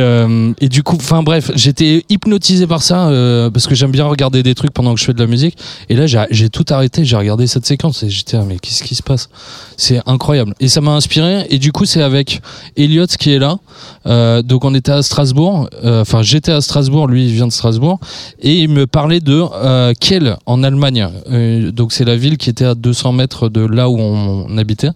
et 0.60 0.70
du 0.70 0.84
coup, 0.84 0.96
enfin 0.98 1.24
bref, 1.24 1.52
j'étais 1.56 2.06
hypnotisé 2.10 2.68
par 2.68 2.84
ça 2.84 3.10
parce 3.54 3.68
que 3.68 3.76
j'aime 3.76 3.92
bien 3.92 4.06
regarder 4.06 4.44
des 4.44 4.54
trucs 4.56 4.72
pendant 4.74 4.94
que 4.94 5.00
je 5.00 5.06
fais 5.06 5.14
de 5.14 5.20
la 5.20 5.28
musique. 5.28 5.58
Et 5.90 5.96
là, 5.96 6.06
j'ai- 6.08 6.26
j'ai 6.30 6.50
tout 6.50 6.66
arrêté, 6.70 7.04
j'ai 7.06 7.16
regardé 7.16 7.48
cette 7.48 7.66
séquence 7.66 8.04
et 8.04 8.10
j'étais 8.10 8.38
ah, 8.38 8.44
mais 8.48 8.58
qu'est-ce 8.60 8.84
qui 8.84 8.96
se 8.96 9.04
passe? 9.04 9.30
C'est 9.78 10.00
incroyable. 10.06 10.54
Et 10.60 10.68
ça 10.68 10.82
m'a 10.82 10.92
inspiré. 10.92 11.46
Et 11.50 11.58
du 11.58 11.72
coup, 11.72 11.86
c'est 11.86 12.02
avec 12.04 12.42
Elliot 12.78 13.08
qui 13.08 13.32
est 13.34 13.40
là. 13.40 13.58
Euh, 14.06 14.42
donc 14.42 14.66
on 14.66 14.74
était 14.76 14.92
à 14.92 15.02
Strasbourg. 15.02 15.70
Euh, 15.84 16.02
Enfin, 16.02 16.22
j'étais 16.42 16.52
à 16.54 16.62
Strasbourg, 16.62 17.06
lui 17.06 17.28
il 17.28 17.34
vient 17.34 17.46
de 17.46 17.52
Strasbourg, 17.52 18.00
et 18.42 18.56
il 18.56 18.70
me 18.70 18.88
parlait 18.88 19.20
de 19.20 19.44
euh, 19.54 19.94
Kiel 20.00 20.38
en 20.48 20.64
Allemagne. 20.64 21.08
Euh, 21.30 21.72
donc 21.72 21.92
c'est 21.94 22.04
la 22.04 22.16
ville 22.16 22.38
qui 22.40 22.50
était 22.50 22.66
à 22.66 22.74
200 22.74 23.12
mètres 23.12 23.48
de 23.48 23.64
là 23.64 23.90
où 23.90 24.00
on, 24.00 24.48
on 24.50 24.58
habitait. 24.58 24.90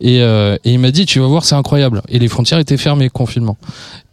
Et, 0.00 0.22
euh, 0.22 0.56
et 0.64 0.72
il 0.72 0.78
m'a 0.78 0.90
dit, 0.90 1.04
tu 1.04 1.20
vas 1.20 1.26
voir, 1.26 1.44
c'est 1.44 1.56
incroyable. 1.56 2.00
Et 2.08 2.18
les 2.18 2.28
frontières 2.28 2.58
étaient 2.58 2.78
fermées, 2.78 3.10
confinement. 3.10 3.58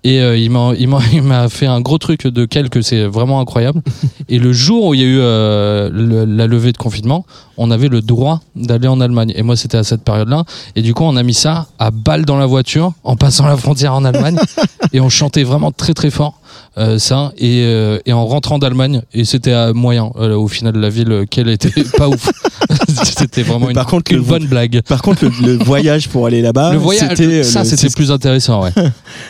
Et 0.03 0.19
euh, 0.21 0.37
il 0.37 0.51
m'a 0.51 0.73
il 0.75 1.49
fait 1.49 1.65
un 1.65 1.79
gros 1.81 1.97
truc 1.97 2.27
de 2.27 2.45
Kiel 2.45 2.69
que 2.69 2.81
c'est 2.81 3.05
vraiment 3.05 3.39
incroyable. 3.39 3.81
et 4.29 4.37
le 4.37 4.51
jour 4.51 4.87
où 4.87 4.93
il 4.93 4.99
y 4.99 5.03
a 5.03 5.07
eu 5.07 5.19
euh, 5.19 5.89
le- 5.91 6.25
la 6.25 6.45
levée 6.45 6.73
de 6.73 6.77
confinement, 6.77 7.25
on 7.57 7.71
avait 7.71 7.87
le 7.87 8.01
droit 8.01 8.41
d'aller 8.55 8.87
en 8.89 8.99
Allemagne. 8.99 9.31
Et 9.35 9.43
moi, 9.43 9.55
c'était 9.55 9.77
à 9.77 9.83
cette 9.83 10.03
période-là. 10.03 10.43
Et 10.75 10.81
du 10.81 10.93
coup, 10.93 11.03
on 11.05 11.15
a 11.15 11.23
mis 11.23 11.33
ça 11.33 11.67
à 11.79 11.89
balle 11.89 12.25
dans 12.25 12.37
la 12.37 12.45
voiture 12.45 12.91
en 13.05 13.15
passant 13.15 13.47
la 13.47 13.55
frontière 13.57 13.93
en 13.93 14.03
Allemagne. 14.03 14.37
et 14.93 14.99
on 14.99 15.09
chantait 15.09 15.43
vraiment 15.43 15.71
très 15.71 15.93
très 15.93 16.11
fort 16.11 16.39
euh, 16.77 16.97
ça. 16.99 17.31
Et, 17.37 17.61
euh, 17.63 17.99
et 18.05 18.13
en 18.13 18.25
rentrant 18.25 18.59
d'Allemagne, 18.59 19.01
et 19.13 19.25
c'était 19.25 19.53
à 19.53 19.73
moyen. 19.73 20.11
Euh, 20.17 20.35
au 20.35 20.47
final, 20.47 20.75
la 20.75 20.89
ville, 20.89 21.11
euh, 21.11 21.25
qu'elle 21.25 21.49
était 21.49 21.69
pas 21.97 22.07
ouf. 22.09 22.29
c'était 23.03 23.43
vraiment 23.43 23.69
une, 23.69 23.77
contre, 23.83 24.11
une 24.11 24.21
bonne 24.21 24.45
blague. 24.47 24.81
Par 24.87 25.01
contre, 25.01 25.25
le, 25.25 25.31
le 25.57 25.57
voyage 25.63 26.09
pour 26.09 26.25
aller 26.25 26.41
là-bas, 26.41 26.73
Le 26.73 26.77
voyage, 26.79 27.09
c'était, 27.09 27.25
euh, 27.25 27.43
ça 27.43 27.59
le- 27.63 27.65
c'était 27.69 27.89
plus 27.93 28.11
intéressant, 28.11 28.63
ouais. 28.63 28.71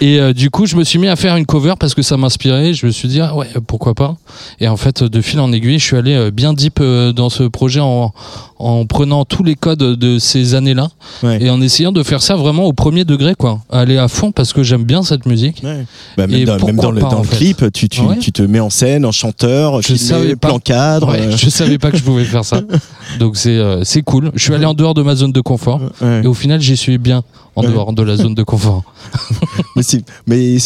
et 0.01 0.19
euh, 0.19 0.33
du 0.33 0.49
coup, 0.49 0.65
je 0.65 0.75
me 0.75 0.83
suis 0.83 0.99
mis 0.99 1.07
à 1.07 1.15
faire 1.15 1.35
une 1.35 1.45
cover 1.45 1.73
parce 1.79 1.93
que 1.93 2.01
ça 2.01 2.17
m'inspirait. 2.17 2.73
Je 2.73 2.85
me 2.85 2.91
suis 2.91 3.07
dit, 3.07 3.21
ah 3.21 3.35
ouais, 3.35 3.47
pourquoi 3.67 3.93
pas. 3.93 4.15
Et 4.59 4.67
en 4.67 4.77
fait, 4.77 5.03
de 5.03 5.21
fil 5.21 5.39
en 5.39 5.51
aiguille, 5.51 5.79
je 5.79 5.83
suis 5.85 5.97
allé 5.97 6.31
bien 6.31 6.53
deep 6.53 6.81
dans 6.81 7.29
ce 7.29 7.43
projet 7.43 7.79
en, 7.79 8.13
en 8.57 8.85
prenant 8.85 9.25
tous 9.25 9.43
les 9.43 9.55
codes 9.55 9.79
de 9.79 10.17
ces 10.19 10.55
années-là 10.55 10.87
Ouais. 11.23 11.43
et 11.43 11.49
en 11.49 11.61
essayant 11.61 11.91
de 11.91 12.03
faire 12.03 12.21
ça 12.21 12.35
vraiment 12.35 12.63
au 12.65 12.73
premier 12.73 13.03
degré, 13.03 13.35
quoi. 13.35 13.59
Aller 13.69 13.97
à 13.97 14.07
fond 14.07 14.31
parce 14.31 14.53
que 14.53 14.63
j'aime 14.63 14.83
bien 14.83 15.03
cette 15.03 15.25
musique. 15.25 15.61
Ouais. 15.63 15.85
Bah, 16.17 16.25
même 16.27 16.45
dans, 16.45 16.51
même 16.53 16.59
pourquoi 16.59 16.81
dans 16.83 16.91
le, 16.91 17.01
pas, 17.01 17.09
dans 17.09 17.17
en 17.17 17.21
le 17.21 17.27
fait. 17.27 17.35
clip, 17.37 17.65
tu, 17.73 17.89
tu, 17.89 18.01
Ouais. 18.01 18.17
tu 18.19 18.31
te 18.31 18.41
mets 18.41 18.59
en 18.59 18.69
scène 18.69 19.05
en 19.05 19.11
chanteur, 19.11 19.81
Je 19.81 19.95
savais 19.95 20.35
pas. 20.35 20.47
plan 20.49 20.59
cadre. 20.59 21.11
Ouais, 21.11 21.19
euh, 21.21 21.35
je 21.37 21.49
savais 21.49 21.77
pas 21.77 21.91
que 21.91 21.97
je 21.97 22.03
pouvais 22.03 22.23
faire 22.25 22.45
ça. 22.45 22.61
Donc 23.19 23.35
c'est 23.37 23.49
euh, 23.57 23.83
c'est 23.83 24.01
cool. 24.03 24.31
Je 24.35 24.43
suis 24.43 24.53
allé 24.53 24.65
en 24.65 24.73
dehors 24.73 24.93
de 24.93 25.01
ma 25.01 25.15
zone 25.15 25.31
de 25.31 25.41
confort 25.41 25.81
ouais. 26.01 26.21
et 26.23 26.27
au 26.27 26.33
final, 26.33 26.61
j'y 26.61 26.77
suis 26.77 26.97
bien 26.97 27.23
en 27.55 27.63
dehors 27.63 27.93
de 27.93 28.03
la 28.03 28.17
zone 28.17 28.35
de 28.35 28.43
confort. 28.43 28.83
Mais 29.75 29.83
c'est, 29.83 30.03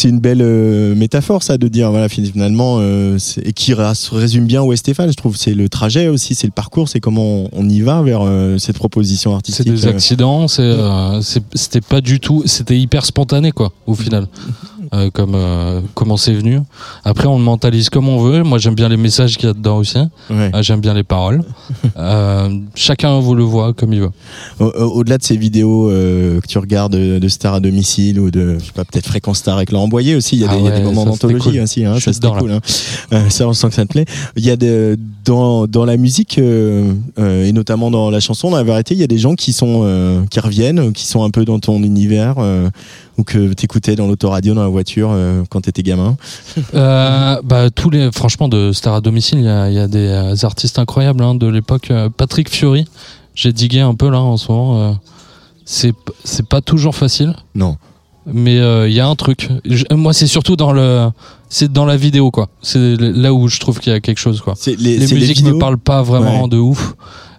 une 0.08 0.18
belle 0.20 0.42
euh, 0.42 0.94
métaphore, 0.94 1.42
ça, 1.42 1.58
de 1.58 1.68
dire, 1.68 1.90
voilà, 1.90 2.08
finalement, 2.08 2.78
euh, 2.80 3.18
et 3.42 3.52
qui 3.52 3.74
ra- 3.74 3.92
résume 4.12 4.46
bien 4.46 4.62
est 4.72 4.76
Stéphane, 4.76 5.10
je 5.10 5.16
trouve. 5.16 5.36
C'est 5.36 5.54
le 5.54 5.68
trajet 5.68 6.08
aussi, 6.08 6.34
c'est 6.34 6.46
le 6.46 6.52
parcours, 6.52 6.88
c'est 6.88 7.00
comment 7.00 7.48
on, 7.52 7.68
y 7.68 7.80
va 7.80 8.02
vers 8.02 8.20
euh, 8.22 8.58
cette 8.58 8.76
proposition 8.76 9.30
C'est 9.30 9.36
artistique. 9.36 9.70
des 9.70 9.86
accidents, 9.86 10.48
c'est 10.48 10.62
euh, 10.62 11.20
c'est- 11.22 11.42
c'était 11.54 11.80
pas 11.80 12.00
du 12.00 12.18
tout, 12.20 12.42
c'était 12.46 12.78
hyper 12.78 13.04
spontané 13.06 13.52
quoi, 13.52 13.72
au 13.86 13.94
final, 13.94 14.26
Euh, 14.92 15.08
comme 15.12 15.36
euh, 15.36 15.80
comment 15.94 16.16
c'est 16.16 16.32
venu. 16.34 16.58
Après, 17.04 17.26
on 17.28 17.38
le 17.38 17.44
mentalise 17.44 17.90
comme 17.90 18.08
on 18.08 18.18
veut. 18.18 18.42
Moi, 18.42 18.58
j'aime 18.58 18.74
bien 18.74 18.88
les 18.88 18.96
messages 18.96 19.36
qu'il 19.36 19.46
y 19.46 19.50
a 19.50 19.54
dedans 19.54 19.78
aussi. 19.78 19.98
Ouais. 20.28 20.50
Euh, 20.52 20.62
j'aime 20.62 20.80
bien 20.80 20.94
les 20.94 21.04
paroles. 21.04 21.42
Euh, 21.96 22.48
chacun 22.74 23.18
vous 23.20 23.34
le 23.34 23.42
voit 23.42 23.72
comme 23.74 23.92
il 23.92 24.00
veut. 24.00 24.10
Au- 24.58 24.64
au- 24.64 24.98
Au-delà 25.00 25.18
de 25.18 25.22
ces 25.22 25.36
vidéos 25.36 25.90
euh, 25.90 26.40
que 26.40 26.46
tu 26.46 26.58
regardes 26.58 26.92
de, 26.92 27.18
de 27.18 27.28
Star 27.28 27.54
à 27.54 27.60
domicile 27.60 28.18
ou 28.20 28.30
de, 28.30 28.56
je 28.58 28.64
sais 28.66 28.72
pas, 28.72 28.84
peut-être 28.84 29.06
Fréquence 29.06 29.38
Star 29.38 29.56
avec 29.56 29.70
Laurent 29.70 29.88
Boyer 29.88 30.14
aussi, 30.14 30.36
il 30.36 30.42
y 30.42 30.44
a, 30.44 30.48
Ah 30.50 30.54
des, 30.54 30.60
il 30.60 30.64
y 30.64 30.68
a 30.68 30.70
des 30.72 30.76
ouais, 30.78 30.82
moments 30.84 31.04
d'anthologie 31.04 31.50
cool. 31.50 31.60
aussi, 31.60 31.84
hein, 31.84 31.98
ça 32.00 32.12
c'était 32.12 32.28
cool. 32.28 32.52
Hein. 32.52 32.60
Euh, 33.12 33.28
ça, 33.28 33.46
on 33.48 33.52
sent 33.52 33.68
que 33.68 33.74
ça 33.74 33.82
te 33.84 33.88
plaît. 33.92 34.06
Il 34.36 34.44
y 34.44 34.50
a 34.50 34.56
de, 34.56 34.98
dans, 35.24 35.66
dans 35.66 35.84
la 35.84 35.96
musique 35.96 36.38
euh, 36.38 36.92
euh, 37.18 37.44
et 37.46 37.52
notamment 37.52 37.90
dans 37.90 38.10
la 38.10 38.20
chanson, 38.20 38.50
dans 38.50 38.56
la 38.56 38.62
vérité, 38.64 38.94
il 38.94 39.00
y 39.00 39.04
a 39.04 39.08
des 39.08 39.18
gens 39.18 39.34
qui 39.34 39.52
sont 39.52 39.82
euh, 39.84 40.22
qui 40.30 40.40
reviennent, 40.40 40.92
qui 40.92 41.06
sont 41.06 41.22
un 41.24 41.30
peu 41.30 41.44
dans 41.44 41.58
ton 41.60 41.82
univers 41.82 42.36
euh, 42.38 42.70
ou 43.18 43.24
que 43.24 43.52
t'écoutais 43.52 43.96
dans 43.96 44.06
l'autoradio 44.06 44.54
dans 44.54 44.62
la 44.62 44.68
voiture 44.68 45.10
euh, 45.12 45.42
quand 45.50 45.60
t'étais 45.62 45.82
gamin. 45.82 46.16
Euh, 46.74 47.36
bah, 47.44 47.70
tous 47.70 47.90
les, 47.90 48.10
franchement, 48.12 48.48
de 48.48 48.72
Star 48.72 48.94
à 48.94 49.00
domicile, 49.00 49.38
il 49.38 49.44
y 49.44 49.48
a, 49.48 49.68
il 49.68 49.74
y 49.74 49.78
a 49.78 49.88
des 49.88 50.06
euh, 50.08 50.34
artistes 50.44 50.78
incroyables 50.78 51.22
hein, 51.22 51.34
de 51.34 51.46
l'époque. 51.46 51.90
Euh, 51.90 52.08
Patrick 52.14 52.48
Fiori, 52.48 52.86
j'ai 53.34 53.52
digué 53.52 53.80
un 53.80 53.94
peu 53.94 54.08
là 54.10 54.20
en 54.20 54.36
ce 54.36 54.50
moment. 54.52 54.96
c'est 55.64 55.92
c'est 56.24 56.46
pas 56.46 56.60
toujours 56.60 56.94
facile. 56.94 57.34
Non. 57.54 57.76
mais 58.26 58.56
il 58.88 58.92
y 58.92 59.00
a 59.00 59.06
un 59.08 59.16
truc. 59.16 59.48
Je- 59.64 59.84
moi, 59.94 60.12
c'est 60.12 60.26
surtout 60.26 60.56
dans 60.56 60.72
le, 60.72 61.08
c'est 61.48 61.72
dans 61.72 61.86
la 61.86 61.96
vidéo 61.96 62.30
quoi. 62.30 62.48
C'est 62.62 62.96
là 62.98 63.32
où 63.34 63.48
je 63.48 63.58
trouve 63.60 63.80
qu'il 63.80 63.92
y 63.92 63.96
a 63.96 64.00
quelque 64.00 64.18
chose 64.18 64.40
quoi. 64.40 64.54
Les, 64.66 64.98
Les 64.98 65.14
musiques 65.14 65.42
me 65.42 65.58
parlent 65.58 65.78
pas 65.78 66.02
vraiment 66.02 66.42
Ouais. 66.44 66.48
de 66.48 66.58
ouf, 66.58 66.94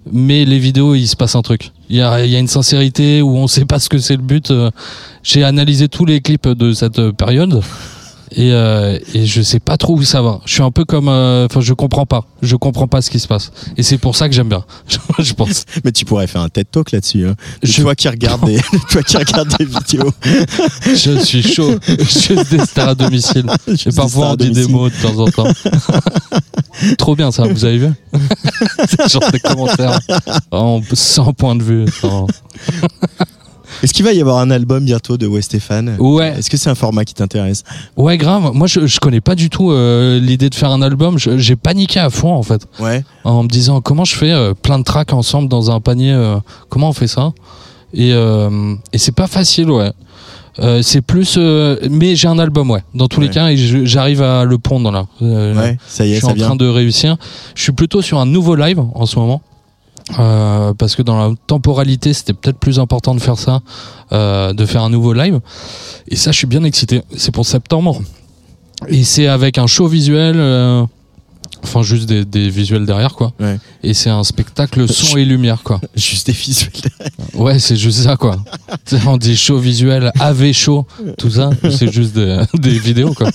mais 0.09 0.45
les 0.45 0.59
vidéos, 0.59 0.95
il 0.95 1.07
se 1.07 1.15
passe 1.15 1.35
un 1.35 1.41
truc. 1.41 1.71
Il 1.89 1.97
y 1.97 2.01
a, 2.01 2.25
une 2.25 2.47
sincérité 2.47 3.21
où 3.21 3.35
on 3.35 3.47
sait 3.47 3.65
pas 3.65 3.79
ce 3.79 3.89
que 3.89 3.97
c'est 3.97 4.15
le 4.15 4.21
but. 4.21 4.51
Euh, 4.51 4.71
J'ai 5.23 5.43
analysé 5.43 5.89
tous 5.89 6.05
les 6.05 6.21
clips 6.21 6.47
de 6.47 6.73
cette 6.73 6.99
euh, 6.99 7.11
période. 7.11 7.61
Et, 8.33 8.53
euh, 8.53 8.97
et 9.13 9.25
je 9.25 9.41
sais 9.41 9.59
pas 9.59 9.75
trop 9.75 9.95
où 9.97 10.03
ça 10.03 10.21
va. 10.21 10.39
Je 10.45 10.53
suis 10.53 10.63
un 10.63 10.71
peu 10.71 10.85
comme, 10.85 11.09
euh, 11.09 11.47
enfin, 11.47 11.59
je 11.59 11.73
comprends 11.73 12.05
pas. 12.05 12.25
Je 12.41 12.55
comprends 12.55 12.87
pas 12.87 13.01
ce 13.01 13.09
qui 13.09 13.19
se 13.19 13.27
passe. 13.27 13.51
Et 13.75 13.83
c'est 13.83 13.97
pour 13.97 14.15
ça 14.15 14.29
que 14.29 14.35
j'aime 14.35 14.47
bien. 14.47 14.63
je 15.19 15.33
pense. 15.33 15.65
Mais 15.83 15.91
tu 15.91 16.05
pourrais 16.05 16.27
faire 16.27 16.39
un 16.41 16.47
TED 16.47 16.67
Talk 16.71 16.91
là-dessus. 16.91 17.27
Hein. 17.27 17.35
Je- 17.61 17.81
Toi 17.81 17.93
qui 17.93 18.07
regardes 18.07 18.45
des, 18.45 18.57
toi 18.89 19.03
qui 19.03 19.17
regardes 19.17 19.53
des 19.59 19.65
vidéos. 19.65 20.11
Je 20.85 21.19
suis 21.19 21.43
chaud. 21.43 21.75
Je 21.87 22.03
suis 22.05 22.35
des 22.49 22.59
stars 22.65 22.89
à 22.89 22.95
domicile. 22.95 23.45
Je 23.67 23.89
Et 23.89 23.93
parfois 23.93 24.31
on 24.31 24.35
dit 24.35 24.51
des 24.51 24.67
mots 24.67 24.89
de 24.89 24.95
temps 25.01 25.19
en 25.19 25.27
temps. 25.29 25.51
Trop 26.97 27.15
bien 27.17 27.31
ça, 27.31 27.43
vous 27.43 27.65
avez 27.65 27.77
vu? 27.79 27.89
C'est 28.87 29.09
genre 29.11 29.29
des 29.31 29.39
commentaires. 29.41 29.99
Vraiment, 30.51 30.81
sans 30.93 31.33
point 31.33 31.55
de 31.55 31.63
vue. 31.63 31.85
sans- 31.99 32.27
Est-ce 33.81 33.93
qu'il 33.93 34.05
va 34.05 34.13
y 34.13 34.21
avoir 34.21 34.37
un 34.39 34.51
album 34.51 34.85
bientôt 34.85 35.17
de 35.17 35.25
West 35.27 35.49
Stéphane 35.49 35.95
Ouais, 35.99 36.35
Est-ce 36.37 36.49
que 36.49 36.57
c'est 36.57 36.69
un 36.69 36.75
format 36.75 37.03
qui 37.05 37.13
t'intéresse? 37.13 37.63
Ouais, 37.97 38.17
grave. 38.17 38.51
Moi, 38.53 38.67
je, 38.67 38.85
je 38.85 38.99
connais 38.99 39.21
pas 39.21 39.35
du 39.35 39.49
tout 39.49 39.71
euh, 39.71 40.19
l'idée 40.19 40.49
de 40.49 40.55
faire 40.55 40.71
un 40.71 40.81
album. 40.81 41.17
Je- 41.17 41.37
J'ai 41.37 41.55
paniqué 41.55 41.99
à 41.99 42.09
fond 42.09 42.33
en 42.33 42.43
fait, 42.43 42.65
Ouais. 42.79 43.03
en 43.23 43.43
me 43.43 43.47
disant 43.49 43.81
comment 43.81 44.05
je 44.05 44.15
fais 44.15 44.31
euh, 44.31 44.53
plein 44.53 44.77
de 44.79 44.83
tracks 44.83 45.13
ensemble 45.13 45.49
dans 45.49 45.71
un 45.71 45.79
panier. 45.79 46.11
euh, 46.13 46.35
comment 46.69 46.89
on 46.89 46.93
fait 46.93 47.07
ça? 47.07 47.31
Et, 47.93 48.13
euh, 48.13 48.75
et 48.93 48.97
c'est 48.97 49.15
pas 49.15 49.27
facile, 49.27 49.69
ouais. 49.71 49.91
Euh, 50.59 50.81
c'est 50.81 51.01
plus, 51.01 51.35
euh, 51.37 51.77
mais 51.89 52.15
j'ai 52.15 52.27
un 52.27 52.37
album, 52.37 52.69
ouais. 52.71 52.83
Dans 52.93 53.07
tous 53.07 53.21
les 53.21 53.27
Ouais. 53.27 53.33
cas, 53.33 53.47
et 53.49 53.57
je- 53.57 53.85
j'arrive 53.85 54.21
à 54.21 54.43
le 54.43 54.57
pondre 54.57 54.91
là. 54.91 55.05
Euh, 55.21 55.55
Ouais, 55.55 55.77
ça 55.87 56.05
y 56.05 56.09
je 56.09 56.13
est, 56.13 56.17
suis 56.17 56.25
ça 56.25 56.31
en 56.31 56.33
vient. 56.35 56.45
train 56.47 56.55
de 56.55 56.67
réussir. 56.67 57.15
Je 57.55 57.63
suis 57.63 57.71
plutôt 57.71 58.01
sur 58.01 58.19
un 58.19 58.25
nouveau 58.25 58.55
live 58.55 58.79
en 58.93 59.05
ce 59.05 59.17
moment. 59.17 59.41
Euh, 60.19 60.73
parce 60.73 60.95
que 60.95 61.01
dans 61.01 61.17
la 61.17 61.35
temporalité, 61.47 62.13
c'était 62.13 62.33
peut-être 62.33 62.57
plus 62.57 62.79
important 62.79 63.15
de 63.15 63.21
faire 63.21 63.37
ça, 63.37 63.61
euh, 64.11 64.53
de 64.53 64.65
faire 64.65 64.83
un 64.83 64.89
nouveau 64.89 65.13
live. 65.13 65.39
Et 66.07 66.15
ça, 66.15 66.31
je 66.31 66.37
suis 66.37 66.47
bien 66.47 66.63
excité. 66.63 67.01
C'est 67.15 67.31
pour 67.31 67.45
septembre. 67.45 68.01
Et 68.87 69.03
c'est 69.03 69.27
avec 69.27 69.57
un 69.57 69.67
show 69.67 69.87
visuel, 69.87 70.35
euh, 70.37 70.83
enfin 71.63 71.83
juste 71.83 72.09
des, 72.09 72.25
des 72.25 72.49
visuels 72.49 72.85
derrière, 72.85 73.13
quoi. 73.13 73.31
Ouais. 73.39 73.59
Et 73.83 73.93
c'est 73.93 74.09
un 74.09 74.23
spectacle 74.23 74.87
son 74.91 75.17
et 75.17 75.25
lumière, 75.25 75.61
quoi. 75.63 75.79
Juste 75.95 76.27
des 76.27 76.33
visuels. 76.33 76.71
Ouais, 77.35 77.59
c'est 77.59 77.75
juste 77.75 77.99
ça, 77.99 78.17
quoi. 78.17 78.37
On 79.05 79.17
dit 79.17 79.37
show 79.37 79.59
visuel, 79.59 80.11
AV 80.19 80.51
show, 80.51 80.87
tout 81.17 81.29
ça. 81.29 81.51
C'est 81.69 81.91
juste 81.91 82.13
des, 82.13 82.41
des 82.55 82.79
vidéos, 82.79 83.13
quoi. 83.13 83.29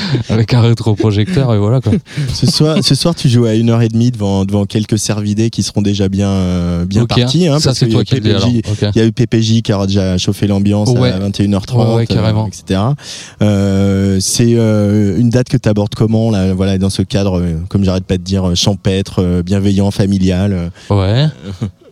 Avec 0.28 0.54
un 0.54 0.60
rétroprojecteur 0.60 1.54
et 1.54 1.58
voilà, 1.58 1.80
quoi. 1.80 1.92
Ce 2.32 2.46
soir, 2.46 2.78
ce 2.82 2.94
soir, 2.94 3.14
tu 3.14 3.28
joues 3.28 3.44
à 3.46 3.54
une 3.54 3.70
heure 3.70 3.82
et 3.82 3.88
demie 3.88 4.10
devant, 4.10 4.44
devant 4.44 4.64
quelques 4.64 4.98
cervidés 4.98 5.50
qui 5.50 5.62
seront 5.62 5.82
déjà 5.82 6.08
bien, 6.08 6.28
euh, 6.30 6.84
bien 6.84 7.06
partis. 7.06 7.46
Hein, 7.48 7.58
ça, 7.58 7.70
parce 7.70 7.78
c'est 7.78 7.86
qu'il 7.86 7.94
y 7.94 7.98
a 8.00 8.04
toi 8.04 8.04
qui 8.04 8.14
le 8.16 8.20
dis, 8.20 8.62
PPJ 8.62 8.66
alors. 8.66 8.72
Ok. 8.90 8.92
Il 8.94 8.98
y 8.98 9.04
a 9.04 9.06
eu 9.06 9.12
PPJ 9.12 9.62
qui 9.62 9.72
aura 9.72 9.86
déjà 9.86 10.18
chauffé 10.18 10.46
l'ambiance 10.46 10.90
Ouais. 10.90 11.10
à 11.10 11.18
21h30, 11.18 11.76
Ouais, 11.88 11.94
ouais, 11.96 12.06
carrément. 12.06 12.44
euh, 12.44 12.48
etc. 12.48 12.80
Euh, 13.42 14.18
c'est 14.20 14.54
euh, 14.54 15.18
une 15.18 15.30
date 15.30 15.48
que 15.48 15.56
tu 15.56 15.68
abordes 15.68 15.94
comment 15.94 16.30
là, 16.30 16.54
voilà, 16.54 16.78
dans 16.78 16.90
ce 16.90 17.02
cadre, 17.02 17.38
euh, 17.40 17.56
comme 17.68 17.84
j'arrête 17.84 18.04
pas 18.04 18.18
de 18.18 18.22
dire, 18.22 18.48
euh, 18.50 18.54
champêtre, 18.54 19.42
bienveillant, 19.44 19.90
familial, 19.90 20.70
Ouais. 20.90 21.26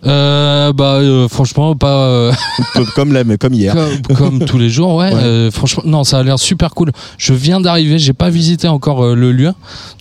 Euh, 0.07 0.73
bah 0.75 0.97
euh, 0.97 1.29
franchement 1.29 1.75
pas 1.77 2.07
euh, 2.09 2.33
comme- 2.95 3.13
la, 3.15 3.25
comme 3.39 3.55
hier. 3.55 3.75
comme, 3.75 4.17
comme 4.17 4.39
tous 4.45 4.59
les 4.59 4.69
jours 4.69 4.97
ouais, 4.97 5.09
Ouais. 5.15 5.21
Euh, 5.23 5.51
franchement 5.51 5.83
non 5.87 6.05
ça 6.05 6.19
a 6.19 6.23
l'air 6.23 6.39
super 6.39 6.75
cool 6.75 6.93
je 7.17 7.33
viens 7.33 7.59
d'arriver 7.61 7.99
j'ai 7.99 8.13
pas 8.13 8.29
visité 8.29 8.69
encore 8.69 9.03
euh, 9.03 9.15
le 9.15 9.33
lieu 9.33 9.53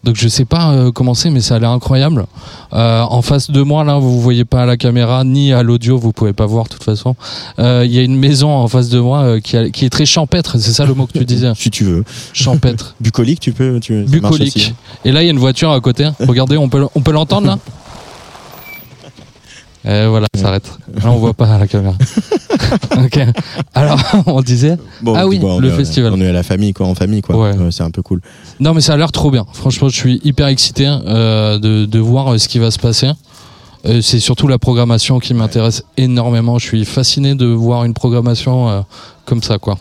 donc 0.04 0.16
je 0.18 0.28
sais 0.28 0.44
pas 0.46 0.72
euh, 0.72 0.92
comment 0.92 1.14
c'est 1.14 1.30
mais 1.30 1.40
ça 1.40 1.56
a 1.56 1.60
l'air 1.60 1.70
incroyable 1.70 2.26
Euh, 2.74 3.02
en 3.04 3.22
face 3.22 3.50
de 3.52 3.62
moi 3.62 3.84
là 3.86 3.98
vous 4.00 4.20
voyez 4.20 4.46
pas 4.46 4.64
à 4.64 4.66
la 4.66 4.76
caméra 4.78 5.24
ni 5.24 5.54
à 5.54 5.64
l'audio 5.64 5.98
vous 5.98 6.12
pouvez 6.12 6.34
pas 6.34 6.48
voir 6.48 6.66
de 6.66 6.70
toute 6.70 6.84
façon 6.84 7.16
Euh, 7.60 7.84
il 7.86 7.94
y 7.94 8.00
a 8.00 8.02
une 8.02 8.18
maison 8.18 8.50
en 8.50 8.68
face 8.68 8.90
de 8.90 9.00
moi 9.00 9.20
euh, 9.22 9.40
qui, 9.40 9.56
a- 9.56 9.70
qui 9.70 9.86
est 9.86 9.90
très 9.90 10.06
champêtre 10.06 10.58
c'est 10.58 10.74
ça 10.74 10.86
le 10.86 10.94
mot 10.96 11.06
que 11.08 11.18
tu 11.18 11.24
disais? 11.26 11.52
Si 11.64 11.70
tu 11.70 11.84
veux. 11.86 12.04
champêtre 12.34 12.96
Bucolique, 13.00 13.40
tu 13.40 13.54
peux. 13.54 13.80
Tu, 13.80 14.06
ça 14.06 14.20
marche 14.20 14.34
aussi. 14.34 14.44
bucolique 14.44 14.74
et 15.06 15.12
là 15.14 15.22
il 15.22 15.26
y 15.26 15.30
a 15.30 15.32
une 15.32 15.40
voiture 15.40 15.72
à 15.72 15.80
côté 15.80 16.10
regardez 16.28 16.58
on 16.58 16.68
peut 16.68 16.86
on 16.96 17.02
peut 17.02 17.12
l'entendre 17.14 17.48
là? 17.48 17.58
Et 19.86 20.08
voilà, 20.08 20.28
ça 20.36 20.42
s'arrête. 20.42 20.72
Là, 20.96 21.12
on 21.12 21.18
voit 21.18 21.34
pas 21.34 21.56
à 21.56 21.60
la 21.60 21.68
caméra. 21.68 21.96
ok. 23.04 23.20
Alors, 23.74 24.00
on 24.28 24.42
disait. 24.42 24.78
Bon, 25.02 25.14
Ah 25.16 25.28
oui, 25.28 25.40
bon, 25.40 25.58
on 25.58 25.60
le 25.60 25.70
est 25.70 25.76
festival. 25.76 26.14
On 26.14 26.22
est 26.22 26.28
à 26.28 26.32
la 26.32 26.44
famille, 26.44 26.74
quoi, 26.74 26.88
en 26.88 26.96
famille, 26.96 27.22
quoi. 27.22 27.36
Ouais. 27.38 27.52
C'est 27.72 27.84
un 27.84 27.92
peu 27.92 28.02
cool. 28.02 28.22
Non, 28.60 28.74
mais 28.74 28.82
ça 28.82 28.94
a 28.94 28.98
l'air 28.98 29.12
trop 29.12 29.30
bien. 29.32 29.46
Franchement, 29.54 29.90
je 29.90 29.96
suis 29.96 30.22
hyper 30.24 30.48
excité 30.48 30.88
euh, 30.88 31.60
de, 31.60 31.86
de 31.86 32.00
voir 32.00 32.34
euh, 32.34 32.38
ce 32.38 32.48
qui 32.48 32.60
va 32.60 32.72
se 32.72 32.80
passer. 32.80 33.12
Euh, 33.86 34.00
c'est 34.02 34.20
surtout 34.20 34.48
la 34.48 34.58
programmation 34.58 35.20
qui 35.20 35.34
m'intéresse 35.34 35.84
énormément. 35.98 36.58
Je 36.58 36.66
suis 36.66 36.86
fasciné 36.86 37.36
de 37.36 37.46
voir 37.46 37.84
une 37.84 37.94
programmation 37.94 38.70
euh, 38.70 38.82
comme 39.26 39.44
ça, 39.44 39.58
quoi. 39.58 39.78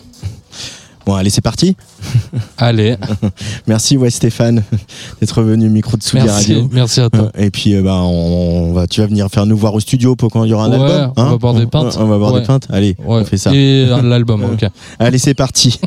Bon, 1.05 1.15
allez, 1.15 1.31
c'est 1.31 1.41
parti. 1.41 1.77
Allez, 2.59 2.97
Merci, 3.67 3.97
ouais, 3.97 4.11
Stéphane, 4.11 4.63
d'être 5.21 5.43
venu 5.43 5.67
au 5.67 5.71
micro 5.71 5.97
de 5.97 6.03
merci, 6.15 6.29
Radio. 6.55 6.69
merci 6.73 7.01
à 7.01 7.11
toi. 7.11 7.31
Et 7.37 7.51
puis, 7.51 7.75
euh, 7.75 7.83
bah, 7.83 7.97
on, 8.03 8.69
on 8.69 8.73
va, 8.73 8.87
tu 8.87 9.01
vas 9.01 9.07
venir 9.09 9.29
faire 9.29 9.45
nous 9.47 9.57
voir 9.57 9.75
au 9.75 9.81
studio 9.81 10.15
pour 10.15 10.31
quand 10.31 10.45
il 10.45 10.51
y 10.51 10.55
aura 10.55 10.67
un 10.67 10.71
Ouais, 10.71 10.77
album. 10.77 11.13
hein 11.17 11.25
on 11.27 11.31
va 11.31 11.37
boire 11.39 11.55
des 11.55 11.67
pintes. 11.67 11.97
On 11.99 12.07
va 12.07 12.19
boire 12.19 12.33
Ouais. 12.35 12.41
des 12.41 12.47
pintes. 12.47 12.69
Allez, 12.71 12.97
Ouais. 13.01 13.21
on 13.21 13.25
fait 13.25 13.37
ça. 13.37 13.53
Et 13.53 13.87
euh, 13.89 14.01
l'album, 14.03 14.45
ok. 14.45 14.65
Allez, 14.99 15.19
c'est 15.19 15.35
parti. 15.35 15.79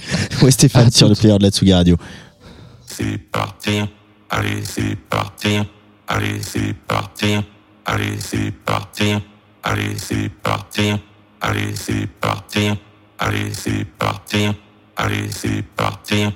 Ouais, 0.41 0.51
Stéphane 0.51 0.91
sur 0.91 1.07
le 1.07 1.15
player 1.15 1.37
de 1.37 1.43
la 1.43 1.49
Tsugi 1.49 1.73
Radio. 1.73 1.95
C'est 2.85 3.17
parti, 3.31 3.79
allez 4.29 4.63
c'est 4.63 4.95
parti, 5.09 5.47
allez 6.07 6.39
c'est 6.41 6.73
parti, 6.87 7.35
allez 7.85 8.15
c'est 8.19 8.51
parti, 8.65 9.03
allez 9.63 9.95
c'est 9.97 10.29
parti, 10.43 10.81
allez 11.41 11.73
c'est 11.75 12.07
parti, 12.21 12.59
allez 13.19 13.51
c'est 13.53 13.85
parti, 13.97 14.37
allez 14.95 15.29
c'est 15.31 15.63
parti. 15.75 16.33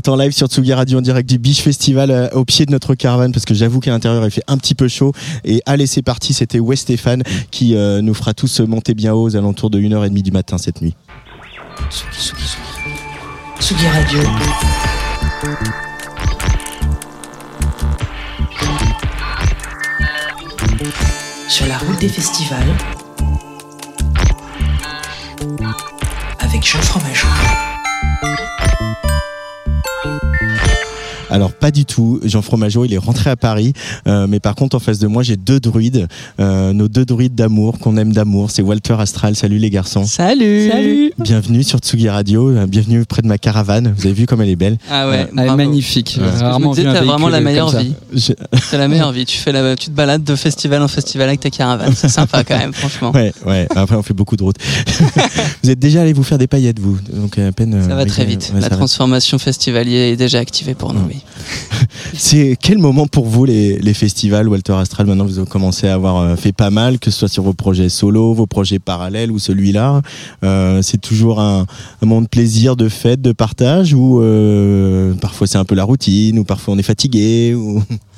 est 0.00 0.08
en 0.08 0.16
live 0.16 0.32
sur 0.32 0.46
Tsugi 0.46 0.72
Radio 0.72 0.98
en 0.98 1.02
direct 1.02 1.28
du 1.28 1.38
Beach 1.38 1.60
Festival 1.60 2.10
euh, 2.10 2.28
au 2.32 2.46
pied 2.46 2.64
de 2.64 2.70
notre 2.70 2.94
caravane 2.94 3.32
parce 3.32 3.44
que 3.44 3.52
j'avoue 3.52 3.80
qu'à 3.80 3.90
l'intérieur 3.90 4.24
il 4.24 4.30
fait 4.30 4.42
un 4.46 4.56
petit 4.56 4.74
peu 4.74 4.88
chaud. 4.88 5.12
Et 5.44 5.60
allez, 5.66 5.86
c'est 5.86 6.00
parti, 6.00 6.32
c'était 6.32 6.58
West 6.58 6.84
Stéphane 6.84 7.22
qui 7.50 7.76
euh, 7.76 8.00
nous 8.00 8.14
fera 8.14 8.32
tous 8.32 8.60
monter 8.60 8.94
bien 8.94 9.12
haut 9.12 9.24
aux 9.24 9.36
alentours 9.36 9.68
de 9.68 9.78
1h30 9.78 10.22
du 10.22 10.30
matin 10.30 10.56
cette 10.56 10.80
nuit. 10.80 10.94
Tsugi, 13.60 13.86
Radio. 13.88 14.20
Sur 21.46 21.66
la 21.66 21.76
route 21.76 22.00
des 22.00 22.08
festivals 22.08 22.74
avec 26.38 26.66
Jean 26.66 26.80
Fromageau. 26.80 27.28
Alors 31.30 31.52
pas 31.52 31.70
du 31.70 31.84
tout. 31.84 32.20
Jean 32.24 32.42
Fromageau, 32.42 32.84
il 32.84 32.92
est 32.92 32.98
rentré 32.98 33.30
à 33.30 33.36
Paris, 33.36 33.72
euh, 34.06 34.26
mais 34.26 34.40
par 34.40 34.54
contre 34.54 34.76
en 34.76 34.80
face 34.80 34.98
de 34.98 35.06
moi 35.06 35.22
j'ai 35.22 35.36
deux 35.36 35.60
druides, 35.60 36.08
euh, 36.40 36.72
nos 36.72 36.88
deux 36.88 37.04
druides 37.04 37.34
d'amour 37.34 37.78
qu'on 37.78 37.96
aime 37.96 38.12
d'amour. 38.12 38.50
C'est 38.50 38.62
Walter 38.62 38.96
Astral. 38.98 39.36
Salut 39.36 39.58
les 39.58 39.70
garçons. 39.70 40.04
Salut. 40.04 40.68
Salut. 40.70 41.12
Bienvenue 41.18 41.62
sur 41.62 41.78
Tsugi 41.78 42.08
Radio. 42.08 42.50
euh, 42.50 42.66
Bienvenue 42.66 43.04
près 43.04 43.22
de 43.22 43.28
ma 43.28 43.38
caravane. 43.38 43.94
Vous 43.96 44.06
avez 44.06 44.14
vu 44.14 44.26
comme 44.26 44.42
elle 44.42 44.48
est 44.48 44.56
belle. 44.56 44.76
Ah 44.90 45.08
ouais, 45.08 45.20
Euh, 45.20 45.26
elle 45.36 45.48
est 45.48 45.56
magnifique. 45.56 46.18
Rarement 46.40 46.72
un 46.72 46.74
t'as 46.74 47.02
vraiment 47.04 47.28
la 47.28 47.40
meilleure 47.40 47.70
vie. 47.76 47.94
Je- 48.12 48.32
C'est 48.62 48.78
la 48.78 48.88
meilleure 48.88 49.12
vie. 49.12 49.24
Tu 49.24 49.38
fais 49.38 49.52
la, 49.52 49.76
tu 49.76 49.86
te 49.86 49.90
balades 49.94 50.24
de 50.24 50.34
festival 50.36 50.82
en 50.82 50.88
festival 50.88 51.28
avec 51.28 51.40
ta 51.40 51.50
caravane. 51.50 51.92
C'est 51.94 52.08
sympa 52.08 52.42
quand 52.44 52.58
même, 52.58 52.72
franchement. 52.72 53.12
Ouais, 53.12 53.32
ouais. 53.46 53.66
Après 53.74 53.96
on 53.96 54.02
fait 54.02 54.14
beaucoup 54.14 54.36
de 54.36 54.42
routes. 54.42 54.56
vous 55.62 55.70
êtes 55.70 55.78
déjà 55.78 56.02
allé 56.02 56.12
vous 56.12 56.22
faire 56.24 56.38
des 56.38 56.46
paillettes 56.46 56.78
vous, 56.80 56.98
donc 57.12 57.38
à 57.38 57.52
peine. 57.52 57.72
Ça 57.86 57.92
euh, 57.92 57.94
va 57.96 58.04
très 58.04 58.22
ouais, 58.22 58.28
vite. 58.28 58.52
ouais, 58.54 58.60
la 58.60 58.70
transformation 58.70 59.38
festivalier 59.38 60.12
est 60.12 60.16
déjà 60.16 60.38
activée 60.38 60.74
pour 60.74 60.92
nous. 60.92 61.00
oui. 61.08 61.19
C'est 62.14 62.56
quel 62.60 62.78
moment 62.78 63.06
pour 63.06 63.26
vous 63.26 63.44
les, 63.44 63.94
festivals 63.94 64.48
Walter 64.48 64.74
Astral 64.74 65.06
Maintenant 65.06 65.24
vous 65.24 65.38
avez 65.38 65.48
commencé 65.48 65.88
à 65.88 65.94
avoir 65.94 66.18
euh, 66.18 66.36
fait 66.36 66.52
pas 66.52 66.70
mal, 66.70 66.98
que 66.98 67.10
ce 67.10 67.18
soit 67.18 67.28
sur 67.28 67.42
vos 67.42 67.54
projets 67.54 67.88
solo, 67.88 68.34
vos 68.34 68.46
projets 68.46 68.78
parallèles 68.78 69.30
ou 69.30 69.38
celui-là. 69.38 70.02
Euh, 70.44 70.82
c'est 70.82 71.00
toujours 71.00 71.40
un, 71.40 71.66
un 72.02 72.06
moment 72.06 72.22
de 72.22 72.28
plaisir, 72.28 72.76
de 72.76 72.88
fête, 72.88 73.20
de 73.20 73.32
partage 73.32 73.94
ou 73.94 74.20
euh, 74.20 75.14
parfois 75.14 75.46
c'est 75.46 75.58
un 75.58 75.64
peu 75.64 75.74
la 75.74 75.84
routine 75.84 76.38
ou 76.38 76.44
parfois 76.44 76.74
on 76.74 76.78
est 76.78 76.82
fatigué 76.82 77.54
ou... 77.54 77.82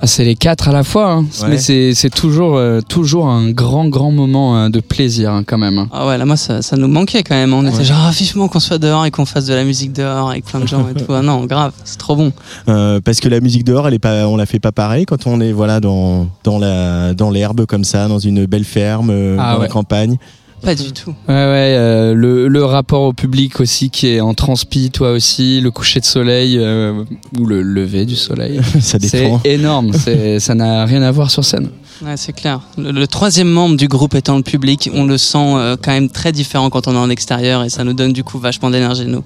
Ah, 0.00 0.06
c'est 0.06 0.24
les 0.24 0.34
quatre 0.36 0.68
à 0.68 0.72
la 0.72 0.84
fois, 0.84 1.10
hein. 1.10 1.24
Ouais. 1.42 1.48
mais 1.48 1.58
c'est 1.58 1.94
c'est 1.94 2.10
toujours, 2.10 2.56
euh, 2.56 2.80
toujours 2.86 3.28
un 3.28 3.50
grand, 3.50 3.88
grand 3.88 4.10
moment 4.12 4.58
euh, 4.58 4.68
de 4.68 4.80
plaisir 4.80 5.32
hein, 5.32 5.42
quand 5.46 5.56
même. 5.56 5.78
hein. 5.78 5.88
Ah 5.90 6.06
ouais, 6.06 6.18
là, 6.18 6.26
moi, 6.26 6.36
ça, 6.36 6.60
ça 6.60 6.76
nous 6.76 6.86
manquait 6.88 7.22
quand 7.22 7.34
même. 7.34 7.54
On 7.54 7.66
était 7.66 7.82
genre, 7.82 7.96
ah, 8.06 8.10
vivement 8.10 8.48
qu'on 8.48 8.60
soit 8.60 8.78
dehors 8.78 9.06
et 9.06 9.10
qu'on 9.10 9.24
fasse 9.24 9.46
de 9.46 9.54
la 9.54 9.64
musique 9.64 9.92
dehors 9.94 10.30
avec 10.30 10.44
plein 10.44 10.60
de 10.60 10.68
gens 10.68 10.86
et 10.88 10.94
tout. 10.94 11.10
Ah 11.14 11.22
non, 11.22 11.44
grave, 11.46 11.72
c'est 11.84 11.96
trop 11.98 12.14
bon. 12.14 12.32
Euh, 12.68 13.00
parce 13.02 13.20
que 13.20 13.28
la 13.30 13.40
musique 13.40 13.64
dehors, 13.64 13.88
elle 13.88 13.94
est 13.94 13.98
pas, 13.98 14.28
on 14.28 14.36
la 14.36 14.44
fait 14.46 14.60
pas 14.60 14.72
pareil 14.72 15.06
quand 15.06 15.26
on 15.26 15.40
est 15.40 15.52
voilà 15.52 15.80
dans 15.80 16.26
dans 16.44 16.58
la 16.58 17.14
dans 17.14 17.30
l'herbe 17.30 17.64
comme 17.64 17.84
ça, 17.84 18.06
dans 18.06 18.18
une 18.18 18.44
belle 18.44 18.64
ferme, 18.64 19.08
euh, 19.10 19.36
Ah 19.40 19.54
dans 19.54 19.62
la 19.62 19.68
campagne. 19.68 20.16
Pas 20.62 20.74
du 20.74 20.90
tout. 20.92 21.10
Ouais, 21.28 21.34
ouais, 21.34 21.74
euh, 21.76 22.14
le, 22.14 22.48
le 22.48 22.64
rapport 22.64 23.02
au 23.02 23.12
public 23.12 23.60
aussi 23.60 23.90
qui 23.90 24.08
est 24.08 24.20
en 24.20 24.34
transpi, 24.34 24.90
toi 24.90 25.12
aussi, 25.12 25.60
le 25.60 25.70
coucher 25.70 26.00
de 26.00 26.04
soleil 26.04 26.56
euh, 26.58 27.04
ou 27.38 27.46
le 27.46 27.62
lever 27.62 28.04
du 28.06 28.16
soleil. 28.16 28.60
Ça 28.80 28.98
C'est 29.00 29.20
dépend. 29.22 29.40
énorme, 29.44 29.92
c'est- 29.92 30.40
ça 30.40 30.54
n'a 30.54 30.84
rien 30.84 31.02
à 31.02 31.10
voir 31.12 31.30
sur 31.30 31.44
scène. 31.44 31.68
Ouais, 32.02 32.16
c'est 32.16 32.34
clair. 32.34 32.60
Le, 32.76 33.06
troisième 33.06 33.48
membre 33.48 33.76
du 33.76 33.88
groupe 33.88 34.14
étant 34.14 34.36
le 34.36 34.42
public, 34.42 34.90
on 34.92 35.04
le 35.04 35.16
sent 35.16 35.38
euh, 35.38 35.76
quand 35.82 35.92
même 35.92 36.10
très 36.10 36.30
différent 36.30 36.68
quand 36.68 36.88
on 36.88 36.94
est 36.94 36.98
en 36.98 37.08
extérieur 37.08 37.64
et 37.64 37.70
ça 37.70 37.84
nous 37.84 37.94
donne 37.94 38.12
du 38.12 38.22
coup 38.22 38.38
vachement 38.38 38.70
d'énergie, 38.70 39.06
nous. 39.06 39.24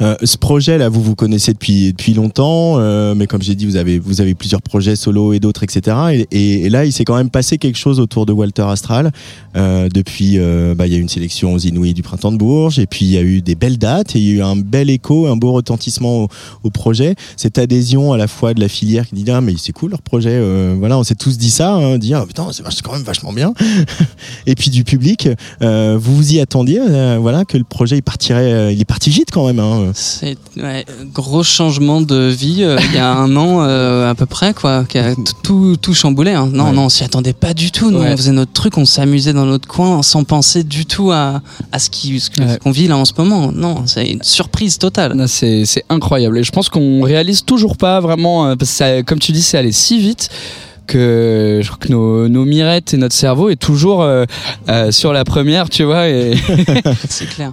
Euh, 0.00 0.14
ce 0.22 0.36
projet 0.36 0.78
là, 0.78 0.88
vous 0.88 1.02
vous 1.02 1.16
connaissez 1.16 1.52
depuis 1.52 1.90
depuis 1.90 2.14
longtemps, 2.14 2.74
euh, 2.78 3.16
mais 3.16 3.26
comme 3.26 3.42
j'ai 3.42 3.56
dit, 3.56 3.66
vous 3.66 3.74
avez 3.74 3.98
vous 3.98 4.20
avez 4.20 4.36
plusieurs 4.36 4.62
projets 4.62 4.94
solo 4.94 5.32
et 5.32 5.40
d'autres, 5.40 5.64
etc. 5.64 6.26
Et, 6.30 6.68
là, 6.70 6.84
il 6.84 6.92
s'est 6.92 7.04
quand 7.04 7.16
même 7.16 7.30
passé 7.30 7.58
quelque 7.58 7.78
chose 7.78 7.98
autour 7.98 8.26
de 8.26 8.32
Walter 8.32 8.62
Astral. 8.62 9.10
Depuis, 9.54 10.38
bah, 10.76 10.86
il 10.86 10.92
y 10.92 10.94
a 10.94 10.98
eu 10.98 11.00
une 11.00 11.08
sélection 11.08 11.52
aux 11.52 11.58
Inouïs 11.58 11.94
du 11.94 12.02
printemps 12.02 12.30
de 12.30 12.36
Bourges, 12.36 12.78
et 12.78 12.86
puis 12.86 13.06
il 13.06 13.10
y 13.10 13.18
a 13.18 13.22
eu 13.22 13.42
des 13.42 13.56
belles 13.56 13.78
dates, 13.78 14.14
et 14.14 14.20
il 14.20 14.24
y 14.24 14.30
a 14.30 14.34
eu 14.36 14.42
un 14.42 14.54
bel 14.54 14.88
écho, 14.88 15.26
un 15.26 15.34
beau 15.34 15.50
retentissement 15.50 16.28
au, 16.62 16.70
projet. 16.70 17.16
Cette 17.36 17.58
adhésion 17.58 18.12
à 18.12 18.16
la 18.16 18.28
fois 18.28 18.54
de 18.54 18.60
la 18.60 18.68
filière 18.68 19.08
qui 19.08 19.16
dit 19.16 19.28
ah 19.30 19.40
mais 19.40 19.54
c'est 19.58 19.72
cool 19.72 19.90
leur 19.90 20.02
projet, 20.02 20.40
voilà, 20.78 20.96
on 20.96 21.02
s'est 21.02 21.16
tous 21.16 21.38
dit 21.38 21.50
ça, 21.50 21.74
hein, 21.74 21.87
dire 21.96 22.20
ah, 22.22 22.26
putain 22.26 22.48
c'est 22.52 22.82
quand 22.82 22.92
même 22.92 23.02
vachement 23.02 23.32
bien. 23.32 23.54
et 24.46 24.54
puis 24.54 24.70
du 24.70 24.84
public, 24.84 25.28
euh, 25.62 25.96
vous 25.98 26.14
vous 26.16 26.34
y 26.34 26.40
attendiez, 26.40 26.80
euh, 26.80 27.16
voilà, 27.20 27.44
que 27.44 27.56
le 27.56 27.64
projet 27.64 27.96
il 27.96 28.02
partirait, 28.02 28.52
euh, 28.52 28.72
il 28.72 28.80
est 28.80 28.84
parti 28.84 29.08
vite 29.10 29.28
quand 29.32 29.46
même. 29.46 29.60
Hein. 29.60 29.92
C'est 29.94 30.36
ouais, 30.56 30.84
gros 31.14 31.42
changement 31.42 32.00
de 32.00 32.28
vie 32.28 32.62
euh, 32.64 32.78
il 32.90 32.94
y 32.94 32.98
a 32.98 33.10
un 33.12 33.34
an 33.36 33.62
euh, 33.62 34.10
à 34.10 34.14
peu 34.14 34.26
près 34.26 34.52
quoi, 34.52 34.84
qui 34.84 34.98
a 34.98 35.14
tout, 35.42 35.76
tout 35.80 35.94
chamboulé. 35.94 36.32
hein. 36.32 36.48
Non, 36.52 36.64
Ouais. 36.66 36.72
non, 36.72 36.84
on 36.86 36.88
s'y 36.88 37.04
attendait 37.04 37.32
pas 37.32 37.54
du 37.54 37.70
tout. 37.70 37.90
Nous, 37.90 38.00
Ouais. 38.00 38.10
on 38.12 38.16
faisait 38.16 38.32
notre 38.32 38.52
truc, 38.52 38.76
on 38.76 38.84
s'amusait 38.84 39.32
dans 39.32 39.46
notre 39.46 39.68
coin 39.68 40.02
sans 40.02 40.24
penser 40.24 40.64
du 40.64 40.84
tout 40.84 41.10
à, 41.12 41.40
à 41.72 41.78
ce 41.78 41.88
qui- 41.88 42.18
ce 42.20 42.28
que- 42.30 42.42
Ouais. 42.42 42.54
ce 42.54 42.58
qu'on 42.58 42.70
vit 42.72 42.88
là 42.88 42.96
en 42.96 43.04
ce 43.04 43.12
moment. 43.16 43.52
Non, 43.52 43.84
c'est 43.86 44.06
une 44.06 44.22
surprise 44.22 44.76
totale. 44.78 45.24
C'est 45.28 45.64
c'est 45.64 45.84
incroyable. 45.88 46.38
Et 46.38 46.42
je 46.44 46.50
pense 46.52 46.68
qu'on 46.68 47.02
réalise 47.02 47.44
toujours 47.44 47.76
pas 47.76 48.00
vraiment, 48.00 48.56
parce 48.56 48.70
que 48.70 48.76
ça- 48.76 49.02
comme 49.02 49.18
tu 49.18 49.32
dis, 49.32 49.42
c'est 49.42 49.56
allé 49.58 49.72
si 49.72 49.98
vite 50.00 50.28
que 50.88 51.60
je 51.62 51.66
crois 51.68 51.78
que 51.78 51.92
nos, 51.92 52.28
nos 52.28 52.44
mirettes 52.44 52.94
et 52.94 52.96
notre 52.96 53.14
cerveau 53.14 53.48
est 53.50 53.56
toujours 53.56 54.02
euh, 54.02 54.24
euh, 54.68 54.90
sur 54.90 55.12
la 55.12 55.24
première, 55.24 55.68
tu 55.70 55.84
vois. 55.84 56.08
Et 56.08 56.34
c'est 57.08 57.28
clair. 57.28 57.52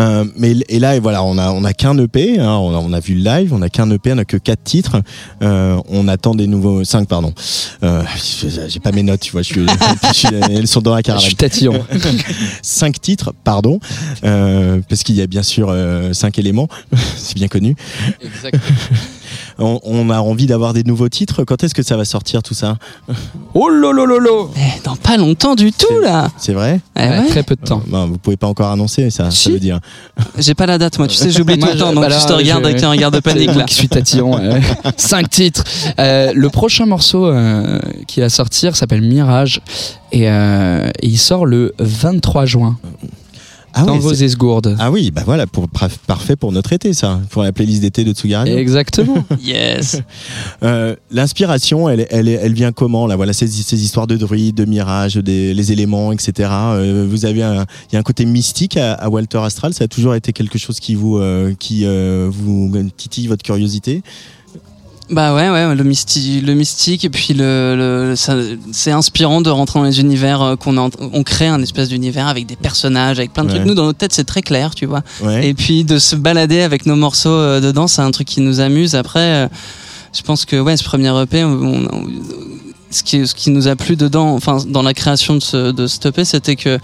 Euh, 0.00 0.24
mais 0.36 0.56
et 0.68 0.80
là, 0.80 0.96
et 0.96 1.00
voilà, 1.00 1.22
on 1.22 1.38
a 1.38 1.52
on 1.52 1.62
a 1.64 1.72
qu'un 1.72 1.96
EP, 1.98 2.40
hein, 2.40 2.54
on, 2.56 2.74
a, 2.74 2.78
on 2.78 2.92
a 2.92 2.98
vu 2.98 3.14
le 3.14 3.22
live, 3.22 3.54
on 3.54 3.62
a 3.62 3.68
qu'un 3.68 3.88
EP, 3.92 4.12
on 4.12 4.18
a 4.18 4.24
que 4.24 4.36
quatre 4.36 4.64
titres. 4.64 5.00
Euh, 5.42 5.78
on 5.88 6.08
attend 6.08 6.34
des 6.34 6.48
nouveaux 6.48 6.82
cinq, 6.82 7.06
pardon. 7.06 7.32
Euh, 7.84 8.02
J'ai 8.68 8.80
pas 8.80 8.90
mes 8.90 9.04
notes, 9.04 9.20
tu 9.20 9.30
vois, 9.32 9.42
je 9.42 9.52
suis, 9.52 9.66
je 10.08 10.12
suis- 10.12 10.28
elles 10.50 10.66
sont 10.66 10.80
dans 10.80 10.90
la 10.92 10.98
je 10.98 11.02
caravane. 11.02 11.24
suis 11.24 11.36
tatillon. 11.36 11.84
cinq 12.62 13.00
titres, 13.00 13.32
pardon, 13.44 13.78
euh, 14.24 14.80
parce 14.88 15.04
qu'il 15.04 15.14
y 15.14 15.22
a 15.22 15.26
bien 15.28 15.44
sûr 15.44 15.68
euh, 15.70 16.12
cinq 16.14 16.38
éléments, 16.40 16.66
c'est 17.16 17.36
bien 17.36 17.48
connu. 17.48 17.76
On, 19.58 19.80
on 19.84 20.10
a 20.10 20.18
envie 20.20 20.46
d'avoir 20.46 20.72
des 20.72 20.82
nouveaux 20.84 21.08
titres. 21.08 21.44
Quand 21.44 21.62
est-ce 21.64 21.74
que 21.74 21.82
ça 21.82 21.96
va 21.96 22.04
sortir 22.04 22.42
tout 22.42 22.54
ça 22.54 22.76
Oh 23.54 23.68
lolo 23.68 24.50
Eh, 24.56 24.82
dans 24.84 24.96
pas 24.96 25.16
longtemps 25.16 25.54
du 25.54 25.72
tout 25.72 25.98
là. 26.02 26.28
C'est 26.38 26.52
vrai 26.52 26.80
Eh 26.96 27.00
ouais. 27.00 27.26
Très 27.28 27.42
peu 27.42 27.56
de 27.56 27.64
temps. 27.64 27.82
Bon, 27.86 28.06
Vous 28.06 28.18
pouvez 28.18 28.36
pas 28.36 28.46
encore 28.46 28.70
annoncer 28.70 29.10
ça. 29.10 29.30
Ça 29.30 29.50
veut 29.50 29.58
dire. 29.58 29.80
J'ai 30.38 30.54
pas 30.54 30.66
la 30.66 30.78
date, 30.78 30.98
moi. 30.98 31.08
Tu 31.08 31.16
sais, 31.16 31.30
j'oublie 31.30 31.58
tout 31.58 31.66
le 31.66 31.72
je- 31.72 31.78
temps, 31.78 31.92
donc 31.92 32.02
bah 32.02 32.08
là, 32.08 32.18
je 32.18 32.26
te 32.26 32.32
regarde 32.32 32.62
je- 32.64 32.70
avec 32.70 32.82
un 32.82 32.90
regard 32.90 33.10
de 33.10 33.20
panique 33.20 33.54
là. 33.54 33.64
qui 33.64 33.74
suis 33.74 33.88
tatillon. 33.88 34.38
Cinq 34.96 35.30
titres. 35.30 35.64
Euh, 35.98 36.32
le 36.34 36.48
prochain 36.50 36.86
morceau 36.86 37.26
euh, 37.26 37.78
qui 38.06 38.20
va 38.20 38.28
sortir 38.28 38.76
s'appelle 38.76 39.02
Mirage 39.02 39.60
et, 40.12 40.28
euh, 40.28 40.88
et 41.00 41.06
il 41.06 41.18
sort 41.18 41.46
le 41.46 41.74
23 41.78 42.46
juin 42.46 42.76
Ah 43.72 43.84
dans 43.84 43.94
oui, 43.94 44.00
vos 44.00 44.12
esgourdes. 44.12 44.76
ah 44.78 44.90
oui, 44.90 45.10
bah 45.10 45.22
voilà, 45.24 45.46
pour, 45.46 45.68
parfait 45.68 46.36
pour 46.36 46.52
notre 46.52 46.72
été, 46.72 46.92
ça, 46.92 47.20
pour 47.30 47.42
la 47.42 47.52
playlist 47.52 47.82
d'été 47.82 48.04
de 48.04 48.12
Tsugi 48.12 48.34
Radio. 48.34 48.56
Exactement. 48.56 49.24
Yes. 49.42 50.00
Euh, 50.62 50.94
L'inspiration, 51.10 51.88
elle, 51.88 52.06
elle, 52.10 52.28
elle 52.28 52.52
vient 52.52 52.72
comment 52.72 53.06
là? 53.06 53.16
Voilà, 53.16 53.32
ces, 53.32 53.46
ces 53.46 53.82
histoires 53.82 54.06
de 54.06 54.16
druides, 54.16 54.56
de 54.56 54.64
mirages, 54.64 55.16
des, 55.16 55.54
les 55.54 55.72
éléments, 55.72 56.12
etc. 56.12 56.48
Euh, 56.52 57.06
vous 57.08 57.24
avez 57.24 57.42
un, 57.42 57.64
il 57.90 57.94
y 57.94 57.96
a 57.96 57.98
un 58.00 58.02
côté 58.02 58.24
mystique 58.26 58.76
à, 58.76 58.94
à 58.94 59.08
Walter 59.08 59.38
Astral? 59.38 59.72
Ça 59.74 59.84
a 59.84 59.88
toujours 59.88 60.14
été 60.14 60.32
quelque 60.32 60.58
chose 60.58 60.80
qui 60.80 60.94
vous, 60.94 61.18
euh, 61.18 61.54
qui 61.58 61.84
euh, 61.84 62.28
vous 62.30 62.70
titille 62.96 63.26
votre 63.28 63.42
curiosité? 63.42 64.02
Bah 65.10 65.34
ouais, 65.34 65.50
ouais, 65.50 65.74
le 65.74 65.82
mystique, 65.82 66.46
le 66.46 66.54
mystique 66.54 67.04
et 67.04 67.10
puis 67.10 67.34
le, 67.34 67.74
le 67.76 68.14
c'est 68.72 68.92
inspirant 68.92 69.40
de 69.40 69.50
rentrer 69.50 69.80
dans 69.80 69.84
les 69.84 69.98
univers 70.00 70.40
euh, 70.40 70.56
qu'on 70.56 70.76
on 70.78 71.22
crée 71.24 71.48
un 71.48 71.60
espèce 71.62 71.88
d'univers 71.88 72.28
avec 72.28 72.46
des 72.46 72.54
personnages, 72.56 73.18
avec 73.18 73.32
plein 73.32 73.42
de 73.44 73.48
Ouais. 73.50 73.56
trucs. 73.56 73.66
Nous, 73.66 73.74
dans 73.74 73.86
notre 73.86 73.98
tête, 73.98 74.12
c'est 74.12 74.24
très 74.24 74.42
clair, 74.42 74.74
tu 74.74 74.86
vois. 74.86 75.02
Ouais. 75.20 75.48
Et 75.48 75.54
puis 75.54 75.82
de 75.84 75.98
se 75.98 76.14
balader 76.14 76.60
avec 76.62 76.86
nos 76.86 76.94
morceaux 76.96 77.28
euh, 77.30 77.60
dedans, 77.60 77.88
c'est 77.88 78.02
un 78.02 78.10
truc 78.12 78.28
qui 78.28 78.40
nous 78.40 78.60
amuse. 78.60 78.94
Après, 78.94 79.18
euh, 79.46 79.48
je 80.14 80.22
pense 80.22 80.44
que 80.44 80.60
ouais, 80.60 80.76
ce 80.76 80.84
premier 80.84 81.08
EP, 81.22 81.42
on- 81.44 81.50
on- 81.92 82.08
ce 82.90 83.02
qui, 83.02 83.26
ce 83.26 83.34
qui 83.34 83.50
nous 83.50 83.68
a 83.68 83.76
plu 83.76 83.96
dedans, 83.96 84.34
enfin 84.34 84.58
dans 84.66 84.82
la 84.82 84.94
création 84.94 85.34
de 85.36 85.40
ce, 85.40 85.70
de 85.72 85.86
EP, 86.08 86.24
c'était 86.24 86.56
que 86.56 86.78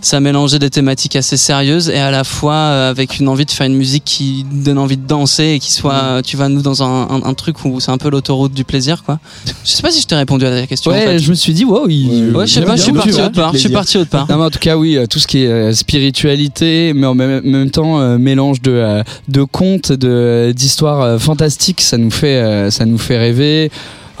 ça 0.00 0.18
mélangeait 0.20 0.58
des 0.58 0.70
thématiques 0.70 1.16
assez 1.16 1.36
sérieuses 1.36 1.88
et 1.90 1.98
à 1.98 2.10
la 2.10 2.24
fois 2.24 2.54
euh, 2.54 2.90
avec 2.90 3.18
une 3.18 3.28
envie 3.28 3.44
de 3.44 3.50
faire 3.50 3.66
une 3.66 3.76
musique 3.76 4.04
qui 4.04 4.44
donne 4.50 4.78
envie 4.78 4.96
de 4.96 5.06
danser 5.06 5.44
et 5.54 5.58
qui 5.58 5.72
soit, 5.72 5.92
euh, 5.94 6.22
tu 6.22 6.36
vas 6.36 6.48
nous 6.48 6.62
dans 6.62 6.82
un, 6.82 7.02
un, 7.10 7.22
un 7.24 7.34
truc 7.34 7.64
où 7.64 7.78
c'est 7.80 7.90
un 7.90 7.98
peu 7.98 8.10
l'autoroute 8.10 8.52
du 8.54 8.64
plaisir, 8.64 9.02
quoi. 9.04 9.18
Je 9.64 9.70
sais 9.70 9.82
pas 9.82 9.90
si 9.90 10.00
je 10.00 10.06
t'ai 10.06 10.14
répondu 10.16 10.46
à 10.46 10.50
ta 10.50 10.66
question. 10.66 10.90
en 10.90 10.94
Ouais, 10.94 11.04
fait. 11.06 11.18
je 11.18 11.30
me 11.30 11.34
suis 11.34 11.52
dit, 11.52 11.64
wow, 11.64 11.86
il. 11.88 12.34
Ouais, 12.34 12.46
je 12.46 12.52
sais 12.54 12.62
pas, 12.62 12.76
je 12.76 12.82
suis 12.82 12.92
parti 12.92 13.10
vois. 13.10 13.24
autre 13.26 13.34
part. 13.34 13.52
Je 13.52 13.58
suis 13.58 13.68
parti 13.68 13.98
autre 13.98 14.10
part. 14.10 14.26
Non, 14.28 14.38
mais 14.38 14.44
en 14.44 14.50
tout 14.50 14.58
cas, 14.58 14.76
oui, 14.76 14.96
euh, 14.96 15.06
tout 15.06 15.18
ce 15.18 15.26
qui 15.26 15.44
est 15.44 15.48
euh, 15.48 15.72
spiritualité, 15.74 16.92
mais 16.94 17.06
en 17.06 17.14
même, 17.14 17.40
même 17.44 17.70
temps 17.70 18.00
euh, 18.00 18.18
mélange 18.18 18.60
de, 18.62 18.70
euh, 18.72 19.02
de 19.28 19.42
contes, 19.44 19.92
de 19.92 20.52
d'histoires 20.56 21.00
euh, 21.02 21.18
fantastiques, 21.18 21.80
ça 21.80 21.96
nous 21.98 22.10
fait, 22.10 22.36
euh, 22.36 22.70
ça 22.70 22.84
nous 22.86 22.98
fait 22.98 23.18
rêver. 23.18 23.70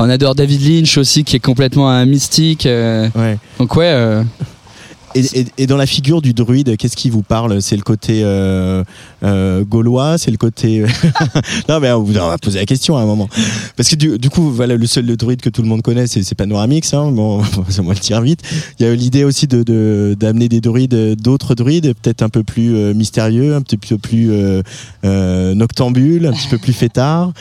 On 0.02 0.08
adore 0.08 0.34
David 0.34 0.62
Lynch 0.66 0.96
aussi, 0.96 1.24
qui 1.24 1.36
est 1.36 1.40
complètement 1.40 1.90
un 1.90 2.06
mystique. 2.06 2.64
euh, 2.64 3.08
Ouais. 3.14 3.36
donc 3.58 3.76
ouais, 3.76 3.84
euh, 3.92 4.22
Et, 5.16 5.40
et- 5.40 5.46
et 5.58 5.66
dans 5.66 5.76
la 5.76 5.86
figure 5.86 6.22
du 6.22 6.32
druide, 6.34 6.76
qu'est-ce 6.76 6.96
qui 6.96 7.10
vous 7.10 7.22
parle? 7.22 7.60
C'est 7.60 7.74
le 7.76 7.82
côté 7.82 8.20
euh, 8.22 8.84
euh, 9.24 9.64
gaulois? 9.64 10.18
C'est 10.18 10.30
le 10.30 10.36
côté... 10.36 10.84
non 11.68 11.80
mais 11.80 11.90
on 11.90 12.02
va 12.04 12.38
poser 12.38 12.60
la 12.60 12.64
question 12.66 12.96
à 12.96 13.00
un 13.02 13.06
moment. 13.06 13.28
Parce 13.76 13.88
que 13.88 13.96
du, 13.96 14.18
du 14.18 14.30
coup, 14.30 14.50
voilà, 14.52 14.76
le 14.76 14.86
seul 14.86 15.06
le 15.06 15.16
druide 15.16 15.40
que 15.40 15.48
tout 15.50 15.62
le 15.62 15.68
monde 15.68 15.82
connaît, 15.82 16.06
c'est 16.06 16.34
Panoramix. 16.36 16.94
Hein. 16.94 17.10
Bon, 17.10 17.42
ça 17.68 17.82
moi 17.82 17.94
le 17.94 17.98
tire 18.00 18.20
vite. 18.22 18.40
Il 18.78 18.86
y 18.86 18.88
a 18.88 18.92
eu 18.92 18.96
l'idée 18.96 19.24
aussi 19.24 19.46
de 19.48 19.62
de- 19.64 20.16
d'amener 20.18 20.48
des 20.48 20.60
druides, 20.60 20.94
euh, 20.94 21.14
d'autres 21.16 21.54
druides, 21.56 21.92
peut-être 22.00 22.22
un 22.22 22.28
peu 22.28 22.44
plus 22.44 22.74
euh, 22.76 22.94
mystérieux, 22.94 23.54
un 23.56 23.62
petit 23.62 23.78
peu 23.78 23.98
plus 23.98 24.30
euh, 24.30 24.62
euh, 25.04 25.54
noctambules, 25.54 26.26
un 26.26 26.32
petit 26.32 26.48
peu 26.48 26.58
plus 26.58 26.72
fêtards. 26.72 27.32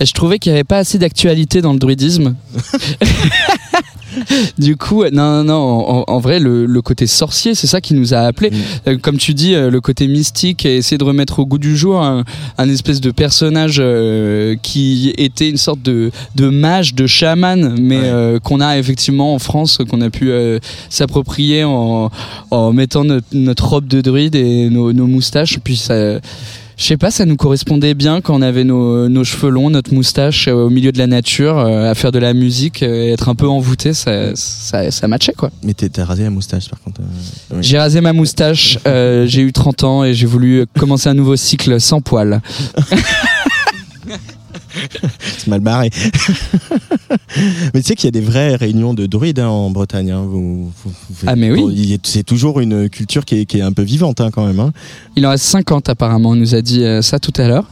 et 0.00 0.04
je 0.06 0.12
trouvais 0.12 0.38
qu'il 0.38 0.52
n'y 0.52 0.58
avait 0.58 0.64
pas 0.64 0.78
assez 0.78 0.98
d'actualité 0.98 1.62
dans 1.62 1.72
le 1.72 1.78
druidisme. 1.78 2.36
du 4.58 4.76
coup, 4.76 5.04
non, 5.04 5.42
non, 5.42 5.44
non, 5.44 5.54
en, 5.54 6.04
en 6.06 6.18
vrai, 6.18 6.38
le, 6.38 6.66
le 6.66 6.82
côté 6.82 7.06
sorcier, 7.06 7.54
c'est 7.54 7.66
ça 7.66 7.80
qui 7.80 7.94
nous 7.94 8.14
a 8.14 8.18
appelé. 8.18 8.50
Mm. 8.50 8.96
comme 8.98 9.18
tu 9.18 9.34
dis, 9.34 9.54
euh, 9.54 9.70
le 9.70 9.80
côté 9.80 10.08
mystique 10.08 10.64
et 10.64 10.76
essayer 10.76 10.98
de 10.98 11.04
remettre 11.04 11.38
au 11.38 11.46
goût 11.46 11.58
du 11.58 11.76
jour 11.76 12.02
un, 12.02 12.24
un 12.58 12.68
espèce 12.68 13.00
de 13.00 13.10
personnage 13.10 13.76
euh, 13.78 14.56
qui 14.62 15.12
était 15.16 15.48
une 15.48 15.56
sorte 15.56 15.82
de, 15.82 16.10
de 16.34 16.48
mage, 16.48 16.94
de 16.94 17.06
chaman, 17.06 17.76
mais 17.80 18.00
euh, 18.04 18.38
qu'on 18.38 18.60
a 18.60 18.78
effectivement 18.78 19.34
en 19.34 19.38
France, 19.38 19.78
qu'on 19.88 20.00
a 20.00 20.10
pu 20.10 20.30
euh, 20.30 20.58
s'approprier 20.88 21.64
en, 21.64 22.10
en 22.50 22.72
mettant 22.72 23.04
notre, 23.04 23.26
notre 23.32 23.66
robe 23.68 23.86
de 23.86 24.00
druide 24.00 24.34
et 24.34 24.70
nos, 24.70 24.92
nos 24.92 25.06
moustaches. 25.06 25.58
Puis 25.62 25.76
ça. 25.76 26.20
Je 26.76 26.84
sais 26.84 26.98
pas, 26.98 27.10
ça 27.10 27.24
nous 27.24 27.36
correspondait 27.36 27.94
bien 27.94 28.20
quand 28.20 28.34
on 28.36 28.42
avait 28.42 28.62
nos, 28.64 29.08
nos 29.08 29.24
cheveux 29.24 29.48
longs, 29.48 29.70
notre 29.70 29.94
moustache 29.94 30.46
euh, 30.46 30.52
au 30.52 30.68
milieu 30.68 30.92
de 30.92 30.98
la 30.98 31.06
nature, 31.06 31.58
euh, 31.58 31.90
à 31.90 31.94
faire 31.94 32.12
de 32.12 32.18
la 32.18 32.34
musique, 32.34 32.82
euh, 32.82 33.14
être 33.14 33.30
un 33.30 33.34
peu 33.34 33.48
envoûté, 33.48 33.94
ça, 33.94 34.36
ça, 34.36 34.90
ça 34.90 35.08
matchait 35.08 35.32
quoi. 35.32 35.50
Mais 35.62 35.72
t'es- 35.72 35.88
t'as 35.88 36.04
rasé 36.04 36.24
la 36.24 36.30
moustache 36.30 36.68
par 36.68 36.78
contre. 36.82 37.00
oui. 37.50 37.58
J'ai 37.62 37.78
rasé 37.78 38.02
ma 38.02 38.12
moustache, 38.12 38.78
euh, 38.86 39.26
j'ai 39.26 39.40
eu 39.40 39.52
30 39.52 39.84
ans 39.84 40.04
et 40.04 40.12
j'ai 40.12 40.26
voulu 40.26 40.66
commencer 40.78 41.08
un 41.08 41.14
nouveau 41.14 41.36
cycle 41.36 41.80
sans 41.80 42.02
poils. 42.02 42.42
C'est 45.38 45.46
mal 45.48 45.60
barré. 45.60 45.90
mais 47.74 47.80
tu 47.80 47.88
sais 47.88 47.94
qu'il 47.94 48.06
y 48.06 48.08
a 48.08 48.10
des 48.12 48.20
vraies 48.20 48.56
réunions 48.56 48.94
de 48.94 49.06
druides 49.06 49.38
hein, 49.40 49.48
en 49.48 49.70
Bretagne. 49.70 50.10
hein. 50.10 50.22
Vous- 50.26 50.70
vous- 50.84 50.92
vous- 51.10 51.26
Ah, 51.26 51.36
mais 51.36 51.50
oui. 51.50 51.98
C'est 52.02 52.22
toujours 52.24 52.60
une 52.60 52.88
culture 52.88 53.24
qui 53.24 53.40
est, 53.40 53.46
qui 53.46 53.58
est 53.58 53.62
un 53.62 53.72
peu 53.72 53.82
vivante 53.82 54.20
hein, 54.20 54.30
quand 54.30 54.46
même. 54.46 54.70
Il 55.16 55.26
en 55.26 55.30
reste 55.30 55.44
50 55.44 55.88
apparemment, 55.88 56.30
on 56.30 56.34
nous 56.36 56.54
a 56.54 56.62
dit 56.62 56.82
euh, 56.84 57.02
ça 57.02 57.18
tout 57.18 57.32
à 57.36 57.48
l'heure. 57.48 57.70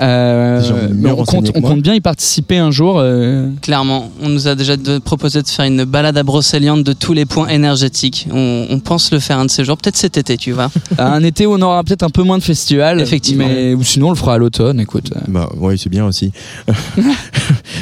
Euh, 0.00 0.88
mais 0.94 1.10
on, 1.10 1.24
compte, 1.24 1.50
on 1.54 1.76
bien 1.76 1.94
y 1.94 2.00
participer 2.00 2.58
un 2.58 2.70
jour. 2.70 2.98
euh. 2.98 3.48
Clairement, 3.62 4.10
on 4.22 4.28
nous 4.28 4.48
a 4.48 4.54
déjà 4.54 4.76
de- 4.76 4.98
proposé 4.98 5.42
de 5.42 5.48
faire 5.48 5.64
une 5.64 5.84
balade 5.84 6.16
à 6.18 6.22
Brocéliande 6.22 6.82
de 6.82 6.92
tous 6.92 7.12
les 7.12 7.24
points 7.24 7.48
énergétiques. 7.48 8.26
On, 8.32 8.66
on 8.70 8.78
pense 8.80 9.12
le 9.12 9.18
faire 9.18 9.38
un 9.38 9.44
de 9.44 9.50
ces 9.50 9.64
jours, 9.64 9.76
peut-être 9.76 9.96
cet 9.96 10.16
été, 10.16 10.36
tu 10.36 10.52
vois. 10.52 10.70
un 10.98 11.22
été 11.22 11.46
où 11.46 11.54
on 11.54 11.62
aura 11.62 11.82
peut-être 11.84 12.02
un 12.02 12.10
peu 12.10 12.22
moins 12.22 12.38
de 12.38 12.42
festivals. 12.42 13.00
Effectivement. 13.00 13.46
Mais, 13.46 13.74
ou 13.74 13.82
sinon 13.82 14.08
on 14.08 14.10
le 14.10 14.16
fera 14.16 14.34
à 14.34 14.38
l'automne, 14.38 14.80
écoute. 14.80 15.10
Bah, 15.28 15.48
oui, 15.58 15.78
c'est 15.78 15.90
bien 15.90 16.04
aussi. 16.06 16.32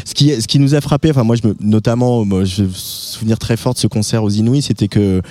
ce, 0.05 0.15
qui, 0.15 0.31
ce 0.41 0.47
qui 0.47 0.59
nous 0.59 0.75
a 0.75 0.81
frappé, 0.81 1.11
enfin 1.11 1.25
moi, 1.25 1.37
je 1.41 1.49
me, 1.49 1.57
notamment, 1.61 2.25
moi, 2.25 2.45
je 2.45 2.63
me 2.65 2.69
souvenir 2.73 3.39
très 3.39 3.57
fort 3.57 3.75
de 3.75 3.79
ce 3.79 3.87
concert 3.87 4.23
aux 4.23 4.31
Inouïs, 4.31 4.63
c'était 4.67 4.89
que 4.89 5.23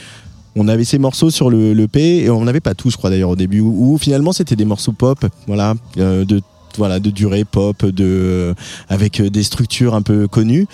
on 0.55 0.67
avait 0.67 0.85
ces 0.85 0.99
morceaux 0.99 1.29
sur 1.29 1.49
le, 1.49 1.73
le 1.73 1.87
P 1.87 2.23
et 2.23 2.29
on 2.29 2.43
n'avait 2.43 2.59
pas 2.59 2.75
tout, 2.75 2.89
je 2.89 2.97
crois 2.97 3.09
d'ailleurs 3.09 3.31
au 3.31 3.35
début, 3.35 3.59
où, 3.59 3.93
où 3.93 3.97
finalement 3.97 4.33
c'était 4.33 4.55
des 4.55 4.65
morceaux 4.65 4.91
pop, 4.91 5.25
voilà, 5.47 5.75
euh, 5.97 6.25
de 6.25 6.41
voilà, 6.77 6.99
de 6.99 7.11
durée 7.11 7.45
pop, 7.45 7.85
de 7.85 8.55
avec 8.89 9.19
euh, 9.19 9.29
des 9.29 9.43
structures 9.43 9.95
un 9.95 10.01
peu 10.01 10.27
connues. 10.27 10.67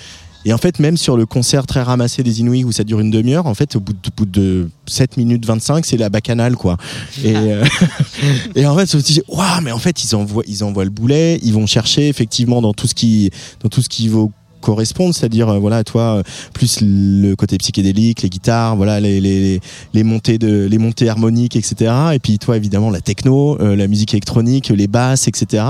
Et 0.45 0.53
en 0.53 0.57
fait, 0.57 0.79
même 0.79 0.95
sur 0.95 1.17
le 1.17 1.25
concert 1.25 1.67
très 1.67 1.81
ramassé 1.81 2.23
des 2.23 2.39
Inouïs 2.39 2.63
où 2.63 2.71
ça 2.71 2.85
dure 2.85 3.01
une 3.01 3.11
demi-heure, 3.11 3.45
en 3.45 3.53
fait, 3.53 3.75
au 3.75 3.81
bout 3.81 3.91
de, 3.91 3.99
au 4.07 4.11
bout 4.15 4.25
de 4.25 4.69
7 4.87 5.17
minutes 5.17 5.45
25, 5.45 5.85
c'est 5.85 5.97
la 5.97 6.09
bacchanale, 6.09 6.55
quoi. 6.55 6.77
Et, 7.25 7.35
euh, 7.35 7.65
et 8.55 8.65
en 8.65 8.75
fait, 8.77 8.89
je 8.89 8.97
me 8.97 9.01
suis 9.01 9.15
dit, 9.15 9.21
waouh, 9.27 9.61
mais 9.61 9.71
en 9.71 9.79
fait, 9.79 10.01
ils 10.03 10.15
envoient, 10.15 10.43
ils 10.47 10.63
envoient 10.63 10.85
le 10.85 10.91
boulet, 10.91 11.39
ils 11.43 11.53
vont 11.53 11.67
chercher 11.67 12.07
effectivement 12.07 12.61
dans 12.61 12.73
tout 12.73 12.87
ce 12.87 12.95
qui, 12.95 13.31
dans 13.61 13.69
tout 13.69 13.81
ce 13.81 13.89
qui 13.89 14.07
vaut 14.07 14.31
correspondre, 14.61 15.13
c'est-à-dire 15.15 15.49
euh, 15.49 15.59
voilà 15.59 15.83
toi 15.83 16.01
euh, 16.17 16.23
plus 16.53 16.79
le 16.81 17.35
côté 17.35 17.57
psychédélique, 17.57 18.21
les 18.21 18.29
guitares, 18.29 18.75
voilà 18.75 18.99
les, 18.99 19.19
les, 19.21 19.39
les- 19.39 19.61
les 19.93 20.03
montées 20.03 20.37
de 20.37 20.65
les 20.69 20.77
montées 20.77 21.09
harmoniques, 21.09 21.55
etc. 21.55 21.91
Et 22.13 22.19
puis 22.19 22.37
toi 22.39 22.57
évidemment 22.57 22.89
la 22.89 23.01
techno, 23.01 23.57
euh, 23.61 23.75
la 23.75 23.87
musique 23.87 24.13
électronique, 24.13 24.69
les 24.69 24.87
basses, 24.87 25.27
etc. 25.27 25.63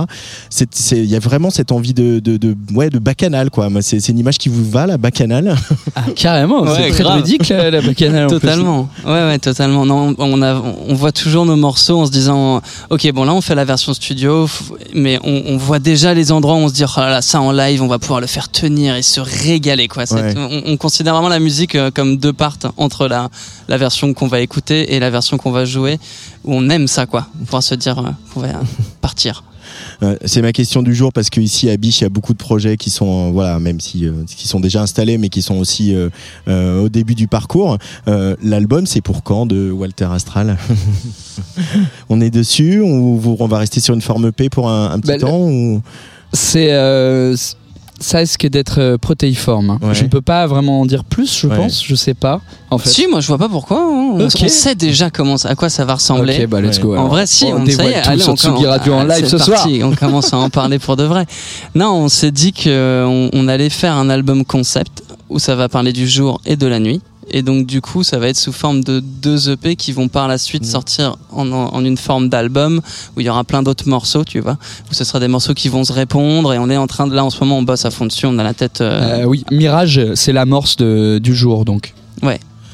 C'est 0.49 0.67
il 0.91 1.05
y 1.05 1.15
a 1.15 1.19
vraiment 1.19 1.49
cette 1.49 1.71
envie 1.71 1.93
de 1.93 2.19
de, 2.19 2.37
de 2.37 2.55
ouais 2.73 2.89
de 2.89 2.99
bacchanal 2.99 3.49
quoi. 3.49 3.69
C'est 3.81 4.07
une 4.09 4.19
image 4.19 4.37
qui 4.37 4.49
vous 4.49 4.69
va 4.69 4.85
la 4.87 4.97
bacchanale. 4.97 5.55
Ah, 5.95 6.03
carrément, 6.15 6.63
Ouais, 6.63 6.69
c'est 6.77 6.89
très 6.91 7.03
grave. 7.03 7.19
druidique 7.21 7.47
la, 7.49 7.71
la 7.71 7.81
bacchanale. 7.81 8.25
en 8.25 8.29
plus. 8.29 8.39
Totalement. 8.39 8.89
Ouais, 9.05 9.11
ouais, 9.11 9.39
totalement. 9.39 9.85
Non, 9.85 10.15
on, 10.17 10.41
a, 10.41 10.61
on 10.87 10.93
voit 10.93 11.11
toujours 11.11 11.45
nos 11.45 11.55
morceaux 11.55 11.99
en 12.01 12.05
se 12.05 12.11
disant, 12.11 12.61
ok, 12.89 13.11
bon 13.13 13.23
là 13.25 13.33
on 13.33 13.41
fait 13.41 13.55
la 13.55 13.65
version 13.65 13.93
studio, 13.93 14.47
mais 14.93 15.19
on, 15.23 15.43
on 15.47 15.57
voit 15.57 15.79
déjà 15.79 16.13
les 16.13 16.31
endroits 16.31 16.55
où 16.55 16.59
on 16.59 16.67
se 16.69 16.73
dit, 16.73 16.83
oh 16.85 16.99
là 16.99 17.09
là, 17.09 17.21
ça 17.21 17.41
en 17.41 17.51
live, 17.51 17.81
on 17.81 17.87
va 17.87 17.99
pouvoir 17.99 18.21
le 18.21 18.27
faire 18.27 18.49
tenir 18.49 18.78
et 18.85 19.01
se 19.01 19.19
régaler, 19.19 19.88
quoi. 19.88 20.03
Ouais. 20.11 20.34
On, 20.38 20.61
on 20.73 20.77
considère 20.77 21.14
vraiment 21.14 21.30
la 21.30 21.39
musique 21.39 21.76
euh, 21.76 21.91
comme 21.91 22.18
deux 22.18 22.34
parts 22.34 22.57
entre 22.77 23.07
la, 23.07 23.30
la 23.68 23.77
version 23.77 24.14
qu'on 24.14 24.27
va 24.27 24.39
écouter 24.41 24.93
et 24.95 24.99
la 24.99 25.10
version 25.10 25.38
qu'on 25.38 25.51
va 25.51 25.65
jouer, 25.65 25.97
où 26.43 26.53
on 26.56 26.69
aime 26.69 26.88
ça, 26.88 27.06
quoi. 27.06 27.27
Pouvoir 27.45 27.64
se 27.64 27.76
dire, 27.76 27.99
euh, 27.99 28.10
qu'on 28.34 28.41
va 28.41 28.47
partir. 29.01 29.43
Euh, 30.01 30.15
c'est 30.26 30.41
ma 30.41 30.51
question 30.51 30.81
du 30.81 30.95
jour 30.95 31.14
parce 31.14 31.30
qu'ici 31.30 31.69
à 31.69 31.77
Biche 31.77 31.99
il 32.01 32.03
y 32.03 32.06
a 32.06 32.10
beaucoup 32.10 32.34
de 32.34 32.38
projets 32.39 32.76
qui 32.76 32.89
sont 32.89 33.31
voilà 33.31 33.60
même 33.60 33.80
si 33.80 34.06
euh, 34.07 34.14
qui 34.26 34.47
sont 34.47 34.60
déjà 34.60 34.81
installés 34.81 35.18
mais 35.18 35.30
qui 35.30 35.41
sont 35.41 35.57
aussi 35.57 35.93
euh, 35.93 36.10
euh, 36.47 36.81
au 36.84 36.89
début 36.89 37.15
du 37.15 37.27
parcours. 37.27 37.77
Euh, 38.07 38.35
L'album 38.41 38.88
c'est 38.88 39.01
pour 39.01 39.22
quand 39.23 39.45
de 39.45 39.69
Walter 39.72 40.07
Astral 40.11 40.57
On 42.10 42.19
est 42.22 42.30
dessus 42.30 42.81
on, 42.81 43.15
vous- 43.15 43.38
on 43.39 43.47
va 43.47 43.60
rester 43.60 43.80
sur 43.80 43.93
une 43.93 44.01
forme 44.01 44.27
EP 44.27 44.49
pour 44.49 44.69
un, 44.69 44.91
un 44.91 44.99
petit 44.99 45.11
Bah, 45.11 45.18
temps 45.19 45.39
ou... 45.41 45.81
C'est 46.34 46.72
euh, 46.73 47.35
ça 47.99 48.19
risque 48.19 48.47
d'être 48.47 48.80
euh, 48.80 48.97
protéiforme. 48.97 49.71
hein. 49.71 49.80
Ouais. 49.81 49.93
Je 49.93 50.03
ne 50.03 50.09
peux 50.09 50.21
pas 50.21 50.47
vraiment 50.47 50.81
en 50.81 50.85
dire 50.85 51.03
plus, 51.03 51.38
je 51.39 51.47
Ouais. 51.47 51.55
pense. 51.55 51.84
Je 51.84 51.95
sais 51.95 52.13
pas. 52.13 52.41
En 52.69 52.77
fait. 52.77 52.89
Si, 52.89 53.07
moi 53.07 53.19
je 53.21 53.27
vois 53.27 53.38
pas 53.38 53.49
pourquoi. 53.49 53.77
hein. 53.77 53.89
On, 54.15 54.19
on 54.26 54.30
sait 54.30 54.76
déjà 54.76 55.09
comment, 55.09 55.35
à 55.43 55.55
quoi 55.55 55.69
ça 55.69 55.85
va 55.85 55.95
ressembler. 55.95 56.43
Ok, 56.43 56.47
bah 56.49 56.61
let's 56.61 56.80
go. 56.80 56.95
En 56.95 57.07
vrai, 57.07 57.26
si, 57.27 57.45
on, 57.45 57.49
on, 57.49 57.57
ça 57.57 57.61
y 57.63 57.65
dévoile 57.65 57.88
est, 57.93 58.01
tout 58.01 58.09
allez, 58.09 58.21
sur 58.21 58.34
on 58.34 58.35
Tsugi 58.35 58.53
commence- 58.53 58.65
Radio 58.67 58.93
en 58.93 59.09
ah, 59.09 59.15
live 59.17 59.27
ce 59.27 59.38
soir. 59.38 59.67
On 59.84 59.95
commence 59.95 60.34
à 60.34 60.38
en 60.38 60.49
parler 60.49 60.80
pour 60.80 60.95
de 60.95 61.03
vrai. 61.03 61.26
Non, 61.76 61.93
on 61.93 62.09
s'est 62.09 62.31
dit 62.31 62.53
qu'on 62.53 63.30
on 63.34 63.47
allait 63.47 63.69
faire 63.69 63.93
un 63.95 64.09
album 64.09 64.45
concept 64.45 65.03
où 65.30 65.38
ça 65.39 65.55
va 65.55 65.69
parler 65.69 65.93
du 65.93 66.07
jour 66.07 66.41
et 66.45 66.55
de 66.55 66.65
la 66.67 66.80
nuit. 66.80 67.01
Et 67.31 67.41
donc 67.41 67.65
du 67.65 67.81
coup, 67.81 68.03
ça 68.03 68.18
va 68.19 68.27
être 68.27 68.38
sous 68.38 68.51
forme 68.51 68.84
de 68.84 68.99
deux 68.99 69.49
EP 69.51 69.76
qui 69.76 69.91
vont 69.91 70.07
par 70.07 70.27
la 70.27 70.38
suite 70.38 70.64
Mm. 70.64 70.68
sortir 70.69 71.15
en, 71.31 71.51
en- 71.51 71.73
en 71.73 71.85
une 71.85 71.97
forme 71.97 72.30
d'album 72.30 72.81
où 73.15 73.19
il 73.22 73.26
y 73.26 73.30
aura 73.30 73.43
plein 73.43 73.64
d'autres 73.64 73.88
morceaux, 73.88 74.23
tu 74.23 74.39
vois. 74.39 74.57
Où 74.89 74.93
ce 74.93 75.03
sera 75.03 75.19
des 75.19 75.27
morceaux 75.27 75.53
qui 75.53 75.69
vont 75.69 75.84
se 75.84 75.93
répondre 75.93 76.53
et 76.53 76.57
on 76.60 76.69
est 76.69 76.77
en 76.77 76.88
train 76.88 77.07
de 77.07 77.15
là 77.15 77.23
en 77.23 77.30
ce 77.30 77.39
moment, 77.41 77.57
on 77.57 77.64
bosse 77.64 77.85
à 77.85 77.91
fond 77.91 78.06
dessus, 78.06 78.26
on 78.26 78.38
a 78.39 78.43
la 78.43 78.53
tête. 78.53 78.81
euh, 78.81 79.22
Euh, 79.22 79.26
oui, 79.26 79.43
Mirage, 79.51 80.01
c'est 80.15 80.34
l'amorce 80.34 80.77
du 80.77 81.35
jour, 81.35 81.65
donc. 81.65 81.93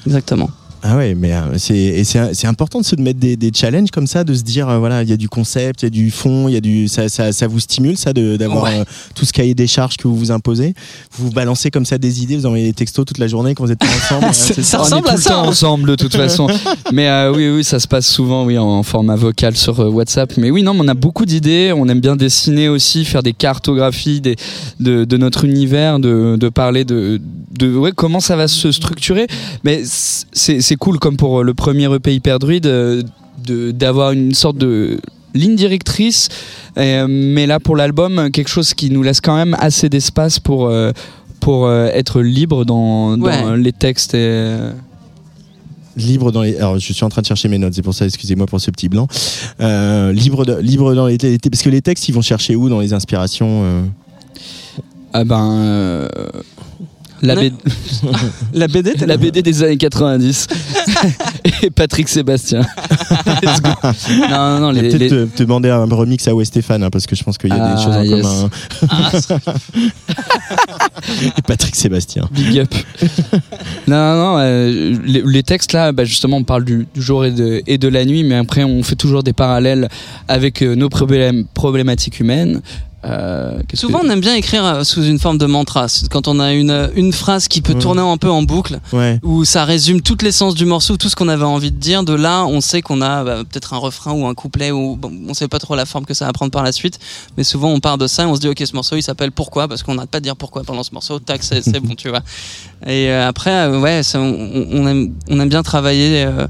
Exactement. 0.06 0.49
Ah 0.88 0.98
ouais, 0.98 1.16
mais 1.16 1.34
euh, 1.34 1.57
c'est 1.57 1.76
et 1.76 2.03
c'est 2.03 2.45
important 2.45 2.80
de 2.80 2.86
se 2.86 2.95
mettre 2.98 3.20
des, 3.20 3.36
des 3.38 3.49
challenges 3.52 3.90
comme 3.90 4.06
ça, 4.06 4.24
de 4.24 4.36
se 4.36 4.44
dire 4.44 4.70
euh, 4.70 4.78
voilà 4.78 5.02
il 5.02 5.10
y 5.10 5.14
a 5.14 5.18
du 5.18 5.28
concept, 5.28 5.82
il 5.82 5.86
y 5.86 5.88
a 5.88 5.90
du 5.90 6.12
fond, 6.12 6.48
il 6.48 6.53
y 6.53 6.57
a 6.57 6.62
du 6.62 6.88
ça, 6.88 7.10
ça, 7.10 7.32
ça 7.32 7.48
vous 7.48 7.60
stimule 7.60 7.98
ça 7.98 8.14
de- 8.14 8.38
d'avoir 8.38 8.66
Ouais. 8.66 8.80
euh, 8.82 8.84
tout 9.16 9.26
ce 9.26 9.34
cahier 9.34 9.56
des 9.56 9.66
charges 9.66 9.98
que 9.98 10.07
vous 10.07 10.16
vous 10.16 10.32
imposez. 10.32 10.76
Vous 11.18 11.26
vous 11.26 11.32
balancez 11.32 11.72
comme 11.72 11.86
ça 11.86 11.98
des 11.98 12.22
idées, 12.22 12.36
vous 12.38 12.45
envoyez 12.45 12.66
des 12.68 12.74
textos 12.74 13.03
toute 13.03 13.18
la 13.18 13.28
journée 13.28 13.56
quand 13.56 13.66
vous 13.66 13.72
êtes 13.72 13.80
pas 13.80 13.88
ensemble. 13.88 14.28
c'est 14.34 14.62
Ça 14.62 14.80
on 14.80 14.84
ressemble 14.84 15.07
est 15.07 15.10
à 15.10 15.14
tout 15.14 15.18
le 15.18 15.24
ça, 15.24 15.30
temps 15.32 15.44
hein. 15.44 15.48
ensemble 15.48 15.90
de 15.90 15.95
toute 15.95 16.16
façon. 16.16 16.48
mais 16.94 17.07
euh, 17.10 17.34
oui, 17.34 17.49
oui, 17.49 17.64
ça 17.64 17.80
se 17.80 17.88
passe 17.88 18.06
souvent, 18.07 18.45
oui, 18.45 18.60
en 18.60 18.84
format 18.84 19.16
vocal 19.16 19.56
sur 19.56 19.80
euh, 19.80 19.90
WhatsApp. 19.90 20.38
Mais 20.38 20.52
oui, 20.52 20.62
non, 20.62 20.76
mais 20.76 20.82
on 20.84 20.88
a 20.88 20.94
beaucoup 20.94 21.26
d'idées. 21.26 21.74
On 21.76 21.88
aime 21.90 21.99
bien 21.99 22.16
dessiner 22.16 22.70
aussi, 22.70 23.06
faire 23.06 23.24
des 23.24 23.34
cartographies 23.34 24.22
des, 24.22 24.36
de, 24.80 25.03
de 25.03 25.18
notre 25.18 25.45
univers, 25.45 25.98
de, 25.99 26.36
de 26.40 26.49
parler 26.49 26.86
de, 26.86 27.20
de 27.57 27.76
ouais, 27.76 27.91
comment 27.95 28.20
ça 28.20 28.36
va 28.36 28.48
se 28.48 28.72
structurer. 28.72 29.26
Mais 29.64 29.82
c'est 29.86 30.74
c'est 30.76 30.80
cool, 30.80 30.99
comme 30.99 31.15
pour 31.15 31.39
euh, 31.39 31.43
le 31.43 31.53
premier 31.53 31.85
EP 31.93 32.14
Hyper 32.14 32.38
Druide, 32.38 32.65
euh, 32.65 33.02
de- 33.45 33.72
d'avoir 33.72 34.11
une 34.11 34.34
sorte 34.34 34.57
de 34.57 34.99
ligne 35.34 35.56
directrice. 35.56 36.27
Euh, 36.77 37.06
mais 37.10 37.47
là, 37.47 37.61
pour 37.61 37.77
l'album, 37.77 38.30
quelque 38.31 38.49
chose 38.49 38.73
qui 38.73 38.89
nous 38.89 39.02
laisse 39.02 39.22
quand 39.22 39.35
même 39.38 39.56
assez 39.60 39.88
d'espace 39.89 40.39
pour. 40.39 40.69
pour 41.39 41.72
être 41.72 42.22
libre 42.22 42.65
dans, 42.65 43.15
les 43.56 43.72
textes 43.72 44.15
et, 44.15 44.57
libre 45.95 46.31
dans 46.31 46.41
les. 46.41 46.57
Alors 46.57 46.77
je 46.80 46.91
suis 46.91 47.06
en 47.06 47.10
train 47.10 47.22
de 47.22 47.27
chercher 47.27 47.47
mes 47.49 47.57
notes, 47.60 47.73
c'est 47.76 47.81
pour 47.84 47.93
ça 47.93 48.06
excusez-moi 48.06 48.47
pour 48.47 48.60
ce 48.60 48.72
petit 48.72 48.89
blanc. 48.89 49.07
Euh, 49.61 50.11
libre 50.11 50.43
de- 50.43 50.57
libre 50.60 50.93
dans 50.95 51.06
les, 51.07 51.18
les- 51.18 51.38
parce 51.38 51.61
que 51.61 51.69
les 51.69 51.81
textes 51.84 52.10
ils 52.10 52.14
vont 52.14 52.22
chercher 52.23 52.56
où 52.56 52.68
dans 52.68 52.80
les 52.80 52.93
inspirations. 52.93 53.61
euh? 53.64 53.81
Ah 55.14 55.23
ben. 55.23 55.52
euh, 55.52 56.07
la. 57.21 57.35
B- 57.35 57.51
La 58.53 58.67
BD, 58.67 58.93
la 59.05 59.17
BD 59.17 59.41
des 59.41 59.63
années 59.63 59.77
90. 59.77 60.47
et 61.63 61.69
Patrick 61.71 62.07
Sébastien. 62.09 62.61
Let's 63.43 63.61
go. 63.61 63.69
Non, 64.29 64.29
non, 64.29 64.59
non, 64.59 64.71
les, 64.71 64.81
Peut-être 64.81 64.99
les- 64.99 65.09
te, 65.09 65.25
te 65.25 65.43
demander 65.43 65.69
un 65.69 65.85
remix 65.85 66.27
à 66.27 66.31
Stéphane 66.43 66.83
hein, 66.83 66.89
parce 66.89 67.05
que 67.07 67.15
je 67.15 67.23
pense 67.23 67.37
qu'il 67.37 67.49
y 67.49 67.53
a 67.53 67.57
Ah, 67.63 67.75
des 67.75 67.83
choses 67.83 67.95
en 67.95 68.03
yes. 68.03 68.21
commun. 68.21 68.49
hein. 68.81 69.39
Et 71.37 71.41
Patrick 71.41 71.75
Sébastien. 71.75 72.27
Big 72.31 72.59
up. 72.59 72.73
non, 73.87 73.95
non, 73.97 74.15
non, 74.15 74.37
euh, 74.39 74.95
les, 75.05 75.21
les 75.25 75.43
textes 75.43 75.73
là, 75.73 75.91
bah, 75.91 76.03
justement, 76.05 76.37
on 76.37 76.43
parle 76.43 76.65
du, 76.65 76.87
du 76.93 77.01
jour 77.01 77.25
et 77.25 77.31
de, 77.31 77.61
et 77.67 77.77
de 77.77 77.87
la 77.87 78.05
nuit, 78.05 78.23
mais 78.23 78.35
après, 78.35 78.63
on 78.63 78.83
fait 78.83 78.95
toujours 78.95 79.23
des 79.23 79.33
parallèles 79.33 79.89
avec 80.27 80.61
euh, 80.61 80.75
nos 80.75 80.89
problèmes, 80.89 81.45
problématiques 81.53 82.19
humaines. 82.19 82.61
Euh, 83.06 83.60
Souvent, 83.73 83.99
que- 83.99 84.07
on 84.07 84.10
aime 84.10 84.19
bien 84.19 84.36
écrire 84.36 84.65
euh, 84.65 84.84
sous 84.84 85.03
une 85.03 85.19
forme 85.19 85.38
de 85.38 85.45
mantra. 85.45 85.86
Quand 86.10 86.27
on 86.27 86.40
a 86.40 86.53
une, 86.53 86.90
une 86.95 87.14
phrase 87.14 87.48
qui 87.48 87.61
peut 87.61 87.76
tourner 87.76 88.02
un 88.02 88.18
peu 88.18 88.30
en 88.30 88.41
boucle, 88.41 88.80
Ouais. 88.94 89.19
où 89.23 89.45
ça 89.45 89.64
résume 89.65 90.02
toute 90.02 90.22
l'essence 90.23 90.56
du 90.56 90.65
morceau, 90.65 90.98
tout 90.98 91.07
ce 91.10 91.15
qu'on 91.15 91.27
avait 91.27 91.44
envie 91.44 91.72
de 91.72 91.77
dire. 91.77 92.03
De 92.03 92.14
là, 92.14 92.45
on 92.45 92.61
sait 92.61 92.82
qu'on 92.82 93.02
a 93.02 93.23
bah, 93.23 93.38
peut-être 93.49 93.73
un 93.73 93.77
refrain 93.77 94.11
ou 94.14 94.26
un 94.26 94.34
couplet, 94.34 94.72
ou 94.72 94.95
bon, 94.95 95.11
on 95.30 95.34
sait 95.34 95.48
pas 95.48 95.60
trop 95.60 95.76
la 95.76 95.86
forme 95.86 96.06
que 96.06 96.14
ça 96.14 96.26
va 96.26 96.34
prendre 96.34 96.52
par 96.52 96.64
la 96.64 96.72
suite. 96.72 96.99
Mais 97.38 97.44
souvent, 97.44 97.69
on 97.69 97.80
part 97.80 97.98
de 97.98 98.07
ça 98.07 98.23
et 98.23 98.26
on 98.26 98.36
se 98.36 98.41
dit, 98.41 98.48
ok, 98.48 98.64
ce 98.65 98.73
morceau, 98.73 98.95
il 98.95 99.03
s'appelle 99.03 99.32
Pourquoi? 99.32 99.68
Parce 99.68 99.84
qu'on 99.84 99.95
n'arrête 99.95 100.10
pas 100.10 100.19
de 100.19 100.23
dire 100.26 100.36
pourquoi 100.36 100.64
pendant 100.64 100.84
ce 100.84 100.91
morceau. 100.94 101.19
Tac, 101.19 101.44
c'est 101.44 101.80
bon, 101.82 101.95
tu 101.95 102.10
vois. 102.10 102.22
Et 102.88 103.10
euh, 103.10 103.27
après, 103.27 103.52
euh, 103.52 103.80
ouais, 103.80 104.03
ça, 104.03 104.19
on, 104.19 104.68
on 104.72 104.88
aime, 104.88 105.14
on 105.30 105.40
aime 105.40 105.49
bien 105.49 105.64
travailler. 105.64 106.26
euh, 106.26 106.48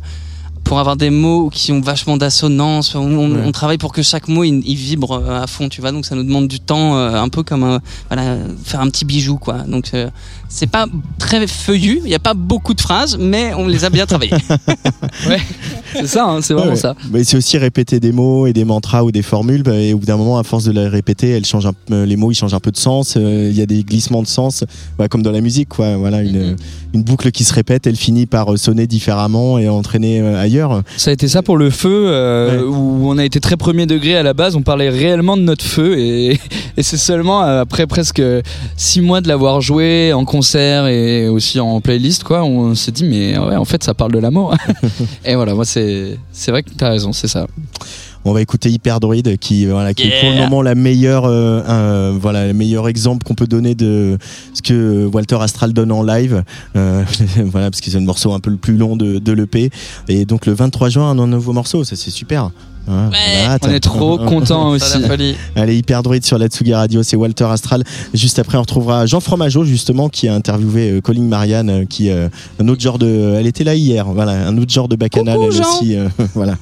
pour 0.65 0.79
avoir 0.79 0.97
des 0.97 1.09
mots 1.11 1.49
qui 1.49 1.71
ont 1.71 1.79
vachement 1.79 2.17
d'assonance, 2.17 2.95
on, 2.95 2.99
on- 2.99 3.31
Ouais. 3.35 3.41
on 3.45 3.51
travaille 3.53 3.77
pour 3.77 3.93
que 3.93 4.01
chaque 4.01 4.27
mot 4.27 4.43
il, 4.43 4.61
il 4.67 4.75
vibre 4.75 5.11
euh, 5.13 5.41
à 5.43 5.47
fond, 5.47 5.69
tu 5.69 5.79
vois. 5.79 5.91
Donc 5.93 6.05
ça 6.05 6.15
nous 6.15 6.23
demande 6.23 6.47
du 6.49 6.59
temps, 6.59 6.97
euh, 6.97 7.15
un 7.21 7.29
peu 7.29 7.43
comme 7.43 7.63
un, 7.63 7.79
voilà, 8.09 8.35
faire 8.63 8.81
un 8.81 8.89
petit 8.89 9.05
bijou, 9.05 9.37
quoi. 9.37 9.59
Donc 9.59 9.91
euh, 9.93 10.09
c'est 10.57 10.67
pas 10.67 10.85
très 11.19 11.47
feuillu, 11.47 11.99
il 12.05 12.09
y 12.09 12.15
a 12.15 12.19
pas 12.19 12.33
beaucoup 12.33 12.73
de 12.73 12.79
phrases, 12.81 13.17
mais 13.19 13.53
on 13.55 13.67
les 13.67 13.83
a 13.83 13.89
bien 13.89 14.05
travaillées. 14.05 14.31
C'est 15.97 16.07
ça, 16.07 16.25
hein, 16.25 16.39
c'est 16.41 16.53
vraiment 16.53 16.71
Ouais. 16.71 16.75
ça. 16.75 16.93
Mais 17.11 17.23
c'est 17.23 17.37
aussi 17.37 17.57
répéter 17.57 18.01
des 18.01 18.11
mots 18.11 18.47
et 18.47 18.53
des 18.53 18.65
mantras 18.65 19.03
ou 19.03 19.11
des 19.13 19.21
formules. 19.21 19.63
bah, 19.63 19.75
et 19.75 19.93
au 19.93 19.97
bout 19.97 20.05
d'un 20.05 20.17
moment, 20.17 20.37
à 20.37 20.43
force 20.43 20.65
de 20.65 20.71
les 20.73 20.87
répéter, 20.89 21.29
elles 21.29 21.45
changent 21.45 21.67
un 21.67 21.71
peu- 21.73 22.03
les 22.03 22.17
mots 22.17 22.31
ils 22.31 22.35
changent 22.35 22.53
un 22.53 22.59
peu 22.59 22.71
de 22.71 22.77
sens. 22.77 23.13
euh, 23.15 23.47
Il 23.49 23.57
y 23.57 23.61
a 23.61 23.65
des 23.65 23.83
glissements 23.83 24.21
de 24.21 24.27
sens, 24.27 24.65
bah, 24.97 25.07
comme 25.07 25.21
dans 25.23 25.31
la 25.31 25.39
musique, 25.39 25.69
quoi. 25.69 25.95
Voilà, 25.95 26.21
une, 26.21 26.57
une 26.93 27.03
boucle 27.03 27.31
qui 27.31 27.45
se 27.45 27.53
répète, 27.53 27.87
elle 27.87 27.95
finit 27.95 28.25
par 28.25 28.51
euh, 28.53 28.57
sonner 28.57 28.87
différemment 28.87 29.57
et 29.57 29.69
entraîner 29.69 30.19
euh, 30.19 30.37
ailleurs. 30.37 30.83
Ça 30.97 31.11
a 31.11 31.13
été 31.13 31.29
ça 31.29 31.41
pour 31.41 31.55
le 31.57 31.69
feu, 31.69 32.07
euh, 32.07 32.57
Ouais. 32.57 32.63
où 32.67 33.09
on 33.09 33.17
a 33.17 33.23
été 33.23 33.39
très 33.39 33.55
premier 33.55 33.85
degré 33.85 34.17
à 34.17 34.23
la 34.23 34.33
base, 34.33 34.55
on 34.57 34.61
parlait 34.63 34.89
réellement 34.89 35.37
de 35.37 35.43
notre 35.43 35.63
feu, 35.63 35.97
et, 35.97 36.31
et 36.77 36.83
c'est 36.83 36.97
seulement 36.97 37.43
euh, 37.43 37.61
après 37.61 37.87
presque 37.87 38.21
six 38.75 38.99
mois 39.01 39.21
de 39.21 39.29
l'avoir 39.29 39.61
joué 39.61 40.11
en 40.11 40.25
concert 40.25 40.44
et 40.53 41.27
aussi 41.27 41.59
en 41.59 41.81
playlist, 41.81 42.23
quoi, 42.23 42.43
on 42.43 42.75
s'est 42.75 42.91
dit, 42.91 43.05
mais 43.05 43.37
ouais, 43.37 43.55
en 43.55 43.65
fait, 43.65 43.83
ça 43.83 43.93
parle 43.93 44.11
de 44.11 44.19
l'amour. 44.19 44.55
et 45.25 45.35
voilà, 45.35 45.55
moi, 45.55 45.65
c'est 45.65 46.17
c'est 46.31 46.51
vrai 46.51 46.61
que 46.63 46.69
t'as 46.77 46.89
raison, 46.89 47.13
c'est 47.13 47.27
ça. 47.27 47.47
On 48.27 48.33
va 48.33 48.41
écouter 48.41 48.71
Hyperdroid 48.71 49.37
qui 49.39 49.67
voilà 49.67 49.93
qui 49.93 50.07
est 50.07 50.19
pour 50.19 50.31
le 50.31 50.37
moment 50.37 50.63
la 50.63 50.73
meilleure 50.73 51.25
euh, 51.25 52.11
voilà 52.19 52.47
le 52.47 52.53
meilleur 52.53 52.87
exemple 52.87 53.23
qu'on 53.23 53.35
peut 53.35 53.45
donner 53.45 53.75
de 53.75 54.17
ce 54.55 54.63
que 54.63 55.05
Walter 55.05 55.37
Astral 55.39 55.73
donne 55.73 55.91
en 55.91 56.01
live 56.01 56.43
Euh, 56.75 57.03
voilà 57.45 57.69
parce 57.69 57.81
que 57.81 57.91
c'est 57.91 57.99
le 57.99 58.05
morceau 58.05 58.33
un 58.33 58.39
peu 58.39 58.49
le 58.49 58.57
plus 58.57 58.77
long 58.77 58.95
de, 58.95 59.19
de 59.19 59.31
l'EP 59.31 59.69
et 60.07 60.25
donc 60.25 60.47
le 60.47 60.53
23 60.53 60.89
juin 60.89 61.11
un 61.11 61.27
nouveau 61.27 61.53
morceau 61.53 61.83
ça 61.83 61.95
c'est 61.95 62.09
super 62.09 62.49
Hein, 62.87 63.09
on 63.63 63.69
est 63.69 63.79
trop 63.79 64.17
contents 64.17 64.77
Ça, 64.77 64.85
aussi. 64.95 64.99
la 65.01 65.07
folie. 65.07 65.35
Allez, 65.55 65.77
Hyperdroid 65.77 66.21
sur 66.21 66.37
la 66.37 66.47
Tsugi 66.47 66.73
Radio, 66.73 67.01
c'est 67.03 67.15
Walter 67.15 67.45
Astral. 67.45 67.83
Juste 68.13 68.37
après, 68.39 68.57
on 68.57 68.61
retrouvera 68.61 69.05
Jean 69.05 69.19
Fromageau, 69.19 69.63
justement, 69.65 70.07
qui 70.09 70.27
a 70.27 70.33
interviewé 70.35 70.91
euh, 70.91 71.01
Colin 71.01 71.23
Marianne, 71.23 71.69
euh, 71.69 71.85
qui 71.85 72.09
euh, 72.09 72.27
un 72.59 72.67
autre 72.67 72.81
genre 72.81 72.99
de. 72.99 73.35
Elle 73.37 73.47
était 73.47 73.63
là 73.63 73.75
hier, 73.75 74.05
voilà, 74.05 74.31
un 74.47 74.57
autre 74.57 74.71
genre 74.71 74.87
de 74.87 74.95
bacchanal, 74.95 75.35
Coucou, 75.37 75.49
elle 75.51 75.57
Jean. 75.57 75.77
aussi. 75.77 75.95
euh, 75.97 76.07
voilà. 76.35 76.55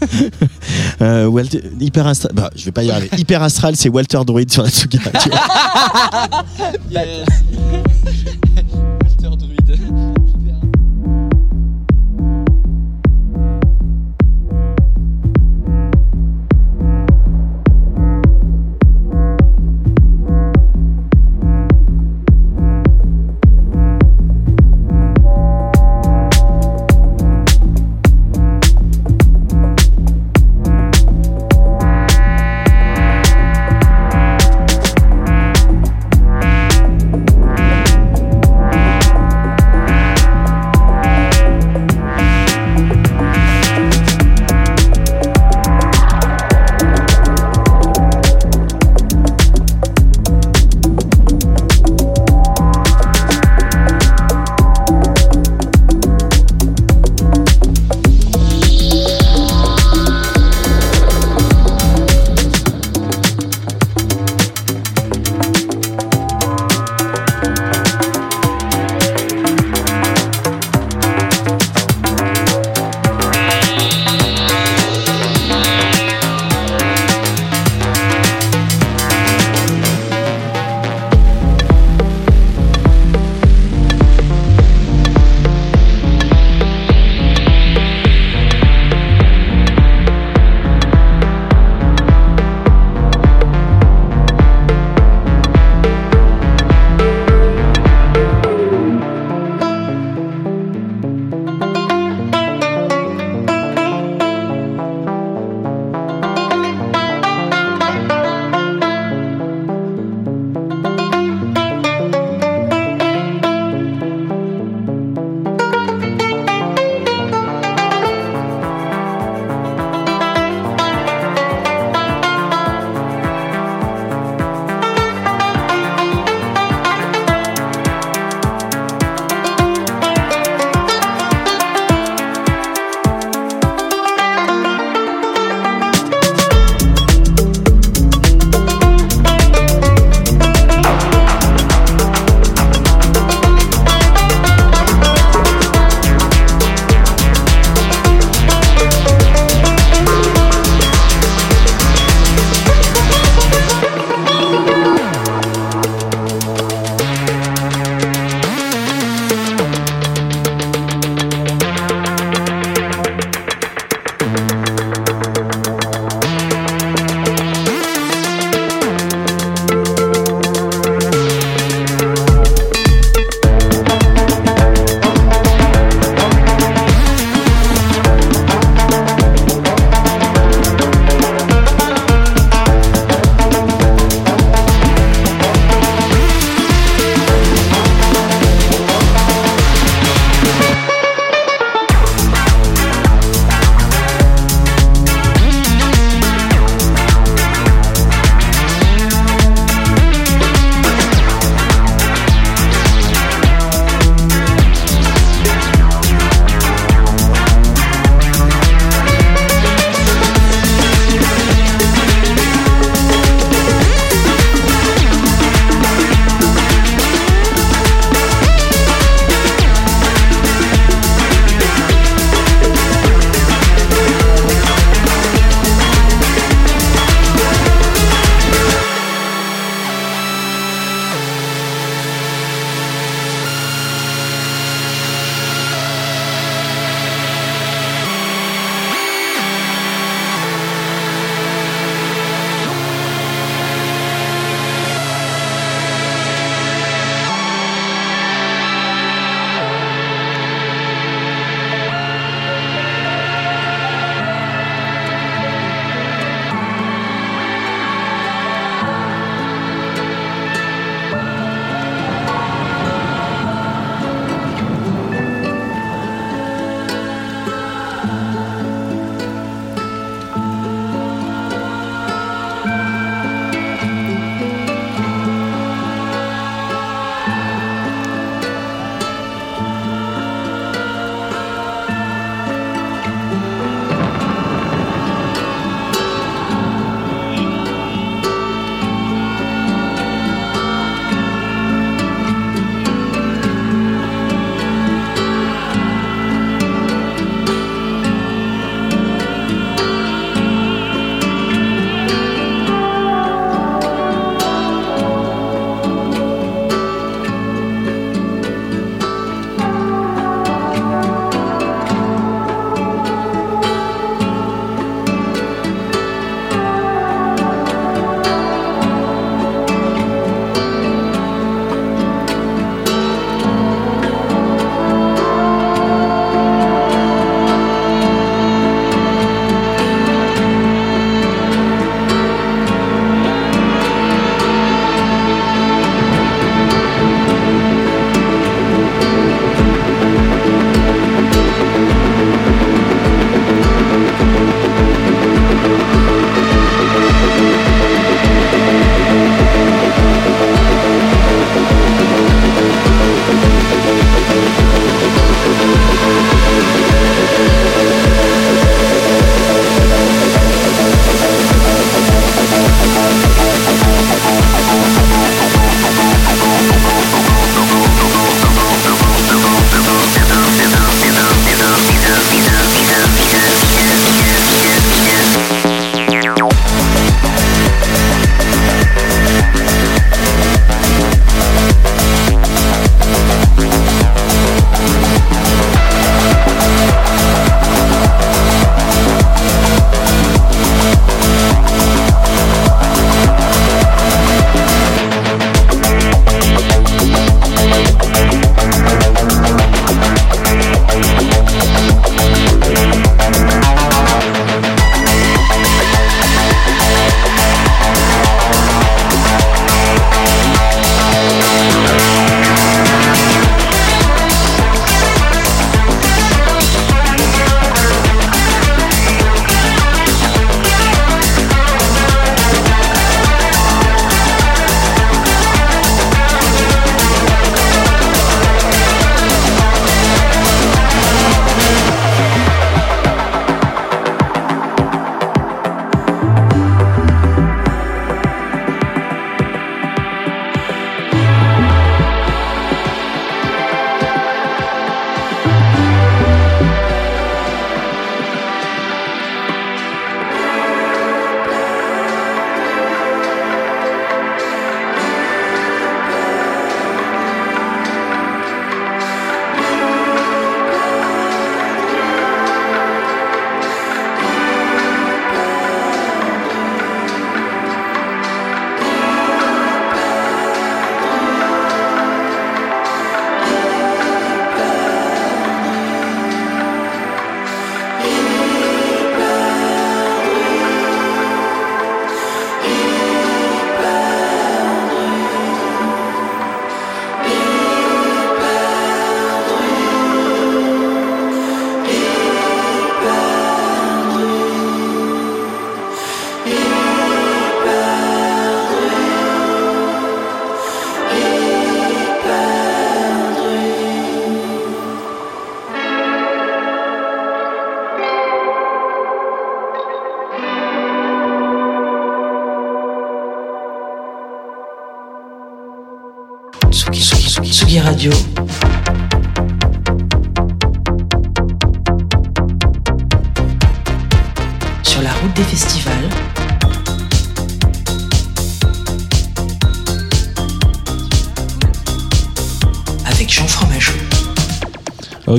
Euh, 1.01 1.25
Walter, 1.27 1.61
Hyper 1.79 2.07
Astral, 2.07 2.31
bah, 2.35 2.49
je 2.55 2.65
vais 2.65 2.71
pas 2.71 2.83
y 2.83 2.91
arriver. 2.91 3.09
Hyper 3.17 3.41
Astral, 3.43 3.75
c'est 3.75 3.89
Walter 3.89 4.19
Droid 4.25 4.49
sur 4.49 4.63
la 4.63 4.69
Tsugi 4.69 4.97
Radio. 4.99 5.33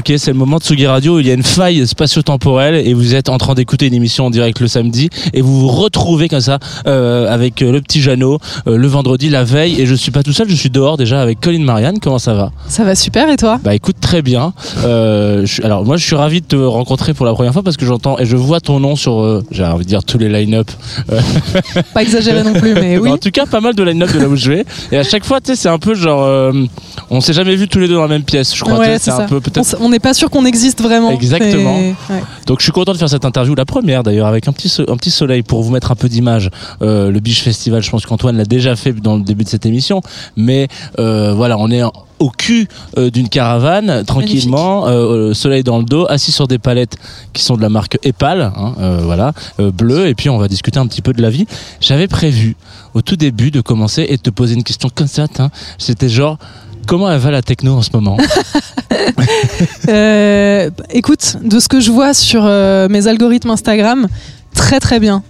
Ok, 0.06 0.12
c'est 0.18 0.32
le 0.32 0.36
moment 0.36 0.58
de 0.58 0.62
Tsugi 0.62 0.86
Radio. 0.86 1.18
Il 1.18 1.26
y 1.26 1.30
a 1.30 1.32
une 1.32 1.42
faille 1.42 1.86
spatio-temporelle 1.86 2.74
et 2.74 2.92
vous 2.92 3.14
êtes 3.14 3.30
en 3.30 3.38
train 3.38 3.54
d'écouter 3.54 3.86
une 3.86 3.94
émission 3.94 4.26
en 4.26 4.30
direct 4.30 4.60
le 4.60 4.68
samedi 4.68 5.08
et 5.32 5.40
vous 5.40 5.60
vous 5.60 5.68
retrouvez 5.68 6.28
comme 6.28 6.42
ça 6.42 6.58
euh, 6.86 7.26
avec 7.32 7.62
euh, 7.62 7.72
le 7.72 7.80
petit 7.80 8.02
Jeannot 8.02 8.38
euh, 8.66 8.76
le 8.76 8.86
vendredi, 8.86 9.30
la 9.30 9.44
veille. 9.44 9.80
Et 9.80 9.86
je 9.86 9.94
suis 9.94 10.10
pas 10.10 10.22
tout 10.22 10.34
seul, 10.34 10.46
je 10.46 10.54
suis 10.56 10.68
dehors 10.68 10.98
déjà 10.98 11.22
avec 11.22 11.40
Colin 11.40 11.64
Marianne. 11.64 12.00
Comment 12.00 12.18
ça 12.18 12.34
va? 12.34 12.52
Ça 12.68 12.84
va 12.84 12.94
super 12.94 13.30
et 13.30 13.38
toi? 13.38 13.58
Bah 13.64 13.74
écoute, 13.74 13.93
très 14.04 14.20
bien. 14.22 14.52
Euh, 14.84 15.46
je 15.46 15.62
alors 15.62 15.82
moi, 15.84 15.96
je 15.96 16.04
suis 16.04 16.14
ravi 16.14 16.42
de 16.42 16.46
te 16.46 16.56
rencontrer 16.56 17.14
pour 17.14 17.24
la 17.24 17.32
première 17.32 17.52
fois 17.54 17.62
parce 17.62 17.76
que 17.78 17.86
j'entends 17.86 18.18
et 18.18 18.26
je 18.26 18.36
vois 18.36 18.60
ton 18.60 18.78
nom 18.78 18.96
sur, 18.96 19.20
euh, 19.20 19.42
j'ai 19.50 19.64
envie 19.64 19.84
de 19.84 19.88
dire 19.88 20.04
tous 20.04 20.18
les 20.18 20.28
line-up. 20.28 20.70
Pas 21.94 22.02
exagéré 22.02 22.42
non 22.42 22.52
plus, 22.52 22.74
mais 22.74 22.98
oui. 23.02 23.10
en 23.10 23.16
tout 23.18 23.30
cas, 23.30 23.46
pas 23.46 23.60
mal 23.60 23.74
de 23.74 23.82
line-up 23.82 24.12
de 24.12 24.18
là 24.20 24.28
où 24.28 24.36
je 24.36 24.50
vais. 24.50 24.64
Et 24.92 24.98
à 24.98 25.02
chaque 25.04 25.24
fois, 25.24 25.40
tu 25.40 25.48
sais, 25.52 25.56
c'est 25.56 25.68
un 25.68 25.78
peu 25.78 25.94
genre, 25.94 26.22
euh, 26.24 26.52
on 27.10 27.20
s'est 27.20 27.32
jamais 27.32 27.56
vu 27.56 27.66
tous 27.68 27.78
les 27.78 27.88
deux 27.88 27.94
dans 27.94 28.02
la 28.02 28.08
même 28.08 28.22
pièce. 28.24 28.54
Je 28.54 28.62
crois. 28.62 28.78
Ouais, 28.78 28.98
c'est 28.98 29.10
un 29.10 29.26
peu 29.26 29.36
On 29.36 29.40
peut-être. 29.40 29.76
On 29.80 29.88
n'est 29.88 29.98
pas 30.00 30.14
sûr 30.14 30.28
qu'on 30.30 30.44
existe 30.44 30.82
vraiment. 30.82 31.10
Exactement. 31.10 31.78
Ouais. 31.78 31.94
Donc 32.46 32.58
je 32.60 32.64
suis 32.64 32.72
content 32.72 32.92
de 32.92 32.98
faire 32.98 33.08
cette 33.08 33.24
interview, 33.24 33.54
la 33.54 33.64
première 33.64 34.02
d'ailleurs, 34.02 34.26
avec 34.26 34.48
un 34.48 34.52
petit, 34.52 34.68
so- 34.68 34.84
un 34.90 34.96
petit 34.96 35.10
soleil 35.10 35.42
pour 35.42 35.62
vous 35.62 35.70
mettre 35.72 35.90
un 35.90 35.96
peu 35.96 36.08
d'image. 36.08 36.50
Euh, 36.82 37.10
le 37.10 37.20
Biche 37.20 37.42
Festival, 37.42 37.82
je 37.82 37.90
pense 37.90 38.04
qu'Antoine 38.06 38.36
l'a 38.36 38.44
déjà 38.44 38.76
fait 38.76 38.92
dans 38.92 39.16
le 39.16 39.22
début 39.22 39.44
de 39.44 39.48
cette 39.48 39.66
émission, 39.66 40.00
mais 40.36 40.68
voilà, 40.98 41.56
on 41.58 41.70
est 41.70 41.82
en- 41.82 41.92
au 42.18 42.30
cul 42.30 42.68
euh, 42.98 43.10
d'une 43.10 43.28
caravane, 43.28 44.04
tranquillement, 44.04 44.86
euh, 44.86 45.34
soleil 45.34 45.62
dans 45.62 45.78
le 45.78 45.84
dos, 45.84 46.06
assis 46.08 46.32
sur 46.32 46.48
des 46.48 46.58
palettes 46.58 46.96
qui 47.32 47.42
sont 47.42 47.56
de 47.56 47.62
la 47.62 47.68
marque 47.68 47.98
Epal, 48.02 48.42
hein, 48.42 48.74
euh, 48.78 49.00
voilà, 49.02 49.32
bleu, 49.58 50.06
et 50.06 50.14
puis 50.14 50.28
on 50.28 50.38
va 50.38 50.48
discuter 50.48 50.78
un 50.78 50.86
petit 50.86 51.02
peu 51.02 51.12
de 51.12 51.22
la 51.22 51.30
vie. 51.30 51.46
J'avais 51.80 52.08
prévu 52.08 52.56
au 52.94 53.02
tout 53.02 53.16
début 53.16 53.50
de 53.50 53.60
commencer 53.60 54.06
et 54.08 54.16
de 54.16 54.22
te 54.22 54.30
poser 54.30 54.54
une 54.54 54.64
question 54.64 54.88
comme 54.94 55.06
ça, 55.06 55.26
hein. 55.38 55.50
c'était 55.78 56.08
genre, 56.08 56.38
comment 56.86 57.10
elle 57.10 57.18
va 57.18 57.30
la 57.30 57.42
techno 57.42 57.74
en 57.74 57.82
ce 57.82 57.90
moment? 57.92 58.16
Écoute, 60.90 61.36
de 61.42 61.58
ce 61.58 61.68
que 61.68 61.80
je 61.80 61.90
vois 61.90 62.14
sur 62.14 62.44
mes 62.44 63.06
algorithmes 63.06 63.50
Instagram, 63.50 64.08
très 64.54 64.80
très 64.80 65.00
bien. 65.00 65.22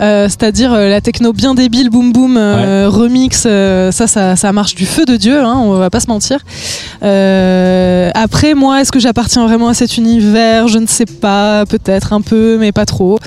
Euh, 0.00 0.28
C'est-à-dire 0.28 0.72
euh, 0.72 0.88
la 0.88 1.00
techno 1.00 1.32
bien 1.32 1.54
débile, 1.54 1.90
boom 1.90 2.12
boom, 2.12 2.36
euh, 2.36 2.88
remix, 2.88 3.42
ça, 3.42 3.92
ça, 3.92 4.36
ça 4.36 4.52
marche 4.52 4.74
du 4.74 4.86
feu 4.86 5.04
de 5.04 5.16
Dieu, 5.16 5.40
hein, 5.40 5.56
on 5.58 5.72
va 5.74 5.90
pas 5.90 6.00
se 6.00 6.08
mentir. 6.08 6.40
Après, 8.14 8.54
moi, 8.54 8.80
est-ce 8.80 8.92
que 8.92 9.00
j'appartiens 9.00 9.46
vraiment 9.46 9.68
à 9.68 9.74
cet 9.74 9.96
univers? 9.96 10.68
Je 10.68 10.78
ne 10.78 10.86
sais 10.86 11.06
pas, 11.06 11.64
peut-être 11.66 12.12
un 12.12 12.20
peu, 12.20 12.56
mais 12.58 12.72
pas 12.72 12.86
trop. 12.86 13.18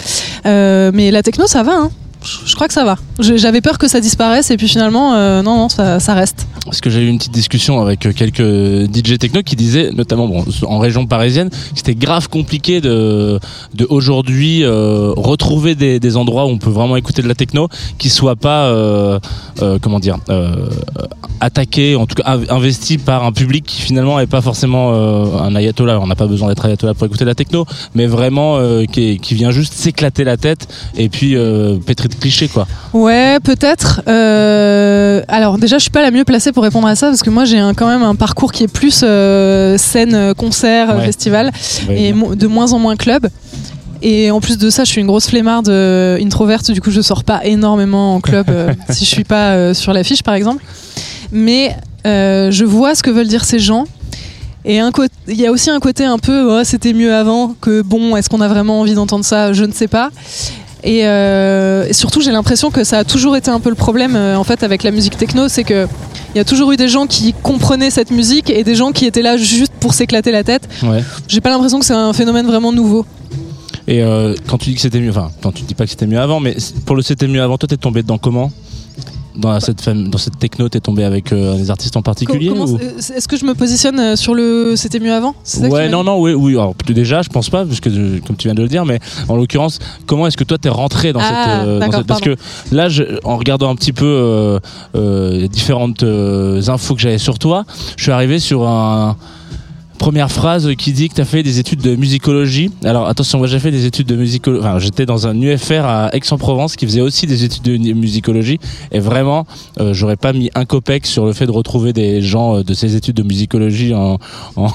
Mais 0.45 1.11
la 1.11 1.23
techno, 1.23 1.47
ça 1.47 1.63
va. 1.63 1.73
Hein. 1.73 1.91
Je- 2.25 2.55
crois 2.55 2.67
que 2.67 2.73
ça 2.73 2.83
va. 2.83 2.97
J'avais 3.19 3.61
peur 3.61 3.77
que 3.77 3.87
ça 3.87 3.99
disparaisse 4.01 4.51
et 4.51 4.57
puis 4.57 4.67
finalement, 4.67 5.13
euh, 5.15 5.41
non, 5.41 5.55
non, 5.57 5.69
ça, 5.69 6.13
reste. 6.13 6.47
Parce 6.65 6.81
que 6.81 6.89
j'ai 6.89 7.01
eu 7.01 7.07
une 7.07 7.17
petite 7.17 7.31
discussion 7.33 7.79
avec 7.79 8.05
euh, 8.05 8.11
quelques 8.11 8.41
DJ 8.91 9.17
techno 9.19 9.43
qui 9.43 9.55
disaient, 9.55 9.91
notamment 9.91 10.43
en 10.67 10.79
région 10.79 11.05
parisienne, 11.05 11.49
c'était 11.75 11.93
grave 11.95 12.27
compliqué 12.27 12.81
de, 12.81 13.39
de 13.75 13.85
aujourd'hui 13.89 14.63
euh, 14.63 15.11
retrouver 15.15 15.75
des, 15.75 16.17
endroits 16.17 16.45
où 16.45 16.49
on 16.49 16.57
peut 16.57 16.69
vraiment 16.69 16.95
écouter 16.95 17.21
de 17.21 17.27
la 17.27 17.35
techno 17.35 17.67
qui 17.97 18.09
soient 18.09 18.35
pas, 18.35 18.65
euh, 18.65 19.19
comment 19.81 19.99
dire, 19.99 20.17
attaqués, 21.39 21.95
en 21.95 22.05
tout 22.05 22.15
cas 22.15 22.35
inv- 22.37 22.49
investis 22.51 22.97
par 22.97 23.23
un 23.25 23.31
public 23.31 23.65
qui 23.65 23.81
finalement 23.81 24.19
est 24.19 24.27
pas 24.27 24.41
forcément 24.41 24.93
un 25.41 25.55
ayatollah. 25.55 25.99
On 25.99 26.07
n'a 26.07 26.15
pas 26.15 26.27
besoin 26.27 26.47
d'être 26.49 26.65
ayatollah 26.65 26.93
pour 26.93 27.05
écouter 27.05 27.25
de 27.25 27.29
la 27.29 27.35
techno, 27.35 27.65
mais 27.93 28.07
vraiment 28.07 28.59
qui, 28.91 29.19
vient 29.35 29.51
juste 29.51 29.73
s'éclater 29.73 30.23
la 30.23 30.37
tête 30.37 30.67
et 30.97 31.09
puis 31.09 31.35
pétri 31.85 32.07
de 32.07 32.14
clichés 32.15 32.47
quoi. 32.47 32.67
Ouais, 32.93 33.39
peut-être. 33.43 34.01
Euh, 34.07 35.21
alors 35.27 35.57
déjà, 35.57 35.77
je 35.77 35.83
suis 35.83 35.91
pas 35.91 36.01
la 36.01 36.11
mieux 36.11 36.23
placée 36.23 36.51
pour 36.51 36.63
répondre 36.63 36.87
à 36.87 36.95
ça 36.95 37.07
parce 37.07 37.23
que 37.23 37.29
moi, 37.29 37.45
j'ai 37.45 37.59
quand 37.75 37.87
même 37.87 38.03
un 38.03 38.15
parcours 38.15 38.51
qui 38.51 38.63
est 38.63 38.67
plus 38.67 39.01
euh, 39.03 39.77
scène, 39.77 40.15
euh, 40.15 40.33
concert, 40.33 40.95
Ouais. 40.95 41.05
festival 41.05 41.51
Ouais, 41.87 42.01
et 42.01 42.13
de 42.13 42.47
moins 42.47 42.73
en 42.73 42.79
moins 42.79 42.95
club. 42.95 43.27
Et 44.01 44.29
en 44.31 44.39
plus 44.39 44.57
de 44.57 44.69
ça, 44.69 44.83
je 44.83 44.91
suis 44.91 45.01
une 45.01 45.07
grosse 45.07 45.27
flemmarde 45.27 45.69
euh, 45.69 46.19
introverte. 46.23 46.69
Du 46.71 46.81
coup, 46.81 46.91
je 46.91 47.01
sors 47.01 47.23
pas 47.23 47.43
énormément 47.45 48.15
en 48.15 48.21
club 48.21 48.45
si 48.89 49.05
je 49.05 49.09
suis 49.09 49.23
pas 49.23 49.73
sur 49.73 49.93
l'affiche, 49.93 50.23
par 50.23 50.33
exemple. 50.33 50.63
Mais 51.31 51.75
je 52.05 52.63
vois 52.63 52.95
ce 52.95 53.03
que 53.03 53.09
veulent 53.09 53.27
dire 53.27 53.45
ces 53.45 53.59
gens. 53.59 53.85
Et 54.67 54.79
il 55.27 55.35
y 55.35 55.45
a 55.45 55.51
aussi 55.51 55.69
un 55.69 55.79
côté 55.79 56.05
un 56.05 56.17
peu, 56.17 56.59
oh, 56.59 56.63
c'était 56.63 56.93
mieux 56.93 57.13
avant 57.13 57.55
que 57.61 57.83
bon, 57.83 58.15
est-ce 58.15 58.29
qu'on 58.29 58.41
a 58.41 58.47
vraiment 58.47 58.79
envie 58.79 58.95
d'entendre 58.95 59.23
ça? 59.23 59.53
Je 59.53 59.63
ne 59.63 59.71
sais 59.71 59.87
pas. 59.87 60.09
Et, 60.85 61.07
euh, 61.07 61.87
et 61.89 61.93
surtout, 61.93 62.21
j'ai 62.21 62.31
l'impression 62.31 62.69
que 62.69 62.83
ça 62.83 62.99
a 62.99 63.03
toujours 63.03 63.35
été 63.35 63.49
un 63.49 63.59
peu 63.59 63.69
le 63.69 63.75
problème 63.75 64.15
euh, 64.15 64.37
en 64.37 64.43
fait 64.43 64.61
avec 64.61 64.83
la 64.83 64.91
musique 64.91 65.17
techno, 65.17 65.47
c'est 65.49 65.63
que 65.63 65.87
il 66.33 66.37
y 66.37 66.41
a 66.41 66.45
toujours 66.45 66.71
eu 66.71 66.77
des 66.77 66.87
gens 66.87 67.07
qui 67.07 67.33
comprenaient 67.33 67.89
cette 67.89 68.11
musique 68.11 68.49
et 68.49 68.63
des 68.63 68.75
gens 68.75 68.91
qui 68.91 69.05
étaient 69.05 69.21
là 69.23 69.35
juste 69.37 69.71
pour 69.79 69.93
s'éclater 69.93 70.31
la 70.31 70.43
tête. 70.43 70.67
Ouais. 70.83 71.03
J'ai 71.27 71.41
pas 71.41 71.49
l'impression 71.49 71.79
que 71.79 71.85
c'est 71.85 71.93
un 71.93 72.13
phénomène 72.13 72.45
vraiment 72.45 72.71
nouveau. 72.71 73.05
Et 73.87 74.03
euh, 74.03 74.35
quand 74.47 74.57
tu 74.57 74.69
dis 74.69 74.75
que 74.75 74.81
c'était 74.81 74.99
mieux, 74.99 75.09
enfin, 75.09 75.31
quand 75.41 75.53
tu 75.53 75.63
dis 75.63 75.73
pas 75.73 75.85
que 75.85 75.89
c'était 75.89 76.07
mieux 76.07 76.19
avant, 76.19 76.39
mais 76.39 76.55
pour 76.85 76.95
le 76.95 77.01
c'était 77.01 77.27
mieux 77.27 77.41
avant, 77.41 77.57
toi 77.57 77.67
t'es 77.67 77.77
tombé 77.77 78.03
dedans 78.03 78.17
comment? 78.17 78.51
Dans 79.37 79.59
cette, 79.59 79.81
fam- 79.81 80.09
dans 80.09 80.17
cette 80.17 80.39
techno, 80.39 80.69
t'es 80.69 80.79
tombé 80.79 81.03
avec 81.03 81.31
euh, 81.31 81.55
des 81.55 81.69
artistes 81.69 81.95
en 81.97 82.01
particulier 82.01 82.49
ou- 82.49 82.75
euh, 82.77 82.97
Est-ce 83.15 83.27
que 83.27 83.37
je 83.37 83.45
me 83.45 83.53
positionne 83.53 83.99
euh, 83.99 84.15
sur 84.15 84.33
le 84.35 84.75
c'était 84.75 84.99
mieux 84.99 85.13
avant? 85.13 85.35
Ouais, 85.69 85.89
non, 85.89 86.03
non, 86.03 86.19
oui, 86.19 86.33
oui. 86.33 86.53
Alors, 86.53 86.73
déjà, 86.87 87.21
je 87.21 87.29
pense 87.29 87.49
pas, 87.49 87.65
puisque 87.65 87.89
comme 88.25 88.35
tu 88.37 88.47
viens 88.47 88.55
de 88.55 88.61
le 88.61 88.67
dire, 88.67 88.85
mais 88.85 88.99
en 89.27 89.35
l'occurrence, 89.35 89.79
comment 90.05 90.27
est-ce 90.27 90.37
que 90.37 90.43
toi 90.43 90.57
t'es 90.57 90.69
rentré 90.69 91.13
dans 91.13 91.19
Ah, 91.21 91.61
cette, 91.65 91.79
dans 91.79 91.91
cette- 91.91 92.07
parce 92.07 92.21
que 92.21 92.35
là, 92.71 92.89
je, 92.89 93.03
en 93.23 93.37
regardant 93.37 93.69
un 93.69 93.75
petit 93.75 93.93
peu 93.93 94.05
euh, 94.05 94.59
euh, 94.95 95.31
les 95.31 95.47
différentes 95.49 96.03
infos 96.03 96.95
que 96.95 97.01
j'avais 97.01 97.17
sur 97.17 97.39
toi, 97.39 97.65
je 97.97 98.03
suis 98.03 98.11
arrivé 98.11 98.39
sur 98.39 98.67
un 98.67 99.15
première 99.97 100.31
phrase 100.31 100.75
qui 100.77 100.93
dit 100.93 101.09
que 101.09 101.15
tu 101.15 101.25
fait 101.25 101.43
des 101.43 101.59
études 101.59 101.81
de 101.81 101.95
musicologie. 101.95 102.71
Alors 102.83 103.07
attention, 103.07 103.39
moi 103.39 103.47
j'ai 103.47 103.59
fait 103.59 103.71
des 103.71 103.85
études 103.85 104.07
de 104.07 104.15
musicologie. 104.15 104.65
Enfin, 104.65 104.79
j'étais 104.79 105.05
dans 105.05 105.27
un 105.27 105.39
UFR 105.39 105.85
à 105.85 106.15
Aix-en-Provence 106.15 106.75
qui 106.75 106.85
faisait 106.85 107.01
aussi 107.01 107.27
des 107.27 107.43
études 107.43 107.63
de 107.63 107.93
musicologie. 107.93 108.59
Et 108.91 108.99
vraiment, 108.99 109.45
euh, 109.79 109.93
j'aurais 109.93 110.15
pas 110.15 110.33
mis 110.33 110.49
un 110.55 110.65
copec 110.65 111.05
sur 111.05 111.25
le 111.25 111.33
fait 111.33 111.45
de 111.45 111.51
retrouver 111.51 111.93
des 111.93 112.21
gens 112.21 112.57
euh, 112.57 112.63
de 112.63 112.73
ces 112.73 112.95
études 112.95 113.15
de 113.15 113.23
musicologie 113.23 113.93
en, 113.93 114.17
en, 114.55 114.69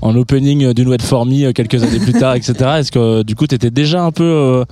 en 0.00 0.16
opening 0.16 0.72
d'une 0.72 0.88
web 0.88 1.02
for 1.02 1.26
me 1.26 1.44
euh, 1.44 1.52
quelques 1.52 1.82
années 1.82 2.00
plus 2.00 2.12
tard, 2.12 2.34
etc. 2.34 2.54
Est-ce 2.78 2.92
que 2.92 3.22
du 3.22 3.34
coup 3.34 3.46
tu 3.46 3.56
déjà 3.58 4.02
un 4.02 4.10
peu. 4.10 4.64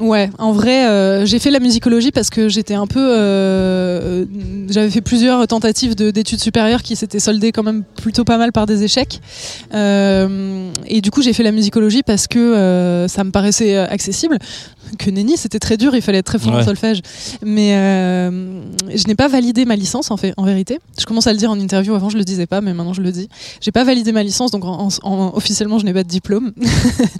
Ouais, 0.00 0.30
en 0.38 0.52
vrai, 0.52 0.86
euh, 0.88 1.26
j'ai 1.26 1.38
fait 1.40 1.50
la 1.50 1.58
musicologie 1.60 2.12
parce 2.12 2.30
que 2.30 2.48
j'étais 2.48 2.74
un 2.74 2.86
peu. 2.86 3.00
euh, 3.00 4.24
J'avais 4.70 4.90
fait 4.90 5.00
plusieurs 5.00 5.46
tentatives 5.48 5.94
de- 5.96 6.10
d'études 6.10 6.40
supérieures 6.40 6.82
qui 6.82 6.94
s'étaient 6.94 7.18
soldées 7.20 7.52
quand 7.52 7.62
même 7.62 7.82
plutôt 8.00 8.24
pas 8.24 8.38
mal 8.38 8.52
par 8.52 8.66
des 8.66 8.84
échecs. 8.84 9.20
Euh, 9.74 10.70
et 10.86 11.00
du 11.00 11.10
coup, 11.10 11.22
j'ai 11.22 11.32
fait 11.32 11.42
la 11.42 11.52
musicologie 11.52 12.02
parce 12.02 12.26
que 12.26 13.06
ça 13.08 13.24
me 13.24 13.30
paraissait 13.30 13.76
accessible. 13.76 14.38
Que 14.98 15.10
nenni, 15.10 15.36
c'était 15.36 15.58
très 15.58 15.76
dur, 15.76 15.94
il 15.94 16.00
fallait 16.00 16.18
être 16.18 16.26
très 16.26 16.38
fort 16.38 16.52
en 16.54 16.56
Ouais. 16.58 16.64
solfège. 16.64 17.00
Mais 17.44 17.70
je 17.70 19.06
n'ai 19.06 19.14
pas 19.14 19.28
validé 19.28 19.64
ma 19.64 19.76
licence 19.76 20.10
en, 20.10 20.16
fait, 20.16 20.32
en 20.36 20.44
vérité. 20.44 20.78
Je 20.98 21.04
commence 21.04 21.26
à 21.26 21.32
le 21.32 21.38
dire 21.38 21.50
en 21.50 21.58
interview, 21.60 21.94
avant 21.94 22.08
je 22.08 22.16
le 22.16 22.24
disais 22.24 22.46
pas, 22.46 22.60
mais 22.60 22.72
maintenant 22.72 22.94
je 22.94 23.02
le 23.02 23.12
dis. 23.12 23.28
J'ai 23.60 23.72
pas 23.72 23.84
validé 23.84 24.12
ma 24.12 24.22
licence, 24.22 24.50
donc 24.50 24.64
en- 24.64 24.88
en- 25.02 25.32
officiellement 25.34 25.78
je 25.78 25.84
n'ai 25.84 25.92
pas 25.92 26.04
de 26.04 26.08
diplôme. 26.08 26.52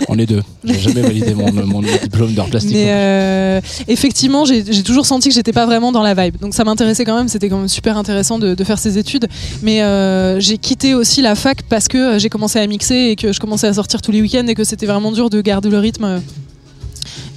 On 0.08 0.18
est 0.18 0.24
deux. 0.26 0.42
J'ai 0.64 0.78
jamais 0.78 1.02
validé 1.02 1.34
mon, 1.34 1.52
mon 1.52 1.82
diplôme 1.82 2.32
d'art 2.34 2.46
plastique. 2.48 2.67
Mais 2.70 2.86
euh, 2.88 3.60
effectivement, 3.86 4.44
j'ai 4.44 4.82
toujours 4.82 5.06
senti 5.06 5.28
que 5.28 5.34
j'étais 5.34 5.52
pas 5.52 5.66
vraiment 5.66 5.92
dans 5.92 6.02
la 6.02 6.14
vibe. 6.14 6.36
Donc 6.40 6.54
ça 6.54 6.64
m'intéressait 6.64 7.04
quand 7.04 7.16
même, 7.16 7.28
c'était 7.28 7.48
quand 7.48 7.58
même 7.58 7.68
super 7.68 7.96
intéressant 7.96 8.38
de, 8.38 8.54
de 8.54 8.64
faire 8.64 8.78
ces 8.78 8.98
études. 8.98 9.26
Mais 9.62 9.82
euh, 9.82 10.40
j'ai 10.40 10.58
quitté 10.58 10.94
aussi 10.94 11.22
la 11.22 11.34
fac 11.34 11.62
parce 11.68 11.88
que 11.88 11.98
euh, 11.98 12.18
j'ai 12.18 12.28
commencé 12.28 12.58
à 12.58 12.66
mixer 12.66 12.94
et 13.10 13.16
que 13.16 13.32
je 13.32 13.40
commençais 13.40 13.66
à 13.66 13.72
sortir 13.72 14.02
tous 14.02 14.12
les 14.12 14.20
week-ends 14.20 14.46
et 14.46 14.54
que 14.54 14.64
c'était 14.64 14.86
vraiment 14.86 15.12
dur 15.12 15.30
de 15.30 15.40
garder 15.40 15.70
le 15.70 15.78
rythme. 15.78 16.20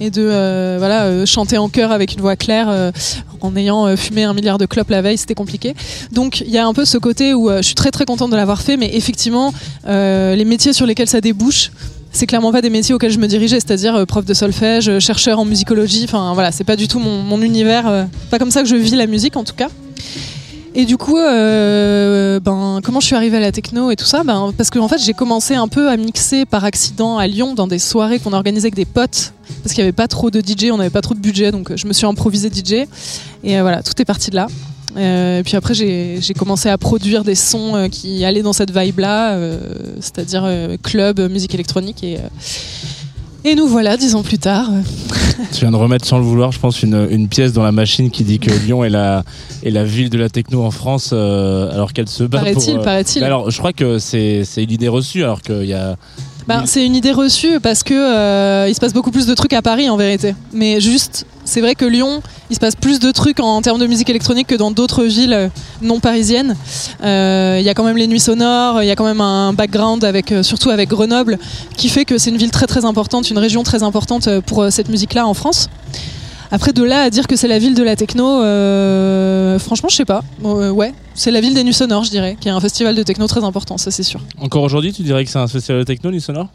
Et 0.00 0.10
de 0.10 0.22
euh, 0.22 0.76
voilà 0.78 1.04
euh, 1.04 1.26
chanter 1.26 1.58
en 1.58 1.68
chœur 1.68 1.92
avec 1.92 2.14
une 2.14 2.20
voix 2.20 2.36
claire 2.36 2.68
euh, 2.68 2.90
en 3.40 3.54
ayant 3.56 3.96
fumé 3.96 4.24
un 4.24 4.34
milliard 4.34 4.58
de 4.58 4.66
clopes 4.66 4.90
la 4.90 5.02
veille, 5.02 5.18
c'était 5.18 5.34
compliqué. 5.34 5.74
Donc 6.12 6.40
il 6.40 6.50
y 6.50 6.58
a 6.58 6.66
un 6.66 6.72
peu 6.72 6.84
ce 6.84 6.98
côté 6.98 7.34
où 7.34 7.50
je 7.50 7.62
suis 7.62 7.74
très 7.74 7.90
très 7.90 8.04
contente 8.04 8.30
de 8.30 8.36
l'avoir 8.36 8.62
fait, 8.62 8.76
mais 8.76 8.94
effectivement 8.94 9.52
les 9.86 10.44
métiers 10.44 10.72
sur 10.72 10.86
lesquels 10.86 11.08
ça 11.08 11.20
débouche, 11.20 11.72
c'est 12.12 12.26
clairement 12.26 12.52
pas 12.52 12.60
des 12.60 12.70
métiers 12.70 12.94
auxquels 12.94 13.10
je 13.10 13.18
me 13.18 13.26
dirigeais, 13.26 13.58
c'est-à-dire 13.58 13.96
euh, 13.96 14.04
prof 14.04 14.24
de 14.24 14.34
solfège, 14.34 14.88
euh, 14.88 15.00
chercheur 15.00 15.38
en 15.38 15.44
musicologie. 15.44 16.04
Enfin 16.04 16.34
voilà, 16.34 16.52
c'est 16.52 16.64
pas 16.64 16.76
du 16.76 16.86
tout 16.86 16.98
mon, 16.98 17.40
univers. 17.40 17.88
euh, 17.88 18.04
pas 18.30 18.38
comme 18.38 18.50
ça 18.50 18.62
que 18.62 18.68
je 18.68 18.76
vis 18.76 18.94
la 18.94 19.06
musique 19.06 19.36
en 19.36 19.44
tout 19.44 19.54
cas. 19.54 19.68
Et 20.74 20.86
du 20.86 20.96
coup, 20.96 21.16
ben, 21.16 22.80
comment 22.82 23.00
je 23.00 23.06
suis 23.06 23.14
arrivée 23.14 23.36
à 23.36 23.40
la 23.40 23.52
techno 23.52 23.90
et 23.90 23.96
tout 23.96 24.06
ça? 24.06 24.22
Ben, 24.24 24.54
Parce 24.56 24.70
que 24.70 24.78
en 24.78 24.88
fait, 24.88 24.96
j'ai 24.98 25.12
commencé 25.12 25.54
un 25.54 25.68
peu 25.68 25.90
à 25.90 25.98
mixer 25.98 26.46
par 26.46 26.64
accident 26.64 27.18
à 27.18 27.26
Lyon 27.26 27.54
dans 27.54 27.66
des 27.66 27.78
soirées 27.78 28.18
qu'on 28.18 28.32
organisait 28.32 28.68
avec 28.68 28.74
des 28.74 28.86
potes. 28.86 29.34
Parce 29.62 29.74
qu'il 29.74 29.82
n'y 29.84 29.88
avait 29.88 29.92
pas 29.92 30.08
trop 30.08 30.30
de 30.30 30.40
DJ, 30.40 30.70
on 30.72 30.78
n'avait 30.78 30.88
pas 30.88 31.02
trop 31.02 31.12
de 31.12 31.20
budget, 31.20 31.52
donc 31.52 31.76
je 31.76 31.86
me 31.86 31.92
suis 31.92 32.06
improvisée 32.06 32.48
DJ. 32.48 32.86
Et 33.44 33.60
voilà, 33.60 33.82
tout 33.82 33.92
est 34.00 34.06
parti 34.06 34.30
de 34.30 34.36
là. 34.36 34.46
Euh, 34.96 35.40
et 35.40 35.42
puis 35.42 35.56
après, 35.56 35.74
j'ai 35.74 36.20
commencé 36.38 36.68
à 36.68 36.78
produire 36.78 37.24
des 37.24 37.34
sons 37.34 37.74
euh, 37.74 37.88
qui 37.88 38.24
allaient 38.24 38.42
dans 38.42 38.52
cette 38.52 38.76
vibe-là, 38.76 39.34
euh, 39.34 39.58
c'est-à-dire 40.00 40.42
euh, 40.44 40.76
club, 40.82 41.20
musique 41.30 41.54
électronique. 41.54 42.04
Et, 42.04 42.16
euh, 42.16 42.20
et 43.44 43.54
nous 43.54 43.66
voilà, 43.66 43.96
dix 43.96 44.14
ans 44.14 44.22
plus 44.22 44.38
tard. 44.38 44.70
Tu 45.52 45.60
viens 45.60 45.72
de 45.72 45.76
remettre 45.76 46.06
sans 46.06 46.18
le 46.18 46.24
vouloir, 46.24 46.52
je 46.52 46.60
pense, 46.60 46.82
une, 46.82 47.08
une 47.10 47.26
pièce 47.28 47.52
dans 47.52 47.64
la 47.64 47.72
machine 47.72 48.10
qui 48.10 48.22
dit 48.22 48.38
que 48.38 48.50
Lyon 48.50 48.84
est 48.84 48.90
la, 48.90 49.24
est 49.64 49.70
la 49.70 49.82
ville 49.82 50.10
de 50.10 50.18
la 50.18 50.28
techno 50.28 50.62
en 50.62 50.70
France, 50.70 51.10
euh, 51.12 51.72
alors 51.72 51.92
qu'elle 51.92 52.08
se 52.08 52.22
bat 52.22 52.38
pour. 52.38 52.52
Paraît-il, 52.52 52.78
paraît-il. 52.80 53.24
Alors, 53.24 53.50
je 53.50 53.58
crois 53.58 53.72
que 53.72 53.98
c'est 53.98 54.44
c'est 54.44 54.62
une 54.62 54.70
idée 54.70 54.88
reçue, 54.88 55.24
alors 55.24 55.42
qu'il 55.42 55.64
y 55.64 55.74
a. 55.74 55.96
Ben, 56.46 56.66
c'est 56.66 56.84
une 56.84 56.96
idée 56.96 57.12
reçue 57.12 57.60
parce 57.60 57.82
que 57.84 57.94
euh, 57.94 58.68
il 58.68 58.74
se 58.74 58.80
passe 58.80 58.92
beaucoup 58.92 59.12
plus 59.12 59.26
de 59.26 59.34
trucs 59.34 59.52
à 59.52 59.62
Paris 59.62 59.88
en 59.88 59.96
vérité. 59.96 60.34
Mais 60.52 60.80
juste, 60.80 61.24
c'est 61.44 61.60
vrai 61.60 61.74
que 61.74 61.84
Lyon, 61.84 62.22
il 62.50 62.54
se 62.54 62.60
passe 62.60 62.76
plus 62.76 62.98
de 62.98 63.10
trucs 63.10 63.40
en, 63.40 63.60
termes 63.62 63.80
de 63.80 63.86
musique 63.86 64.08
électronique 64.08 64.46
que 64.46 64.54
dans 64.54 64.70
d'autres 64.70 65.04
villes 65.04 65.50
non 65.80 66.00
parisiennes. 66.00 66.56
Euh, 67.02 67.56
Il 67.60 67.64
y 67.64 67.68
a 67.68 67.74
quand 67.74 67.84
même 67.84 67.96
les 67.96 68.06
nuits 68.06 68.20
sonores, 68.20 68.82
il 68.82 68.86
y 68.86 68.90
a 68.90 68.96
quand 68.96 69.04
même 69.04 69.20
un 69.20 69.52
background 69.52 70.04
avec, 70.04 70.32
euh, 70.32 70.42
surtout 70.42 70.70
avec 70.70 70.88
Grenoble, 70.88 71.38
qui 71.76 71.88
fait 71.88 72.04
que 72.04 72.18
c'est 72.18 72.30
une 72.30 72.36
ville 72.36 72.50
très 72.50 72.66
très 72.66 72.84
importante, 72.84 73.30
une 73.30 73.38
région 73.38 73.62
très 73.62 73.82
importante 73.82 74.28
euh, 74.28 74.40
pour 74.40 74.66
cette 74.70 74.88
musique-là 74.88 75.26
en 75.26 75.34
France. 75.34 75.68
Après, 76.50 76.72
de 76.74 76.82
là 76.82 77.02
à 77.02 77.10
dire 77.10 77.26
que 77.26 77.34
c'est 77.34 77.48
la 77.48 77.58
ville 77.58 77.74
de 77.74 77.82
la 77.82 77.96
techno, 77.96 78.40
franchement, 79.58 79.88
je 79.88 79.96
sais 79.96 80.04
pas. 80.04 80.22
Ouais, 80.42 80.92
c'est 81.14 81.30
la 81.30 81.40
ville 81.40 81.54
des 81.54 81.64
nuits 81.64 81.72
sonores, 81.72 82.04
je 82.04 82.10
dirais, 82.10 82.36
qui 82.38 82.48
est 82.48 82.50
un 82.50 82.60
festival 82.60 82.94
de 82.94 83.02
techno 83.02 83.26
très 83.26 83.42
important, 83.42 83.78
ça 83.78 83.90
c'est 83.90 84.02
sûr. 84.02 84.20
Encore 84.38 84.62
aujourd'hui, 84.62 84.92
tu 84.92 85.02
dirais 85.02 85.24
que 85.24 85.30
c'est 85.30 85.38
un 85.38 85.48
festival 85.48 85.80
de 85.80 85.84
techno, 85.84 86.10
Nuit 86.10 86.20
Sonore 86.20 86.48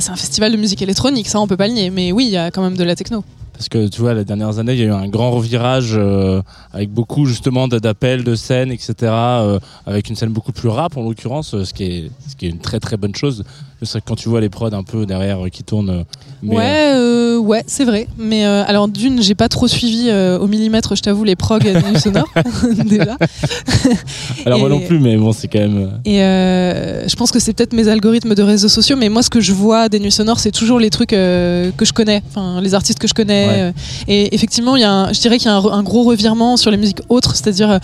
C'est 0.00 0.10
un 0.10 0.16
festival 0.16 0.52
de 0.52 0.56
musique 0.56 0.82
électronique, 0.82 1.28
ça 1.28 1.40
on 1.40 1.46
peut 1.46 1.56
pas 1.56 1.68
nier, 1.68 1.90
mais 1.90 2.12
oui, 2.12 2.26
il 2.26 2.32
y 2.32 2.36
a 2.36 2.50
quand 2.50 2.62
même 2.62 2.76
de 2.76 2.84
la 2.84 2.96
techno. 2.96 3.24
Parce 3.52 3.68
que 3.68 3.88
tu 3.88 4.00
vois, 4.00 4.14
les 4.14 4.24
dernières 4.24 4.58
années, 4.58 4.72
il 4.72 4.78
y 4.78 4.82
a 4.84 4.86
eu 4.86 4.92
un 4.92 5.06
grand 5.08 5.30
revirage 5.32 5.92
euh, 5.94 6.40
avec 6.72 6.90
beaucoup 6.90 7.26
justement 7.26 7.68
d'appels, 7.68 8.24
de 8.24 8.34
scènes, 8.34 8.72
etc. 8.72 8.94
euh, 9.02 9.58
avec 9.84 10.08
une 10.08 10.16
scène 10.16 10.30
beaucoup 10.30 10.52
plus 10.52 10.70
rap 10.70 10.96
en 10.96 11.02
l'occurrence, 11.02 11.52
euh, 11.52 11.64
ce 11.64 11.70
ce 11.70 11.74
qui 11.74 12.46
est 12.46 12.48
une 12.48 12.58
très 12.58 12.80
très 12.80 12.96
bonne 12.96 13.14
chose. 13.14 13.44
C'est 13.82 13.92
vrai 13.92 14.00
que 14.02 14.06
quand 14.08 14.14
tu 14.16 14.28
vois 14.28 14.40
les 14.40 14.48
prods 14.50 14.72
un 14.72 14.82
peu 14.82 15.06
derrière 15.06 15.44
euh, 15.44 15.48
qui 15.48 15.62
tournent. 15.62 15.90
euh, 15.90 16.02
mais, 16.42 16.56
ouais, 16.56 16.92
euh, 16.94 17.38
ouais, 17.38 17.62
c'est 17.66 17.84
vrai. 17.84 18.06
Mais 18.18 18.44
alors 18.44 18.88
d'une, 18.88 19.22
j'ai 19.22 19.34
pas 19.34 19.48
trop 19.48 19.68
suivi 19.68 20.10
au 20.40 20.46
millimètre, 20.46 20.94
je 20.96 21.02
t'avoue, 21.02 21.24
les 21.24 21.36
prog 21.36 21.62
des 21.62 21.72
nuits 21.74 22.00
sonores 22.00 22.28
déjà. 22.84 23.16
alors 24.46 24.58
moi 24.58 24.68
non 24.68 24.80
plus, 24.80 24.98
mais 25.00 25.16
bon, 25.16 25.32
c'est 25.32 25.48
quand 25.48 25.58
même. 25.58 26.00
Et 26.04 26.18
je 26.18 27.14
pense 27.16 27.30
que 27.30 27.38
c'est 27.38 27.52
peut-être 27.52 27.72
mes 27.72 27.88
algorithmes 27.88 28.34
de 28.34 28.42
réseaux 28.42 28.68
sociaux, 28.68 28.96
mais 28.96 29.08
moi, 29.08 29.22
ce 29.22 29.30
que 29.30 29.40
je 29.40 29.52
vois 29.52 29.88
des 29.88 30.00
nuits 30.00 30.10
sonores, 30.12 30.40
c'est 30.40 30.50
toujours 30.50 30.78
les 30.78 30.90
trucs 30.90 31.10
que 31.10 31.72
je 31.82 31.92
connais, 31.92 32.22
enfin 32.30 32.60
les 32.60 32.74
artistes 32.74 32.98
que 32.98 33.08
je 33.08 33.14
connais. 33.14 33.46
Ouais. 33.46 33.72
et 34.08 34.34
effectivement, 34.34 34.76
il 34.76 34.80
y 34.82 34.84
a, 34.84 34.92
un- 34.92 35.12
je 35.12 35.20
dirais 35.20 35.38
qu'il 35.38 35.46
y 35.46 35.50
a 35.50 35.56
un, 35.56 35.64
un 35.72 35.82
gros 35.82 36.04
revirement 36.04 36.56
sur 36.56 36.70
les 36.70 36.76
musiques 36.76 37.00
autres, 37.08 37.34
c'est-à-dire 37.36 37.80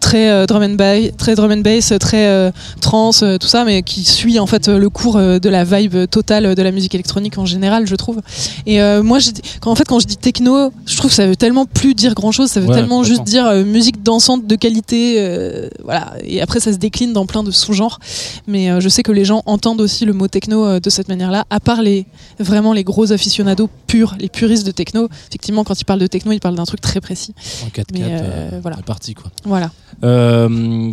très 0.00 0.46
drum 0.46 0.62
and 0.62 0.74
bass, 0.74 1.10
très 1.18 1.34
drum 1.34 1.50
and 1.52 1.58
bass, 1.62 1.92
très 2.00 2.52
trance, 2.80 3.24
tout 3.40 3.46
ça, 3.48 3.64
mais 3.64 3.82
qui 3.82 4.04
suit 4.04 4.38
en 4.38 4.46
fait 4.46 4.68
le 4.68 4.88
cours 4.90 5.18
de 5.38 5.48
la 5.48 5.64
vibe 5.64 6.06
totale 6.10 6.54
de 6.54 6.62
la 6.62 6.72
musique 6.72 6.94
électronique 6.94 7.38
en 7.38 7.46
général, 7.46 7.86
je 7.86 7.94
trouve. 7.94 8.20
Et 8.66 8.80
euh, 8.80 9.02
moi, 9.02 9.18
je 9.18 9.30
quand, 9.60 9.70
en 9.70 9.74
fait, 9.74 9.84
quand 9.84 9.98
je 9.98 10.06
dis 10.06 10.16
techno, 10.16 10.72
je 10.86 10.96
trouve 10.96 11.10
que 11.10 11.14
ça 11.14 11.26
veut 11.26 11.36
tellement 11.36 11.66
plus 11.66 11.94
dire 11.94 12.14
grand-chose, 12.14 12.50
ça 12.50 12.60
veut 12.60 12.66
Ouais, 12.66 12.74
tellement 12.74 13.04
juste 13.04 13.22
dire 13.22 13.46
euh, 13.46 13.64
musique 13.64 14.02
dansante 14.02 14.46
de 14.46 14.56
qualité, 14.56 15.16
euh, 15.18 15.68
voilà. 15.84 16.14
Et 16.24 16.40
après, 16.40 16.60
ça 16.60 16.72
se 16.72 16.78
décline 16.78 17.12
dans 17.12 17.26
plein 17.26 17.42
de 17.42 17.50
sous-genres. 17.50 17.98
Mais 18.46 18.80
je 18.80 18.88
sais 18.88 19.02
que 19.02 19.12
les 19.12 19.24
gens 19.24 19.42
entendent 19.46 19.80
aussi 19.80 20.04
le 20.04 20.12
mot 20.12 20.28
techno 20.28 20.80
de 20.80 20.90
cette 20.90 21.08
manière-là, 21.08 21.44
à 21.50 21.60
part 21.60 21.82
les 21.82 22.06
vraiment 22.38 22.72
les 22.72 22.84
gros 22.84 23.12
aficionados 23.12 23.68
purs, 23.86 24.16
les 24.18 24.28
puristes 24.28 24.66
de 24.66 24.72
techno. 24.72 25.08
Effectivement, 25.28 25.64
quand 25.64 25.80
ils 25.80 25.84
parlent 25.84 26.00
de 26.00 26.06
techno, 26.06 26.32
ils 26.32 26.40
parlent 26.40 26.56
d'un 26.56 26.64
truc 26.64 26.80
très 26.80 27.00
précis. 27.00 27.34
En 27.64 27.70
4 27.70 27.88
Mais, 27.92 28.00
4 28.00 28.10
euh, 28.12 28.58
voilà. 28.62 28.76
parti 28.78 29.14
quoi. 29.14 29.30
Voilà. 29.44 29.70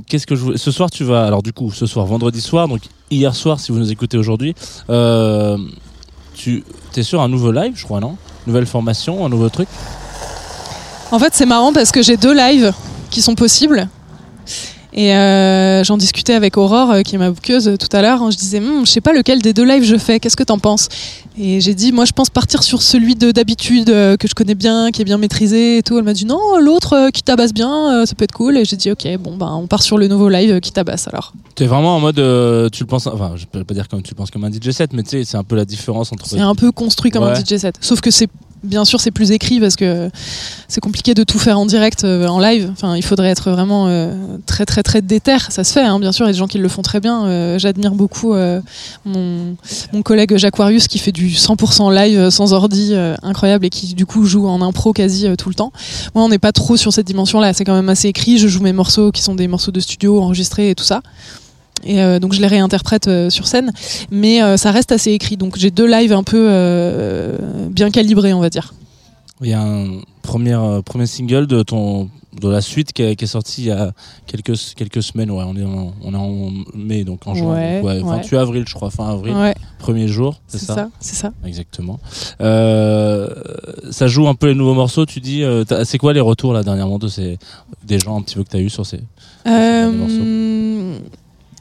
Qu'est-ce 0.07 0.27
que 0.27 0.35
je. 0.35 0.55
Ce 0.55 0.71
soir, 0.71 0.89
tu 0.91 1.03
vas. 1.03 1.25
Alors, 1.25 1.43
du 1.43 1.53
coup, 1.53 1.71
ce 1.71 1.85
soir, 1.85 2.05
vendredi 2.05 2.41
soir, 2.41 2.67
donc 2.67 2.81
hier 3.15 3.35
soir, 3.35 3.59
si 3.59 3.71
vous 3.71 3.79
nous 3.79 3.91
écoutez 3.91 4.17
aujourd'hui, 4.17 4.55
euh, 4.89 5.57
tu 6.35 6.63
es 6.95 7.03
sur 7.03 7.21
un 7.21 7.29
nouveau 7.29 7.51
live, 7.51 7.73
je 7.75 7.83
crois, 7.83 7.99
non? 7.99 8.17
Nouvelle 8.47 8.65
formation, 8.65 9.25
un 9.25 9.29
nouveau 9.29 9.49
truc? 9.49 9.67
En 11.11 11.19
fait, 11.19 11.33
c'est 11.33 11.45
marrant 11.45 11.73
parce 11.73 11.91
que 11.91 12.01
j'ai 12.01 12.17
deux 12.17 12.33
lives 12.33 12.73
qui 13.09 13.21
sont 13.21 13.35
possibles. 13.35 13.87
Et 14.95 15.15
euh, 15.15 15.83
j'en 15.83 15.97
discutais 15.97 16.33
avec 16.33 16.55
Aurore, 16.55 16.91
euh, 16.91 17.01
qui 17.01 17.15
est 17.15 17.17
ma 17.17 17.31
bouqueuse 17.31 17.67
euh, 17.67 17.77
tout 17.77 17.87
à 17.95 18.01
l'heure. 18.01 18.29
Je 18.29 18.37
disais, 18.37 18.59
Hum, 18.59 18.85
je 18.85 18.91
sais 18.91 19.01
pas 19.01 19.11
lequel 19.11 19.41
des 19.41 19.51
deux 19.53 19.65
lives 19.65 19.83
je 19.83 19.97
fais. 19.97 20.19
Qu'est-ce 20.19 20.37
que 20.37 20.43
t'en 20.43 20.59
penses? 20.59 20.87
Et 21.35 21.61
j'ai 21.61 21.73
dit, 21.73 21.91
moi, 21.91 22.05
je 22.05 22.11
pense 22.11 22.29
partir 22.29 22.61
sur 22.61 22.83
celui 22.83 23.15
de 23.15 23.31
d'habitude 23.31 23.89
euh, 23.89 24.17
que 24.17 24.27
je 24.27 24.35
connais 24.35 24.53
bien, 24.53 24.91
qui 24.91 25.01
est 25.01 25.05
bien 25.05 25.17
maîtrisé 25.17 25.79
et 25.79 25.83
tout. 25.83 25.97
Elle 25.97 26.03
m'a 26.03 26.13
dit, 26.13 26.25
non, 26.25 26.59
l'autre 26.59 26.93
euh, 26.93 27.09
qui 27.09 27.23
tabasse 27.23 27.53
bien, 27.53 28.05
ça 28.05 28.13
peut 28.13 28.23
être 28.23 28.33
cool. 28.33 28.55
Et 28.55 28.65
j'ai 28.65 28.75
dit, 28.75 28.91
ok, 28.91 29.07
bon, 29.19 29.35
ben, 29.35 29.51
on 29.51 29.65
part 29.65 29.81
sur 29.81 29.97
le 29.97 30.07
nouveau 30.07 30.29
live 30.29 30.59
qui 30.59 30.71
tabasse 30.71 31.07
alors. 31.07 31.33
Tu 31.55 31.63
es 31.63 31.67
vraiment 31.67 31.95
en 31.95 31.99
mode. 31.99 32.15
tu 32.71 32.83
le 32.83 32.87
penses. 32.87 33.07
Enfin, 33.07 33.33
je 33.35 33.45
peux 33.45 33.63
pas 33.63 33.73
dire 33.73 33.87
comme 33.87 34.03
tu 34.03 34.11
le 34.11 34.15
penses 34.15 34.29
comme 34.29 34.43
un 34.43 34.51
DJ 34.51 34.69
set, 34.71 34.93
mais 34.93 35.01
tu 35.01 35.09
sais, 35.09 35.23
c'est 35.25 35.37
un 35.37 35.43
peu 35.43 35.55
la 35.55 35.65
différence 35.65 36.11
entre. 36.11 36.27
C'est 36.27 36.39
un 36.39 36.55
peu 36.55 36.71
construit 36.71 37.09
comme 37.09 37.23
un. 37.23 37.33
DJ 37.33 37.57
set. 37.57 37.75
Sauf 37.81 37.99
que 37.99 38.11
c'est 38.11 38.29
bien 38.63 38.85
sûr 38.85 38.99
c'est 39.01 39.11
plus 39.11 39.31
écrit 39.31 39.59
parce 39.59 39.75
que 39.75 40.09
c'est 40.67 40.81
compliqué 40.81 41.13
de 41.13 41.23
tout 41.23 41.37
faire 41.37 41.59
en 41.59 41.65
direct 41.65 42.03
euh, 42.03 42.27
en 42.27 42.39
live. 42.39 42.69
Enfin, 42.71 42.95
il 42.95 43.03
faudrait 43.03 43.29
être 43.29 43.51
vraiment 43.51 43.87
euh, 43.87 44.15
très 44.45 44.65
très 44.65 44.81
très 44.81 45.01
déter. 45.01 45.37
Ça 45.49 45.63
se 45.63 45.71
fait, 45.71 45.81
hein, 45.81 45.99
bien 45.99 46.11
sûr. 46.11 46.25
Il 46.25 46.29
y 46.29 46.31
a 46.31 46.33
des 46.33 46.39
gens 46.39 46.47
qui 46.47 46.57
le 46.57 46.67
font 46.67 46.81
très 46.81 46.99
bien. 46.99 47.25
Euh, 47.25 47.59
J'admire 47.59 47.93
beaucoup 47.93 48.33
mon, 49.05 49.55
collègue 50.03 50.35
Jacquarius 50.37 50.87
qui 50.87 50.97
fait 50.97 51.11
du 51.11 51.29
100% 51.29 51.93
live 51.93 52.29
sans 52.29 52.53
ordi, 52.53 52.93
incroyable 53.21 53.65
et 53.65 53.69
qui 53.69 53.93
du 53.93 54.05
coup 54.05 54.25
joue 54.25 54.47
en 54.47 54.61
impro 54.61 54.93
quasi 54.93 55.27
tout 55.37 55.49
le 55.49 55.55
temps. 55.55 55.71
Moi, 56.15 56.23
on 56.23 56.29
n'est 56.29 56.39
pas 56.39 56.51
trop 56.51 56.75
sur 56.75 56.91
cette 56.91 57.07
dimension-là. 57.07 57.53
C'est 57.53 57.63
quand 57.63 57.75
même 57.75 57.89
assez 57.89 58.07
écrit. 58.07 58.37
Je 58.37 58.47
joue 58.47 58.61
mes 58.61 58.73
morceaux 58.73 59.11
qui 59.11 59.21
sont 59.21 59.35
des 59.35 59.47
morceaux 59.47 59.71
de 59.71 59.79
studio 59.79 60.21
enregistrés 60.21 60.71
et 60.71 60.75
tout 60.75 60.83
ça. 60.83 61.01
Et 61.85 62.01
euh, 62.01 62.19
donc 62.19 62.33
je 62.33 62.41
les 62.41 62.47
réinterprète 62.47 63.07
euh, 63.07 63.29
sur 63.29 63.47
scène, 63.47 63.71
mais 64.11 64.41
euh, 64.41 64.57
ça 64.57 64.71
reste 64.71 64.91
assez 64.91 65.11
écrit. 65.11 65.37
Donc 65.37 65.57
j'ai 65.57 65.71
deux 65.71 65.85
lives 65.87 66.13
un 66.13 66.23
peu 66.23 66.49
bien 67.69 67.91
calibrés, 67.91 68.33
on 68.33 68.39
va 68.39 68.49
dire. 68.49 68.73
Il 69.41 69.49
y 69.49 69.53
a 69.53 69.61
un 69.61 69.99
premier, 70.21 70.57
premier 70.85 71.05
single 71.05 71.47
de 71.47 71.63
ton 71.63 72.09
de 72.41 72.49
la 72.49 72.61
suite 72.61 72.93
qui 72.93 73.03
est, 73.03 73.15
qui 73.15 73.25
est 73.25 73.27
sorti 73.27 73.61
il 73.61 73.67
y 73.67 73.71
a 73.71 73.91
quelques 74.25 74.57
quelques 74.75 75.03
semaines 75.03 75.29
ouais 75.29 75.43
on 75.45 75.55
est 75.55 75.63
en, 75.63 75.93
on 76.03 76.13
est 76.13 76.17
en 76.17 76.49
mai 76.73 77.03
donc 77.03 77.27
en 77.27 77.35
juin 77.35 77.53
Ouais, 77.53 77.79
ouais, 77.81 78.01
ouais. 78.01 78.17
28 78.17 78.37
avril 78.37 78.63
je 78.67 78.73
crois 78.73 78.89
fin 78.89 79.07
avril 79.07 79.35
Ouais. 79.35 79.53
premier 79.77 80.07
jour 80.07 80.39
c'est 80.47 80.57
ça, 80.57 80.73
ça, 80.73 80.89
c'est 80.99 81.13
ça. 81.15 81.31
exactement 81.45 81.99
ça 82.39 84.07
joue 84.07 84.27
un 84.27 84.33
peu 84.33 84.47
les 84.47 84.55
nouveaux 84.55 84.73
morceaux 84.73 85.05
tu 85.05 85.19
dis 85.19 85.43
c'est 85.83 85.99
quoi 85.99 86.13
les 86.13 86.19
retours 86.21 86.53
là 86.53 86.63
dernièrement 86.63 86.97
de 86.97 87.07
ces 87.07 87.37
des 87.85 87.99
gens 87.99 88.17
un 88.17 88.21
petit 88.23 88.33
peu 88.35 88.43
que 88.43 88.49
tu 88.49 88.57
as 88.57 88.61
eu 88.61 88.69
sur 88.71 88.85
ces 88.85 89.01
Euh, 89.45 89.91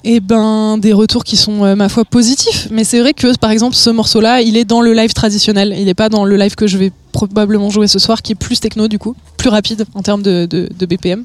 et 0.05 0.21
ben 0.21 0.79
des 0.79 0.93
retours 0.93 1.25
qui 1.25 1.37
sont 1.37 1.65
euh, 1.65 1.75
ma 1.75 1.89
foi 1.89 2.05
positifs. 2.05 2.69
Mais 2.71 2.85
c'est 2.85 3.01
vrai 3.01 3.15
que 3.15 3.37
par 3.39 3.51
exemple 3.51 3.77
ce 3.77 3.91
morceau-là, 3.91 4.41
il 4.41 4.57
est 4.57 4.65
dans 4.65 4.81
le 4.81 4.93
live 4.93 5.13
traditionnel. 5.13 5.75
Il 5.79 5.85
n'est 5.85 5.95
pas 5.95 6.09
dans 6.09 6.25
le 6.25 6.37
live 6.37 6.55
que 6.55 6.67
je 6.67 6.79
vais 6.79 6.93
probablement 7.13 7.71
jouer 7.71 7.89
ce 7.89 7.99
soir, 7.99 8.23
qui 8.23 8.33
est 8.33 8.37
plus 8.37 8.59
techno 8.59 8.89
du 8.89 8.99
coup, 8.99 9.15
plus 9.37 9.51
rapide 9.51 9.85
en 9.95 10.03
termes 10.03 10.23
de, 10.23 10.69
BPM. 10.87 11.25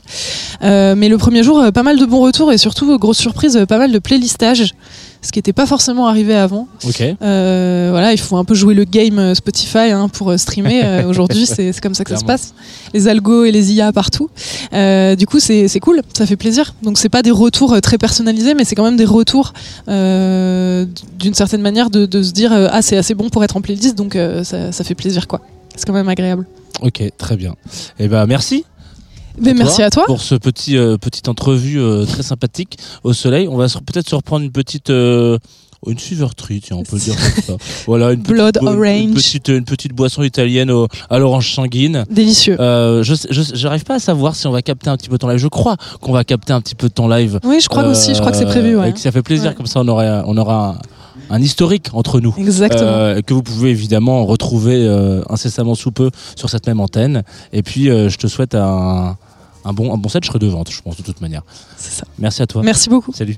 Euh, 0.64 0.95
mais 0.95 1.10
le 1.10 1.18
premier 1.18 1.44
jour, 1.44 1.60
euh, 1.60 1.72
pas 1.72 1.84
mal 1.84 1.98
de 1.98 2.06
bons 2.06 2.22
retours 2.22 2.52
et 2.52 2.58
surtout 2.58 2.98
grosse 2.99 3.18
surprise, 3.18 3.60
pas 3.68 3.78
mal 3.78 3.91
de 3.91 3.99
playlistage, 3.99 4.74
ce 5.22 5.31
qui 5.31 5.39
n'était 5.39 5.53
pas 5.53 5.65
forcément 5.65 6.07
arrivé 6.07 6.35
avant. 6.35 6.68
Euh, 7.22 7.88
voilà, 7.91 8.14
il 8.14 8.19
faut 8.19 8.38
un 8.38 8.45
peu 8.45 8.56
jouer 8.56 8.73
le 8.73 8.84
game 8.84 9.19
euh, 9.19 9.34
Spotify 9.35 9.91
hein, 9.91 10.10
pour 10.10 10.31
euh, 10.31 10.38
streamer. 10.38 11.03
Aujourd'hui, 11.07 11.45
c'est 11.45 11.80
comme 11.81 11.94
ça 11.94 12.03
que 12.03 12.11
ça 12.11 12.18
se 12.18 12.26
passe. 12.26 12.53
Les 12.94 13.07
algos 13.07 13.44
et 13.45 13.52
les 13.52 13.73
IA 13.73 13.91
partout. 13.91 14.30
Euh, 14.73 15.15
du 15.15 15.26
coup, 15.26 15.39
c'est 15.39 15.80
cool, 15.81 16.02
ça 16.14 16.26
fait 16.26 16.35
plaisir. 16.35 16.76
Donc, 16.84 16.98
c'est 16.98 17.10
pas 17.10 17.22
des 17.22 17.31
retours 17.31 17.80
très 17.81 17.98
personnalisés, 17.98 18.53
mais 18.53 18.64
c'est 18.64 18.76
quand 18.76 18.84
même 18.84 18.98
des 18.98 19.06
retours 19.06 19.53
euh, 19.88 20.85
d'une 21.18 21.34
certaine 21.34 21.61
manière 21.61 21.89
de, 21.89 22.06
de 22.06 22.22
se 22.23 22.31
dire 22.31 22.52
ah 22.53 22.81
c'est 22.81 22.98
assez 22.98 23.14
bon 23.14 23.30
pour 23.30 23.44
être 23.44 23.57
en 23.57 23.61
playlist, 23.61 23.95
donc 23.98 24.18
ça, 24.44 24.72
ça 24.72 24.84
fait 24.84 24.95
plaisir 24.95 25.27
quoi. 25.27 25.41
C'est 25.76 25.85
quand 25.85 25.94
même 25.94 26.10
agréable. 26.10 26.45
ok 26.81 27.03
très 27.18 27.38
bien 27.38 27.56
et 27.99 28.07
ben 28.07 28.26
merci 28.26 28.65
Mais 29.39 29.53
merci 29.53 29.81
à 29.84 29.89
toi. 29.89 30.05
pour 30.05 30.22
ce 30.22 30.35
petit 30.35 30.77
euh, 30.77 30.97
petite 30.97 31.27
entrevue 31.27 31.80
euh, 31.80 32.05
très 32.05 32.23
sympathique 32.23 32.77
au 33.03 33.14
soleil. 33.14 33.47
On 33.47 33.57
va 33.57 33.68
peut-être 33.68 34.09
se 34.09 34.15
reprendre 34.15 34.43
une 34.45 34.51
petite 34.51 34.89
euh, 34.89 35.38
une 35.85 35.99
suiverterie, 35.99 36.59
tiens, 36.59 36.77
on 36.77 36.84
peut 36.84 36.97
dire 36.97 37.15
comme 37.15 37.43
ça. 37.43 37.53
Voilà, 37.85 38.11
une 38.14 38.22
Blood 38.22 38.55
petite, 38.55 38.64
bo- 38.65 38.73
une 38.73 38.84
orange. 38.84 39.14
petite 39.14 39.47
une 39.49 39.64
petite 39.64 39.93
boisson 39.93 40.23
italienne 40.23 40.72
au- 40.72 40.88
à 41.09 41.19
l'orange 41.19 41.53
sanguine. 41.53 42.03
Délicieux. 42.09 42.57
Euh, 42.59 43.03
je 43.03 43.14
j'arrive 43.53 43.84
pas 43.84 43.95
à 43.95 43.99
savoir 43.99 44.35
si 44.35 44.47
on 44.47 44.51
va 44.51 44.61
capter 44.64 44.89
un 44.89 44.97
petit 44.97 45.07
peu 45.09 45.18
ton 45.19 45.27
live. 45.27 45.38
Je 45.38 45.47
crois 45.47 45.77
qu'on 46.01 46.11
va 46.14 46.23
capter 46.23 46.51
un 46.53 46.61
petit 46.61 46.73
peu 46.76 46.89
ton 46.89 47.07
live. 47.07 47.39
Oui, 47.43 47.59
je 47.61 47.69
crois 47.69 47.85
aussi, 47.88 48.15
je 48.15 48.19
crois 48.19 48.31
que 48.31 48.38
c'est 48.38 48.45
prévu, 48.45 48.76
ouais. 48.76 48.89
et 48.89 48.93
que 48.93 48.99
ça 48.99 49.11
fait 49.11 49.22
plaisir 49.22 49.49
Ouais. 49.51 49.55
comme 49.55 49.68
ça 49.68 49.80
on 49.81 49.88
aura 49.88 50.23
on 50.26 50.35
aura 50.35 50.80
un, 51.30 51.35
un 51.35 51.41
historique 51.41 51.89
entre 51.93 52.19
nous. 52.22 52.34
Exactement. 52.39 52.81
Euh, 52.84 53.22
que 53.22 53.35
vous 53.35 53.43
pouvez 53.43 53.69
évidemment 53.69 54.26
retrouver 54.26 54.84
incessamment 55.30 55.76
sous 55.76 55.91
peu 55.91 56.09
sur 56.35 56.49
cette 56.49 56.65
même 56.65 56.80
antenne. 56.80 57.22
Et 57.53 57.61
puis 57.61 57.85
je 57.85 58.18
te 58.18 58.26
souhaite 58.26 58.55
un 58.55 59.15
un 59.66 59.74
bon, 59.74 59.94
un 59.94 59.98
bon 59.98 60.10
set, 60.10 60.24
je 60.24 60.28
serai 60.30 60.40
de 60.40 60.48
vente, 60.48 60.72
je 60.72 60.82
pense, 60.82 60.98
de 60.98 61.04
toute 61.04 61.22
manière. 61.22 61.44
C'est 61.78 61.92
ça. 61.92 62.06
Merci 62.20 62.42
à 62.42 62.48
toi. 62.48 62.64
Merci 62.64 62.90
beaucoup. 62.90 63.14
Salut. 63.14 63.38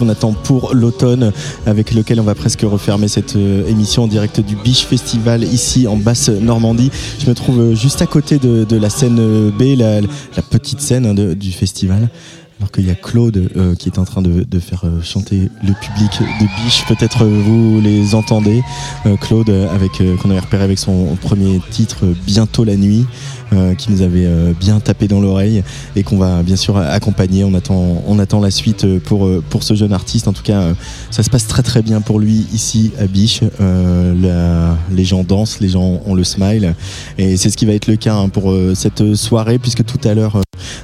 Qu'on 0.00 0.08
attend 0.08 0.32
pour 0.32 0.74
l'automne, 0.74 1.30
avec 1.66 1.92
lequel 1.92 2.20
on 2.20 2.24
va 2.24 2.34
presque 2.34 2.62
refermer 2.62 3.06
cette 3.06 3.36
euh, 3.36 3.68
émission 3.68 4.04
en 4.04 4.06
direct 4.06 4.40
du 4.40 4.56
Biche 4.56 4.86
Festival 4.86 5.44
ici 5.44 5.86
en 5.86 5.96
basse 5.96 6.30
Normandie. 6.30 6.90
Je 7.18 7.28
me 7.28 7.34
trouve 7.34 7.60
euh, 7.60 7.74
juste 7.74 8.00
à 8.00 8.06
côté 8.06 8.38
de, 8.38 8.76
la 8.76 8.88
scène 8.88 9.18
euh, 9.20 9.50
B, 9.50 9.78
la, 9.78 10.00
petite 10.42 10.80
scène 10.80 11.04
hein, 11.04 11.14
du 11.14 11.52
festival. 11.52 12.08
Alors 12.58 12.72
qu'il 12.72 12.86
y 12.86 12.90
a 12.90 12.94
Claude 12.94 13.48
qui 13.78 13.88
est 13.88 13.98
en 13.98 14.04
train 14.04 14.20
de, 14.20 14.58
faire 14.58 14.84
chanter 15.02 15.48
le 15.62 15.72
public 15.72 16.20
de 16.40 16.62
Biche. 16.62 16.84
Peut-être 16.86 17.24
vous 17.24 17.80
les 17.80 18.14
entendez. 18.14 18.62
Claude, 19.22 19.48
avec 19.48 19.92
qu'on 20.20 20.28
avait 20.30 20.40
repéré 20.40 20.64
avec 20.64 20.78
son 20.78 21.16
premier 21.22 21.58
titre 21.70 22.04
Bientôt 22.26 22.64
la 22.64 22.76
nuit, 22.76 23.06
euh, 23.52 23.74
qui 23.74 23.90
nous 23.90 24.02
avait 24.02 24.26
euh, 24.26 24.52
bien 24.58 24.80
tapé 24.80 25.08
dans 25.08 25.20
l'oreille 25.20 25.62
et 25.96 26.02
qu'on 26.02 26.18
va 26.18 26.42
bien 26.42 26.56
sûr 26.56 26.76
accompagner. 26.76 27.44
On 27.44 27.54
attend, 27.54 28.02
on 28.06 28.18
attend 28.18 28.40
la 28.40 28.50
suite 28.50 28.84
euh, 28.84 28.98
pour 28.98 29.26
euh, 29.26 29.42
pour 29.48 29.62
ce 29.62 29.74
jeune 29.74 29.92
artiste. 29.92 30.28
En 30.28 30.32
tout 30.32 30.42
cas, 30.42 30.60
euh, 30.60 30.74
ça 31.10 31.22
se 31.22 31.30
passe 31.30 31.46
très 31.46 31.62
très 31.62 31.82
bien 31.82 32.00
pour 32.00 32.20
lui 32.20 32.46
ici 32.52 32.92
à 32.98 33.06
Biche. 33.06 33.40
La- 33.60 34.76
les 34.92 35.04
gens 35.04 35.22
dansent, 35.24 35.60
les 35.60 35.68
gens 35.68 36.00
ont 36.06 36.14
le 36.14 36.24
smile 36.24 36.74
et 37.18 37.36
c'est 37.36 37.50
ce 37.50 37.56
qui 37.56 37.66
va 37.66 37.72
être 37.72 37.86
le 37.86 37.96
cas 37.96 38.14
hein, 38.14 38.28
pour 38.28 38.54
cette 38.74 39.14
soirée 39.14 39.58
puisque 39.58 39.84
tout 39.84 40.00
à 40.08 40.14
l'heure. 40.14 40.40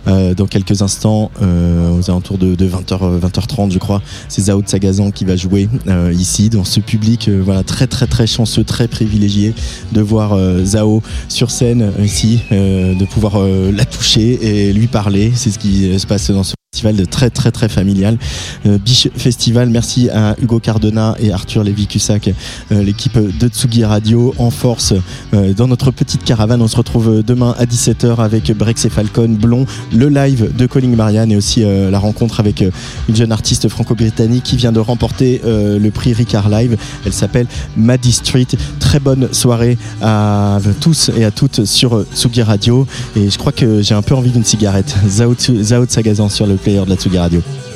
Euh, 0.06 0.16
euh, 0.16 0.34
dans 0.34 0.46
quelques 0.46 0.82
instants, 0.82 1.30
euh, 1.42 1.98
aux 1.98 2.10
alentours 2.10 2.38
de, 2.38 2.54
de 2.54 2.68
20h, 2.68 3.20
20h30, 3.20 3.70
je 3.70 3.78
crois, 3.78 4.02
c'est 4.28 4.42
Zao 4.42 4.62
de 4.62 4.68
Sagazan 4.68 5.10
qui 5.10 5.24
va 5.24 5.36
jouer 5.36 5.68
euh, 5.88 6.12
ici, 6.12 6.48
dans 6.48 6.64
ce 6.64 6.80
public, 6.80 7.28
euh, 7.28 7.40
voilà, 7.44 7.62
très 7.62 7.86
très 7.86 8.06
très 8.06 8.26
chanceux, 8.26 8.64
très 8.64 8.88
privilégié 8.88 9.54
de 9.92 10.00
voir 10.00 10.32
euh, 10.32 10.64
Zao 10.64 11.02
sur 11.28 11.50
scène 11.50 11.82
euh, 11.82 12.04
ici, 12.04 12.40
euh, 12.52 12.94
de 12.94 13.04
pouvoir 13.04 13.34
euh, 13.36 13.70
la 13.72 13.84
toucher 13.84 14.38
et 14.68 14.72
lui 14.72 14.86
parler. 14.86 15.32
C'est 15.34 15.50
ce 15.50 15.58
qui 15.58 15.90
euh, 15.90 15.98
se 15.98 16.06
passe 16.06 16.30
dans 16.30 16.42
ce 16.42 16.55
festival 16.76 16.96
de 16.96 17.06
très 17.06 17.30
très 17.30 17.50
très 17.50 17.70
familial. 17.70 18.18
Euh, 18.66 18.76
Biche 18.76 19.08
Festival, 19.16 19.70
merci 19.70 20.10
à 20.10 20.36
Hugo 20.42 20.60
Cardona 20.60 21.16
et 21.18 21.32
Arthur 21.32 21.64
Lévy-Cussac, 21.64 22.28
euh, 22.70 22.82
l'équipe 22.82 23.16
de 23.16 23.48
Tsugi 23.48 23.82
Radio 23.86 24.34
en 24.36 24.50
force 24.50 24.92
euh, 25.32 25.54
dans 25.54 25.68
notre 25.68 25.90
petite 25.90 26.22
caravane. 26.22 26.60
On 26.60 26.68
se 26.68 26.76
retrouve 26.76 27.22
demain 27.22 27.54
à 27.58 27.64
17h 27.64 28.16
avec 28.18 28.52
Brex 28.54 28.84
et 28.84 28.90
Falcon, 28.90 29.28
Blond, 29.28 29.64
le 29.90 30.10
live 30.10 30.54
de 30.54 30.66
Calling 30.66 30.94
Marianne 30.94 31.32
et 31.32 31.36
aussi 31.36 31.64
la 31.64 31.98
rencontre 31.98 32.40
avec 32.40 32.62
une 33.08 33.16
jeune 33.16 33.32
artiste 33.32 33.68
franco-britannique 33.68 34.44
qui 34.44 34.56
vient 34.56 34.72
de 34.72 34.80
remporter 34.80 35.40
le 35.44 35.88
prix 35.90 36.12
Ricard 36.12 36.48
Live. 36.48 36.76
Elle 37.04 37.12
s'appelle 37.12 37.46
Maddie 37.76 38.12
Street. 38.12 38.46
Très 38.80 39.00
bonne 39.00 39.32
soirée 39.32 39.78
à 40.02 40.58
tous 40.80 41.10
et 41.16 41.24
à 41.24 41.30
toutes 41.30 41.64
sur 41.64 42.04
Tsugi 42.14 42.42
Radio. 42.42 42.86
Et 43.16 43.30
je 43.30 43.38
crois 43.38 43.52
que 43.52 43.82
j'ai 43.82 43.94
un 43.94 44.02
peu 44.02 44.14
envie 44.14 44.30
d'une 44.30 44.44
cigarette. 44.44 44.94
Zao, 45.08 45.34
Zao 45.38 45.86
Sagazan 45.88 46.28
sur 46.28 46.46
le 46.46 46.56
player 46.66 46.84
de 46.84 46.90
la 46.90 46.96
Tsugi 46.96 47.16
Radio. 47.16 47.75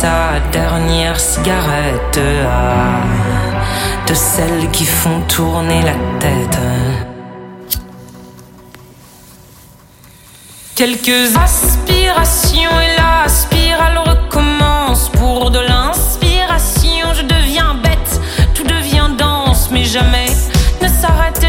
sa 0.00 0.40
dernière 0.52 1.18
cigarette 1.18 2.18
euh, 2.18 2.46
de 4.06 4.12
celles 4.12 4.70
qui 4.70 4.84
font 4.84 5.22
tourner 5.26 5.80
la 5.80 5.96
tête. 6.20 6.58
Quelques 10.74 11.34
aspirations 11.34 12.76
et 12.86 12.94
la 12.98 13.26
spirale 13.26 13.98
recommence. 14.12 15.08
Pour 15.08 15.50
de 15.50 15.60
l'inspiration, 15.60 17.06
je 17.14 17.22
deviens 17.22 17.74
bête, 17.82 18.20
tout 18.54 18.64
devient 18.64 19.08
dense, 19.16 19.70
mais 19.72 19.84
jamais 19.84 20.28
ne 20.82 20.88
s'arrête. 20.88 21.45